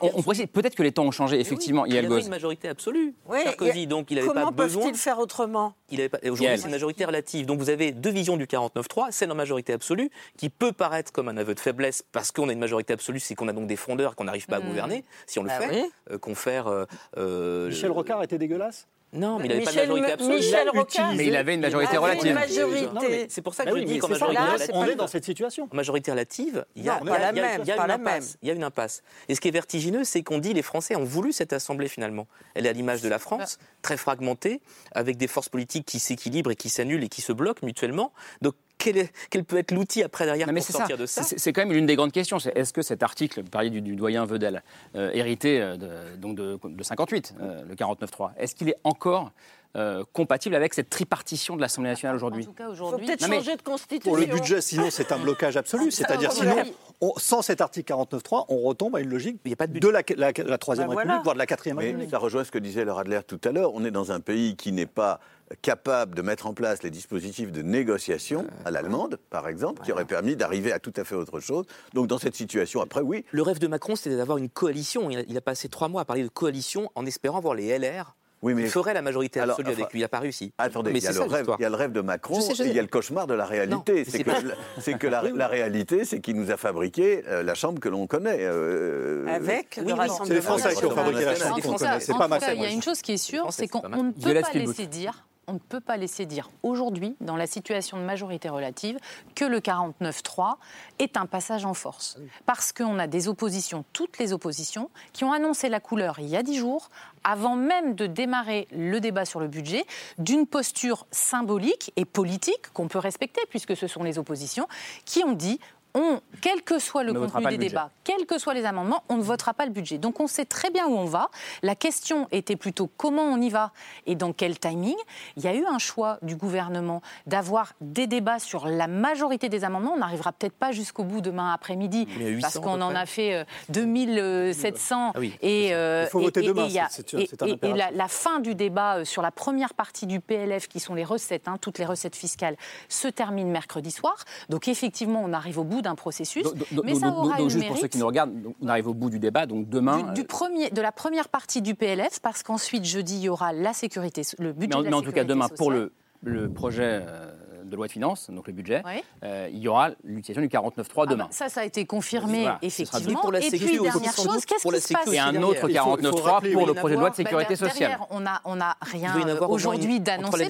On, 0.01 0.19
on 0.19 0.47
peut-être 0.47 0.75
que 0.75 0.83
les 0.83 0.91
temps 0.91 1.05
ont 1.05 1.11
changé, 1.11 1.20
effectivement, 1.27 1.85
Il 1.85 1.93
Yael 1.93 2.05
avait 2.05 2.15
Gauze. 2.15 2.25
une 2.25 2.29
majorité 2.31 2.67
absolue. 2.67 3.13
Oui, 3.27 3.39
Sarkozy, 3.43 3.87
donc 3.87 4.11
il 4.11 4.15
n'avait 4.15 4.27
Comment 4.27 4.45
pas 4.45 4.51
besoin. 4.51 4.83
peuvent-ils 4.83 4.97
faire 4.97 5.19
autrement 5.19 5.73
Il 5.89 5.99
avait 5.99 6.09
pas- 6.09 6.19
et 6.23 6.29
Aujourd'hui, 6.29 6.57
c'est 6.57 6.65
une 6.65 6.71
majorité 6.71 7.05
relative. 7.05 7.45
Donc 7.45 7.59
vous 7.59 7.69
avez 7.69 7.91
deux 7.91 8.09
visions 8.11 8.37
du 8.37 8.47
49-3. 8.47 9.11
Celle 9.11 9.31
en 9.31 9.35
majorité 9.35 9.73
absolue, 9.73 10.09
qui 10.37 10.49
peut 10.49 10.71
paraître 10.71 11.11
comme 11.11 11.27
un 11.27 11.37
aveu 11.37 11.53
de 11.55 11.59
faiblesse 11.59 12.03
parce 12.11 12.31
qu'on 12.31 12.49
a 12.49 12.53
une 12.53 12.59
majorité 12.59 12.93
absolue, 12.93 13.19
c'est 13.19 13.35
qu'on 13.35 13.47
a 13.47 13.53
donc 13.53 13.67
des 13.67 13.75
frondeurs 13.75 14.15
qu'on 14.15 14.23
n'arrive 14.25 14.47
pas 14.47 14.57
à 14.57 14.59
Mm. 14.59 14.67
gouverner, 14.67 15.03
si 15.27 15.39
on 15.39 15.43
le 15.43 15.49
Bah 15.49 15.59
fait. 15.59 15.69
oui. 15.81 15.89
Euh, 16.11 16.17
confère. 16.17 16.67
euh, 16.67 16.85
euh, 17.17 17.67
Michel 17.69 17.91
Rocard 17.91 18.23
était 18.23 18.37
dégueulasse? 18.37 18.87
Non, 19.13 19.39
mais 19.39 19.45
il 19.45 19.49
n'avait 19.49 19.63
pas 19.63 19.71
de 19.71 19.77
majorité 19.77 20.11
absolue. 20.13 20.35
Michel 20.35 20.69
Rocard 20.69 21.13
Mais 21.15 21.25
il 21.27 21.35
avait 21.35 21.53
une 21.55 21.59
majorité 21.61 21.97
avait 21.97 22.13
une 22.13 22.19
relative. 22.29 22.33
majorité. 22.33 22.85
Non, 22.93 23.01
mais 23.09 23.25
c'est 23.29 23.41
pour 23.41 23.53
ça 23.53 23.65
que 23.65 23.71
Bah 23.71 23.75
je 23.79 23.83
dis 23.83 23.99
qu'en 23.99 24.07
majorité 24.07 24.35
là, 24.41 24.51
relative. 24.53 24.71
on 24.75 24.85
est 24.85 24.95
dans 24.95 25.07
cette 25.07 25.25
situation. 25.25 25.67
En 25.71 25.75
majorité 25.75 26.11
relative, 26.11 26.65
il 26.77 26.83
y 26.85 26.89
a, 26.89 26.93
Non, 26.93 26.99
il 27.03 27.07
y 27.07 27.09
a- 27.09 27.13
pas 27.13 27.19
la 27.19 27.31
il 27.31 27.35
y 27.35 27.39
a- 27.39 27.43
même, 27.43 27.61
il 27.63 27.67
y 27.67 27.71
a 27.71 27.75
pas 27.75 27.81
une 27.83 27.87
la 27.89 27.93
impasse. 27.95 28.13
même. 28.13 28.37
Il 28.41 28.47
y 28.47 28.51
a 28.51 28.53
une 28.53 28.63
impasse. 28.63 29.03
Et 29.27 29.35
ce 29.35 29.41
qui 29.41 29.49
est 29.49 29.51
vertigineux, 29.51 30.03
c'est 30.05 30.23
qu'on 30.23 30.37
dit 30.39 30.53
les 30.53 30.61
Français 30.61 30.95
ont 30.95 31.03
voulu 31.03 31.33
cette 31.33 31.51
assemblée 31.51 31.89
finalement. 31.89 32.27
Elle 32.55 32.65
est 32.65 32.69
à 32.69 32.73
l'image 32.73 33.01
de 33.01 33.09
la 33.09 33.19
France, 33.19 33.59
très 33.81 33.97
fragmentée, 33.97 34.61
avec 34.93 35.17
des 35.17 35.27
forces 35.27 35.49
politiques 35.49 35.85
qui 35.85 35.99
s'équilibrent 35.99 36.51
et 36.51 36.55
qui 36.55 36.69
s'annulent 36.69 37.03
et 37.03 37.09
qui 37.09 37.21
se 37.21 37.33
bloquent 37.33 37.65
mutuellement. 37.65 38.13
Donc 38.41 38.55
quel, 38.83 38.97
est- 38.97 39.11
quel 39.29 39.43
peut 39.43 39.57
être 39.57 39.71
l'outil 39.71 40.03
après 40.03 40.25
derrière 40.25 40.47
Non, 40.47 40.53
mais 40.53 40.59
pour 40.61 40.67
ça. 40.67 40.77
sortir 40.79 40.97
de 40.97 41.05
ça 41.05 41.23
C'est- 41.23 41.53
quand 41.53 41.61
même 41.61 41.71
l'une 41.73 41.85
des 41.85 41.95
grandes 41.95 42.11
questions. 42.11 42.39
C'est 42.39 42.55
est-ce 42.57 42.73
que 42.73 42.81
cet 42.81 43.03
article, 43.03 43.41
vous 43.41 43.49
parliez 43.49 43.69
du, 43.69 43.81
du 43.81 43.95
doyen 43.95 44.25
Vedel, 44.25 44.63
euh, 44.95 45.11
hérité 45.13 45.61
euh, 45.61 45.77
de, 45.77 45.89
donc 46.17 46.35
de, 46.35 46.57
de 46.63 46.83
58, 46.83 47.35
euh, 47.41 47.63
le 47.67 47.75
49.3, 47.75 48.31
est-ce 48.37 48.55
qu'il 48.55 48.69
est 48.69 48.77
encore 48.83 49.31
euh, 49.77 50.03
compatible 50.11 50.55
avec 50.55 50.73
cette 50.73 50.89
tripartition 50.89 51.55
de 51.55 51.61
l'Assemblée 51.61 51.89
nationale 51.91 52.15
aujourd'hui? 52.17 52.43
En 52.43 52.45
tout 52.47 52.51
cas, 52.53 52.63
Il 52.63 52.67
faut 52.67 52.71
aujourd'hui. 52.85 53.05
peut-être 53.07 53.25
changer 53.25 53.55
de 53.55 53.61
constitution. 53.61 54.11
Pour 54.11 54.17
le 54.17 54.25
budget, 54.25 54.59
sinon 54.61 54.89
c'est 54.89 55.11
un 55.13 55.19
blocage 55.19 55.55
absolu. 55.55 55.91
C'est-à-dire, 55.91 56.31
sinon, 56.33 56.55
on- 57.01 57.13
sans 57.17 57.41
cet 57.41 57.61
article 57.61 57.91
49.3, 57.93 58.45
on 58.49 58.59
retombe 58.59 58.95
à 58.95 59.01
une 59.01 59.09
logique 59.09 59.39
Il 59.45 59.49
y 59.49 59.53
a 59.53 59.57
pas 59.57 59.67
de 59.67 59.77
de 59.79 59.87
la, 59.89 60.01
la- 60.15 60.31
la 60.31 60.57
Troisième 60.57 60.87
Bah, 60.87 60.91
République, 60.95 61.07
voilà. 61.09 61.21
voire 61.23 61.35
de 61.35 61.39
la 61.39 61.45
Quatrième 61.45 61.77
Mais 61.77 61.85
République. 61.85 62.09
ça 62.11 62.17
rejoint 62.17 62.43
ce 62.43 62.51
que 62.51 62.59
disait 62.59 62.85
le 62.85 62.91
Radler 62.91 63.19
tout 63.27 63.39
à 63.43 63.51
l'heure. 63.51 63.73
On 63.73 63.83
est 63.85 63.91
dans 63.91 64.11
un 64.11 64.19
pays 64.19 64.55
qui 64.55 64.71
n'est 64.71 64.85
pas 64.85 65.19
capable 65.61 66.15
de 66.15 66.21
mettre 66.21 66.47
en 66.47 66.53
place 66.53 66.81
les 66.81 66.89
dispositifs 66.91 67.51
de 67.51 67.61
négociation 67.61 68.45
à 68.63 68.71
l'allemande, 68.71 69.17
par 69.29 69.49
exemple, 69.49 69.81
qui 69.83 69.91
aurait 69.91 70.05
permis 70.05 70.35
d'arriver 70.37 70.71
à 70.71 70.79
tout 70.79 70.93
à 70.95 71.03
fait 71.03 71.15
autre 71.15 71.39
chose. 71.41 71.65
Donc 71.93 72.07
dans 72.07 72.17
cette 72.19 72.35
situation, 72.35 72.81
après, 72.81 73.01
oui, 73.01 73.25
Le 73.31 73.41
rêve 73.41 73.59
de 73.59 73.67
Macron, 73.67 73.95
c'était 73.97 74.15
d'avoir 74.15 74.37
une 74.37 74.47
coalition. 74.49 75.09
Il 75.09 75.17
a, 75.19 75.23
il 75.27 75.35
a 75.37 75.41
passé 75.41 75.67
trois 75.67 75.89
mois 75.89 76.01
à 76.01 76.05
parler 76.05 76.23
de 76.23 76.29
coalition 76.29 76.89
en 76.95 77.05
espérant 77.05 77.41
voir 77.41 77.55
les 77.55 77.67
LR. 77.77 78.15
Oui, 78.41 78.53
mais 78.53 78.63
Il 78.63 78.69
ferait 78.69 78.93
la 78.93 79.01
majorité 79.01 79.39
Alors, 79.39 79.53
absolue 79.59 79.73
enfin, 79.73 79.81
avec 79.81 79.93
lui. 79.93 79.99
Il 79.99 80.03
n'a 80.03 80.07
pas 80.09 80.19
réussi. 80.19 80.53
Attendez, 80.57 80.91
Mais 80.93 80.99
il 80.99 81.03
y, 81.03 81.07
a 81.07 81.13
c'est 81.13 81.23
le 81.23 81.29
ça, 81.29 81.35
rêve, 81.35 81.49
il 81.59 81.61
y 81.61 81.65
a 81.65 81.69
le 81.69 81.75
rêve 81.75 81.91
de 81.91 82.01
Macron 82.01 82.35
Je 82.35 82.41
sais, 82.41 82.55
je 82.55 82.63
et 82.63 82.67
il 82.67 82.75
y 82.75 82.79
a 82.79 82.81
le 82.81 82.87
cauchemar 82.87 83.27
de 83.27 83.33
la 83.33 83.45
réalité. 83.45 84.03
c'est 84.05 84.23
que, 84.23 84.31
pas- 84.31 84.55
c'est 84.79 84.97
que 84.97 85.07
la, 85.15 85.21
la 85.23 85.47
réalité, 85.47 86.05
c'est 86.05 86.19
qu'il 86.21 86.35
nous 86.35 86.49
a 86.51 86.57
fabriqué 86.57 87.23
euh, 87.27 87.43
la 87.43 87.53
chambre 87.53 87.79
que 87.79 87.89
l'on 87.89 88.07
connaît. 88.07 88.39
euh, 88.39 89.27
Avec 89.27 89.79
Oui, 89.81 89.87
le 89.89 89.93
Rassemblement 89.93 90.25
c'est 90.25 90.33
les 90.33 90.41
Français 90.41 90.75
qui 90.75 90.85
ont 90.85 90.91
fabriqué 90.91 91.25
la 91.25 91.35
chambre 91.35 91.61
qu'on 91.61 91.73
connaît. 91.75 91.99
C'est 91.99 92.13
pas 92.13 92.23
tout 92.23 92.29
ma 92.29 92.39
cas, 92.39 92.53
il 92.53 92.61
y 92.61 92.65
a 92.65 92.69
une 92.71 92.81
chose 92.81 93.01
qui 93.01 93.13
est 93.13 93.17
sûre, 93.17 93.47
c'est 93.51 93.67
qu'on 93.67 93.81
ne 93.87 94.11
peut 94.11 94.41
pas 94.41 94.51
laisser 94.53 94.87
dire. 94.87 95.25
On 95.47 95.53
ne 95.53 95.59
peut 95.59 95.79
pas 95.79 95.97
laisser 95.97 96.25
dire 96.25 96.49
aujourd'hui, 96.61 97.15
dans 97.19 97.35
la 97.35 97.47
situation 97.47 97.97
de 97.97 98.03
majorité 98.03 98.47
relative, 98.47 98.97
que 99.35 99.43
le 99.43 99.59
49-3 99.59 100.55
est 100.99 101.17
un 101.17 101.25
passage 101.25 101.65
en 101.65 101.73
force. 101.73 102.17
Parce 102.45 102.71
qu'on 102.71 102.99
a 102.99 103.07
des 103.07 103.27
oppositions, 103.27 103.83
toutes 103.91 104.19
les 104.19 104.33
oppositions, 104.33 104.89
qui 105.13 105.23
ont 105.23 105.33
annoncé 105.33 105.67
la 105.67 105.79
couleur 105.79 106.19
il 106.19 106.27
y 106.27 106.37
a 106.37 106.43
dix 106.43 106.57
jours, 106.57 106.89
avant 107.23 107.55
même 107.55 107.95
de 107.95 108.05
démarrer 108.05 108.67
le 108.71 108.99
débat 108.99 109.25
sur 109.25 109.39
le 109.39 109.47
budget, 109.47 109.85
d'une 110.19 110.45
posture 110.45 111.07
symbolique 111.11 111.91
et 111.95 112.05
politique 112.05 112.71
qu'on 112.73 112.87
peut 112.87 112.99
respecter, 112.99 113.41
puisque 113.49 113.75
ce 113.75 113.87
sont 113.87 114.03
les 114.03 114.19
oppositions, 114.19 114.67
qui 115.05 115.23
ont 115.23 115.33
dit 115.33 115.59
on, 115.93 116.21
quel 116.41 116.61
que 116.61 116.79
soit 116.79 117.03
le 117.03 117.13
contenu 117.13 117.45
des 117.45 117.51
le 117.51 117.57
débats, 117.57 117.89
quels 118.03 118.25
que 118.25 118.37
soient 118.37 118.53
les 118.53 118.65
amendements, 118.65 119.03
on 119.09 119.17
ne 119.17 119.21
votera 119.21 119.53
pas 119.53 119.65
le 119.65 119.71
budget. 119.71 119.97
Donc 119.97 120.19
on 120.19 120.27
sait 120.27 120.45
très 120.45 120.69
bien 120.69 120.87
où 120.87 120.95
on 120.97 121.05
va. 121.05 121.29
La 121.61 121.75
question 121.75 122.27
était 122.31 122.55
plutôt 122.55 122.89
comment 122.97 123.23
on 123.23 123.41
y 123.41 123.49
va 123.49 123.71
et 124.05 124.15
dans 124.15 124.33
quel 124.33 124.59
timing. 124.59 124.95
Il 125.37 125.43
y 125.43 125.47
a 125.47 125.55
eu 125.55 125.65
un 125.65 125.79
choix 125.79 126.17
du 126.21 126.35
gouvernement 126.35 127.01
d'avoir 127.27 127.73
des 127.81 128.07
débats 128.07 128.39
sur 128.39 128.67
la 128.67 128.87
majorité 128.87 129.49
des 129.49 129.63
amendements. 129.63 129.93
On 129.93 129.99
n'arrivera 129.99 130.31
peut-être 130.31 130.55
pas 130.55 130.71
jusqu'au 130.71 131.03
bout 131.03 131.21
demain 131.21 131.53
après-midi 131.53 132.07
Mais 132.17 132.25
à 132.25 132.29
800 132.29 132.41
parce 132.41 132.59
qu'on 132.59 132.81
en 132.81 132.95
a 132.95 133.05
fait 133.05 133.35
euh, 133.35 133.43
2700 133.69 135.11
Ah 135.13 135.19
oui, 135.19 135.33
et, 135.41 135.73
euh, 135.73 136.05
Il 136.07 136.09
faut 136.09 136.21
et- 136.21 137.91
la 137.93 138.07
fin 138.07 138.39
du 138.39 138.55
débat 138.55 138.97
euh, 138.97 139.05
sur 139.05 139.21
la 139.21 139.31
première 139.31 139.73
partie 139.73 140.07
du 140.07 140.19
PLF, 140.19 140.67
qui 140.67 140.79
sont 140.79 140.95
les 140.95 141.03
recettes, 141.03 141.47
hein, 141.47 141.57
toutes 141.59 141.77
les 141.79 141.85
recettes 141.85 142.15
fiscales, 142.15 142.55
se 142.89 143.07
termine 143.07 143.49
mercredi 143.49 143.91
soir. 143.91 144.15
Donc 144.49 144.67
effectivement, 144.67 145.21
on 145.23 145.33
arrive 145.33 145.59
au 145.59 145.63
bout 145.63 145.80
d'un 145.81 145.95
processus, 145.95 146.45
mais 146.83 146.95
ça 146.95 147.07
donc- 147.09 147.17
aura 147.25 147.37
donc, 147.37 147.49
juste 147.49 147.67
pour 147.67 147.77
ceux 147.77 147.87
qui 147.87 147.97
nous 147.97 148.07
regardent, 148.07 148.33
on 148.61 148.67
arrive 148.67 148.87
au 148.87 148.93
bout 148.93 149.09
du 149.09 149.19
débat, 149.19 149.45
donc 149.45 149.69
demain. 149.69 150.03
du, 150.13 150.21
du 150.21 150.27
premier, 150.27 150.69
de 150.69 150.81
la 150.81 150.91
première 150.91 151.29
partie 151.29 151.61
du 151.61 151.75
PLF, 151.75 152.19
parce 152.21 152.43
qu'ensuite 152.43 152.85
jeudi 152.85 153.15
il 153.17 153.21
y 153.23 153.29
aura 153.29 153.53
la 153.53 153.73
sécurité, 153.73 154.21
le 154.39 154.53
budget 154.53 154.67
mais 154.69 154.75
en, 154.75 154.79
de 154.79 154.83
la 154.85 154.89
mais 154.91 154.95
en 154.97 155.01
tout 155.01 155.11
cas, 155.11 155.23
demain, 155.23 155.47
pour 155.49 155.71
le, 155.71 155.91
le 156.23 156.49
projet 156.49 157.01
euh, 157.05 157.31
de 157.71 157.75
loi 157.77 157.87
de 157.87 157.91
finances, 157.91 158.29
donc 158.29 158.45
le 158.47 158.53
budget, 158.53 158.81
Oui. 158.85 159.03
euh, 159.23 159.49
il 159.51 159.59
y 159.59 159.67
aura 159.67 159.89
l'utilisation 160.03 160.41
du 160.41 160.49
49.3 160.49 161.03
Ah 161.03 161.05
demain. 161.07 161.23
bah, 161.25 161.29
ça, 161.31 161.49
ça 161.49 161.61
a 161.61 161.63
été 161.63 161.85
confirmé 161.85 162.41
Voilà, 162.41 162.59
effectivement. 162.61 163.19
pour 163.21 163.31
la 163.31 163.39
et 163.39 163.49
puis 163.49 163.79
dernière 163.79 164.13
chose, 164.15 164.45
qu'est-ce 164.45 164.67
qui 164.67 164.79
se 164.81 164.93
passe 164.93 165.03
sécu 165.05 165.15
Et 165.15 165.19
un 165.19 165.31
derrière. 165.31 165.47
autre 165.49 165.57
Il 165.57 165.61
faut- 165.61 165.67
il 165.69 165.77
faut 165.77 165.83
49.3 165.97 166.31
rappeler, 166.31 166.53
pour 166.53 166.65
le 166.67 166.73
il 166.73 166.75
y 166.75 166.79
projet 166.79 166.95
de 166.95 166.99
loi 166.99 167.09
de 167.09 167.13
a- 167.13 167.17
sécurité 167.17 167.55
sociale. 167.55 167.79
Derrière, 167.89 168.05
on 168.11 168.19
n'a 168.19 168.41
on 168.45 168.59
a 168.61 168.75
Il 168.85 168.89
rien 168.91 169.17
y 169.17 169.21
aujourd'hui 169.47 169.99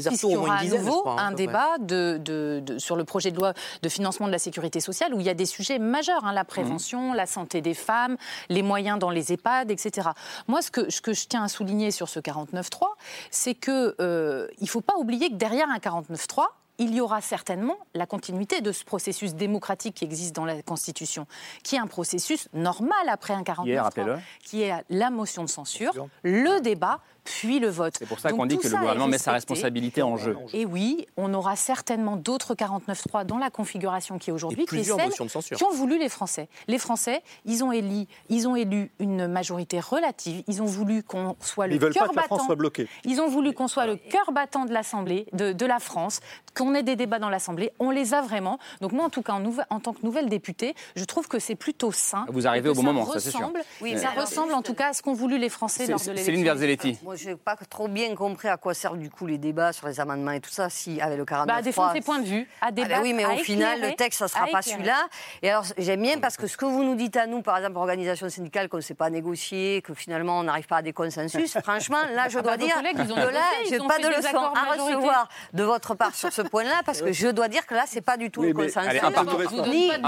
versions, 0.10 0.30
puisqu'il 0.30 0.32
y 0.32 0.36
aura 0.36 0.56
à 0.58 0.64
nouveau 0.66 1.02
crois, 1.02 1.22
un 1.22 1.32
débat 1.32 1.78
de, 1.80 2.20
de- 2.24 2.62
de- 2.66 2.78
sur 2.80 2.96
le 2.96 3.04
projet 3.06 3.32
de 3.32 3.38
loi 3.38 3.54
de 3.82 3.90
financement 3.90 4.26
de 4.28 4.32
la 4.32 4.40
sécurité 4.40 4.80
sociale, 4.80 5.14
où 5.14 5.20
il 5.20 5.26
y 5.26 5.30
a 5.30 5.34
des 5.36 5.46
sujets 5.46 5.78
majeurs, 5.80 6.26
hein, 6.26 6.34
la 6.34 6.44
prévention, 6.44 7.14
la 7.14 7.28
santé 7.28 7.62
des 7.62 7.74
femmes, 7.76 8.18
les 8.50 8.64
moyens 8.64 8.98
dans 9.00 9.10
les 9.12 9.32
EHPAD, 9.32 9.70
etc. 9.72 10.10
Moi, 10.48 10.62
ce 10.62 10.72
que, 10.72 10.90
ce 10.90 11.02
que 11.02 11.14
je 11.14 11.28
tiens 11.28 11.44
à 11.44 11.48
souligner 11.48 11.92
sur 11.92 12.10
ce 12.10 12.20
49.3, 12.20 12.88
c'est 13.30 13.54
qu'il 13.54 13.94
euh, 14.00 14.48
il 14.60 14.64
ne 14.64 14.70
faut 14.70 14.82
pas 14.82 14.96
oublier 14.98 15.30
que 15.30 15.36
derrière 15.36 15.70
un 15.70 15.78
49.3, 15.80 16.46
il 16.82 16.96
y 16.96 17.00
aura 17.00 17.22
certainement 17.22 17.78
la 17.94 18.08
continuité 18.08 18.62
de 18.62 18.72
ce 18.72 18.84
processus 18.84 19.36
démocratique 19.36 19.94
qui 19.96 20.04
existe 20.04 20.36
dans 20.36 20.46
la 20.46 20.64
Constitution, 20.64 21.28
qui 21.64 21.76
est 21.76 21.80
un 21.80 21.86
processus 21.86 22.48
normal 22.54 23.08
après 23.08 23.36
un 23.36 23.44
49.3, 23.44 23.64
Qui 23.64 23.72
est, 23.72 23.80
rappelez-le 23.80 24.18
qui 24.44 24.62
est 24.64 24.74
la 24.90 25.12
motion 25.12 25.44
de 25.44 25.50
censure, 25.50 25.94
le 26.24 26.60
débat, 26.62 27.00
puis 27.24 27.60
le 27.60 27.70
vote. 27.70 27.94
C'est 28.00 28.08
pour 28.08 28.20
ça 28.20 28.32
qu'on 28.32 28.48
dit 28.48 28.58
que 28.58 28.68
le 28.68 28.76
gouvernement 28.76 29.08
met 29.08 29.20
sa 29.20 29.32
responsabilité 29.34 30.02
en 30.02 30.18
jeu. 30.18 30.36
Et 30.54 30.66
oui, 30.66 31.06
on 31.18 31.32
aura 31.36 31.56
certainement 31.56 32.16
d'autres 32.16 32.56
49.3 32.56 33.26
dans 33.26 33.38
la 33.38 33.52
configuration 33.52 34.18
qui 34.18 34.32
est 34.32 34.34
aujourd'hui, 34.34 34.58
qui 34.58 34.64
est 34.64 34.66
plusieurs 34.66 34.98
celle 34.98 35.10
motions 35.10 35.26
de 35.26 35.30
censure. 35.30 35.56
qui 35.56 35.64
ont 35.64 35.72
voulu 35.72 36.00
les 36.00 36.10
Français. 36.10 36.50
Les 36.68 36.80
Français, 36.80 37.22
ils 37.46 37.64
ont 37.64 37.72
élu, 37.72 38.08
ils 38.30 38.48
ont 38.48 38.56
élu 38.56 38.90
une 38.98 39.28
majorité 39.28 39.80
relative. 39.80 40.44
Ils 40.48 40.64
ont 40.64 40.66
voulu 40.66 41.04
qu'on 41.04 41.36
soit 41.42 41.68
le 41.68 41.76
Ils 41.76 41.80
veulent 41.80 41.94
pas 41.94 42.00
cœur 42.00 42.10
que 42.10 42.16
la 42.16 42.24
France 42.24 42.40
battant. 42.40 42.46
soit 42.48 42.56
bloquée. 42.56 42.88
Ils 43.06 43.22
ont 43.22 43.28
voulu 43.30 43.54
qu'on 43.54 43.68
soit 43.68 43.86
le 43.86 43.98
cœur 43.98 44.32
battant 44.32 44.66
de 44.66 44.74
l'Assemblée, 44.74 45.28
de, 45.34 45.54
de 45.54 45.66
la 45.68 45.80
France, 45.80 46.22
qu'on 46.56 46.71
ait 46.76 46.84
des 46.84 46.96
débats 46.96 47.20
dans 47.20 47.30
l'Assemblée. 47.30 47.72
On 47.80 47.92
les 47.92 48.14
a 48.14 48.22
vraiment. 48.22 48.60
Donc 48.82 48.92
moi, 48.92 49.06
en 49.06 49.10
tout 49.10 49.22
cas, 49.22 49.34
en, 49.70 49.80
tant 49.80 49.94
que 49.94 50.04
nouvelle 50.04 50.30
députée, 50.30 50.76
je 50.96 51.04
trouve 51.06 51.28
que 51.28 51.40
c'est 51.40 51.56
plutôt 51.56 51.92
sain. 51.92 52.26
Vous 52.30 52.48
arrivez 52.48 52.70
au 52.70 52.74
bon 52.74 52.84
moment, 52.84 53.06
ça, 53.06 53.20
c'est 53.20 53.32
sûr. 53.32 53.52
Oui, 53.82 53.98
ça 53.98 54.10
alors, 54.10 54.26
ressemble 54.26 54.54
en 54.54 54.62
tout 54.62 54.74
cas 54.74 54.90
à 54.90 54.94
ce 54.94 55.02
qu'ont 55.02 55.14
voulu 55.14 55.38
les 55.38 55.50
Français 55.50 55.88
lors 55.88 56.00
de 56.00 56.06
l'élection. 56.06 56.26
Céline 56.26 56.44
Verzelletti. 56.44 56.98
Moi, 57.04 57.16
je 57.16 57.30
n'ai 57.30 57.36
pas 57.36 57.56
trop 57.70 57.88
bien 57.88 58.14
compris 58.16 58.48
à 58.48 58.58
quoi 58.58 58.74
servent 58.74 58.98
du 58.98 59.10
coup 59.10 59.26
les 59.26 59.38
débats 59.38 59.74
sur 59.74 59.88
les 59.88 60.00
amendements 60.00 60.32
et 60.32 60.40
tout 60.40 60.50
ça, 60.50 60.70
si 60.70 61.00
avec 61.02 61.18
le 61.18 61.26
49 61.26 61.48
Bah, 61.48 61.60
à 61.60 61.62
défendre 61.62 61.94
ses 61.94 62.02
points 62.02 62.20
de 62.20 62.26
vue, 62.26 62.48
à 62.62 62.68
Ah 62.68 62.72
ben 62.72 62.84
débattre, 62.84 63.02
oui, 63.02 63.14
mais 63.14 63.24
à 63.24 63.34
au 63.34 63.38
final, 63.38 63.82
le 63.82 63.94
texte, 63.94 64.20
ça 64.20 64.26
ne 64.26 64.30
sera 64.30 64.48
pas 64.48 64.62
celui-là. 64.62 65.08
Et 65.42 65.50
alors, 65.50 65.66
j'aime 65.78 66.02
bien 66.02 66.20
parce 66.20 66.38
que 66.38 66.48
ce 66.48 66.58
que 66.58 66.66
vous 66.66 66.84
nous 66.84 66.96
dites 66.96 67.18
à 67.18 67.28
nous, 67.28 67.42
par 67.42 67.58
exemple, 67.58 67.78
organisation 67.78 68.30
syndicale, 68.30 68.70
qu'on 68.70 68.78
ne 68.78 68.82
sait 68.82 68.94
pas 68.94 69.10
négocier, 69.10 69.82
que 69.82 69.94
finalement, 69.94 70.40
on 70.40 70.44
n'arrive 70.44 70.68
pas 70.68 70.78
à 70.78 70.82
des 70.82 70.94
consensus, 70.94 71.58
franchement, 71.64 71.98
là, 72.16 72.28
je 72.30 72.38
Ah 72.38 72.42
dois 72.42 72.58
bah, 72.58 72.66
dire 72.66 72.76
collègues, 72.76 72.98
ils 73.00 73.12
ont 73.12 73.16
que 73.16 73.34
là, 73.34 73.42
je 73.66 73.72
n'ai 73.72 73.88
pas 73.88 74.00
de 74.00 74.08
leçon 74.08 74.38
à 74.38 74.74
recevoir 74.74 75.30
de 75.54 75.64
votre 75.64 75.96
part 75.96 76.16
sur 76.16 76.32
ce 76.32 76.42
point-là, 76.52 76.82
parce 76.86 77.02
que 77.02 77.12
je 77.12 77.28
dois 77.30 77.48
dire 77.48 77.66
que 77.66 77.74
là, 77.74 77.86
ce 77.88 77.96
n'est 77.96 78.02
pas 78.02 78.18
du 78.18 78.30
tout 78.30 78.42
Oui, 78.42 78.50
le 78.50 78.54
consensus. 78.54 79.00
Un 79.04 79.12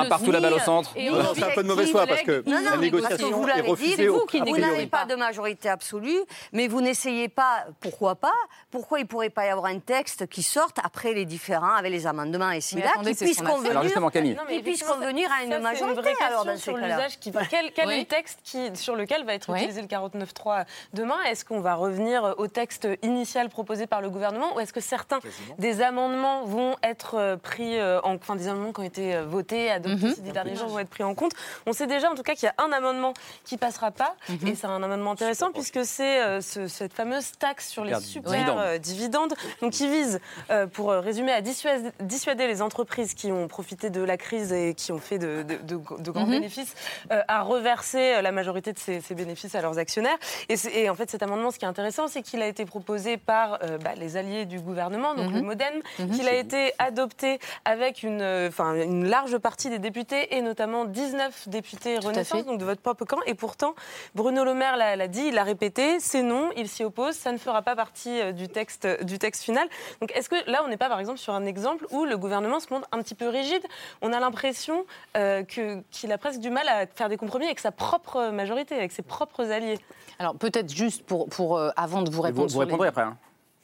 partout. 0.05 0.31
La 0.31 0.39
balle 0.39 0.53
au 0.53 0.59
centre. 0.59 0.91
C'est 0.93 1.43
un 1.43 1.49
peu 1.55 1.63
de 1.63 1.67
mauvaise 1.67 1.89
foi 1.91 2.05
parce 2.05 2.21
que 2.21 2.43
Non, 2.45 2.57
non, 2.61 2.61
la 2.61 2.61
mais 2.61 2.63
parce 2.63 2.75
que 2.77 2.81
négociation 2.81 3.31
vous 3.31 3.43
est 3.43 3.47
l'avez 3.47 3.61
dit, 3.63 3.69
refusée 3.69 3.95
c'est 3.95 4.07
au 4.09 4.25
vous 4.45 4.57
n'avez 4.57 4.87
pas 4.87 5.05
de 5.05 5.15
majorité 5.15 5.69
absolue, 5.69 6.19
mais 6.51 6.67
vous 6.67 6.81
n'essayez 6.81 7.29
pas, 7.29 7.65
pourquoi 7.79 8.15
pas, 8.15 8.33
pourquoi 8.69 8.99
il 8.99 9.03
ne 9.03 9.07
pourrait 9.07 9.29
pas 9.29 9.45
y 9.45 9.49
avoir 9.49 9.65
un 9.71 9.79
texte 9.79 10.27
qui 10.27 10.43
sorte 10.43 10.77
après 10.83 11.13
les 11.13 11.25
différents, 11.25 11.73
avec 11.75 11.91
les 11.91 12.05
amendements 12.07 12.51
et 12.51 12.61
si 12.61 12.75
Mais 12.75 12.81
là, 12.81 12.89
attendez, 12.93 13.11
qui 13.11 13.17
c'est 13.17 13.25
puisse 13.25 13.41
convenir, 13.41 13.71
Alors 13.71 13.83
justement, 13.83 14.09
Camille. 14.09 14.35
Non, 14.35 14.43
mais 14.47 14.57
qui 14.57 14.63
puisse 14.63 14.81
effectivement, 14.81 14.99
convenir 15.05 15.29
à 15.31 15.43
une 15.43 15.51
c'est 15.51 15.59
majorité 15.59 16.09
alors 16.25 16.45
dans 16.45 16.57
sur 16.57 16.73
cas-là. 16.75 16.87
l'usage 16.97 17.19
qui 17.19 17.31
Quel, 17.49 17.71
quel 17.73 17.87
Oui. 17.87 17.93
est 17.93 17.99
le 17.99 18.05
texte 18.05 18.39
qui, 18.43 18.75
sur 18.75 18.95
lequel 18.95 19.23
va 19.25 19.33
être 19.35 19.49
Oui. 19.51 19.59
utilisé 19.59 19.81
le 19.81 19.87
49.3 19.87 20.65
demain? 20.93 21.21
Est-ce 21.29 21.45
qu'on 21.45 21.61
va 21.61 21.75
revenir 21.75 22.35
au 22.37 22.47
texte 22.47 22.87
initial 23.01 23.49
proposé 23.49 23.87
par 23.87 24.01
le 24.01 24.09
gouvernement 24.09 24.55
ou 24.55 24.59
est-ce 24.59 24.73
que 24.73 24.81
certains 24.81 25.19
des 25.57 25.81
amendements 25.81 26.32
vont 26.45 26.75
être 26.83 27.15
euh, 27.15 27.37
pris 27.37 27.77
euh, 27.77 28.01
en 28.01 28.15
enfin 28.15 28.35
des 28.35 28.47
amendements 28.47 28.73
qui 28.73 28.79
ont 28.81 28.83
été 28.83 29.15
euh, 29.15 29.25
votés, 29.25 29.69
adoptés 29.71 30.07
Mhm. 30.07 30.15
ces 30.15 30.31
derniers 30.31 30.55
jours 30.55 30.67
vont 30.69 30.79
être 30.79 30.89
pris 30.89 31.03
en 31.03 31.13
compte 31.15 31.33
On 31.67 31.73
sait 31.73 31.87
déjà 31.87 32.09
en 32.11 32.15
tout 32.15 32.23
cas 32.23 32.33
qu'il 32.33 32.45
y 32.45 32.49
a 32.49 32.55
un 32.63 32.71
amendement 32.71 33.13
qui 33.45 33.57
passera 33.57 33.91
pas 33.91 34.15
Mhm. 34.29 34.47
et 34.47 34.55
c'est 34.55 34.67
un 34.67 34.81
amendement 34.81 35.11
intéressant 35.11 35.51
puisque 35.51 35.85
c'est 35.85 36.21
euh, 36.21 36.41
ce- 36.41 36.67
cette 36.67 36.93
fameuse 36.93 37.31
taxe 37.39 37.69
sur 37.69 37.85
les 37.85 37.99
Super 38.01 38.31
dividendes. 38.31 38.59
euh, 38.59 38.77
dividendes 38.79 39.33
donc 39.61 39.71
qui 39.71 39.87
vise 39.87 40.19
euh, 40.49 40.67
pour 40.67 40.89
résumer 40.91 41.31
à 41.31 41.41
dissuader, 41.41 41.89
dissuader 41.99 42.47
les 42.47 42.61
entreprises 42.61 43.13
qui 43.13 43.31
ont 43.31 43.47
profité 43.47 43.89
de 43.89 44.01
la 44.01 44.17
crise 44.17 44.51
et 44.51 44.73
qui 44.73 44.91
ont 44.91 44.99
fait 44.99 45.19
de, 45.19 45.43
de- 45.43 45.57
de- 45.57 46.01
de 46.01 46.11
grands 46.11 46.25
Mhm. 46.25 46.31
bénéfices 46.31 46.73
à 47.09 47.41
reverser 47.41 48.21
la 48.21 48.31
majorité 48.31 48.73
de 48.73 48.79
ces, 48.79 49.01
ces 49.01 49.15
bénéfices 49.15 49.55
à 49.55 49.61
leurs 49.61 49.77
actionnaires. 49.77 50.17
Et, 50.49 50.89
en 50.89 50.95
fait, 50.95 51.09
cet 51.09 51.21
amendement, 51.23 51.51
ce 51.51 51.59
qui 51.59 51.65
est 51.65 51.67
intéressant, 51.67 52.07
c'est 52.07 52.21
qu'il 52.21 52.41
a 52.41 52.47
été 52.47 52.65
proposé 52.65 53.17
par 53.17 53.59
bah, 53.83 53.91
les 53.97 54.17
alliés 54.17 54.45
du 54.45 54.59
gouvernement, 54.59 55.13
donc 55.15 55.27
Mhm. 55.29 55.35
le 55.35 55.41
MoDem, 55.41 55.81
qui 56.13 56.22
qu'il 56.23 56.35
a 56.35 56.39
été 56.39 56.73
adopté 56.79 57.39
avec 57.65 58.03
une, 58.03 58.21
euh, 58.21 58.47
enfin, 58.47 58.75
une 58.75 59.07
large 59.07 59.37
partie 59.37 59.69
des 59.69 59.79
députés 59.79 60.35
et 60.35 60.41
notamment 60.41 60.85
19 60.85 61.49
députés 61.49 61.97
Renaissance, 61.99 62.45
donc 62.45 62.59
de 62.59 62.65
votre 62.65 62.81
propre 62.81 63.05
camp. 63.05 63.19
Et 63.25 63.33
pourtant, 63.33 63.75
Bruno 64.15 64.43
Le 64.43 64.53
Maire 64.53 64.77
l'a 64.77 65.07
dit, 65.07 65.25
il 65.27 65.35
l'a 65.35 65.43
répété, 65.43 65.99
c'est 65.99 66.23
non, 66.23 66.49
il 66.55 66.67
s'y 66.67 66.83
oppose, 66.83 67.15
ça 67.15 67.31
ne 67.31 67.37
fera 67.37 67.61
pas 67.61 67.75
partie 67.75 68.21
euh, 68.21 68.31
du 68.31 68.47
texte, 68.47 68.87
du 69.03 69.19
texte 69.19 69.43
final. 69.43 69.67
Donc 70.01 70.11
est-ce 70.15 70.29
que 70.29 70.49
là, 70.49 70.61
on 70.65 70.67
n'est 70.67 70.77
pas 70.77 70.89
par 70.89 70.99
exemple 70.99 71.19
sur 71.19 71.33
un 71.33 71.45
exemple 71.45 71.85
où 71.91 72.05
le 72.05 72.17
gouvernement 72.17 72.59
se 72.59 72.71
montre 72.73 72.87
un 72.91 73.01
petit 73.01 73.15
peu 73.15 73.27
rigide? 73.27 73.63
On 74.01 74.13
a 74.13 74.19
l'impression 74.19 74.85
euh, 75.17 75.43
que, 75.43 75.81
qu'il 75.91 76.11
a 76.11 76.17
presque 76.17 76.39
du 76.39 76.49
mal 76.49 76.67
à 76.67 76.87
faire 76.87 77.09
des 77.09 77.17
compromis 77.17 77.45
avec 77.45 77.59
sa 77.59 77.71
propre 77.71 78.29
majorité, 78.29 78.75
avec 78.75 78.91
ses 78.91 79.01
propres 79.01 79.51
alliés. 79.51 79.79
Alors 80.19 80.35
peut-être 80.35 80.73
juste 80.73 81.05
pour, 81.05 81.27
pour 81.27 81.59
avant 81.75 82.01
de 82.01 82.09
vous 82.09 82.21
répondre. 82.21 82.47
Vous, 82.47 82.53
vous 82.53 82.59
répondrez 82.59 82.87
après. 82.87 83.01
Hein. 83.01 83.17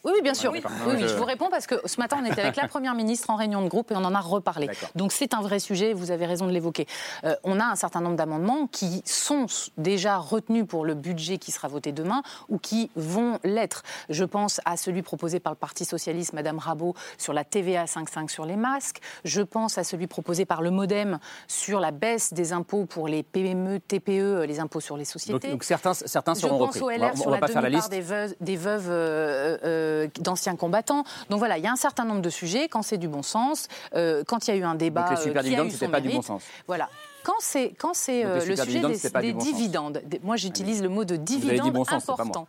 Oui, 0.06 0.12
oui, 0.16 0.22
bien 0.22 0.34
sûr. 0.34 0.52
Oui, 0.52 0.62
oui, 0.88 0.95
je 1.00 1.16
vous 1.16 1.26
réponds 1.26 1.50
parce 1.50 1.68
que 1.68 1.76
ce 1.86 2.00
matin, 2.00 2.18
on 2.22 2.26
était 2.26 2.41
avec 2.41 2.56
la 2.56 2.68
Première 2.68 2.93
ministre 2.93 3.30
en 3.30 3.36
réunion 3.36 3.62
de 3.62 3.68
groupe 3.68 3.91
et 3.91 3.95
on 3.95 4.04
en 4.06 4.16
a 4.16 4.20
reparlé. 4.20 4.70
Donc 4.95 5.12
c'est 5.12 5.34
un 5.34 5.41
vrai 5.41 5.60
sujet, 5.60 5.93
vous 5.93 6.12
avez 6.12 6.26
raison 6.26 6.47
de 6.47 6.52
l'évoquer. 6.52 6.88
Euh, 7.24 7.36
on 7.43 7.60
a 7.60 7.66
un 7.66 7.76
certain 7.76 8.02
nombre 8.02 8.16
d'amendements 8.16 8.68
qui 8.68 9.02
sont 9.06 9.47
déjà 9.78 10.18
retenus 10.18 10.66
pour 10.68 10.86
le 10.86 10.93
budget 10.93 11.38
qui 11.38 11.52
sera 11.52 11.68
voté 11.68 11.91
demain 11.91 12.22
ou 12.47 12.58
qui 12.58 12.91
vont 12.95 13.39
l'être. 13.43 13.84
Je 14.10 14.24
pense 14.24 14.62
à 14.66 14.78
celui 14.78 15.02
proposé 15.02 15.39
par 15.39 15.54
le 15.54 15.58
Parti 15.58 15.86
Socialiste, 15.86 16.34
Madame 16.34 16.60
Rabault, 16.60 16.95
sur 17.18 17.34
la 17.34 17.43
TVA 17.43 17.86
5,5 17.86 18.30
sur 18.30 18.45
les 18.45 18.56
masques. 18.56 19.00
Je 19.26 19.41
pense 19.41 19.78
à 19.78 19.84
celui 19.84 20.08
proposé 20.08 20.45
par 20.45 20.62
le 20.62 20.72
Modem 20.72 21.20
sur 21.47 21.80
la 21.80 21.91
baisse 21.91 22.34
des 22.34 22.54
impôts 22.54 22.86
pour 22.86 23.08
les 23.08 23.24
PME, 23.24 23.80
TPE, 23.80 24.45
les 24.45 24.60
impôts 24.60 24.80
sur 24.80 24.95
les 24.95 25.06
sociétés. 25.06 25.50
Donc, 25.50 25.64
certains, 25.64 25.93
certains 25.93 26.36
seront 26.36 26.58
repris. 26.58 26.80
Je 26.80 26.86
pense 26.86 26.88
au 26.88 26.97
LR 26.97 27.18
sur 27.18 27.32
la 27.32 27.39
demi-part 27.39 27.89
des 27.89 28.02
veuves, 28.02 28.36
des 28.39 28.56
veuves 28.56 28.89
euh, 28.89 29.58
euh, 29.64 29.89
euh, 29.89 29.89
d'anciens 30.20 30.56
combattants. 30.56 31.04
Donc 31.30 31.40
voilà, 31.40 31.58
il 31.58 31.64
y 31.64 31.68
a 31.68 31.72
un 31.72 31.78
certain 31.78 32.06
nombre 32.06 32.22
de 32.22 32.30
sujets, 32.30 32.68
quand 32.68 32.82
c'est 32.82 32.98
du 32.98 33.08
bon 33.08 33.24
sens, 33.24 33.68
euh, 33.96 34.24
quand 34.26 34.48
il 34.48 34.52
y 34.52 34.54
a 34.54 34.58
eu 34.58 34.64
un 34.64 34.76
débat. 34.76 35.10
Donc 35.10 35.18
les 35.18 35.24
super 35.24 35.44
dividendes, 35.44 35.72
c'était 35.72 35.88
pas 35.88 36.02
du 36.02 36.10
bon 36.10 36.22
sens. 36.22 36.44
Voilà. 36.68 36.90
Quand 37.24 37.34
c'est 37.40 37.74
quand 37.78 37.94
c'est 37.94 38.24
euh, 38.24 38.46
le 38.46 38.56
sujet 38.56 38.82
des, 39.22 39.34
dividendes, 39.34 40.02
moi 40.24 40.38
j'utilise 40.38 40.82
le 40.82 40.88
mot 40.88 41.04
de 41.04 41.18
dividende 41.18 41.78
important. 41.90 42.48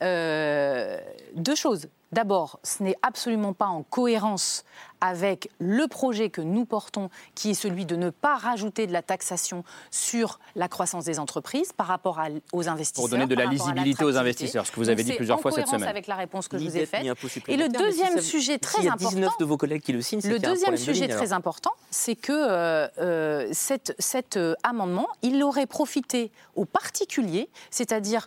deux 0.00 1.54
choses. 1.54 1.88
D'abord, 2.12 2.60
ce 2.62 2.82
n'est 2.82 2.96
absolument 3.02 3.52
pas 3.52 3.66
en 3.66 3.82
cohérence 3.82 4.64
avec 5.00 5.50
le 5.58 5.86
projet 5.86 6.30
que 6.30 6.40
nous 6.40 6.64
portons, 6.64 7.10
qui 7.34 7.50
est 7.50 7.54
celui 7.54 7.86
de 7.86 7.96
ne 7.96 8.10
pas 8.10 8.36
rajouter 8.36 8.86
de 8.86 8.92
la 8.92 9.02
taxation 9.02 9.64
sur 9.90 10.38
la 10.54 10.68
croissance 10.68 11.04
des 11.04 11.18
entreprises 11.18 11.72
par 11.72 11.86
rapport 11.86 12.20
aux 12.52 12.68
investisseurs. 12.68 13.02
Pour 13.02 13.08
donner 13.08 13.26
de 13.26 13.34
la 13.34 13.46
lisibilité 13.46 14.04
aux 14.04 14.16
investisseurs, 14.16 14.66
ce 14.66 14.72
que 14.72 14.76
vous 14.76 14.88
avez 14.88 15.04
dit 15.04 15.12
plusieurs 15.12 15.40
fois 15.40 15.52
cette 15.52 15.68
semaine. 15.68 15.88
avec 15.88 16.06
la 16.06 16.16
réponse 16.16 16.48
que 16.48 16.58
je 16.58 16.64
vous 16.64 16.76
ai 16.76 16.86
faite. 16.86 17.04
Et 17.48 17.56
le 17.56 17.68
deuxième 17.68 18.20
sujet 18.20 18.58
très 18.58 18.86
important. 18.86 19.10
Il 19.10 19.20
y 19.20 19.24
a 19.24 19.26
19 19.26 19.38
de 19.38 19.44
vos 19.44 19.56
collègues 19.56 19.82
qui 19.82 19.92
le 19.92 20.02
signent. 20.02 20.20
Le 20.24 20.38
deuxième 20.38 20.76
sujet 20.76 21.08
très 21.08 21.32
important, 21.32 21.72
c'est 21.90 22.16
que 22.16 22.32
euh, 22.32 22.88
euh, 22.98 23.48
cet 23.52 24.36
euh, 24.36 24.54
amendement, 24.62 25.08
il 25.22 25.42
aurait 25.42 25.66
profité 25.66 26.30
aux 26.54 26.64
particuliers, 26.64 27.48
c'est-à-dire 27.70 28.26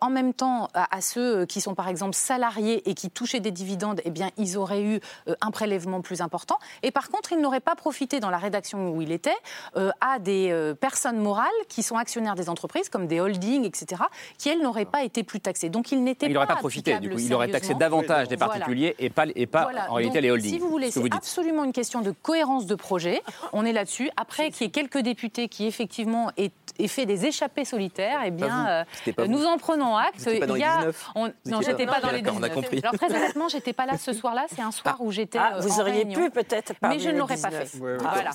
en 0.00 0.10
même 0.10 0.34
temps 0.34 0.68
à, 0.74 1.00
ceux 1.00 1.46
qui 1.46 1.60
sont 1.60 1.74
par 1.74 1.88
exemple 1.88 2.14
salariés 2.14 2.88
et 2.88 2.94
qui 2.94 3.10
touchaient 3.10 3.40
des 3.40 3.52
dividendes, 3.52 4.00
eh 4.04 4.10
bien 4.10 4.30
ils 4.36 4.58
auraient 4.58 4.82
eu 4.82 5.00
un 5.40 5.50
prélèvement 5.50 5.99
plus 6.02 6.20
important. 6.20 6.58
Et 6.82 6.90
par 6.90 7.08
contre, 7.08 7.32
il 7.32 7.40
n'aurait 7.40 7.60
pas 7.60 7.74
profité 7.74 8.20
dans 8.20 8.30
la 8.30 8.38
rédaction 8.38 8.90
où 8.90 9.02
il 9.02 9.12
était 9.12 9.36
euh, 9.76 9.90
à 10.00 10.18
des 10.18 10.50
euh, 10.50 10.74
personnes 10.74 11.18
morales 11.18 11.48
qui 11.68 11.82
sont 11.82 11.96
actionnaires 11.96 12.34
des 12.34 12.48
entreprises, 12.48 12.88
comme 12.88 13.06
des 13.06 13.20
holdings, 13.20 13.64
etc., 13.64 14.02
qui, 14.38 14.48
elles, 14.48 14.60
n'auraient 14.60 14.84
pas 14.84 15.02
été 15.02 15.22
plus 15.22 15.40
taxées. 15.40 15.68
Donc 15.68 15.92
il 15.92 16.02
n'était 16.02 16.26
pas. 16.26 16.30
Il 16.30 16.34
n'aurait 16.34 16.46
pas 16.46 16.56
profité, 16.56 16.98
du 16.98 17.10
coup. 17.10 17.18
Il 17.18 17.32
aurait 17.34 17.48
taxé 17.48 17.74
davantage 17.74 18.28
des 18.28 18.36
particuliers 18.36 18.94
et 18.98 19.10
pas, 19.10 19.24
et 19.34 19.46
pas 19.46 19.70
en 19.88 19.94
réalité 19.94 20.20
les 20.20 20.30
holdings. 20.30 20.52
Si 20.52 20.58
vous 20.58 20.68
voulez, 20.68 20.90
c'est 20.90 21.14
absolument 21.14 21.64
une 21.64 21.72
question 21.72 22.00
de 22.00 22.10
cohérence 22.10 22.66
de 22.66 22.74
projet. 22.74 23.22
On 23.52 23.64
est 23.64 23.72
là-dessus. 23.72 24.10
Après, 24.16 24.50
qu'il 24.50 24.66
y 24.66 24.68
ait 24.68 24.72
quelques 24.72 24.98
députés 24.98 25.48
qui, 25.48 25.66
effectivement, 25.66 26.30
aient, 26.36 26.50
fait 26.88 27.06
des 27.06 27.26
échappées 27.26 27.64
solitaires, 27.64 28.20
eh 28.24 28.30
bien, 28.30 28.66
euh, 28.68 29.26
nous 29.26 29.44
en 29.44 29.58
prenons 29.58 29.96
acte. 29.96 30.26
Il 30.26 30.58
y 30.58 30.64
a... 30.64 30.86
Non, 31.46 31.60
j'étais 31.60 31.86
pas 31.86 32.00
dans 32.00 32.10
les 32.10 32.22
19. 32.22 32.50
Alors, 32.82 32.94
très 32.94 33.14
honnêtement, 33.14 33.48
j'étais 33.48 33.72
pas 33.72 33.86
là 33.86 33.98
ce 33.98 34.12
soir-là. 34.12 34.46
C'est 34.54 34.62
un 34.62 34.70
soir 34.70 34.96
où 35.00 35.10
j'étais. 35.10 35.38
Ah, 35.38 35.58
vous 35.60 35.80
auriez 35.90 36.04
pu 36.04 36.30
peut-être 36.30 36.72
Mais 36.82 36.98
je 36.98 37.10
ne 37.10 37.18
l'aurais 37.18 37.36
pas 37.36 37.50
fait. 37.50 37.76
Voilà. 37.76 38.30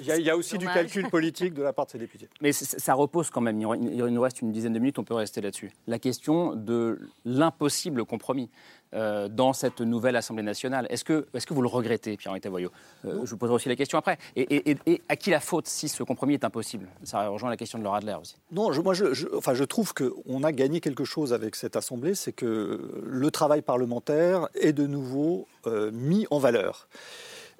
Il 0.00 0.22
y, 0.22 0.30
a 0.30 0.36
aussi 0.36 0.58
du 0.58 0.66
calcul 0.66 1.08
politique 1.08 1.54
de 1.54 1.62
la 1.62 1.72
part 1.72 1.86
de 1.86 1.92
ces 1.92 1.98
députés. 1.98 2.28
Mais 2.40 2.52
ça 2.52 2.94
repose 2.94 3.30
quand 3.30 3.40
même, 3.40 3.60
il 3.60 4.04
nous 4.04 4.20
reste 4.20 4.40
une 4.42 4.52
dizaine 4.52 4.72
de 4.72 4.78
minutes, 4.78 4.98
on 4.98 5.04
peut 5.04 5.14
rester 5.14 5.40
là-dessus. 5.40 5.70
La 5.86 5.98
question 5.98 6.54
de 6.54 6.98
l'impossible 7.24 8.04
compromis. 8.04 8.50
Euh, 8.94 9.28
dans 9.28 9.52
cette 9.52 9.80
nouvelle 9.80 10.14
Assemblée 10.14 10.44
nationale. 10.44 10.86
Est-ce 10.88 11.04
que, 11.04 11.26
est 11.34 11.44
que 11.44 11.52
vous 11.52 11.62
le 11.62 11.68
regrettez, 11.68 12.16
Pierre-Henri 12.16 12.40
Tavoyot 12.40 12.70
euh, 13.04 13.22
Je 13.24 13.30
vous 13.30 13.36
poserai 13.36 13.56
aussi 13.56 13.68
la 13.68 13.74
question 13.74 13.98
après. 13.98 14.18
Et, 14.36 14.76
à 15.08 15.16
qui 15.16 15.30
la 15.30 15.40
faute 15.40 15.66
si 15.66 15.88
ce 15.88 16.04
compromis 16.04 16.34
est 16.34 16.44
impossible? 16.44 16.86
Ça 17.02 17.26
rejoint 17.28 17.50
la 17.50 17.56
question 17.56 17.78
de 17.78 17.84
Laura 17.84 17.96
Adler 17.98 18.14
aussi. 18.20 18.36
Non, 18.52 18.70
je, 18.70 18.80
moi, 18.80 18.94
je, 18.94 19.04
enfin, 19.36 19.54
je 19.54 19.64
trouve 19.64 19.94
qu'on 19.94 20.44
a 20.44 20.52
gagné 20.52 20.80
quelque 20.80 21.04
chose 21.04 21.32
avec 21.32 21.56
cette 21.56 21.74
Assemblée, 21.74 22.14
c'est 22.14 22.32
que 22.32 23.02
le 23.04 23.30
travail 23.32 23.62
parlementaire 23.62 24.48
est 24.54 24.72
de 24.72 24.86
nouveau 24.86 25.48
euh, 25.66 25.90
mis 25.90 26.26
en 26.30 26.38
valeur. 26.38 26.88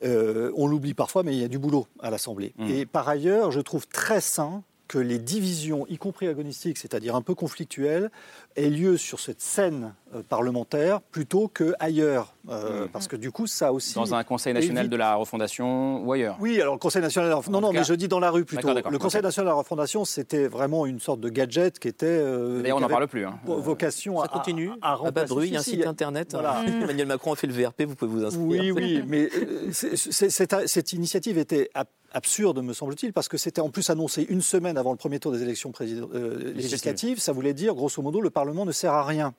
on 0.02 0.66
l'oublie 0.68 0.94
parfois, 0.94 1.24
mais 1.24 1.32
il 1.32 1.40
y 1.40 1.44
a 1.44 1.48
du 1.48 1.58
boulot 1.58 1.88
à 1.98 2.10
l'Assemblée. 2.10 2.54
Mmh. 2.58 2.66
Et 2.68 2.86
par 2.86 3.08
ailleurs, 3.08 3.50
je 3.50 3.60
trouve 3.60 3.88
très 3.88 4.20
sain 4.20 4.62
que 4.94 5.00
les 5.00 5.18
divisions, 5.18 5.86
y 5.88 5.98
compris 5.98 6.28
agonistiques, 6.28 6.78
c'est-à-dire 6.78 7.16
un 7.16 7.20
peu 7.20 7.34
conflictuelles, 7.34 8.12
aient 8.54 8.70
lieu 8.70 8.96
sur 8.96 9.18
cette 9.18 9.40
scène 9.40 9.92
euh, 10.14 10.22
parlementaire 10.22 11.00
plutôt 11.00 11.48
qu'ailleurs. 11.48 12.36
Euh, 12.48 12.84
mmh. 12.84 12.88
Parce 12.90 13.08
que 13.08 13.16
du 13.16 13.32
coup, 13.32 13.48
ça 13.48 13.72
aussi. 13.72 13.94
Dans 13.94 14.14
un 14.14 14.22
Conseil 14.22 14.54
national 14.54 14.88
de 14.88 14.96
la 14.96 15.16
refondation 15.16 16.00
ou 16.04 16.12
ailleurs 16.12 16.36
Oui, 16.38 16.60
alors 16.60 16.74
le 16.74 16.78
Conseil 16.78 17.02
national 17.02 17.26
de 17.26 17.30
la 17.30 17.36
refondation. 17.38 17.60
Non, 17.60 17.72
non, 17.72 17.72
mais 17.76 17.82
je 17.82 17.94
dis 17.94 18.06
dans 18.06 18.20
la 18.20 18.30
rue 18.30 18.44
plutôt. 18.44 18.72
Le 18.72 18.98
Conseil 18.98 19.20
national 19.20 19.46
de 19.46 19.50
la 19.50 19.58
refondation, 19.58 20.04
c'était 20.04 20.46
vraiment 20.46 20.86
une 20.86 21.00
sorte 21.00 21.18
de 21.18 21.28
gadget 21.28 21.80
qui 21.80 21.88
était. 21.88 22.06
Euh, 22.06 22.62
D'ailleurs, 22.62 22.76
on 22.76 22.80
n'en 22.80 22.88
parle 22.88 23.08
plus. 23.08 23.26
Hein. 23.26 23.40
Vocation 23.44 24.20
ça 24.22 24.28
continue. 24.28 24.70
à, 24.80 24.92
à, 24.92 25.08
à 25.08 25.24
il 25.42 25.52
y 25.52 25.56
a 25.56 25.58
un 25.58 25.62
site 25.62 25.86
internet. 25.86 26.36
Emmanuel 26.82 27.08
Macron 27.08 27.32
a 27.32 27.36
fait 27.36 27.48
le 27.48 27.52
VRP, 27.52 27.82
vous 27.82 27.96
pouvez 27.96 28.12
vous 28.12 28.24
inscrire. 28.24 28.46
Oui, 28.46 28.70
oui, 28.70 29.02
mais 29.08 29.28
cette, 29.72 30.68
cette 30.68 30.92
initiative 30.92 31.36
était 31.36 31.68
absurde, 32.14 32.62
me 32.62 32.72
semble-t-il, 32.72 33.12
parce 33.12 33.28
que 33.28 33.36
c'était 33.36 33.60
en 33.60 33.68
plus 33.68 33.90
annoncé 33.90 34.24
une 34.28 34.40
semaine 34.40 34.78
avant 34.78 34.92
le 34.92 34.96
premier 34.96 35.18
tour 35.18 35.32
des 35.32 35.42
élections 35.42 35.72
euh, 35.80 36.52
législatives. 36.54 37.18
Ça 37.18 37.32
voulait 37.32 37.52
dire, 37.52 37.74
grosso 37.74 38.00
modo, 38.00 38.20
le 38.20 38.30
Parlement 38.30 38.64
ne 38.64 38.72
sert 38.72 38.92
à 38.92 39.04
rien. 39.04 39.34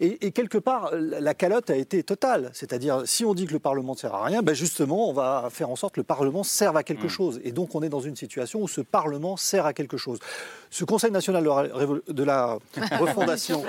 Et, 0.00 0.30
quelque 0.30 0.58
part, 0.58 0.90
la 0.94 1.34
calotte 1.34 1.70
a 1.70 1.76
été 1.76 2.02
totale. 2.02 2.50
C'est-à-dire, 2.54 3.02
si 3.04 3.24
on 3.24 3.34
dit 3.34 3.46
que 3.46 3.52
le 3.52 3.58
Parlement 3.58 3.92
ne 3.92 3.98
sert 3.98 4.14
à 4.14 4.24
rien, 4.24 4.42
ben 4.42 4.54
justement, 4.54 5.10
on 5.10 5.12
va 5.12 5.48
faire 5.50 5.68
en 5.68 5.76
sorte 5.76 5.94
que 5.94 6.00
le 6.00 6.04
Parlement 6.04 6.44
serve 6.44 6.76
à 6.76 6.82
quelque 6.82 7.06
hmm. 7.06 7.10
chose. 7.10 7.40
Et 7.44 7.52
donc, 7.52 7.74
on 7.74 7.82
est 7.82 7.88
dans 7.88 8.00
une 8.00 8.16
situation 8.16 8.62
où 8.62 8.68
ce 8.68 8.80
Parlement 8.80 9.36
sert 9.36 9.66
à 9.66 9.72
quelque 9.72 9.96
chose. 9.96 10.20
Ce 10.72 10.84
Conseil 10.84 11.10
national 11.10 11.44
de 11.44 12.24
la 12.24 12.58
refondation 12.98 13.62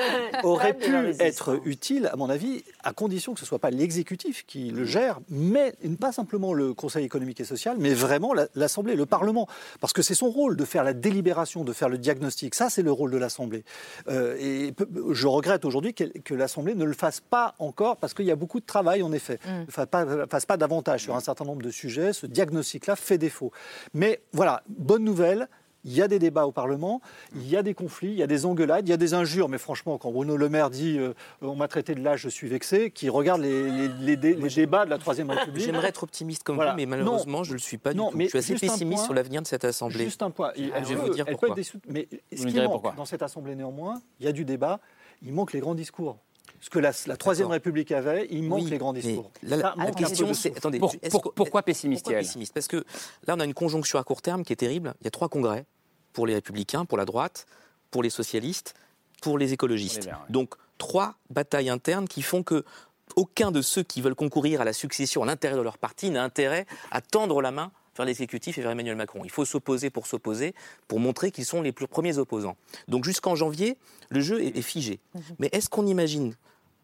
aurait 0.44 0.74
pu 0.74 0.96
être 1.20 1.60
utile, 1.66 2.10
à 2.12 2.16
mon 2.16 2.30
avis, 2.30 2.64
à 2.82 2.94
condition 2.94 3.34
que 3.34 3.40
ce 3.42 3.46
ne 3.46 3.48
soit 3.50 3.60
pas 3.60 3.72
l'exécutif 3.72 4.46
qui 4.48 4.72
le 4.72 4.86
gère, 4.86 5.20
mais 5.30 5.74
pas 6.00 6.14
simplement 6.14 6.54
le 6.54 6.74
Conseil 6.74 7.04
économique 7.04 7.42
et 7.42 7.44
social, 7.44 7.76
mais 7.78 7.94
vraiment 7.94 8.34
l'Assemblée, 8.56 8.96
le 8.96 9.06
Parlement. 9.06 9.50
Parce 9.82 9.92
que 9.92 10.02
c'est 10.02 10.16
son 10.16 10.30
rôle 10.30 10.56
de 10.56 10.64
faire 10.64 10.86
la 10.86 10.94
délibération, 10.94 11.66
de 11.66 11.74
faire 11.74 11.90
le 11.90 11.98
diagnostic. 11.98 12.56
Ça, 12.56 12.70
c'est 12.70 12.84
le 12.84 12.92
rôle 12.94 13.12
de 13.12 13.18
l'Assemblée. 13.18 13.66
Euh, 14.08 14.38
et 14.40 14.74
je 15.12 15.28
regrette 15.28 15.66
aujourd'hui 15.66 15.94
que, 15.94 16.34
l'Assemblée 16.34 16.74
ne 16.74 16.86
le 16.86 16.94
fasse 16.94 17.20
pas 17.20 17.54
encore, 17.60 17.98
parce 17.98 18.14
qu'il 18.14 18.26
y 18.26 18.32
a 18.32 18.38
beaucoup 18.38 18.62
de 18.62 18.66
travail, 18.66 19.04
en 19.04 19.12
effet. 19.12 19.40
Mm. 19.46 19.66
Ne 19.66 19.72
fasse 19.72 19.88
pas, 19.88 20.06
fasse 20.28 20.46
pas 20.46 20.56
davantage 20.56 21.02
sur 21.02 21.18
un 21.18 21.20
certain 21.20 21.44
nombre 21.44 21.64
de 21.64 21.70
sujets. 21.70 22.14
Ce 22.14 22.28
diagnostic-là 22.28 22.96
fait 22.96 23.18
défaut. 23.18 23.52
Mais 23.94 24.22
voilà, 24.32 24.64
bonne 24.70 25.04
nouvelle, 25.04 25.50
il 25.86 25.94
y 25.94 26.02
a 26.02 26.08
des 26.08 26.20
débats 26.20 26.46
au 26.46 26.52
Parlement, 26.52 27.02
il 27.36 27.48
y 27.48 27.58
a 27.58 27.64
des 27.64 27.74
conflits, 27.74 28.12
il 28.12 28.18
y 28.18 28.24
a 28.24 28.28
des 28.28 28.46
engueulades, 28.46 28.88
il 28.88 28.92
y 28.92 28.94
a 28.94 28.98
des 28.98 29.14
injures. 29.14 29.50
Mais 29.50 29.58
franchement, 29.58 29.98
quand 29.98 30.12
Bruno 30.12 30.38
Le 30.38 30.50
Maire 30.50 30.70
dit 30.70 30.98
euh, 30.98 31.14
on 31.42 31.56
m'a 31.56 31.68
traité 31.68 31.96
de 31.96 32.02
l'âge, 32.02 32.22
je 32.22 32.30
suis 32.30 32.48
vexé, 32.48 32.92
qui 32.92 33.10
regarde 33.10 33.42
les, 33.42 34.16
débats 34.18 34.86
de 34.86 34.90
la 34.90 34.98
Troisième 34.98 35.30
République. 35.30 35.66
J'aimerais 35.66 35.90
être 35.90 36.04
optimiste 36.04 36.44
comme 36.44 36.58
vous, 36.58 36.76
mais 36.76 36.86
malheureusement, 36.86 37.44
je 37.44 37.52
ne 37.52 37.56
le 37.56 37.60
suis 37.60 37.78
pas 37.78 37.94
du 37.94 38.00
tout. 38.00 38.12
Mais 38.14 38.26
je 38.26 38.30
suis 38.30 38.40
assez 38.40 38.68
pessimiste 38.68 39.06
sur 39.06 39.14
l'avenir 39.14 39.42
de 39.42 39.48
cette 39.48 39.66
Assemblée. 39.66 40.06
Juste 40.06 40.24
un 40.24 40.32
point. 40.32 40.52
je 40.56 40.70
vais 40.70 40.96
vous 40.96 41.10
dire 41.10 41.26
pourquoi. 41.26 41.56
mais 41.88 42.08
ce 42.32 42.46
qui 42.46 42.60
manque 42.62 42.96
dans 42.96 43.06
cette 43.06 43.24
Assemblée, 43.24 43.56
néanmoins, 43.56 44.02
il 44.20 44.26
y 44.26 44.30
a 44.30 44.32
du 44.32 44.46
débat, 44.46 44.80
il 45.22 45.34
manque 45.34 45.54
les 45.54 45.60
grands 45.60 45.76
discours. 45.76 46.18
Ce 46.64 46.70
que 46.70 46.80
la, 46.80 46.94
Troisième 47.18 47.50
République 47.50 47.92
avait, 47.92 48.26
il 48.32 48.44
manque 48.44 48.70
les 48.70 48.78
grands 48.78 48.94
discours. 48.94 49.32
La, 49.44 49.76
question, 49.98 50.34
c'est 50.34 50.56
attendez, 50.56 50.80
pourquoi 51.36 51.62
pessimiste, 51.62 52.06
pourquoi 52.06 52.22
pessimiste 52.22 52.54
Parce 52.54 52.70
que 52.70 52.86
là, 53.28 53.36
on 53.36 53.42
a 53.42 53.44
une 53.44 53.54
conjonction 53.54 54.00
à 54.00 54.04
court 54.06 54.22
terme 54.22 54.46
qui 54.46 54.54
est 54.54 54.58
terrible. 54.58 54.94
Il 55.02 55.04
y 55.04 55.08
a 55.08 55.12
trois 55.12 55.28
congrès 55.28 55.66
pour 56.14 56.26
les 56.26 56.36
républicains, 56.36 56.86
pour 56.86 56.98
la 56.98 57.04
droite, 57.04 57.48
pour 57.92 58.02
les 58.02 58.10
socialistes, 58.10 58.76
pour 59.22 59.38
les 59.38 59.52
écologistes. 59.52 60.10
Donc 60.30 60.56
trois 60.78 61.16
batailles 61.30 61.70
internes 61.70 62.08
qui 62.08 62.22
font 62.22 62.44
que 62.44 62.64
aucun 63.18 63.52
de 63.52 63.62
ceux 63.62 63.84
qui 63.84 64.00
veulent 64.00 64.16
concourir 64.16 64.62
à 64.62 64.64
la 64.64 64.72
succession 64.72 65.22
à 65.22 65.26
l'intérieur 65.26 65.60
de 65.60 65.64
leur 65.64 65.78
parti 65.78 66.12
n'a 66.12 66.24
intérêt 66.24 66.66
à 66.92 67.02
tendre 67.02 67.42
la 67.42 67.52
main 67.52 67.74
vers 67.98 68.06
l'exécutif 68.06 68.58
et 68.58 68.62
vers 68.62 68.72
Emmanuel 68.72 68.96
Macron. 68.96 69.24
Il 69.26 69.32
faut 69.32 69.44
s'opposer 69.44 69.90
pour 69.90 70.08
s'opposer, 70.08 70.56
pour 70.88 71.02
montrer 71.02 71.30
qu'ils 71.30 71.46
sont 71.46 71.62
les 71.62 71.74
plus 71.74 71.88
premiers 71.88 72.18
opposants. 72.20 72.56
Donc 72.88 73.04
jusqu'en 73.04 73.36
janvier, 73.36 73.78
le 74.10 74.22
jeu 74.22 74.42
est, 74.42 74.62
figé. 74.62 75.02
Mhm. 75.14 75.22
Mais 75.40 75.50
est-ce 75.52 75.70
qu'on 75.70 75.86
imagine 75.86 76.36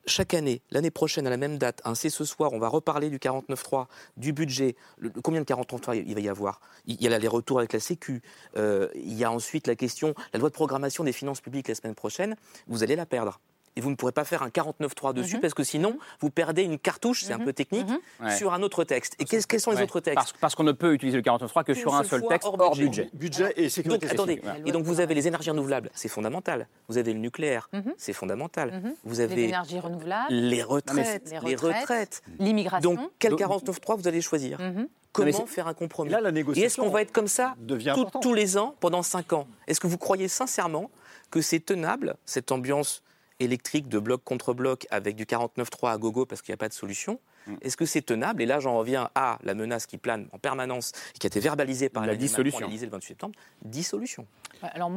chaque 0.06 0.34
année, 0.34 0.62
l'année 0.72 0.92
prochaine, 0.92 1.28
à 1.28 1.30
la 1.30 1.38
même 1.38 1.58
date, 1.58 1.82
un 1.86 1.96
C'est 1.96 2.10
ce 2.10 2.26
soir, 2.26 2.54
on 2.54 2.60
va 2.60 2.68
reparler 2.68 3.10
du 3.10 3.18
49.3, 3.18 3.88
du 4.18 4.34
budget. 4.34 4.76
Combien 5.24 5.42
de 5.42 5.46
49.3 5.46 6.04
il 6.06 6.14
va 6.14 6.22
y 6.22 6.30
avoir 6.30 6.60
Il 6.86 7.02
y 7.02 7.08
a 7.08 7.18
les 7.18 7.28
retours 7.28 7.60
avec 7.60 7.74
la 7.74 7.80
Sécu. 7.80 8.22
euh, 8.58 8.90
il 8.96 9.14
y 9.14 9.24
a 9.24 9.32
ensuite 9.32 9.68
la 9.68 9.76
question, 9.76 10.14
la 10.34 10.40
loi 10.40 10.50
de 10.50 10.54
programmation 10.54 11.04
des 11.04 11.14
finances 11.14 11.42
publiques 11.42 11.68
la 11.68 11.76
semaine 11.76 11.96
prochaine, 11.96 12.36
vous 12.68 12.84
allez 12.84 12.96
la 12.96 13.06
perdre. 13.06 13.40
Et 13.76 13.82
vous 13.82 13.90
ne 13.90 13.96
pourrez 13.96 14.12
pas 14.12 14.24
faire 14.26 14.44
un 14.44 14.50
49.3 14.50 15.14
dessus 15.14 15.36
Mhm. 15.36 15.42
parce 15.42 15.54
que 15.54 15.64
sinon, 15.64 15.98
vous 16.20 16.30
perdez 16.30 16.64
une 16.64 16.78
cartouche, 16.80 17.24
c'est 17.24 17.34
un 17.34 17.40
peu 17.40 17.54
technique, 17.54 17.88
Ouais. 18.22 18.36
sur 18.36 18.54
un 18.54 18.62
autre 18.62 18.84
texte. 18.84 19.16
Et 19.20 19.26
qu'est-ce- 19.26 19.48
quels 19.48 19.60
sont 19.60 19.72
les 19.72 19.78
Ouais. 19.78 19.84
autres 19.84 20.00
textes 20.00 20.16
Parce, 20.16 20.34
parce 20.34 20.56
qu'on 20.56 20.64
ne 20.64 20.72
peut 20.72 20.94
utiliser 20.94 21.18
le 21.18 21.24
49.3 21.24 21.64
que 21.64 21.74
sur 21.74 21.94
un 21.96 22.04
seul 22.04 22.26
texte 22.28 22.48
hors 22.48 22.60
hors 22.60 22.76
budget. 22.76 23.10
budget. 23.14 23.50
Budget 23.50 23.54
et 23.58 23.70
sécurité 23.70 24.06
Donc, 24.08 24.14
attendez, 24.14 24.42
et 24.66 24.72
donc 24.72 24.84
vous 24.86 25.00
avez 25.00 25.14
les 25.14 25.28
énergies 25.28 25.50
renouvelables, 25.52 25.90
c'est 25.94 26.10
fondamental. 26.10 26.68
Vous 26.88 26.98
avez 26.98 27.14
le 27.14 27.20
nucléaire, 27.20 27.70
c'est 27.98 28.14
fondamental. 28.14 28.72
Mhm. 28.84 28.94
Vous 29.04 29.16
Les 29.16 29.22
avez 29.22 29.44
énergies 29.46 29.80
renouvelables. 29.80 30.34
les 30.34 30.64
retraites, 30.64 31.24
Les 31.26 31.32
les 31.50 31.56
retraites, 31.56 31.80
retraites. 31.82 32.22
l'immigration. 32.40 32.94
Donc 32.96 33.00
quel 33.20 33.36
49.3 33.36 33.96
vous 33.96 34.08
allez 34.08 34.22
choisir 34.22 34.60
Mhm. 34.60 34.88
Comment 35.12 35.46
faire 35.48 35.68
un 35.68 35.74
compromis 35.74 36.10
Et 36.10 36.14
là, 36.14 36.22
la 36.22 36.30
Et 36.30 36.30
est-ce 36.30 36.36
négociation 36.36 36.84
qu'on 36.84 36.90
va 36.92 37.02
être 37.02 37.12
comme 37.12 37.28
ça 37.28 37.56
tout- 37.68 38.06
tous 38.22 38.34
les 38.36 38.58
ans 38.58 38.76
pendant 38.80 39.02
5 39.02 39.34
ans? 39.34 39.48
Est-ce 39.68 39.80
que 39.80 39.88
vous 39.88 39.98
croyez 39.98 40.28
sincèrement 40.28 40.92
que 41.32 41.42
c'est 41.42 41.60
tenable, 41.60 42.16
cette 42.26 42.52
ambiance 42.52 43.02
électrique 43.40 43.88
de 43.90 44.00
bloc 44.00 44.24
contre 44.24 44.54
bloc 44.54 44.88
avec 44.92 45.16
du 45.16 45.26
49.3 45.26 45.92
à 45.92 45.98
gogo 45.98 46.26
parce 46.26 46.42
qu'il 46.42 46.52
n'y 46.52 46.56
a 46.56 46.58
pas 46.58 46.70
de 46.70 46.74
solution 46.74 47.20
Mm. 47.48 47.54
Est-ce 47.62 47.78
que 47.78 47.86
c'est 47.86 48.02
tenable? 48.02 48.42
Et 48.42 48.46
là, 48.46 48.60
j'en 48.60 48.78
reviens 48.78 49.10
à 49.16 49.40
la 49.44 49.56
menace 49.56 49.86
qui 49.86 49.98
plane 49.98 50.28
en 50.34 50.38
permanence 50.38 50.92
et 51.16 51.20
qui 51.20 51.26
a 51.26 51.30
été 51.30 51.40
verbalisée 51.40 51.88
par 51.88 52.04
La 52.04 52.08
Macron 52.12 52.20
dissolution. 52.20 52.68
l'Élysée 52.68 52.86
le 52.86 52.92
28 52.92 53.08
septembre. 53.08 53.34
Dissolution. 53.64 54.26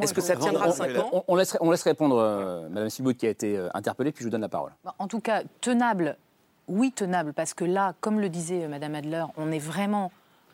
Est-ce 0.01 0.13
que 0.13 0.21
ça 0.21 0.35
tiendra 0.37 0.69
On, 0.69 0.73
5 0.73 0.97
ans? 0.99 1.09
on- 1.13 1.25
on 1.29 1.37
laisse, 1.37 1.57
on 1.61 1.71
laisse 1.71 1.85
répondre 1.85 2.19
euh, 2.19 2.69
Madame 2.69 2.91
Sibout 2.91 3.15
qui 3.15 3.29
a 3.29 3.31
été 3.31 3.57
euh, 3.57 3.69
interpellée, 3.75 4.11
puis 4.11 4.23
je 4.23 4.27
vous 4.27 4.31
donne 4.33 4.41
la 4.41 4.49
parole. 4.49 4.73
En 4.99 5.07
tout 5.07 5.21
cas, 5.21 5.45
tenable, 5.61 6.17
oui, 6.67 6.91
tenable, 6.93 7.33
parce 7.33 7.55
que 7.55 7.65
là, 7.65 7.95
comme 8.01 8.19
le 8.21 8.29
disait 8.29 8.65
euh, 8.65 8.69
Madame 8.69 8.97
Adler, 8.97 9.25
on 9.37 9.53
est 9.53 9.61
vraiment 9.61 10.11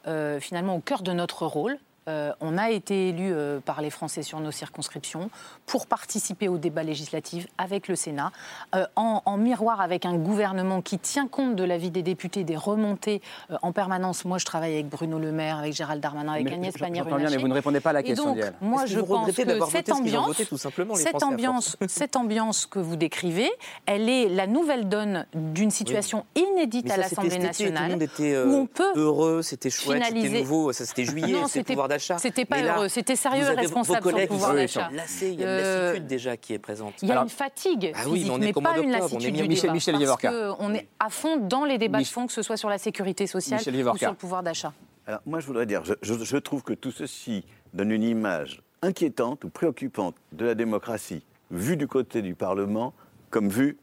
euh, 0.06 0.40
finalement 0.40 0.76
au 0.76 0.80
cœur 0.80 1.02
de 1.02 1.12
notre 1.12 1.46
rôle. 1.46 1.78
Euh, 2.08 2.32
on 2.40 2.56
a 2.58 2.70
été 2.70 3.10
élu 3.10 3.30
euh, 3.32 3.60
par 3.60 3.82
les 3.82 3.90
Français 3.90 4.22
sur 4.22 4.40
nos 4.40 4.50
circonscriptions 4.50 5.30
pour 5.66 5.86
participer 5.86 6.48
au 6.48 6.56
débat 6.58 6.82
législatif 6.82 7.46
avec 7.58 7.86
le 7.86 7.96
Sénat, 7.96 8.32
euh, 8.74 8.86
en, 8.96 9.22
en 9.24 9.36
miroir 9.36 9.80
avec 9.80 10.06
un 10.06 10.16
gouvernement 10.16 10.80
qui 10.80 10.98
tient 10.98 11.28
compte 11.28 11.54
de 11.54 11.64
l'avis 11.64 11.90
des 11.90 12.02
députés, 12.02 12.44
des 12.44 12.56
remontées 12.56 13.20
euh, 13.50 13.56
en 13.62 13.72
permanence. 13.72 14.24
Moi, 14.24 14.38
je 14.38 14.44
travaille 14.46 14.72
avec 14.72 14.88
Bruno 14.88 15.18
Le 15.18 15.32
Maire, 15.32 15.58
avec 15.58 15.74
Gérald 15.74 16.02
Darmanin, 16.02 16.32
avec 16.32 16.46
Mais 16.46 16.54
Agnès 16.54 16.74
Pannier-Runacher. 16.76 17.36
mais 17.36 17.42
vous 17.42 17.48
ne 17.48 17.54
répondez 17.54 17.80
pas 17.80 17.90
à 17.90 17.94
la 17.94 18.00
Et 18.00 18.04
question, 18.04 18.24
donc, 18.30 18.36
Yael. 18.38 18.54
moi, 18.60 18.86
je 18.86 19.00
pense 19.00 19.26
que 19.26 19.32
cette 19.70 19.92
ambiance, 19.92 20.26
voté, 20.28 20.46
tout 20.46 20.56
simplement, 20.58 20.94
les 20.94 21.02
cette 21.02 21.22
ambiance, 21.22 21.76
cette 21.88 22.16
ambiance 22.16 22.64
que 22.66 22.78
vous 22.78 22.96
décrivez, 22.96 23.50
elle 23.86 24.08
est 24.08 24.28
la 24.28 24.46
nouvelle 24.46 24.88
donne 24.88 25.26
d'une 25.34 25.70
situation 25.70 26.24
inédite 26.34 26.86
Mais 26.86 26.92
à 26.92 26.96
l'Assemblée 26.96 27.30
cet 27.30 27.40
été, 27.44 27.52
Tout 27.56 27.62
le 27.64 27.68
nationale, 27.70 27.90
monde 27.92 28.02
était 28.02 28.34
euh, 28.34 28.46
où 28.46 28.54
on 28.54 28.66
peut 28.66 28.92
heureux, 28.96 29.42
c'était 29.42 29.70
chouette, 29.70 30.02
c'était 30.06 30.40
nouveau, 30.40 30.72
ça 30.72 30.86
c'était 30.86 31.04
juillet, 31.04 31.34
c'était- 31.48 31.64
pouvoir 31.74 31.88
d'achat. 31.98 32.18
c'était 32.18 32.44
pas 32.44 32.62
là, 32.62 32.76
heureux, 32.76 32.88
c'était 32.88 33.16
sérieux 33.16 33.44
et 33.44 33.54
responsable 33.54 34.02
vos 34.02 34.08
sur 34.10 34.18
le 34.18 34.26
pouvoir 34.26 34.54
d'achat. 34.54 34.90
il 35.22 35.26
y 35.26 35.30
a 35.30 35.32
une 35.32 35.42
Euh, 35.42 35.86
lassitude 35.88 36.06
déjà 36.06 36.36
qui 36.36 36.54
est 36.54 36.58
présente. 36.58 36.94
Il 37.02 37.08
y 37.08 37.12
a 37.12 37.20
une 37.22 37.28
fatigue 37.28 37.92
Ah 37.94 38.02
oui, 38.06 38.20
physique, 38.20 38.26
mais 38.28 38.32
on 38.32 38.36
est 38.36 38.40
mais 38.46 38.52
pas 38.52 38.60
une 38.60 38.64
d'octobre, 38.64 38.86
on 38.86 38.88
est 38.88 39.00
lassitude 39.00 39.34
du 39.34 39.48
Michel- 39.48 39.62
débat. 39.62 39.72
Michel 39.74 39.94
parce 40.06 40.56
qu'on 40.56 40.74
est 40.74 40.88
à 40.98 41.10
fond 41.10 41.36
dans 41.36 41.64
les 41.64 41.78
débats 41.78 41.98
de 42.00 42.04
fond, 42.04 42.26
que 42.26 42.32
ce 42.32 42.42
soit 42.42 42.56
sur 42.56 42.68
la 42.68 42.78
sécurité 42.78 43.26
sociale 43.26 43.58
Michel 43.58 43.88
ou 43.88 43.96
sur 43.96 44.10
le 44.10 44.16
pouvoir 44.16 44.42
d'achat. 44.42 44.72
Alors, 45.06 45.20
moi, 45.26 45.40
je 45.40 45.46
voudrais 45.46 45.66
dire, 45.66 45.84
je, 45.84 45.94
je- 46.02 46.22
je 46.24 46.36
trouve 46.36 46.62
que 46.62 46.72
tout 46.74 46.92
ceci 46.92 47.44
donne 47.74 47.90
une 47.90 48.02
image 48.02 48.62
inquiétante 48.82 49.44
ou 49.44 49.48
préoccupante 49.48 50.14
de 50.32 50.44
la 50.46 50.54
démocratie, 50.54 51.22
vue 51.50 51.76
du 51.76 51.88
côté 51.88 52.22
du 52.22 52.34
Parlement 52.34 52.92
comme 53.30 53.48
vue 53.48 53.76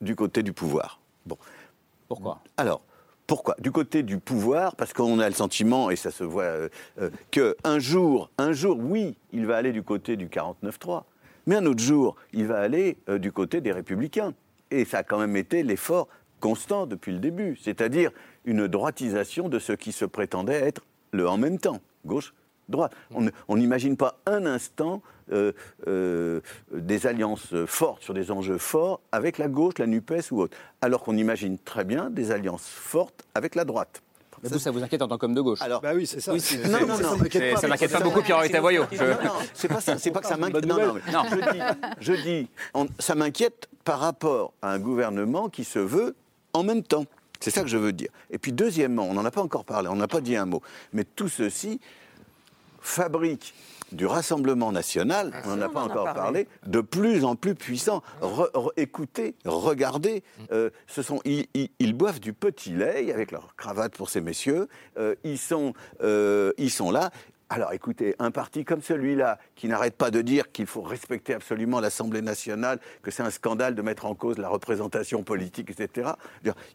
du 0.00 0.14
côté 0.14 0.42
du 0.42 0.52
pouvoir. 0.52 1.00
Bon. 1.26 1.36
Pourquoi? 2.08 2.40
Alors, 2.56 2.80
pourquoi? 3.28 3.54
Du 3.60 3.70
côté 3.70 4.02
du 4.02 4.18
pouvoir, 4.18 4.74
parce 4.74 4.94
qu'on 4.94 5.20
a 5.20 5.28
le 5.28 5.34
sentiment, 5.34 5.90
et 5.90 5.96
ça 5.96 6.10
se 6.10 6.24
voit, 6.24 6.44
euh, 6.44 6.68
euh, 6.98 7.10
qu'un 7.30 7.78
jour, 7.78 8.30
un 8.38 8.52
jour, 8.52 8.78
oui, 8.80 9.16
il 9.32 9.46
va 9.46 9.56
aller 9.58 9.70
du 9.70 9.82
côté 9.82 10.16
du 10.16 10.28
49-3, 10.28 11.04
mais 11.46 11.56
un 11.56 11.66
autre 11.66 11.82
jour, 11.82 12.16
il 12.32 12.46
va 12.46 12.58
aller 12.58 12.96
euh, 13.10 13.18
du 13.18 13.30
côté 13.30 13.60
des 13.60 13.70
républicains. 13.70 14.32
Et 14.70 14.86
ça 14.86 14.98
a 14.98 15.02
quand 15.02 15.18
même 15.18 15.36
été 15.36 15.62
l'effort 15.62 16.08
constant 16.40 16.86
depuis 16.86 17.12
le 17.12 17.18
début, 17.18 17.58
c'est-à-dire 17.62 18.10
une 18.46 18.66
droitisation 18.66 19.50
de 19.50 19.58
ce 19.58 19.74
qui 19.74 19.92
se 19.92 20.06
prétendait 20.06 20.54
être 20.54 20.82
le 21.12 21.28
en 21.28 21.36
même 21.36 21.58
temps, 21.58 21.80
gauche, 22.06 22.32
droite. 22.68 22.92
On 23.14 23.20
ne- 23.22 23.30
n'imagine 23.60 23.96
pas 23.96 24.16
un 24.26 24.46
instant 24.46 25.02
euh, 25.32 25.52
euh, 25.86 26.40
des 26.72 27.06
alliances 27.06 27.54
fortes 27.66 28.02
sur 28.02 28.14
des 28.14 28.30
enjeux 28.30 28.58
forts 28.58 29.00
avec 29.12 29.36
la 29.38 29.48
gauche, 29.48 29.74
la 29.78 29.86
NUPES 29.86 30.30
ou 30.32 30.40
autre, 30.40 30.56
alors 30.80 31.02
qu'on 31.02 31.16
imagine 31.16 31.58
très 31.58 31.84
bien 31.84 32.08
des 32.10 32.30
alliances 32.30 32.66
fortes 32.66 33.24
avec 33.34 33.54
la 33.54 33.64
droite. 33.64 34.02
Mais 34.42 34.48
vous, 34.50 34.58
ça 34.60 34.70
vous 34.70 34.82
inquiète 34.84 35.02
en 35.02 35.08
tant 35.08 35.18
qu'homme 35.18 35.34
de 35.34 35.40
gauche 35.40 35.60
Alors, 35.62 35.80
Bah 35.80 35.90
oui, 35.96 36.06
c'est 36.06 36.20
ça. 36.20 36.32
oui, 36.32 36.40
non, 36.64 36.80
non, 36.80 36.86
non, 36.86 36.94
ça 36.96 37.10
mais 37.16 37.68
m'inquiète 37.68 37.90
pas 37.92 38.00
beaucoup, 38.00 38.22
Pierre 38.22 38.48
Taboyot. 38.48 38.84
Je- 38.92 39.02
Non, 39.02 39.10
non, 39.24 39.32
c'est 39.52 39.66
pas 39.66 39.80
ça, 39.80 39.98
c'est 39.98 40.12
pas 40.12 40.20
que 40.20 40.28
ça 40.28 40.36
m'inquiète. 40.36 40.64
Non, 40.64 40.76
non, 40.78 40.94
mais 40.94 41.02
je 41.10 41.50
dis, 41.52 41.60
je 42.00 42.12
dis 42.12 42.48
on- 42.72 42.86
ça 43.00 43.16
m'inquiète 43.16 43.68
par 43.84 43.98
rapport 43.98 44.52
à 44.62 44.70
un 44.72 44.78
gouvernement 44.78 45.48
qui 45.48 45.64
se 45.64 45.80
veut 45.80 46.14
en 46.52 46.62
même 46.62 46.84
temps. 46.84 47.04
C'est 47.40 47.50
ça 47.50 47.62
que 47.62 47.68
je 47.68 47.76
veux 47.76 47.92
dire. 47.92 48.10
Et 48.30 48.38
puis 48.38 48.52
deuxièmement, 48.52 49.04
on 49.10 49.14
n'en 49.14 49.24
a 49.24 49.30
pas 49.32 49.42
encore 49.42 49.64
parlé, 49.64 49.88
on 49.88 49.96
n'a 49.96 50.08
pas 50.08 50.20
dit 50.20 50.36
un 50.36 50.46
mot, 50.46 50.62
mais 50.92 51.02
tout 51.04 51.28
ceci 51.28 51.80
fabrique 52.80 53.54
du 53.92 54.04
Rassemblement 54.04 54.70
national, 54.70 55.32
on 55.46 55.56
n'en 55.56 55.62
a 55.62 55.68
pas 55.70 55.80
en 55.80 55.86
encore 55.86 56.04
parlé. 56.04 56.20
parlé, 56.44 56.48
de 56.66 56.80
plus 56.82 57.24
en 57.24 57.36
plus 57.36 57.54
puissant. 57.54 58.02
Re- 58.20 58.50
re- 58.52 58.70
écoutez, 58.76 59.34
regardez, 59.46 60.22
euh, 60.52 60.68
ce 60.86 61.00
sont, 61.00 61.20
ils, 61.24 61.46
ils- 61.54 61.70
ils 61.78 61.94
boivent 61.94 62.20
du 62.20 62.34
petit 62.34 62.70
lait 62.70 63.10
avec 63.12 63.30
leur 63.32 63.56
cravate 63.56 63.94
pour 63.96 64.10
ces 64.10 64.20
messieurs. 64.20 64.68
euh, 64.98 65.14
ils, 65.24 65.38
sont, 65.38 65.72
euh, 66.02 66.52
ils 66.58 66.70
sont 66.70 66.90
là. 66.90 67.10
Alors 67.50 67.72
écoutez, 67.72 68.14
un 68.18 68.30
parti 68.30 68.64
comme 68.64 68.82
celui-là, 68.82 69.38
qui 69.54 69.68
n'arrête 69.68 69.96
pas 69.96 70.10
de 70.10 70.20
dire 70.20 70.52
qu'il 70.52 70.66
faut 70.66 70.82
respecter 70.82 71.32
absolument 71.32 71.80
l'Assemblée 71.80 72.20
nationale, 72.20 72.78
que 73.02 73.10
c'est 73.10 73.22
un 73.22 73.30
scandale 73.30 73.74
de 73.74 73.80
mettre 73.80 74.04
en 74.04 74.14
cause 74.14 74.36
la 74.36 74.50
représentation 74.50 75.22
politique, 75.22 75.70
etc., 75.70 76.10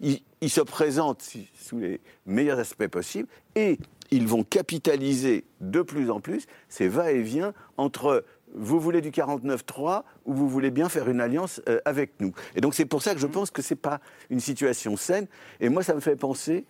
il, 0.02 0.22
il 0.42 0.50
se 0.50 0.62
présente 0.62 1.22
sous 1.54 1.78
les 1.78 2.02
meilleurs 2.26 2.58
aspects 2.58 2.88
possibles 2.88 3.28
et 3.56 3.78
ils 4.10 4.28
vont 4.28 4.44
capitaliser 4.44 5.46
de 5.62 5.82
plus 5.82 6.10
en 6.10 6.20
plus 6.20 6.48
ces 6.70 6.88
va-et-vient 6.88 7.54
entre 7.78 8.24
vous 8.56 8.80
voulez 8.80 9.02
du 9.02 9.12
49-3 9.12 10.04
ou 10.26 10.34
vous 10.34 10.48
voulez 10.48 10.72
bien 10.72 10.90
faire 10.90 11.10
une 11.10 11.22
alliance 11.22 11.62
euh, 11.68 11.80
avec 11.86 12.20
nous. 12.20 12.34
Et 12.56 12.62
donc 12.62 12.76
c'est 12.76 12.86
pour 12.86 13.02
ça 13.02 13.14
que 13.14 13.20
je 13.20 13.28
pense 13.28 13.52
que 13.52 13.62
ce 13.62 13.74
n'est 13.74 13.80
pas 13.80 14.00
une 14.30 14.40
situation 14.40 14.96
saine. 14.96 15.28
Et 15.60 15.70
moi, 15.70 15.84
ça 15.84 15.96
me 15.96 16.00
fait 16.00 16.16
penser 16.16 16.66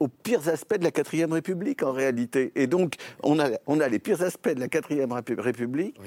aux 0.00 0.08
pires 0.08 0.48
aspects 0.48 0.78
de 0.78 0.84
la 0.84 0.90
quatrième 0.90 1.32
République 1.32 1.82
en 1.82 1.92
réalité. 1.92 2.52
Et 2.54 2.66
donc 2.66 2.94
on 3.22 3.38
a, 3.38 3.48
on 3.66 3.80
a 3.80 3.88
les 3.88 3.98
pires 3.98 4.22
aspects 4.22 4.48
de 4.54 4.60
la 4.60 4.68
quatrième 4.68 5.10
Répu- 5.12 5.40
République. 5.40 5.98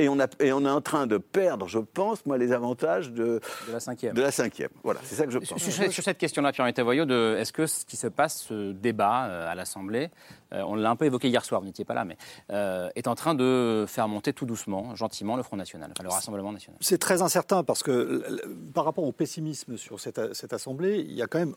Et 0.00 0.08
on, 0.08 0.18
a, 0.18 0.26
et 0.40 0.52
on 0.52 0.64
est 0.64 0.68
en 0.68 0.80
train 0.80 1.06
de 1.06 1.18
perdre, 1.18 1.68
je 1.68 1.78
pense, 1.78 2.26
moi, 2.26 2.36
les 2.36 2.50
avantages 2.50 3.12
de, 3.12 3.40
De 3.68 3.72
la 3.72 3.78
cinquième. 3.78 4.12
de 4.12 4.22
la 4.22 4.32
cinquième. 4.32 4.70
Voilà, 4.82 4.98
c'est 5.04 5.14
ça 5.14 5.24
que 5.24 5.30
je 5.30 5.38
pense. 5.38 5.46
Sur, 5.56 5.60
sur- 5.72 5.92
sur 5.92 6.02
cette 6.02 6.18
question-là, 6.18 6.50
Pierre 6.50 6.74
Tavoyot, 6.74 7.04
est-ce 7.36 7.52
que 7.52 7.64
ce 7.68 7.84
qui 7.84 7.96
se 7.96 8.08
passe, 8.08 8.42
ce 8.48 8.72
débat 8.72 9.26
euh, 9.26 9.48
à 9.48 9.54
l'Assemblée, 9.54 10.10
euh, 10.52 10.62
on 10.66 10.74
l'a 10.74 10.90
un 10.90 10.96
peu 10.96 11.04
évoqué 11.04 11.28
hier 11.28 11.44
soir, 11.44 11.60
vous 11.60 11.68
n'étiez 11.68 11.84
pas 11.84 11.94
là, 11.94 12.04
mais 12.04 12.16
euh, 12.50 12.88
est 12.96 13.06
en 13.06 13.14
train 13.14 13.36
de 13.36 13.84
faire 13.86 14.08
monter 14.08 14.32
tout 14.32 14.46
doucement, 14.46 14.96
gentiment, 14.96 15.36
le 15.36 15.44
Front 15.44 15.56
National, 15.56 15.88
enfin, 15.92 16.02
le 16.02 16.12
Rassemblement 16.12 16.50
National? 16.50 16.76
C'est 16.80 16.98
très 16.98 17.22
incertain 17.22 17.62
parce 17.62 17.84
que 17.84 18.24
l- 18.26 18.40
par 18.74 18.84
rapport 18.86 19.04
au 19.04 19.12
pessimisme 19.12 19.76
sur 19.76 20.00
cette, 20.00 20.34
cette 20.34 20.52
Assemblée, 20.52 20.98
il 21.08 21.12
y 21.14 21.22
a 21.22 21.28
quand 21.28 21.38
même 21.38 21.54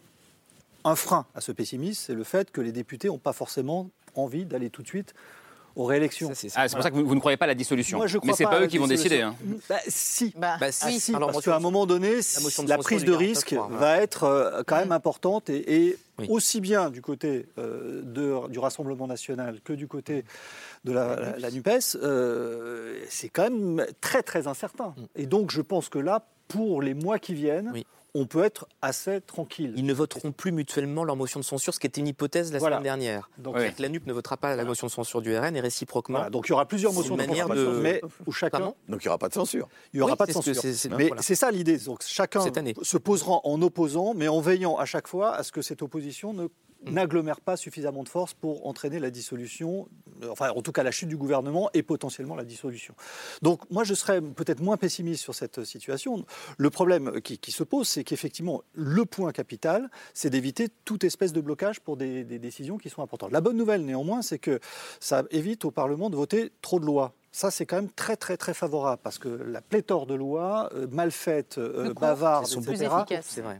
un 0.87 0.95
frein 0.95 1.25
à 1.35 1.41
ce 1.41 1.51
pessimisme, 1.51 2.01
c'est 2.05 2.13
le 2.15 2.23
fait 2.23 2.51
que 2.51 2.61
les 2.61 2.71
députés 2.71 3.07
n'ont 3.07 3.17
pas 3.17 3.33
forcément 3.33 3.89
envie 4.15 4.45
d'aller 4.45 4.69
tout 4.69 4.81
de 4.83 4.87
suite 4.87 5.13
aux 5.75 5.85
réélections. 5.85 6.31
Ah, 6.55 6.67
c'est 6.67 6.73
pour 6.75 6.81
ça 6.83 6.89
que 6.89 6.95
vous, 6.95 7.05
vous 7.05 7.13
ne 7.13 7.19
croyez 7.19 7.37
pas 7.37 7.45
à 7.45 7.49
la 7.49 7.53
dissolution. 7.53 7.99
Moi, 7.99 8.07
je 8.07 8.15
mais 8.17 8.21
crois 8.21 8.33
c'est 8.35 8.43
pas 8.45 8.49
pas 8.49 8.57
à 8.57 8.61
eux 8.61 8.67
qui 8.67 8.79
vont 8.79 8.87
décider. 8.87 9.21
hein. 9.21 9.35
Bah, 9.69 9.75
si. 9.87 10.33
Bah, 10.35 10.57
Bah, 10.59 10.67
Ah, 10.69 10.71
si. 10.71 10.99
si, 10.99 11.13
Alors, 11.15 11.31
parce 11.31 11.45
qu'à 11.45 11.55
un 11.55 11.59
moment 11.59 11.85
donné, 11.85 12.15
la 12.67 12.77
prise 12.79 13.03
de 13.03 13.13
49.3, 13.13 13.17
risque 13.17 13.55
va 13.69 13.97
être 13.97 14.23
euh, 14.23 14.63
quand 14.65 14.77
même 14.77 14.91
importante 14.91 15.51
et, 15.51 15.85
et 15.85 15.97
Oui. 16.17 16.25
aussi 16.31 16.61
bien 16.61 16.89
du 16.89 17.03
côté 17.03 17.45
euh, 17.59 18.01
de- 18.03 18.47
du 18.47 18.57
Rassemblement 18.57 19.05
national 19.05 19.59
que 19.63 19.73
du 19.73 19.87
côté 19.87 20.23
de 20.83 20.93
la, 20.93 21.15
la- 21.15 21.37
la 21.37 21.51
NUPES, 21.51 21.95
euh, 22.01 22.99
c'est 23.07 23.29
quand 23.29 23.43
même 23.43 23.85
très 24.01 24.23
très 24.23 24.47
incertain. 24.47 24.95
Et 25.15 25.27
donc 25.27 25.51
je 25.51 25.61
pense 25.61 25.89
que 25.89 25.99
là, 25.99 26.25
pour 26.47 26.81
les 26.81 26.95
mois 26.95 27.19
qui 27.19 27.35
viennent, 27.35 27.69
Oui. 27.71 27.85
On 28.19 28.25
peut 28.25 28.43
être 28.43 28.67
assez 28.81 29.21
tranquille. 29.21 29.73
Ils 29.75 29.85
ne 29.85 29.93
voteront 29.93 30.31
plus 30.31 30.51
mutuellement 30.51 31.03
leur 31.03 31.15
motion 31.15 31.39
de 31.39 31.45
censure, 31.45 31.73
ce 31.73 31.79
qui 31.79 31.87
était 31.87 32.01
une 32.01 32.07
hypothèse 32.07 32.51
la 32.51 32.59
Voilà. 32.59 32.77
semaine 32.77 32.83
dernière. 32.83 33.29
Donc, 33.37 33.55
la 33.77 33.89
NUP 33.89 34.07
ne 34.07 34.13
votera 34.13 34.37
pas 34.37 34.55
la 34.55 34.65
motion 34.65 34.87
de 34.87 34.91
censure 34.91 35.21
du 35.21 35.37
RN 35.37 35.55
et 35.55 35.59
réciproquement. 35.59 36.17
Voilà, 36.19 36.29
donc 36.29 36.47
il 36.47 36.49
y 36.49 36.53
aura 36.53 36.65
plusieurs 36.65 36.93
motions 36.93 37.15
de 37.15 37.23
de- 37.23 37.79
mais 37.81 38.01
où 38.25 38.31
chacun 38.31 38.57
Pardon 38.59 38.75
Donc 38.89 39.03
il 39.03 39.07
n'y 39.07 39.09
aura 39.09 39.17
pas 39.17 39.29
de 39.29 39.33
censure. 39.33 39.67
Il 39.93 39.97
n'y 39.97 40.01
aura 40.01 40.13
Oui, 40.13 40.17
pas 40.17 40.25
de 40.25 40.31
censure. 40.31 40.53
mais 40.97 41.07
voilà. 41.07 41.21
c'est 41.21 41.35
ça 41.35 41.51
l'idée. 41.51 41.77
Donc 41.77 41.99
chacun 42.05 42.41
Cette 42.41 42.57
année. 42.57 42.73
se 42.81 42.97
posera 42.97 43.39
en 43.43 43.61
opposant, 43.61 44.13
mais 44.15 44.27
en 44.27 44.39
veillant 44.41 44.77
à 44.77 44.85
chaque 44.85 45.07
fois 45.07 45.35
à 45.35 45.43
ce 45.43 45.51
que 45.51 45.61
cette 45.61 45.81
opposition 45.81 46.33
ne 46.33 46.47
n'agglomère 46.85 47.41
pas 47.41 47.57
suffisamment 47.57 48.03
de 48.03 48.09
force 48.09 48.33
pour 48.33 48.67
entraîner 48.67 48.99
la 48.99 49.09
dissolution, 49.09 49.87
euh, 50.23 50.29
enfin 50.29 50.51
en 50.51 50.61
tout 50.61 50.71
cas 50.71 50.83
la 50.83 50.91
chute 50.91 51.09
du 51.09 51.17
gouvernement 51.17 51.69
et 51.73 51.83
potentiellement 51.83 52.35
la 52.35 52.43
dissolution. 52.43 52.93
Donc 53.41 53.61
moi 53.69 53.83
je 53.83 53.93
serais 53.93 54.21
peut-être 54.21 54.61
moins 54.61 54.77
pessimiste 54.77 55.23
sur 55.23 55.35
cette 55.35 55.63
situation. 55.63 56.25
Le 56.57 56.69
problème 56.69 57.21
qui, 57.21 57.37
qui 57.37 57.51
se 57.51 57.63
pose, 57.63 57.87
c'est 57.87 58.03
qu'effectivement 58.03 58.63
le 58.73 59.05
point 59.05 59.31
capital, 59.31 59.89
c'est 60.13 60.29
d'éviter 60.29 60.69
toute 60.85 61.03
espèce 61.03 61.33
de 61.33 61.41
blocage 61.41 61.79
pour 61.79 61.97
des, 61.97 62.23
des 62.23 62.39
décisions 62.39 62.77
qui 62.77 62.89
sont 62.89 63.01
importantes. 63.01 63.31
La 63.31 63.41
bonne 63.41 63.57
nouvelle 63.57 63.85
néanmoins, 63.85 64.21
c'est 64.21 64.39
que 64.39 64.59
ça 64.99 65.23
évite 65.31 65.65
au 65.65 65.71
Parlement 65.71 66.09
de 66.09 66.15
voter 66.15 66.51
trop 66.61 66.79
de 66.79 66.85
lois 66.85 67.13
ça, 67.31 67.51
c'est 67.51 67.65
quand 67.67 67.75
même 67.75 67.91
très, 67.91 68.15
très, 68.15 68.35
très 68.37 68.53
favorable 68.53 68.99
parce 69.03 69.19
que 69.19 69.27
la 69.29 69.61
pléthore 69.61 70.07
de 70.07 70.15
lois 70.15 70.69
euh, 70.73 70.87
mal 70.89 71.11
faites, 71.11 71.57
euh, 71.59 71.83
bavardes, 72.01 72.45
etc., 72.71 72.87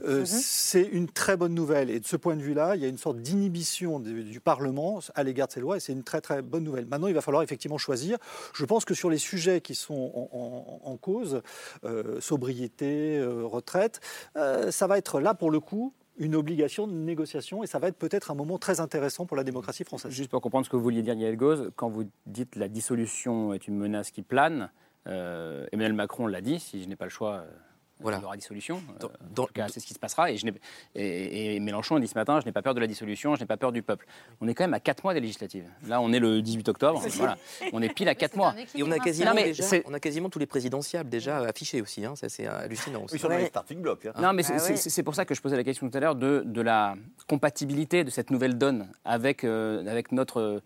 euh, 0.04 0.20
Mhm. 0.22 0.26
c'est 0.26 0.82
une 0.84 1.08
très 1.10 1.38
bonne 1.38 1.54
nouvelle. 1.54 1.90
Et 1.92 2.00
de 2.00 2.06
ce 2.08 2.16
point 2.16 2.36
de 2.36 2.42
vue-là, 2.42 2.76
il 2.76 2.82
y 2.82 2.86
a 2.86 2.88
une 2.88 2.98
sorte 2.98 3.18
d'inhibition 3.18 4.00
du, 4.00 4.24
du 4.24 4.40
Parlement 4.40 5.00
à 5.16 5.24
l'égard 5.24 5.48
de 5.48 5.54
ces 5.54 5.60
lois 5.60 5.78
et 5.78 5.80
c'est 5.80 5.94
une 5.94 6.04
très, 6.04 6.22
très 6.22 6.42
bonne 6.42 6.64
nouvelle. 6.64 6.86
Maintenant, 6.88 7.08
il 7.08 7.14
va 7.14 7.22
falloir 7.22 7.44
effectivement 7.44 7.78
choisir. 7.78 8.18
Je 8.54 8.66
pense 8.66 8.84
que 8.86 8.94
sur 8.96 9.10
les 9.10 9.18
sujets 9.20 9.62
qui 9.62 9.76
sont 9.76 9.94
en, 10.16 10.30
en- 10.38 10.92
en 10.92 10.98
cause, 10.98 11.42
euh, 11.84 12.20
sobriété, 12.22 13.18
euh, 13.20 13.44
retraite, 13.46 14.00
euh, 14.38 14.72
ça 14.72 14.88
va 14.88 14.98
être 14.98 15.20
là, 15.20 15.34
pour 15.34 15.52
le 15.52 15.60
coup, 15.60 15.94
une 16.18 16.36
obligation 16.36 16.88
de 16.88 16.94
négociation 16.94 17.64
et 17.64 17.68
ça 17.68 17.80
va 17.80 17.88
être 17.88 17.98
peut-être 17.98 18.32
un 18.32 18.36
moment 18.36 18.58
très 18.58 18.80
intéressant 18.80 19.26
pour 19.26 19.38
la 19.38 19.44
démocratie 19.44 19.84
française. 19.84 20.12
Juste 20.12 20.30
pour 20.30 20.42
comprendre 20.42 20.66
ce 20.66 20.70
que 20.70 20.76
vous 20.76 20.84
vouliez 20.84 21.02
dire, 21.02 21.14
Yael 21.14 21.38
Gauze, 21.38 21.72
quand 21.76 21.90
vous 21.90 22.06
dites 22.26 22.56
la 22.56 22.68
dissolution 22.68 23.54
est 23.54 23.68
une 23.68 23.78
menace 23.78 24.12
qui 24.12 24.22
plane, 24.22 24.72
euh, 25.08 25.66
Emmanuel 25.72 25.94
Macron 25.94 26.28
l'a 26.28 26.42
dit, 26.42 26.60
si 26.60 26.84
je 26.84 26.90
n'ai 26.90 26.96
pas 26.96 27.06
le 27.06 27.12
choix, 27.12 27.36
euh, 27.36 27.52
Voilà. 28.00 28.18
il 28.18 28.22
y 28.22 28.26
aura 28.26 28.38
dissolution. 28.38 28.82
Euh, 29.04 29.08
en 29.08 29.46
tout 29.46 29.54
cas, 29.54 29.68
c'est 29.70 29.80
ce 29.80 29.88
qui 29.88 29.94
se 29.94 30.00
passera. 30.00 30.32
Et, 30.32 30.38
je 30.38 30.46
n'ai- 30.46 30.54
et- 30.96 31.56
et 31.56 31.60
Mélenchon 31.60 31.96
a 31.96 32.00
dit 32.00 32.08
ce 32.08 32.16
matin, 32.16 32.40
je 32.40 32.46
n'ai 32.46 32.52
pas 32.52 32.62
peur 32.62 32.74
de 32.76 32.80
la 32.80 32.88
dissolution, 32.88 33.36
je 33.36 33.42
n'ai 33.42 33.46
pas 33.48 33.58
peur 33.58 33.72
du 33.72 33.82
peuple. 33.82 34.06
On 34.42 34.48
est 34.48 34.54
quand 34.54 34.64
même 34.64 34.74
à 34.74 34.80
4 34.80 35.04
mois 35.04 35.14
des 35.14 35.20
législatives. 35.20 35.66
Là, 35.88 36.00
on 36.02 36.12
est 36.14 36.20
le 36.20 36.42
18 36.42 36.70
octobre. 36.70 37.02
Voilà. 37.16 37.38
On 37.74 37.82
est 37.82 37.90
pile 37.94 38.08
à 38.10 38.16
4 38.16 38.36
mois. 38.36 38.54
Et 38.76 38.84
on 38.84 38.92
a 38.92 39.00
quasiment, 39.00 39.30
Non, 39.32 39.36
mais 39.36 39.44
déjà- 39.46 39.64
c'est- 39.64 39.84
on 39.88 39.94
a 39.94 40.00
quasiment 40.00 40.30
tous 40.30 40.40
les 40.40 40.46
présidentiables 40.46 41.10
déjà 41.10 41.38
affichés 41.40 41.82
aussi. 41.82 42.06
hein. 42.06 42.16
Ça, 42.16 42.30
c'est 42.30 42.46
hallucinant. 42.48 43.04
aussi. 43.04 43.16
Ils 43.16 43.20
sont 43.20 43.30
dans 43.30 43.38
les 43.38 43.46
starting 43.48 43.82
blocks. 43.82 44.06
hein. 44.06 44.14
Non, 44.22 44.34
mais 44.34 44.44
c'est 44.44 44.54
Ah 44.54 44.60
c'est- 44.60 44.98
ouais. 44.98 45.04
pour 45.04 45.16
ça 45.16 45.26
que 45.26 45.34
je 45.36 45.42
posais 45.42 45.56
la 45.58 45.64
question 45.64 45.90
tout 45.90 45.98
à 45.98 46.02
l'heure 46.02 46.16
de, 46.16 46.44
de 46.46 46.62
la 46.62 46.96
compatibilité 47.28 48.04
de 48.04 48.10
cette 48.10 48.30
nouvelle 48.32 48.58
donne 48.58 48.88
avec, 49.06 49.44
euh, 49.44 49.86
avec 49.88 50.12
notre 50.12 50.40
euh, 50.40 50.60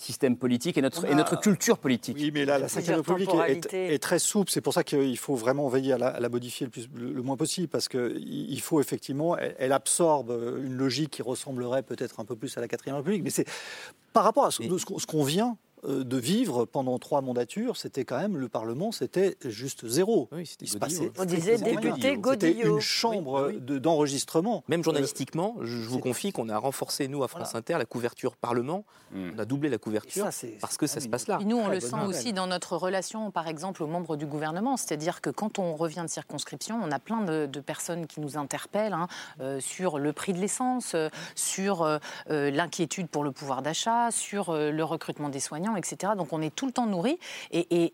système 0.00 0.36
politique 0.36 0.78
et 0.78 0.82
notre, 0.82 1.04
et 1.04 1.10
a- 1.10 1.14
notre 1.14 1.38
culture 1.38 1.78
politique. 1.78 2.16
Oui, 2.18 2.30
mais 2.32 2.44
là, 2.44 2.58
la 2.58 2.68
Cinquième 2.68 2.96
République 2.96 3.28
est, 3.48 3.74
est 3.94 3.98
très 3.98 4.18
souple. 4.18 4.50
C'est 4.50 4.60
pour 4.62 4.72
ça 4.72 4.82
qu'il 4.82 5.18
faut 5.18 5.34
vraiment 5.34 5.68
veiller 5.68 5.92
à 5.92 5.98
la, 5.98 6.08
à 6.08 6.20
la 6.20 6.28
modifier 6.28 6.66
le, 6.66 6.70
plus, 6.70 6.88
le, 6.94 7.12
le 7.12 7.22
moins 7.22 7.36
possible, 7.36 7.68
parce 7.68 7.86
qu'il 7.88 8.16
il 8.50 8.60
faut 8.60 8.80
effectivement, 8.80 9.36
elle, 9.36 9.54
elle 9.58 9.72
absorbe 9.72 10.30
une 10.64 10.74
logique 10.76 11.10
qui 11.10 11.22
ressemblerait 11.22 11.82
peut-être 11.82 12.18
un 12.20 12.24
peu 12.24 12.34
plus 12.36 12.56
à 12.56 12.60
la 12.60 12.68
Quatrième 12.68 12.96
République. 12.96 13.22
Mais 13.22 13.30
c'est 13.30 13.46
par 14.12 14.24
rapport 14.24 14.46
à 14.46 14.50
ce, 14.50 14.62
qu'on- 14.84 14.98
ce 14.98 15.06
qu'on 15.06 15.22
vient 15.24 15.50
euh, 15.50 15.52
de 15.88 16.16
vivre 16.16 16.64
pendant 16.64 16.98
trois 16.98 17.20
mandatures, 17.20 17.76
c'était 17.76 18.04
quand 18.04 18.18
même 18.18 18.36
le 18.36 18.48
Parlement, 18.48 18.92
c'était 18.92 19.36
juste 19.44 19.86
zéro. 19.86 20.28
Il 20.60 20.68
se 20.68 20.78
passait 20.78 21.10
On 21.18 21.24
disait 21.24 21.56
député. 21.58 21.90
C'était 21.94 22.16
Godillot. 22.16 22.74
une 22.76 22.80
chambre 22.80 23.52
de- 23.52 23.78
d'enregistrement. 23.78 24.64
Même 24.68 24.84
journalistiquement, 24.84 25.56
je, 25.62 25.76
vous 25.88 25.98
confie 25.98 26.32
qu'on 26.32 26.48
a 26.48 26.58
renforcé, 26.58 27.08
nous, 27.08 27.22
à 27.22 27.28
France 27.28 27.54
Inter, 27.54 27.74
la 27.78 27.84
couverture 27.86 28.36
Parlement. 28.36 28.84
On 29.14 29.38
a 29.38 29.44
doublé 29.44 29.68
la 29.68 29.78
couverture 29.78 30.28
parce 30.60 30.76
que 30.76 30.86
ça 30.86 31.00
se 31.00 31.08
passe 31.08 31.26
là. 31.26 31.38
Et 31.40 31.44
nous, 31.44 31.56
on 31.58 31.68
le 31.68 31.80
sent 31.80 31.96
aussi 32.06 32.32
dans 32.32 32.46
notre 32.46 32.76
relation, 32.76 33.30
par 33.30 33.48
exemple, 33.48 33.82
aux 33.82 33.86
membres 33.86 34.16
du 34.16 34.26
gouvernement. 34.26 34.76
C'est-à-dire 34.76 35.20
que 35.20 35.30
quand 35.30 35.58
on 35.58 35.74
revient 35.76 36.02
de 36.02 36.10
circonscription, 36.10 36.78
on 36.82 36.90
a 36.92 36.98
plein 36.98 37.22
de, 37.22 37.46
de 37.46 37.60
personnes 37.60 38.06
qui 38.06 38.20
nous 38.20 38.36
interpellent 38.36 38.92
hein, 38.92 39.08
euh, 39.40 39.60
sur 39.60 39.98
le 39.98 40.12
prix 40.12 40.32
de 40.32 40.38
l'essence, 40.38 40.92
euh, 40.94 41.08
sur 41.34 41.82
euh, 41.82 41.98
euh, 42.30 42.50
l'inquiétude 42.50 43.08
pour 43.08 43.24
le 43.24 43.32
pouvoir 43.32 43.62
d'achat, 43.62 44.10
sur 44.10 44.50
euh, 44.50 44.70
le 44.70 44.84
recrutement 44.84 45.28
des 45.28 45.40
soignants, 45.40 45.69
etc. 45.76 46.12
Donc 46.16 46.32
on 46.32 46.40
est 46.40 46.54
tout 46.54 46.66
le 46.66 46.72
temps 46.72 46.86
nourri. 46.86 47.18
Et, 47.52 47.92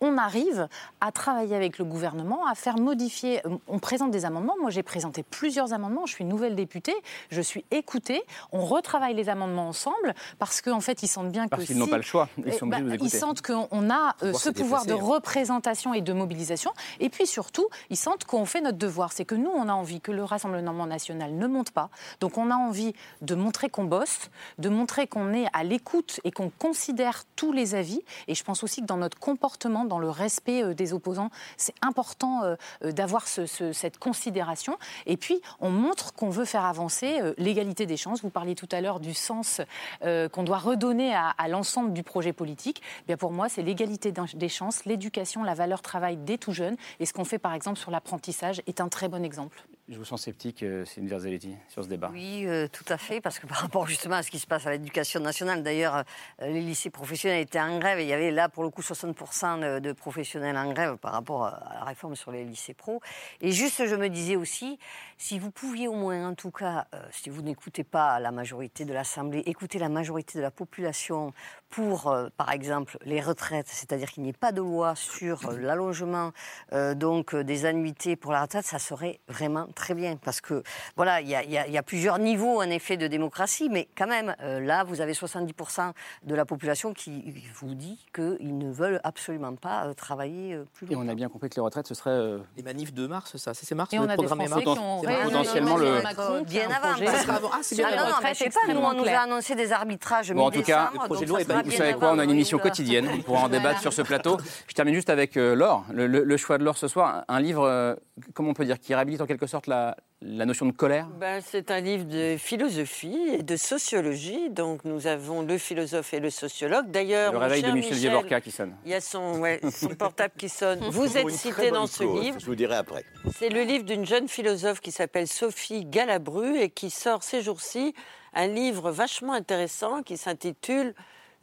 on 0.00 0.18
arrive 0.18 0.68
à 1.00 1.12
travailler 1.12 1.54
avec 1.56 1.78
le 1.78 1.84
gouvernement, 1.84 2.46
à 2.46 2.54
faire 2.54 2.76
modifier. 2.78 3.46
euh, 3.46 3.56
On 3.68 3.78
présente 3.78 4.10
des 4.10 4.24
amendements. 4.24 4.54
Moi, 4.60 4.70
j'ai 4.70 4.82
présenté 4.82 5.22
plusieurs 5.22 5.72
amendements. 5.72 6.06
Je 6.06 6.12
suis 6.12 6.24
nouvelle 6.24 6.54
députée. 6.54 6.94
Je 7.30 7.40
suis 7.40 7.64
écoutée. 7.70 8.22
On 8.52 8.64
retravaille 8.64 9.14
les 9.14 9.28
amendements 9.28 9.68
ensemble 9.68 10.14
parce 10.38 10.60
qu'en 10.60 10.80
fait, 10.80 11.02
ils 11.02 11.08
sentent 11.08 11.30
bien 11.32 11.44
que 11.44 11.50
Parce 11.50 11.64
qu'ils 11.64 11.74
si- 11.76 11.80
n'ont 11.80 11.86
pas 11.88 11.96
le 11.96 12.02
choix. 12.02 12.28
Ils 12.38 12.44
Eh 12.48 12.52
sont 12.52 12.66
bah, 12.66 12.78
Ils 13.00 13.10
sentent 13.10 13.42
qu'on 13.42 13.68
on 13.70 13.90
a 13.90 14.14
euh, 14.22 14.32
ce 14.32 14.50
pouvoir 14.50 14.84
de 14.86 14.92
hein. 14.92 14.98
représentation 15.00 15.94
et 15.94 16.00
de 16.02 16.12
mobilisation. 16.12 16.72
Et 17.00 17.08
puis 17.08 17.26
surtout, 17.26 17.66
ils 17.90 17.96
sentent 17.96 18.24
qu'on 18.24 18.44
fait 18.44 18.60
notre 18.60 18.78
devoir. 18.78 19.12
C'est 19.12 19.24
que 19.24 19.34
nous, 19.34 19.50
on 19.50 19.68
a 19.68 19.72
envie 19.72 20.00
que 20.00 20.12
le 20.12 20.24
Rassemblement 20.24 20.86
national 20.86 21.34
ne 21.34 21.46
monte 21.46 21.70
pas. 21.70 21.88
Donc 22.20 22.38
on 22.38 22.50
a 22.50 22.54
envie 22.56 22.92
de 23.22 23.34
montrer 23.34 23.68
qu'on 23.70 23.84
bosse, 23.84 24.30
de 24.58 24.68
montrer 24.68 25.06
qu'on 25.06 25.32
est 25.32 25.46
à 25.52 25.64
l'écoute 25.64 26.20
et 26.24 26.30
qu'on 26.30 26.50
considère 26.50 27.22
tous 27.36 27.52
les 27.52 27.74
avis. 27.74 28.02
Et 28.28 28.34
je 28.34 28.44
pense 28.44 28.62
aussi 28.62 28.80
que 28.82 28.86
dans 28.86 28.96
notre 28.96 29.18
comportement, 29.18 29.84
dans 29.86 29.98
le 29.98 30.10
respect 30.10 30.62
euh, 30.62 30.74
des 30.74 30.92
opposants, 30.92 31.30
c'est 31.56 31.74
important 31.82 32.42
euh, 32.44 32.56
euh, 32.84 32.92
d'avoir 32.92 33.26
ce- 33.28 33.46
ce- 33.46 33.72
cette 33.72 33.98
considération. 33.98 34.76
Et 35.06 35.16
puis, 35.16 35.40
on 35.60 35.70
montre 35.70 36.12
qu'on 36.14 36.30
veut 36.30 36.44
faire 36.44 36.64
avancer 36.64 37.20
l'égalité 37.38 37.86
des 37.86 37.96
chances. 37.96 38.22
Vous 38.22 38.30
parliez 38.30 38.54
tout 38.54 38.68
à 38.72 38.80
l'heure 38.80 39.00
du 39.00 39.14
sens 39.14 39.60
qu'on 40.02 40.42
doit 40.42 40.58
redonner 40.58 41.14
à, 41.14 41.48
l'ensemble 41.48 41.92
du 41.92 42.02
projet 42.02 42.32
politique. 42.32 42.82
Eh 43.08 43.16
pour 43.16 43.32
moi, 43.32 43.48
c'est 43.48 43.62
l'égalité 43.62 44.12
des 44.34 44.48
chances, 44.48 44.84
l'éducation, 44.84 45.42
la 45.42 45.54
valeur 45.54 45.82
travail 45.82 46.16
des 46.16 46.38
tout 46.38 46.52
jeunes. 46.52 46.76
Et 47.00 47.06
ce 47.06 47.12
qu'on 47.12 47.24
fait 47.24 47.38
par 47.38 47.54
exemple 47.54 47.78
sur 47.78 47.90
l'apprentissage 47.90 48.62
est 48.66 48.80
un 48.80 48.88
très 48.88 49.08
bon 49.08 49.24
exemple. 49.24 49.62
Je 49.88 49.98
vous 49.98 50.04
sens 50.04 50.22
sceptique, 50.22 50.64
euh, 50.64 50.84
Céline 50.84 51.08
Verzelletti, 51.08 51.54
sur 51.68 51.84
ce 51.84 51.88
débat. 51.88 52.10
Oui, 52.12 52.44
euh, 52.44 52.66
tout 52.66 52.84
à 52.88 52.98
fait, 52.98 53.20
parce 53.20 53.38
que 53.38 53.46
par 53.46 53.58
rapport 53.62 53.86
justement 53.86 54.16
à 54.16 54.24
ce 54.24 54.32
qui 54.32 54.40
se 54.40 54.46
passe 54.46 54.66
à 54.66 54.72
l'éducation 54.72 55.20
nationale, 55.20 55.62
d'ailleurs, 55.62 56.02
euh, 56.42 56.48
les 56.48 56.60
lycées 56.60 56.90
professionnels 56.90 57.42
étaient 57.42 57.60
en 57.60 57.78
grève 57.78 58.00
et 58.00 58.02
il 58.02 58.08
y 58.08 58.12
avait 58.12 58.32
là 58.32 58.48
pour 58.48 58.64
le 58.64 58.70
coup 58.70 58.82
60% 58.82 59.80
de, 59.80 59.92
professionnels 59.92 60.56
en 60.56 60.72
grève 60.72 60.96
par 60.96 61.12
rapport 61.12 61.44
à 61.44 61.74
la 61.78 61.84
réforme 61.84 62.16
sur 62.16 62.32
les 62.32 62.44
lycées 62.44 62.74
pro. 62.74 63.00
Et 63.40 63.52
juste, 63.52 63.86
je 63.86 63.94
me 63.94 64.08
disais 64.08 64.34
aussi, 64.34 64.80
si 65.18 65.38
vous 65.38 65.52
pouviez 65.52 65.86
au 65.86 65.94
moins, 65.94 66.30
en 66.30 66.34
tout 66.34 66.50
cas, 66.50 66.88
si 67.12 67.30
vous 67.30 67.42
n'écoutez 67.42 67.84
pas 67.84 68.18
la 68.18 68.32
majorité 68.32 68.84
de 68.84 68.92
l'Assemblée, 68.92 69.44
écouter 69.46 69.78
la 69.78 69.88
majorité 69.88 70.38
de 70.38 70.42
la 70.42 70.50
population 70.50 71.32
pour, 71.70 72.06
euh, 72.08 72.28
par 72.36 72.52
exemple, 72.52 72.96
les 73.04 73.20
retraites, 73.20 73.66
c'est-à-dire 73.68 74.10
qu'il 74.10 74.22
n'y 74.22 74.30
ait 74.30 74.32
pas 74.32 74.52
de 74.52 74.60
loi 74.60 74.94
sur 74.94 75.48
euh, 75.50 75.58
l'allongement 75.58 76.30
euh, 76.72 76.94
donc 76.94 77.34
euh, 77.34 77.44
des 77.44 77.66
annuités 77.66 78.16
pour 78.16 78.32
la 78.32 78.42
retraite, 78.42 78.64
ça 78.64 78.78
serait 78.78 79.20
vraiment 79.28 79.66
très 79.74 79.94
bien 79.94 80.16
parce 80.16 80.40
que 80.40 80.62
voilà, 80.96 81.20
il 81.20 81.28
y 81.28 81.34
a, 81.34 81.42
il 81.42 81.50
y 81.50 81.58
a- 81.58 81.66
il 81.66 81.72
y 81.72 81.78
a 81.78 81.82
plusieurs 81.82 82.18
niveaux 82.18 82.58
en 82.62 82.70
effet 82.70 82.96
de 82.96 83.06
démocratie, 83.06 83.68
mais 83.70 83.88
quand 83.96 84.06
même 84.06 84.34
euh, 84.42 84.60
là, 84.60 84.84
vous 84.84 85.00
avez 85.00 85.12
70% 85.12 85.92
de 86.24 86.34
la 86.34 86.44
population 86.44 86.94
qui 86.94 87.34
vous 87.60 87.74
dit 87.74 87.98
qu'ils 88.14 88.56
ne 88.56 88.70
veulent 88.72 89.00
absolument 89.04 89.54
pas 89.56 89.86
euh, 89.86 89.94
travailler 89.94 90.54
euh, 90.54 90.64
plus 90.74 90.86
Et 90.86 90.94
longtemps. 90.94 91.06
on 91.06 91.08
a 91.10 91.14
bien 91.14 91.28
compris 91.28 91.50
que 91.50 91.56
les 91.56 91.62
retraites, 91.62 91.86
ce 91.88 91.94
serait. 91.94 92.10
euh, 92.10 92.38
Les 92.56 92.62
manifs 92.62 92.94
de 92.94 93.06
mars, 93.06 93.36
ça, 93.36 93.52
c'est 93.54 93.74
mars 93.74 93.92
Et 93.92 93.96
le 93.96 94.02
on 94.02 94.04
a 94.04 94.08
des 94.08 94.14
programme 94.16 94.40
Français 94.46 94.64
mars 94.64 94.78
potentiellement 95.24 95.76
le- 95.76 96.02
Macron, 96.02 96.42
bien 96.42 96.70
avant. 96.70 96.92
projet. 96.94 97.06
Ah, 97.08 97.58
c'est 97.62 97.74
bien, 97.76 97.88
Ah 97.92 97.96
non, 97.96 98.08
non, 98.10 98.14
mais 98.22 98.34
je 98.34 98.38
sais 98.38 98.50
pas, 98.50 98.72
nous, 98.72 98.80
on 98.80 98.94
nous 98.94 99.04
a 99.08 99.18
annoncé 99.18 99.54
des 99.54 99.72
arbitrages 99.72 100.32
Bon, 100.32 100.46
en 100.46 100.50
tout 100.50 100.62
cas, 100.62 100.90
mi-décembre, 100.92 101.08
donc 101.08 101.18
ça 101.28 101.34
vous 101.34 101.40
sera 101.44 101.55
bien 101.62 101.78
savez 101.78 101.94
quoi, 101.94 102.12
on 102.12 102.18
a 102.18 102.24
une 102.24 102.30
émission 102.30 102.58
quotidienne 102.58 103.08
on 103.12 103.22
pourra 103.22 103.42
en 103.44 103.48
débattre 103.48 103.80
sur 103.80 103.92
ce 103.92 104.02
plateau. 104.02 104.36
Je 104.68 104.74
termine 104.74 104.94
juste 104.94 105.10
avec 105.10 105.36
euh, 105.36 105.54
Laure, 105.54 105.84
le, 105.92 106.06
le- 106.06 106.24
le 106.24 106.36
choix 106.36 106.58
de 106.58 106.64
Laure 106.64 106.78
ce 106.78 106.88
soir, 106.88 107.24
un 107.28 107.40
livre, 107.40 107.64
euh, 107.64 107.94
comment 108.34 108.50
on 108.50 108.54
peut 108.54 108.64
dire, 108.64 108.78
qui 108.78 108.94
réhabilite 108.94 109.20
en 109.20 109.26
quelque 109.26 109.46
sorte 109.46 109.66
la, 109.66 109.96
la 110.22 110.44
notion 110.46 110.66
de 110.66 110.72
colère? 110.72 111.06
Ben, 111.20 111.40
c'est 111.44 111.70
un 111.70 111.80
livre 111.80 112.04
de 112.04 112.36
philosophie 112.38 113.18
et 113.38 113.42
de 113.42 113.56
sociologie. 113.56 114.50
Donc, 114.50 114.84
nous 114.84 115.06
avons 115.06 115.42
le 115.42 115.58
philosophe 115.58 116.12
et 116.14 116.20
le 116.20 116.30
sociologue. 116.30 116.90
D'ailleurs, 116.90 117.32
Le 117.32 117.38
réveil 117.38 117.62
de 117.62 117.70
Michel 117.72 117.94
Vieux-Vorka 117.94 118.40
qui 118.40 118.50
sonne. 118.50 118.74
Il 118.84 118.90
y 118.90 118.94
a 118.94 119.00
son, 119.00 119.38
ouais, 119.40 119.60
son 119.72 119.88
portable 119.88 120.34
qui 120.38 120.48
sonne. 120.48 120.80
Vous 120.90 121.16
êtes 121.16 121.30
cité 121.30 121.70
dans 121.70 121.86
ce 121.86 122.04
cause, 122.04 122.22
livre. 122.22 122.38
Je 122.40 122.46
vous 122.46 122.54
dirai 122.54 122.76
après. 122.76 123.04
C'est 123.38 123.48
le 123.50 123.62
livre 123.62 123.84
d'une 123.84 124.06
jeune 124.06 124.28
philosophe 124.28 124.80
qui 124.80 124.90
s'appelle 124.92 125.26
Sophie 125.28 125.84
Galabru 125.84 126.58
et 126.58 126.70
qui 126.70 126.90
sort 126.90 127.22
ces 127.22 127.42
jours-ci 127.42 127.94
un 128.34 128.46
livre 128.48 128.90
vachement 128.90 129.32
intéressant 129.32 130.02
qui 130.02 130.16
s'intitule 130.18 130.94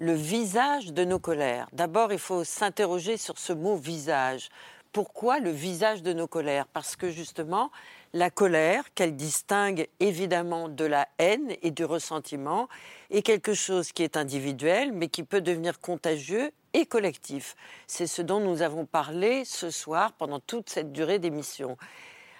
Le 0.03 0.15
visage 0.15 0.91
de 0.91 1.05
nos 1.05 1.17
colères. 1.17 1.69
D'abord, 1.71 2.11
il 2.11 2.19
faut 2.19 2.43
s'interroger 2.43 3.15
sur 3.15 3.37
ce 3.37 3.53
mot 3.53 3.77
visage. 3.77 4.49
Pourquoi 4.91 5.39
le 5.39 5.49
visage 5.49 6.03
de 6.03 6.11
nos 6.11 6.27
colères? 6.27 6.67
Parce 6.67 6.97
que 6.97 7.09
justement, 7.09 7.71
la 8.11 8.29
colère, 8.29 8.93
qu'elle 8.95 9.15
distingue 9.15 9.87
évidemment 10.01 10.67
de 10.67 10.83
la 10.83 11.07
haine 11.19 11.55
et 11.61 11.71
du 11.71 11.85
ressentiment, 11.85 12.67
est 13.11 13.21
quelque 13.21 13.53
chose 13.53 13.93
qui 13.93 14.03
est 14.03 14.17
individuel, 14.17 14.91
mais 14.91 15.07
qui 15.07 15.23
peut 15.23 15.39
devenir 15.39 15.79
contagieux 15.79 16.51
et 16.73 16.85
collectif. 16.85 17.55
C'est 17.87 18.05
ce 18.05 18.21
dont 18.21 18.41
nous 18.41 18.61
avons 18.61 18.85
parlé 18.85 19.45
ce 19.45 19.69
soir 19.69 20.11
pendant 20.11 20.41
toute 20.41 20.69
cette 20.69 20.91
durée 20.91 21.19
d'émission. 21.19 21.77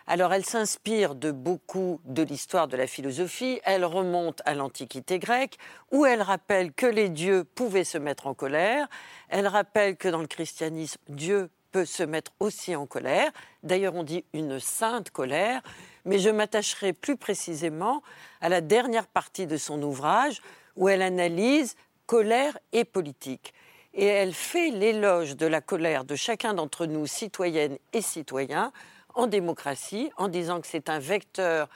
Alors 0.08 0.34
elle 0.34 0.46
s'inspire 0.46 1.16
de 1.16 1.32
beaucoup 1.32 2.02
de 2.06 2.24
l'histoire 2.24 2.68
de 2.68 2.76
la 2.76 2.88
philosophie, 2.88 3.62
elle 3.64 3.86
remonte 3.86 4.42
à 4.46 4.54
l'Antiquité 4.54 5.20
grecque, 5.20 5.58
où 5.92 6.06
elle 6.06 6.22
rappelle 6.22 6.74
que 6.74 6.86
les 6.86 7.10
dieux 7.10 7.44
pouvaient 7.44 7.84
se 7.84 7.98
mettre 7.98 8.28
en 8.28 8.34
colère, 8.34 8.88
elle 9.30 9.48
rappelle 9.48 9.96
que 9.96 10.10
dans 10.10 10.22
le 10.22 10.28
christianisme, 10.28 11.00
Dieu 11.08 11.50
peut 11.74 11.86
se 11.86 12.04
mettre 12.04 12.32
aussi 12.40 12.76
en 12.76 12.86
colère. 12.86 13.32
D'ailleurs, 13.64 13.96
on 13.96 14.04
dit 14.04 14.24
une 14.34 14.60
sainte 14.60 15.10
colère. 15.10 15.62
Mais 16.06 16.20
je 16.20 16.30
m'attacherai 16.30 16.94
plus 16.94 17.18
précisément 17.18 18.04
à 18.40 18.48
la 18.48 18.62
dernière 18.62 19.08
partie 19.08 19.48
de 19.48 19.58
son 19.58 19.82
ouvrage 19.82 20.42
où 20.76 20.88
elle 20.88 21.02
analyse 21.02 21.76
colère 22.06 22.58
et 22.72 22.86
politique. 22.86 23.54
Et 23.94 24.06
elle 24.06 24.34
fait 24.34 24.70
l'éloge 24.70 25.36
de 25.36 25.48
la 25.48 25.62
colère 25.62 26.04
de 26.04 26.16
chacun 26.16 26.54
d'entre 26.54 26.86
nous, 26.86 27.08
citoyennes 27.08 27.78
et 27.92 28.02
citoyens, 28.02 28.72
en 29.14 29.28
démocratie, 29.28 30.12
en 30.18 30.28
disant 30.28 30.62
que 30.62 30.68
c'est 30.68 30.90
un 30.90 31.00
vecteur 31.00 31.70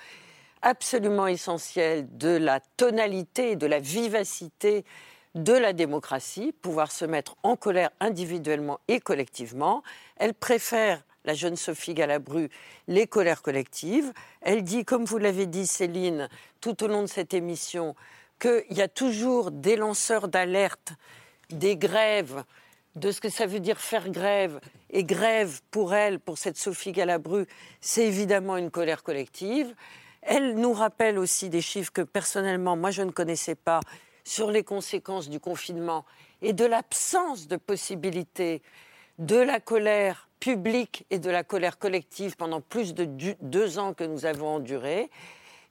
absolument 0.61 1.27
essentiel 1.27 2.07
de 2.17 2.29
la 2.29 2.59
tonalité, 2.77 3.55
de 3.55 3.67
la 3.67 3.79
vivacité 3.79 4.85
de 5.35 5.53
la 5.53 5.73
démocratie, 5.73 6.51
pouvoir 6.51 6.91
se 6.91 7.05
mettre 7.05 7.35
en 7.43 7.55
colère 7.55 7.91
individuellement 7.99 8.79
et 8.87 8.99
collectivement. 8.99 9.83
Elle 10.17 10.33
préfère, 10.33 11.03
la 11.25 11.33
jeune 11.33 11.55
Sophie 11.55 11.93
Galabru, 11.93 12.49
les 12.87 13.05
colères 13.05 13.41
collectives. 13.41 14.13
Elle 14.41 14.63
dit, 14.63 14.85
comme 14.85 15.05
vous 15.05 15.17
l'avez 15.17 15.45
dit 15.45 15.67
Céline, 15.67 16.29
tout 16.61 16.83
au 16.83 16.87
long 16.87 17.01
de 17.01 17.07
cette 17.07 17.33
émission, 17.33 17.95
qu'il 18.39 18.65
y 18.71 18.81
a 18.81 18.87
toujours 18.87 19.51
des 19.51 19.75
lanceurs 19.75 20.27
d'alerte, 20.27 20.93
des 21.49 21.77
grèves, 21.77 22.43
de 22.97 23.11
ce 23.11 23.21
que 23.21 23.29
ça 23.29 23.45
veut 23.45 23.59
dire 23.59 23.79
faire 23.79 24.09
grève. 24.09 24.59
Et 24.89 25.03
grève, 25.03 25.61
pour 25.71 25.93
elle, 25.93 26.19
pour 26.19 26.37
cette 26.37 26.57
Sophie 26.57 26.91
Galabru, 26.91 27.45
c'est 27.81 28.05
évidemment 28.05 28.57
une 28.57 28.71
colère 28.71 29.03
collective. 29.03 29.73
Elle 30.21 30.55
nous 30.55 30.73
rappelle 30.73 31.17
aussi 31.17 31.49
des 31.49 31.61
chiffres 31.61 31.91
que 31.93 32.01
personnellement, 32.01 32.75
moi, 32.75 32.91
je 32.91 33.03
ne 33.03 33.11
connaissais 33.11 33.55
pas 33.55 33.79
sur 34.23 34.51
les 34.51 34.63
conséquences 34.63 35.29
du 35.29 35.39
confinement 35.39 36.05
et 36.41 36.53
de 36.53 36.65
l'absence 36.65 37.47
de 37.47 37.55
possibilité 37.55 38.61
de 39.19 39.37
la 39.37 39.59
colère 39.59 40.27
publique 40.39 41.05
et 41.09 41.19
de 41.19 41.29
la 41.29 41.43
colère 41.43 41.79
collective 41.79 42.35
pendant 42.35 42.61
plus 42.61 42.93
de 42.93 43.05
deux 43.41 43.79
ans 43.79 43.93
que 43.93 44.03
nous 44.03 44.25
avons 44.25 44.55
enduré. 44.55 45.09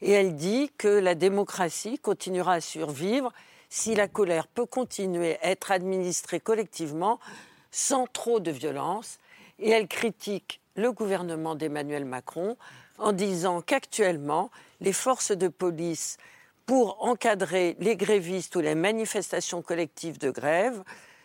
Et 0.03 0.11
elle 0.11 0.35
dit 0.35 0.71
que 0.79 0.89
la 0.89 1.15
démocratie 1.15 1.99
continuera 1.99 2.55
à 2.55 2.61
survivre 2.61 3.33
si 3.69 3.95
la 3.95 4.09
colère 4.09 4.47
peut 4.47 4.67
continuer 4.67 5.39
à 5.43 5.51
être 5.51 5.71
administrée 5.71 6.41
collectivement 6.41 7.19
sans 7.71 8.07
trop 8.07 8.41
de 8.41 8.51
violence. 8.51 9.19
Et 9.59 9.71
elle 9.71 9.89
critique 9.89 10.61
le 10.77 10.93
gouvernement 10.93 11.55
d'Emmanuel 11.55 12.05
Macron 12.05 12.57
en 12.99 13.13
disant 13.13 13.61
qu'actuellement, 13.61 14.51
les 14.81 14.93
forces 14.93 15.33
de 15.33 15.49
police, 15.49 16.17
pour 16.65 17.05
encadrer 17.05 17.77
les 17.79 17.97
grévistes 17.97 18.57
ou 18.57 18.61
les 18.61 18.75
manifestations 18.75 19.63
collectives 19.63 20.19
de 20.19 20.31
grève, 20.31 20.83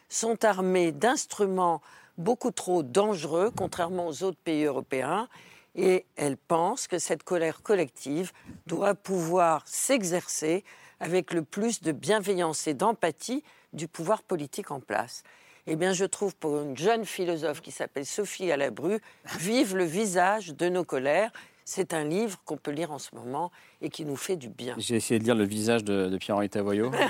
sont 0.09 0.43
armées 0.45 0.91
d'instruments 0.91 1.81
beaucoup 2.17 2.51
trop 2.51 2.83
dangereux, 2.83 3.51
contrairement 3.55 4.07
aux 4.07 4.23
autres 4.23 4.37
pays 4.43 4.65
européens. 4.65 5.27
Et 5.75 6.05
elle 6.17 6.37
pense 6.37 6.87
que 6.87 6.99
cette 6.99 7.23
colère 7.23 7.63
collective 7.63 8.31
doit 8.67 8.93
pouvoir 8.93 9.63
s'exercer 9.65 10.63
avec 11.01 11.33
le 11.33 11.41
plus 11.41 11.81
de 11.81 11.91
bienveillance 11.91 12.67
et 12.67 12.73
d'empathie 12.73 13.43
du 13.73 13.87
pouvoir 13.87 14.21
politique 14.21 14.71
en 14.71 14.79
place. 14.79 15.23
Eh 15.67 15.75
bien, 15.75 15.93
je 15.93 16.05
trouve 16.05 16.35
pour 16.35 16.61
une 16.61 16.77
jeune 16.77 17.05
philosophe 17.05 17.61
qui 17.61 17.71
s'appelle 17.71 18.05
Sophie 18.05 18.51
Alabru, 18.51 18.99
Vive 19.39 19.75
le 19.75 19.83
visage 19.83 20.55
de 20.55 20.69
nos 20.69 20.83
colères. 20.83 21.31
C'est 21.65 21.93
un 21.93 22.03
livre 22.03 22.39
qu'on 22.45 22.57
peut 22.57 22.71
lire 22.71 22.91
en 22.91 22.99
ce 22.99 23.13
moment 23.15 23.51
et 23.81 23.89
qui 23.89 24.05
nous 24.05 24.15
fait 24.15 24.35
du 24.35 24.49
bien. 24.49 24.75
J'ai 24.77 24.95
essayé 24.95 25.19
de 25.19 25.25
lire 25.25 25.35
le 25.35 25.43
visage 25.43 25.83
de, 25.83 26.15
Pierre-Henri 26.17 26.49
Tavoyot. 26.49 26.91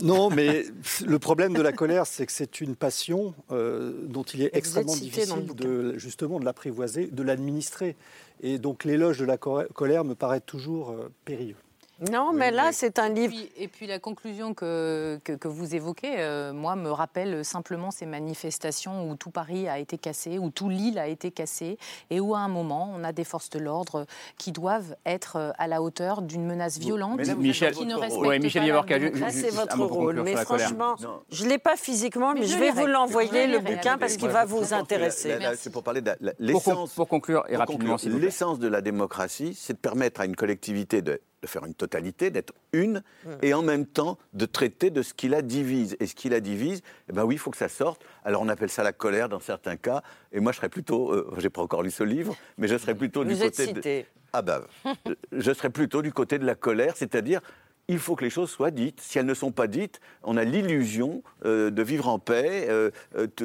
Non, 0.00 0.30
mais 0.30 0.64
le 1.06 1.18
problème 1.20 1.52
de 1.52 1.62
la 1.62 1.70
colère, 1.70 2.08
c'est 2.08 2.26
que 2.26 2.32
c'est 2.32 2.60
une 2.60 2.74
passion 2.74 3.34
euh, 3.52 3.92
dont 4.08 4.24
il 4.24 4.42
est 4.42 4.50
extrêmement 4.52 4.96
difficile 4.96 5.46
de, 5.54 5.96
justement 5.96 6.40
de 6.40 6.44
l'apprivoiser, 6.44 7.06
de 7.06 7.22
l'administrer. 7.22 7.94
Et 8.40 8.58
donc 8.58 8.82
l'éloge 8.82 9.18
de 9.18 9.24
la 9.24 9.36
colère 9.36 10.02
me 10.02 10.16
paraît 10.16 10.40
toujours 10.40 10.90
euh, 10.90 11.08
périlleux. 11.24 11.54
Non, 12.10 12.32
mais 12.32 12.50
là, 12.50 12.72
c'est 12.72 12.98
un 12.98 13.08
livre. 13.08 13.34
Et 13.56 13.68
puis, 13.68 13.86
la 13.86 13.98
conclusion 13.98 14.54
que, 14.54 15.20
que, 15.24 15.48
vous 15.48 15.74
évoquez, 15.74 16.14
euh, 16.18 16.52
moi, 16.52 16.74
me 16.74 16.90
rappelle 16.90 17.44
simplement 17.44 17.90
ces 17.90 18.06
manifestations 18.06 19.08
où 19.08 19.14
tout 19.14 19.30
Paris 19.30 19.68
a 19.68 19.78
été 19.78 19.98
cassé, 19.98 20.38
où 20.38 20.50
tout 20.50 20.68
Lille 20.68 20.98
a 20.98 21.06
été 21.06 21.30
cassé, 21.30 21.78
et 22.10 22.18
où 22.20 22.34
à 22.34 22.40
un 22.40 22.48
moment, 22.48 22.92
on 22.94 23.04
a 23.04 23.12
des 23.12 23.24
forces 23.24 23.50
de 23.50 23.58
l'ordre 23.58 24.06
qui 24.38 24.52
doivent 24.52 24.96
être 25.06 25.36
euh, 25.36 25.50
à 25.58 25.68
la 25.68 25.82
hauteur 25.82 26.22
d'une 26.22 26.44
menace 26.44 26.78
violente 26.78 27.20
Michel, 27.36 27.74
qui 27.74 27.86
ne 27.86 27.94
respecte 27.94 28.26
ouais, 28.26 28.38
Michel 28.38 28.66
Là, 28.66 29.30
c'est 29.30 29.50
votre 29.50 29.78
rôle. 29.78 30.22
Mais 30.22 30.36
franchement, 30.36 30.96
je 31.30 31.44
ne 31.44 31.50
l'ai 31.50 31.58
pas 31.58 31.76
physiquement, 31.76 32.34
mais, 32.34 32.46
je, 32.46 32.56
vais 32.56 32.70
vous 32.70 32.86
l'envoyer, 32.86 33.46
le 33.46 33.58
bouquin, 33.58 33.98
parce 33.98 34.16
qu'il 34.16 34.28
va 34.28 34.44
vous 34.44 34.74
intéresser. 34.74 35.38
C'est 35.56 35.70
pour 35.70 35.82
parler 35.82 36.00
de 36.00 36.12
l'essence. 36.38 36.92
Pour 36.94 37.08
conclure, 37.08 37.44
et 37.48 37.56
rapidement, 37.56 37.96
L'essence 38.22 38.58
de 38.58 38.68
la 38.68 38.80
démocratie, 38.80 39.54
c'est 39.58 39.72
de 39.74 39.78
permettre 39.78 40.20
à 40.20 40.26
une 40.26 40.36
collectivité 40.36 41.02
de 41.02 41.20
de 41.42 41.46
faire 41.48 41.64
une 41.64 41.74
totalité, 41.74 42.30
d'être 42.30 42.54
une, 42.72 43.02
et 43.42 43.52
en 43.52 43.62
même 43.62 43.84
temps 43.84 44.18
de 44.32 44.46
traiter 44.46 44.90
de 44.90 45.02
ce 45.02 45.12
qui 45.12 45.28
la 45.28 45.42
divise. 45.42 45.96
Et 46.00 46.06
ce 46.06 46.14
qui 46.14 46.28
la 46.28 46.40
divise, 46.40 46.82
eh 47.10 47.12
ben 47.12 47.24
oui, 47.24 47.34
il 47.34 47.38
faut 47.38 47.50
que 47.50 47.56
ça 47.56 47.68
sorte. 47.68 48.02
Alors 48.24 48.42
on 48.42 48.48
appelle 48.48 48.70
ça 48.70 48.82
la 48.82 48.92
colère 48.92 49.28
dans 49.28 49.40
certains 49.40 49.76
cas, 49.76 50.02
et 50.32 50.40
moi 50.40 50.52
je 50.52 50.58
serais 50.58 50.68
plutôt, 50.68 51.12
euh, 51.12 51.34
j'ai 51.38 51.50
pas 51.50 51.62
encore 51.62 51.82
lu 51.82 51.90
ce 51.90 52.04
livre, 52.04 52.36
mais 52.58 52.68
je 52.68 52.78
serais 52.78 52.94
plutôt 52.94 53.24
du 53.24 53.36
côté 53.36 53.72
de... 53.72 54.04
Ah 54.32 54.40
ben, 54.40 54.62
je 55.32 55.52
serais 55.52 55.68
plutôt 55.68 56.00
du 56.00 56.12
côté 56.12 56.38
de 56.38 56.46
la 56.46 56.54
colère, 56.54 56.96
c'est-à-dire 56.96 57.40
il 57.88 57.98
faut 57.98 58.14
que 58.14 58.24
les 58.24 58.30
choses 58.30 58.48
soient 58.48 58.70
dites. 58.70 59.00
Si 59.00 59.18
elles 59.18 59.26
ne 59.26 59.34
sont 59.34 59.50
pas 59.50 59.66
dites, 59.66 60.00
on 60.22 60.36
a 60.36 60.44
l'illusion 60.44 61.22
euh, 61.44 61.70
de 61.70 61.82
vivre 61.82 62.08
en 62.08 62.18
paix. 62.18 62.66
Euh, 62.70 62.90
tout 63.26 63.36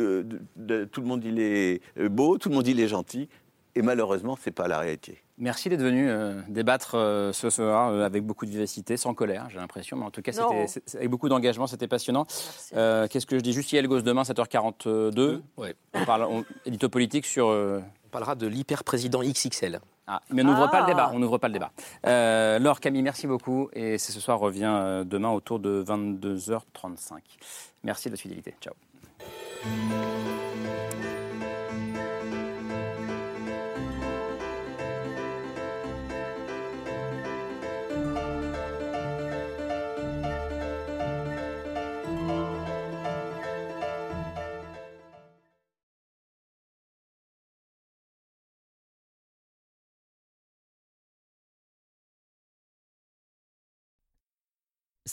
le 1.02 1.08
monde 1.08 1.26
il 1.26 1.40
est 1.40 1.82
beau, 2.08 2.38
tout 2.38 2.50
le 2.50 2.56
monde 2.56 2.68
il 2.68 2.80
est 2.80 2.88
gentil. 2.88 3.28
Et 3.78 3.84
malheureusement, 3.84 4.36
ce 4.36 4.50
n'est 4.50 4.54
pas 4.54 4.68
la 4.68 4.80
réalité. 4.80 5.22
Merci 5.38 5.70
d'être 5.70 5.84
venu 5.84 6.10
euh, 6.10 6.42
débattre 6.48 6.96
euh, 6.96 7.32
ce 7.32 7.52
soir 7.52 7.92
euh, 7.92 8.04
avec 8.04 8.24
beaucoup 8.24 8.48
de 8.48 8.50
vivacité, 8.50 8.98
sans 8.98 9.14
colère, 9.14 9.50
j'ai 9.52 9.60
l'impression, 9.60 9.96
mais 9.96 10.06
en 10.06 10.10
tout 10.10 10.24
cas, 10.24 10.32
c'était, 10.32 10.98
avec 10.98 11.12
beaucoup 11.12 11.30
d'engagement, 11.30 11.68
c'était 11.68 11.88
passionnant. 11.88 12.26
qu'est-ce 12.72 13.28
que 13.28 13.38
je 13.38 13.44
dis? 13.44 13.54
Juste 13.54 13.72
Yael 13.72 13.88
Gosse 13.88 14.04
demain, 14.04 14.24
7h42. 14.24 15.42
Ouais. 15.58 15.76
On 15.94 16.06
parle 16.06 16.44
édito 16.66 16.90
politique 16.90 17.28
sur. 17.28 17.48
On 17.48 18.10
parlera 18.10 18.34
de 18.34 18.48
l'hyper-président 18.48 19.22
XXL. 19.22 19.80
Ah, 20.08 20.22
mais 20.32 20.42
on 20.42 20.46
n'ouvre 20.46 20.72
pas 20.72 20.82
le 20.82 20.88
débat. 20.88 21.12
On 21.14 21.20
n'ouvre 21.20 21.38
pas 21.38 21.50
le 21.50 21.54
débat. 21.54 21.72
Laure, 22.58 22.80
Camille, 22.80 23.04
merci 23.04 23.28
beaucoup. 23.28 23.70
Et 23.74 24.00
c'est 24.00 24.12
ce 24.12 24.20
soir 24.20 24.40
revient 24.40 25.04
demain 25.06 25.30
autour 25.30 25.60
de 25.60 25.84
22h35. 25.86 27.20
Merci 27.84 28.08
de 28.08 28.14
votre 28.14 28.22
fidélité. 28.24 28.56
Ciao. 28.60 28.74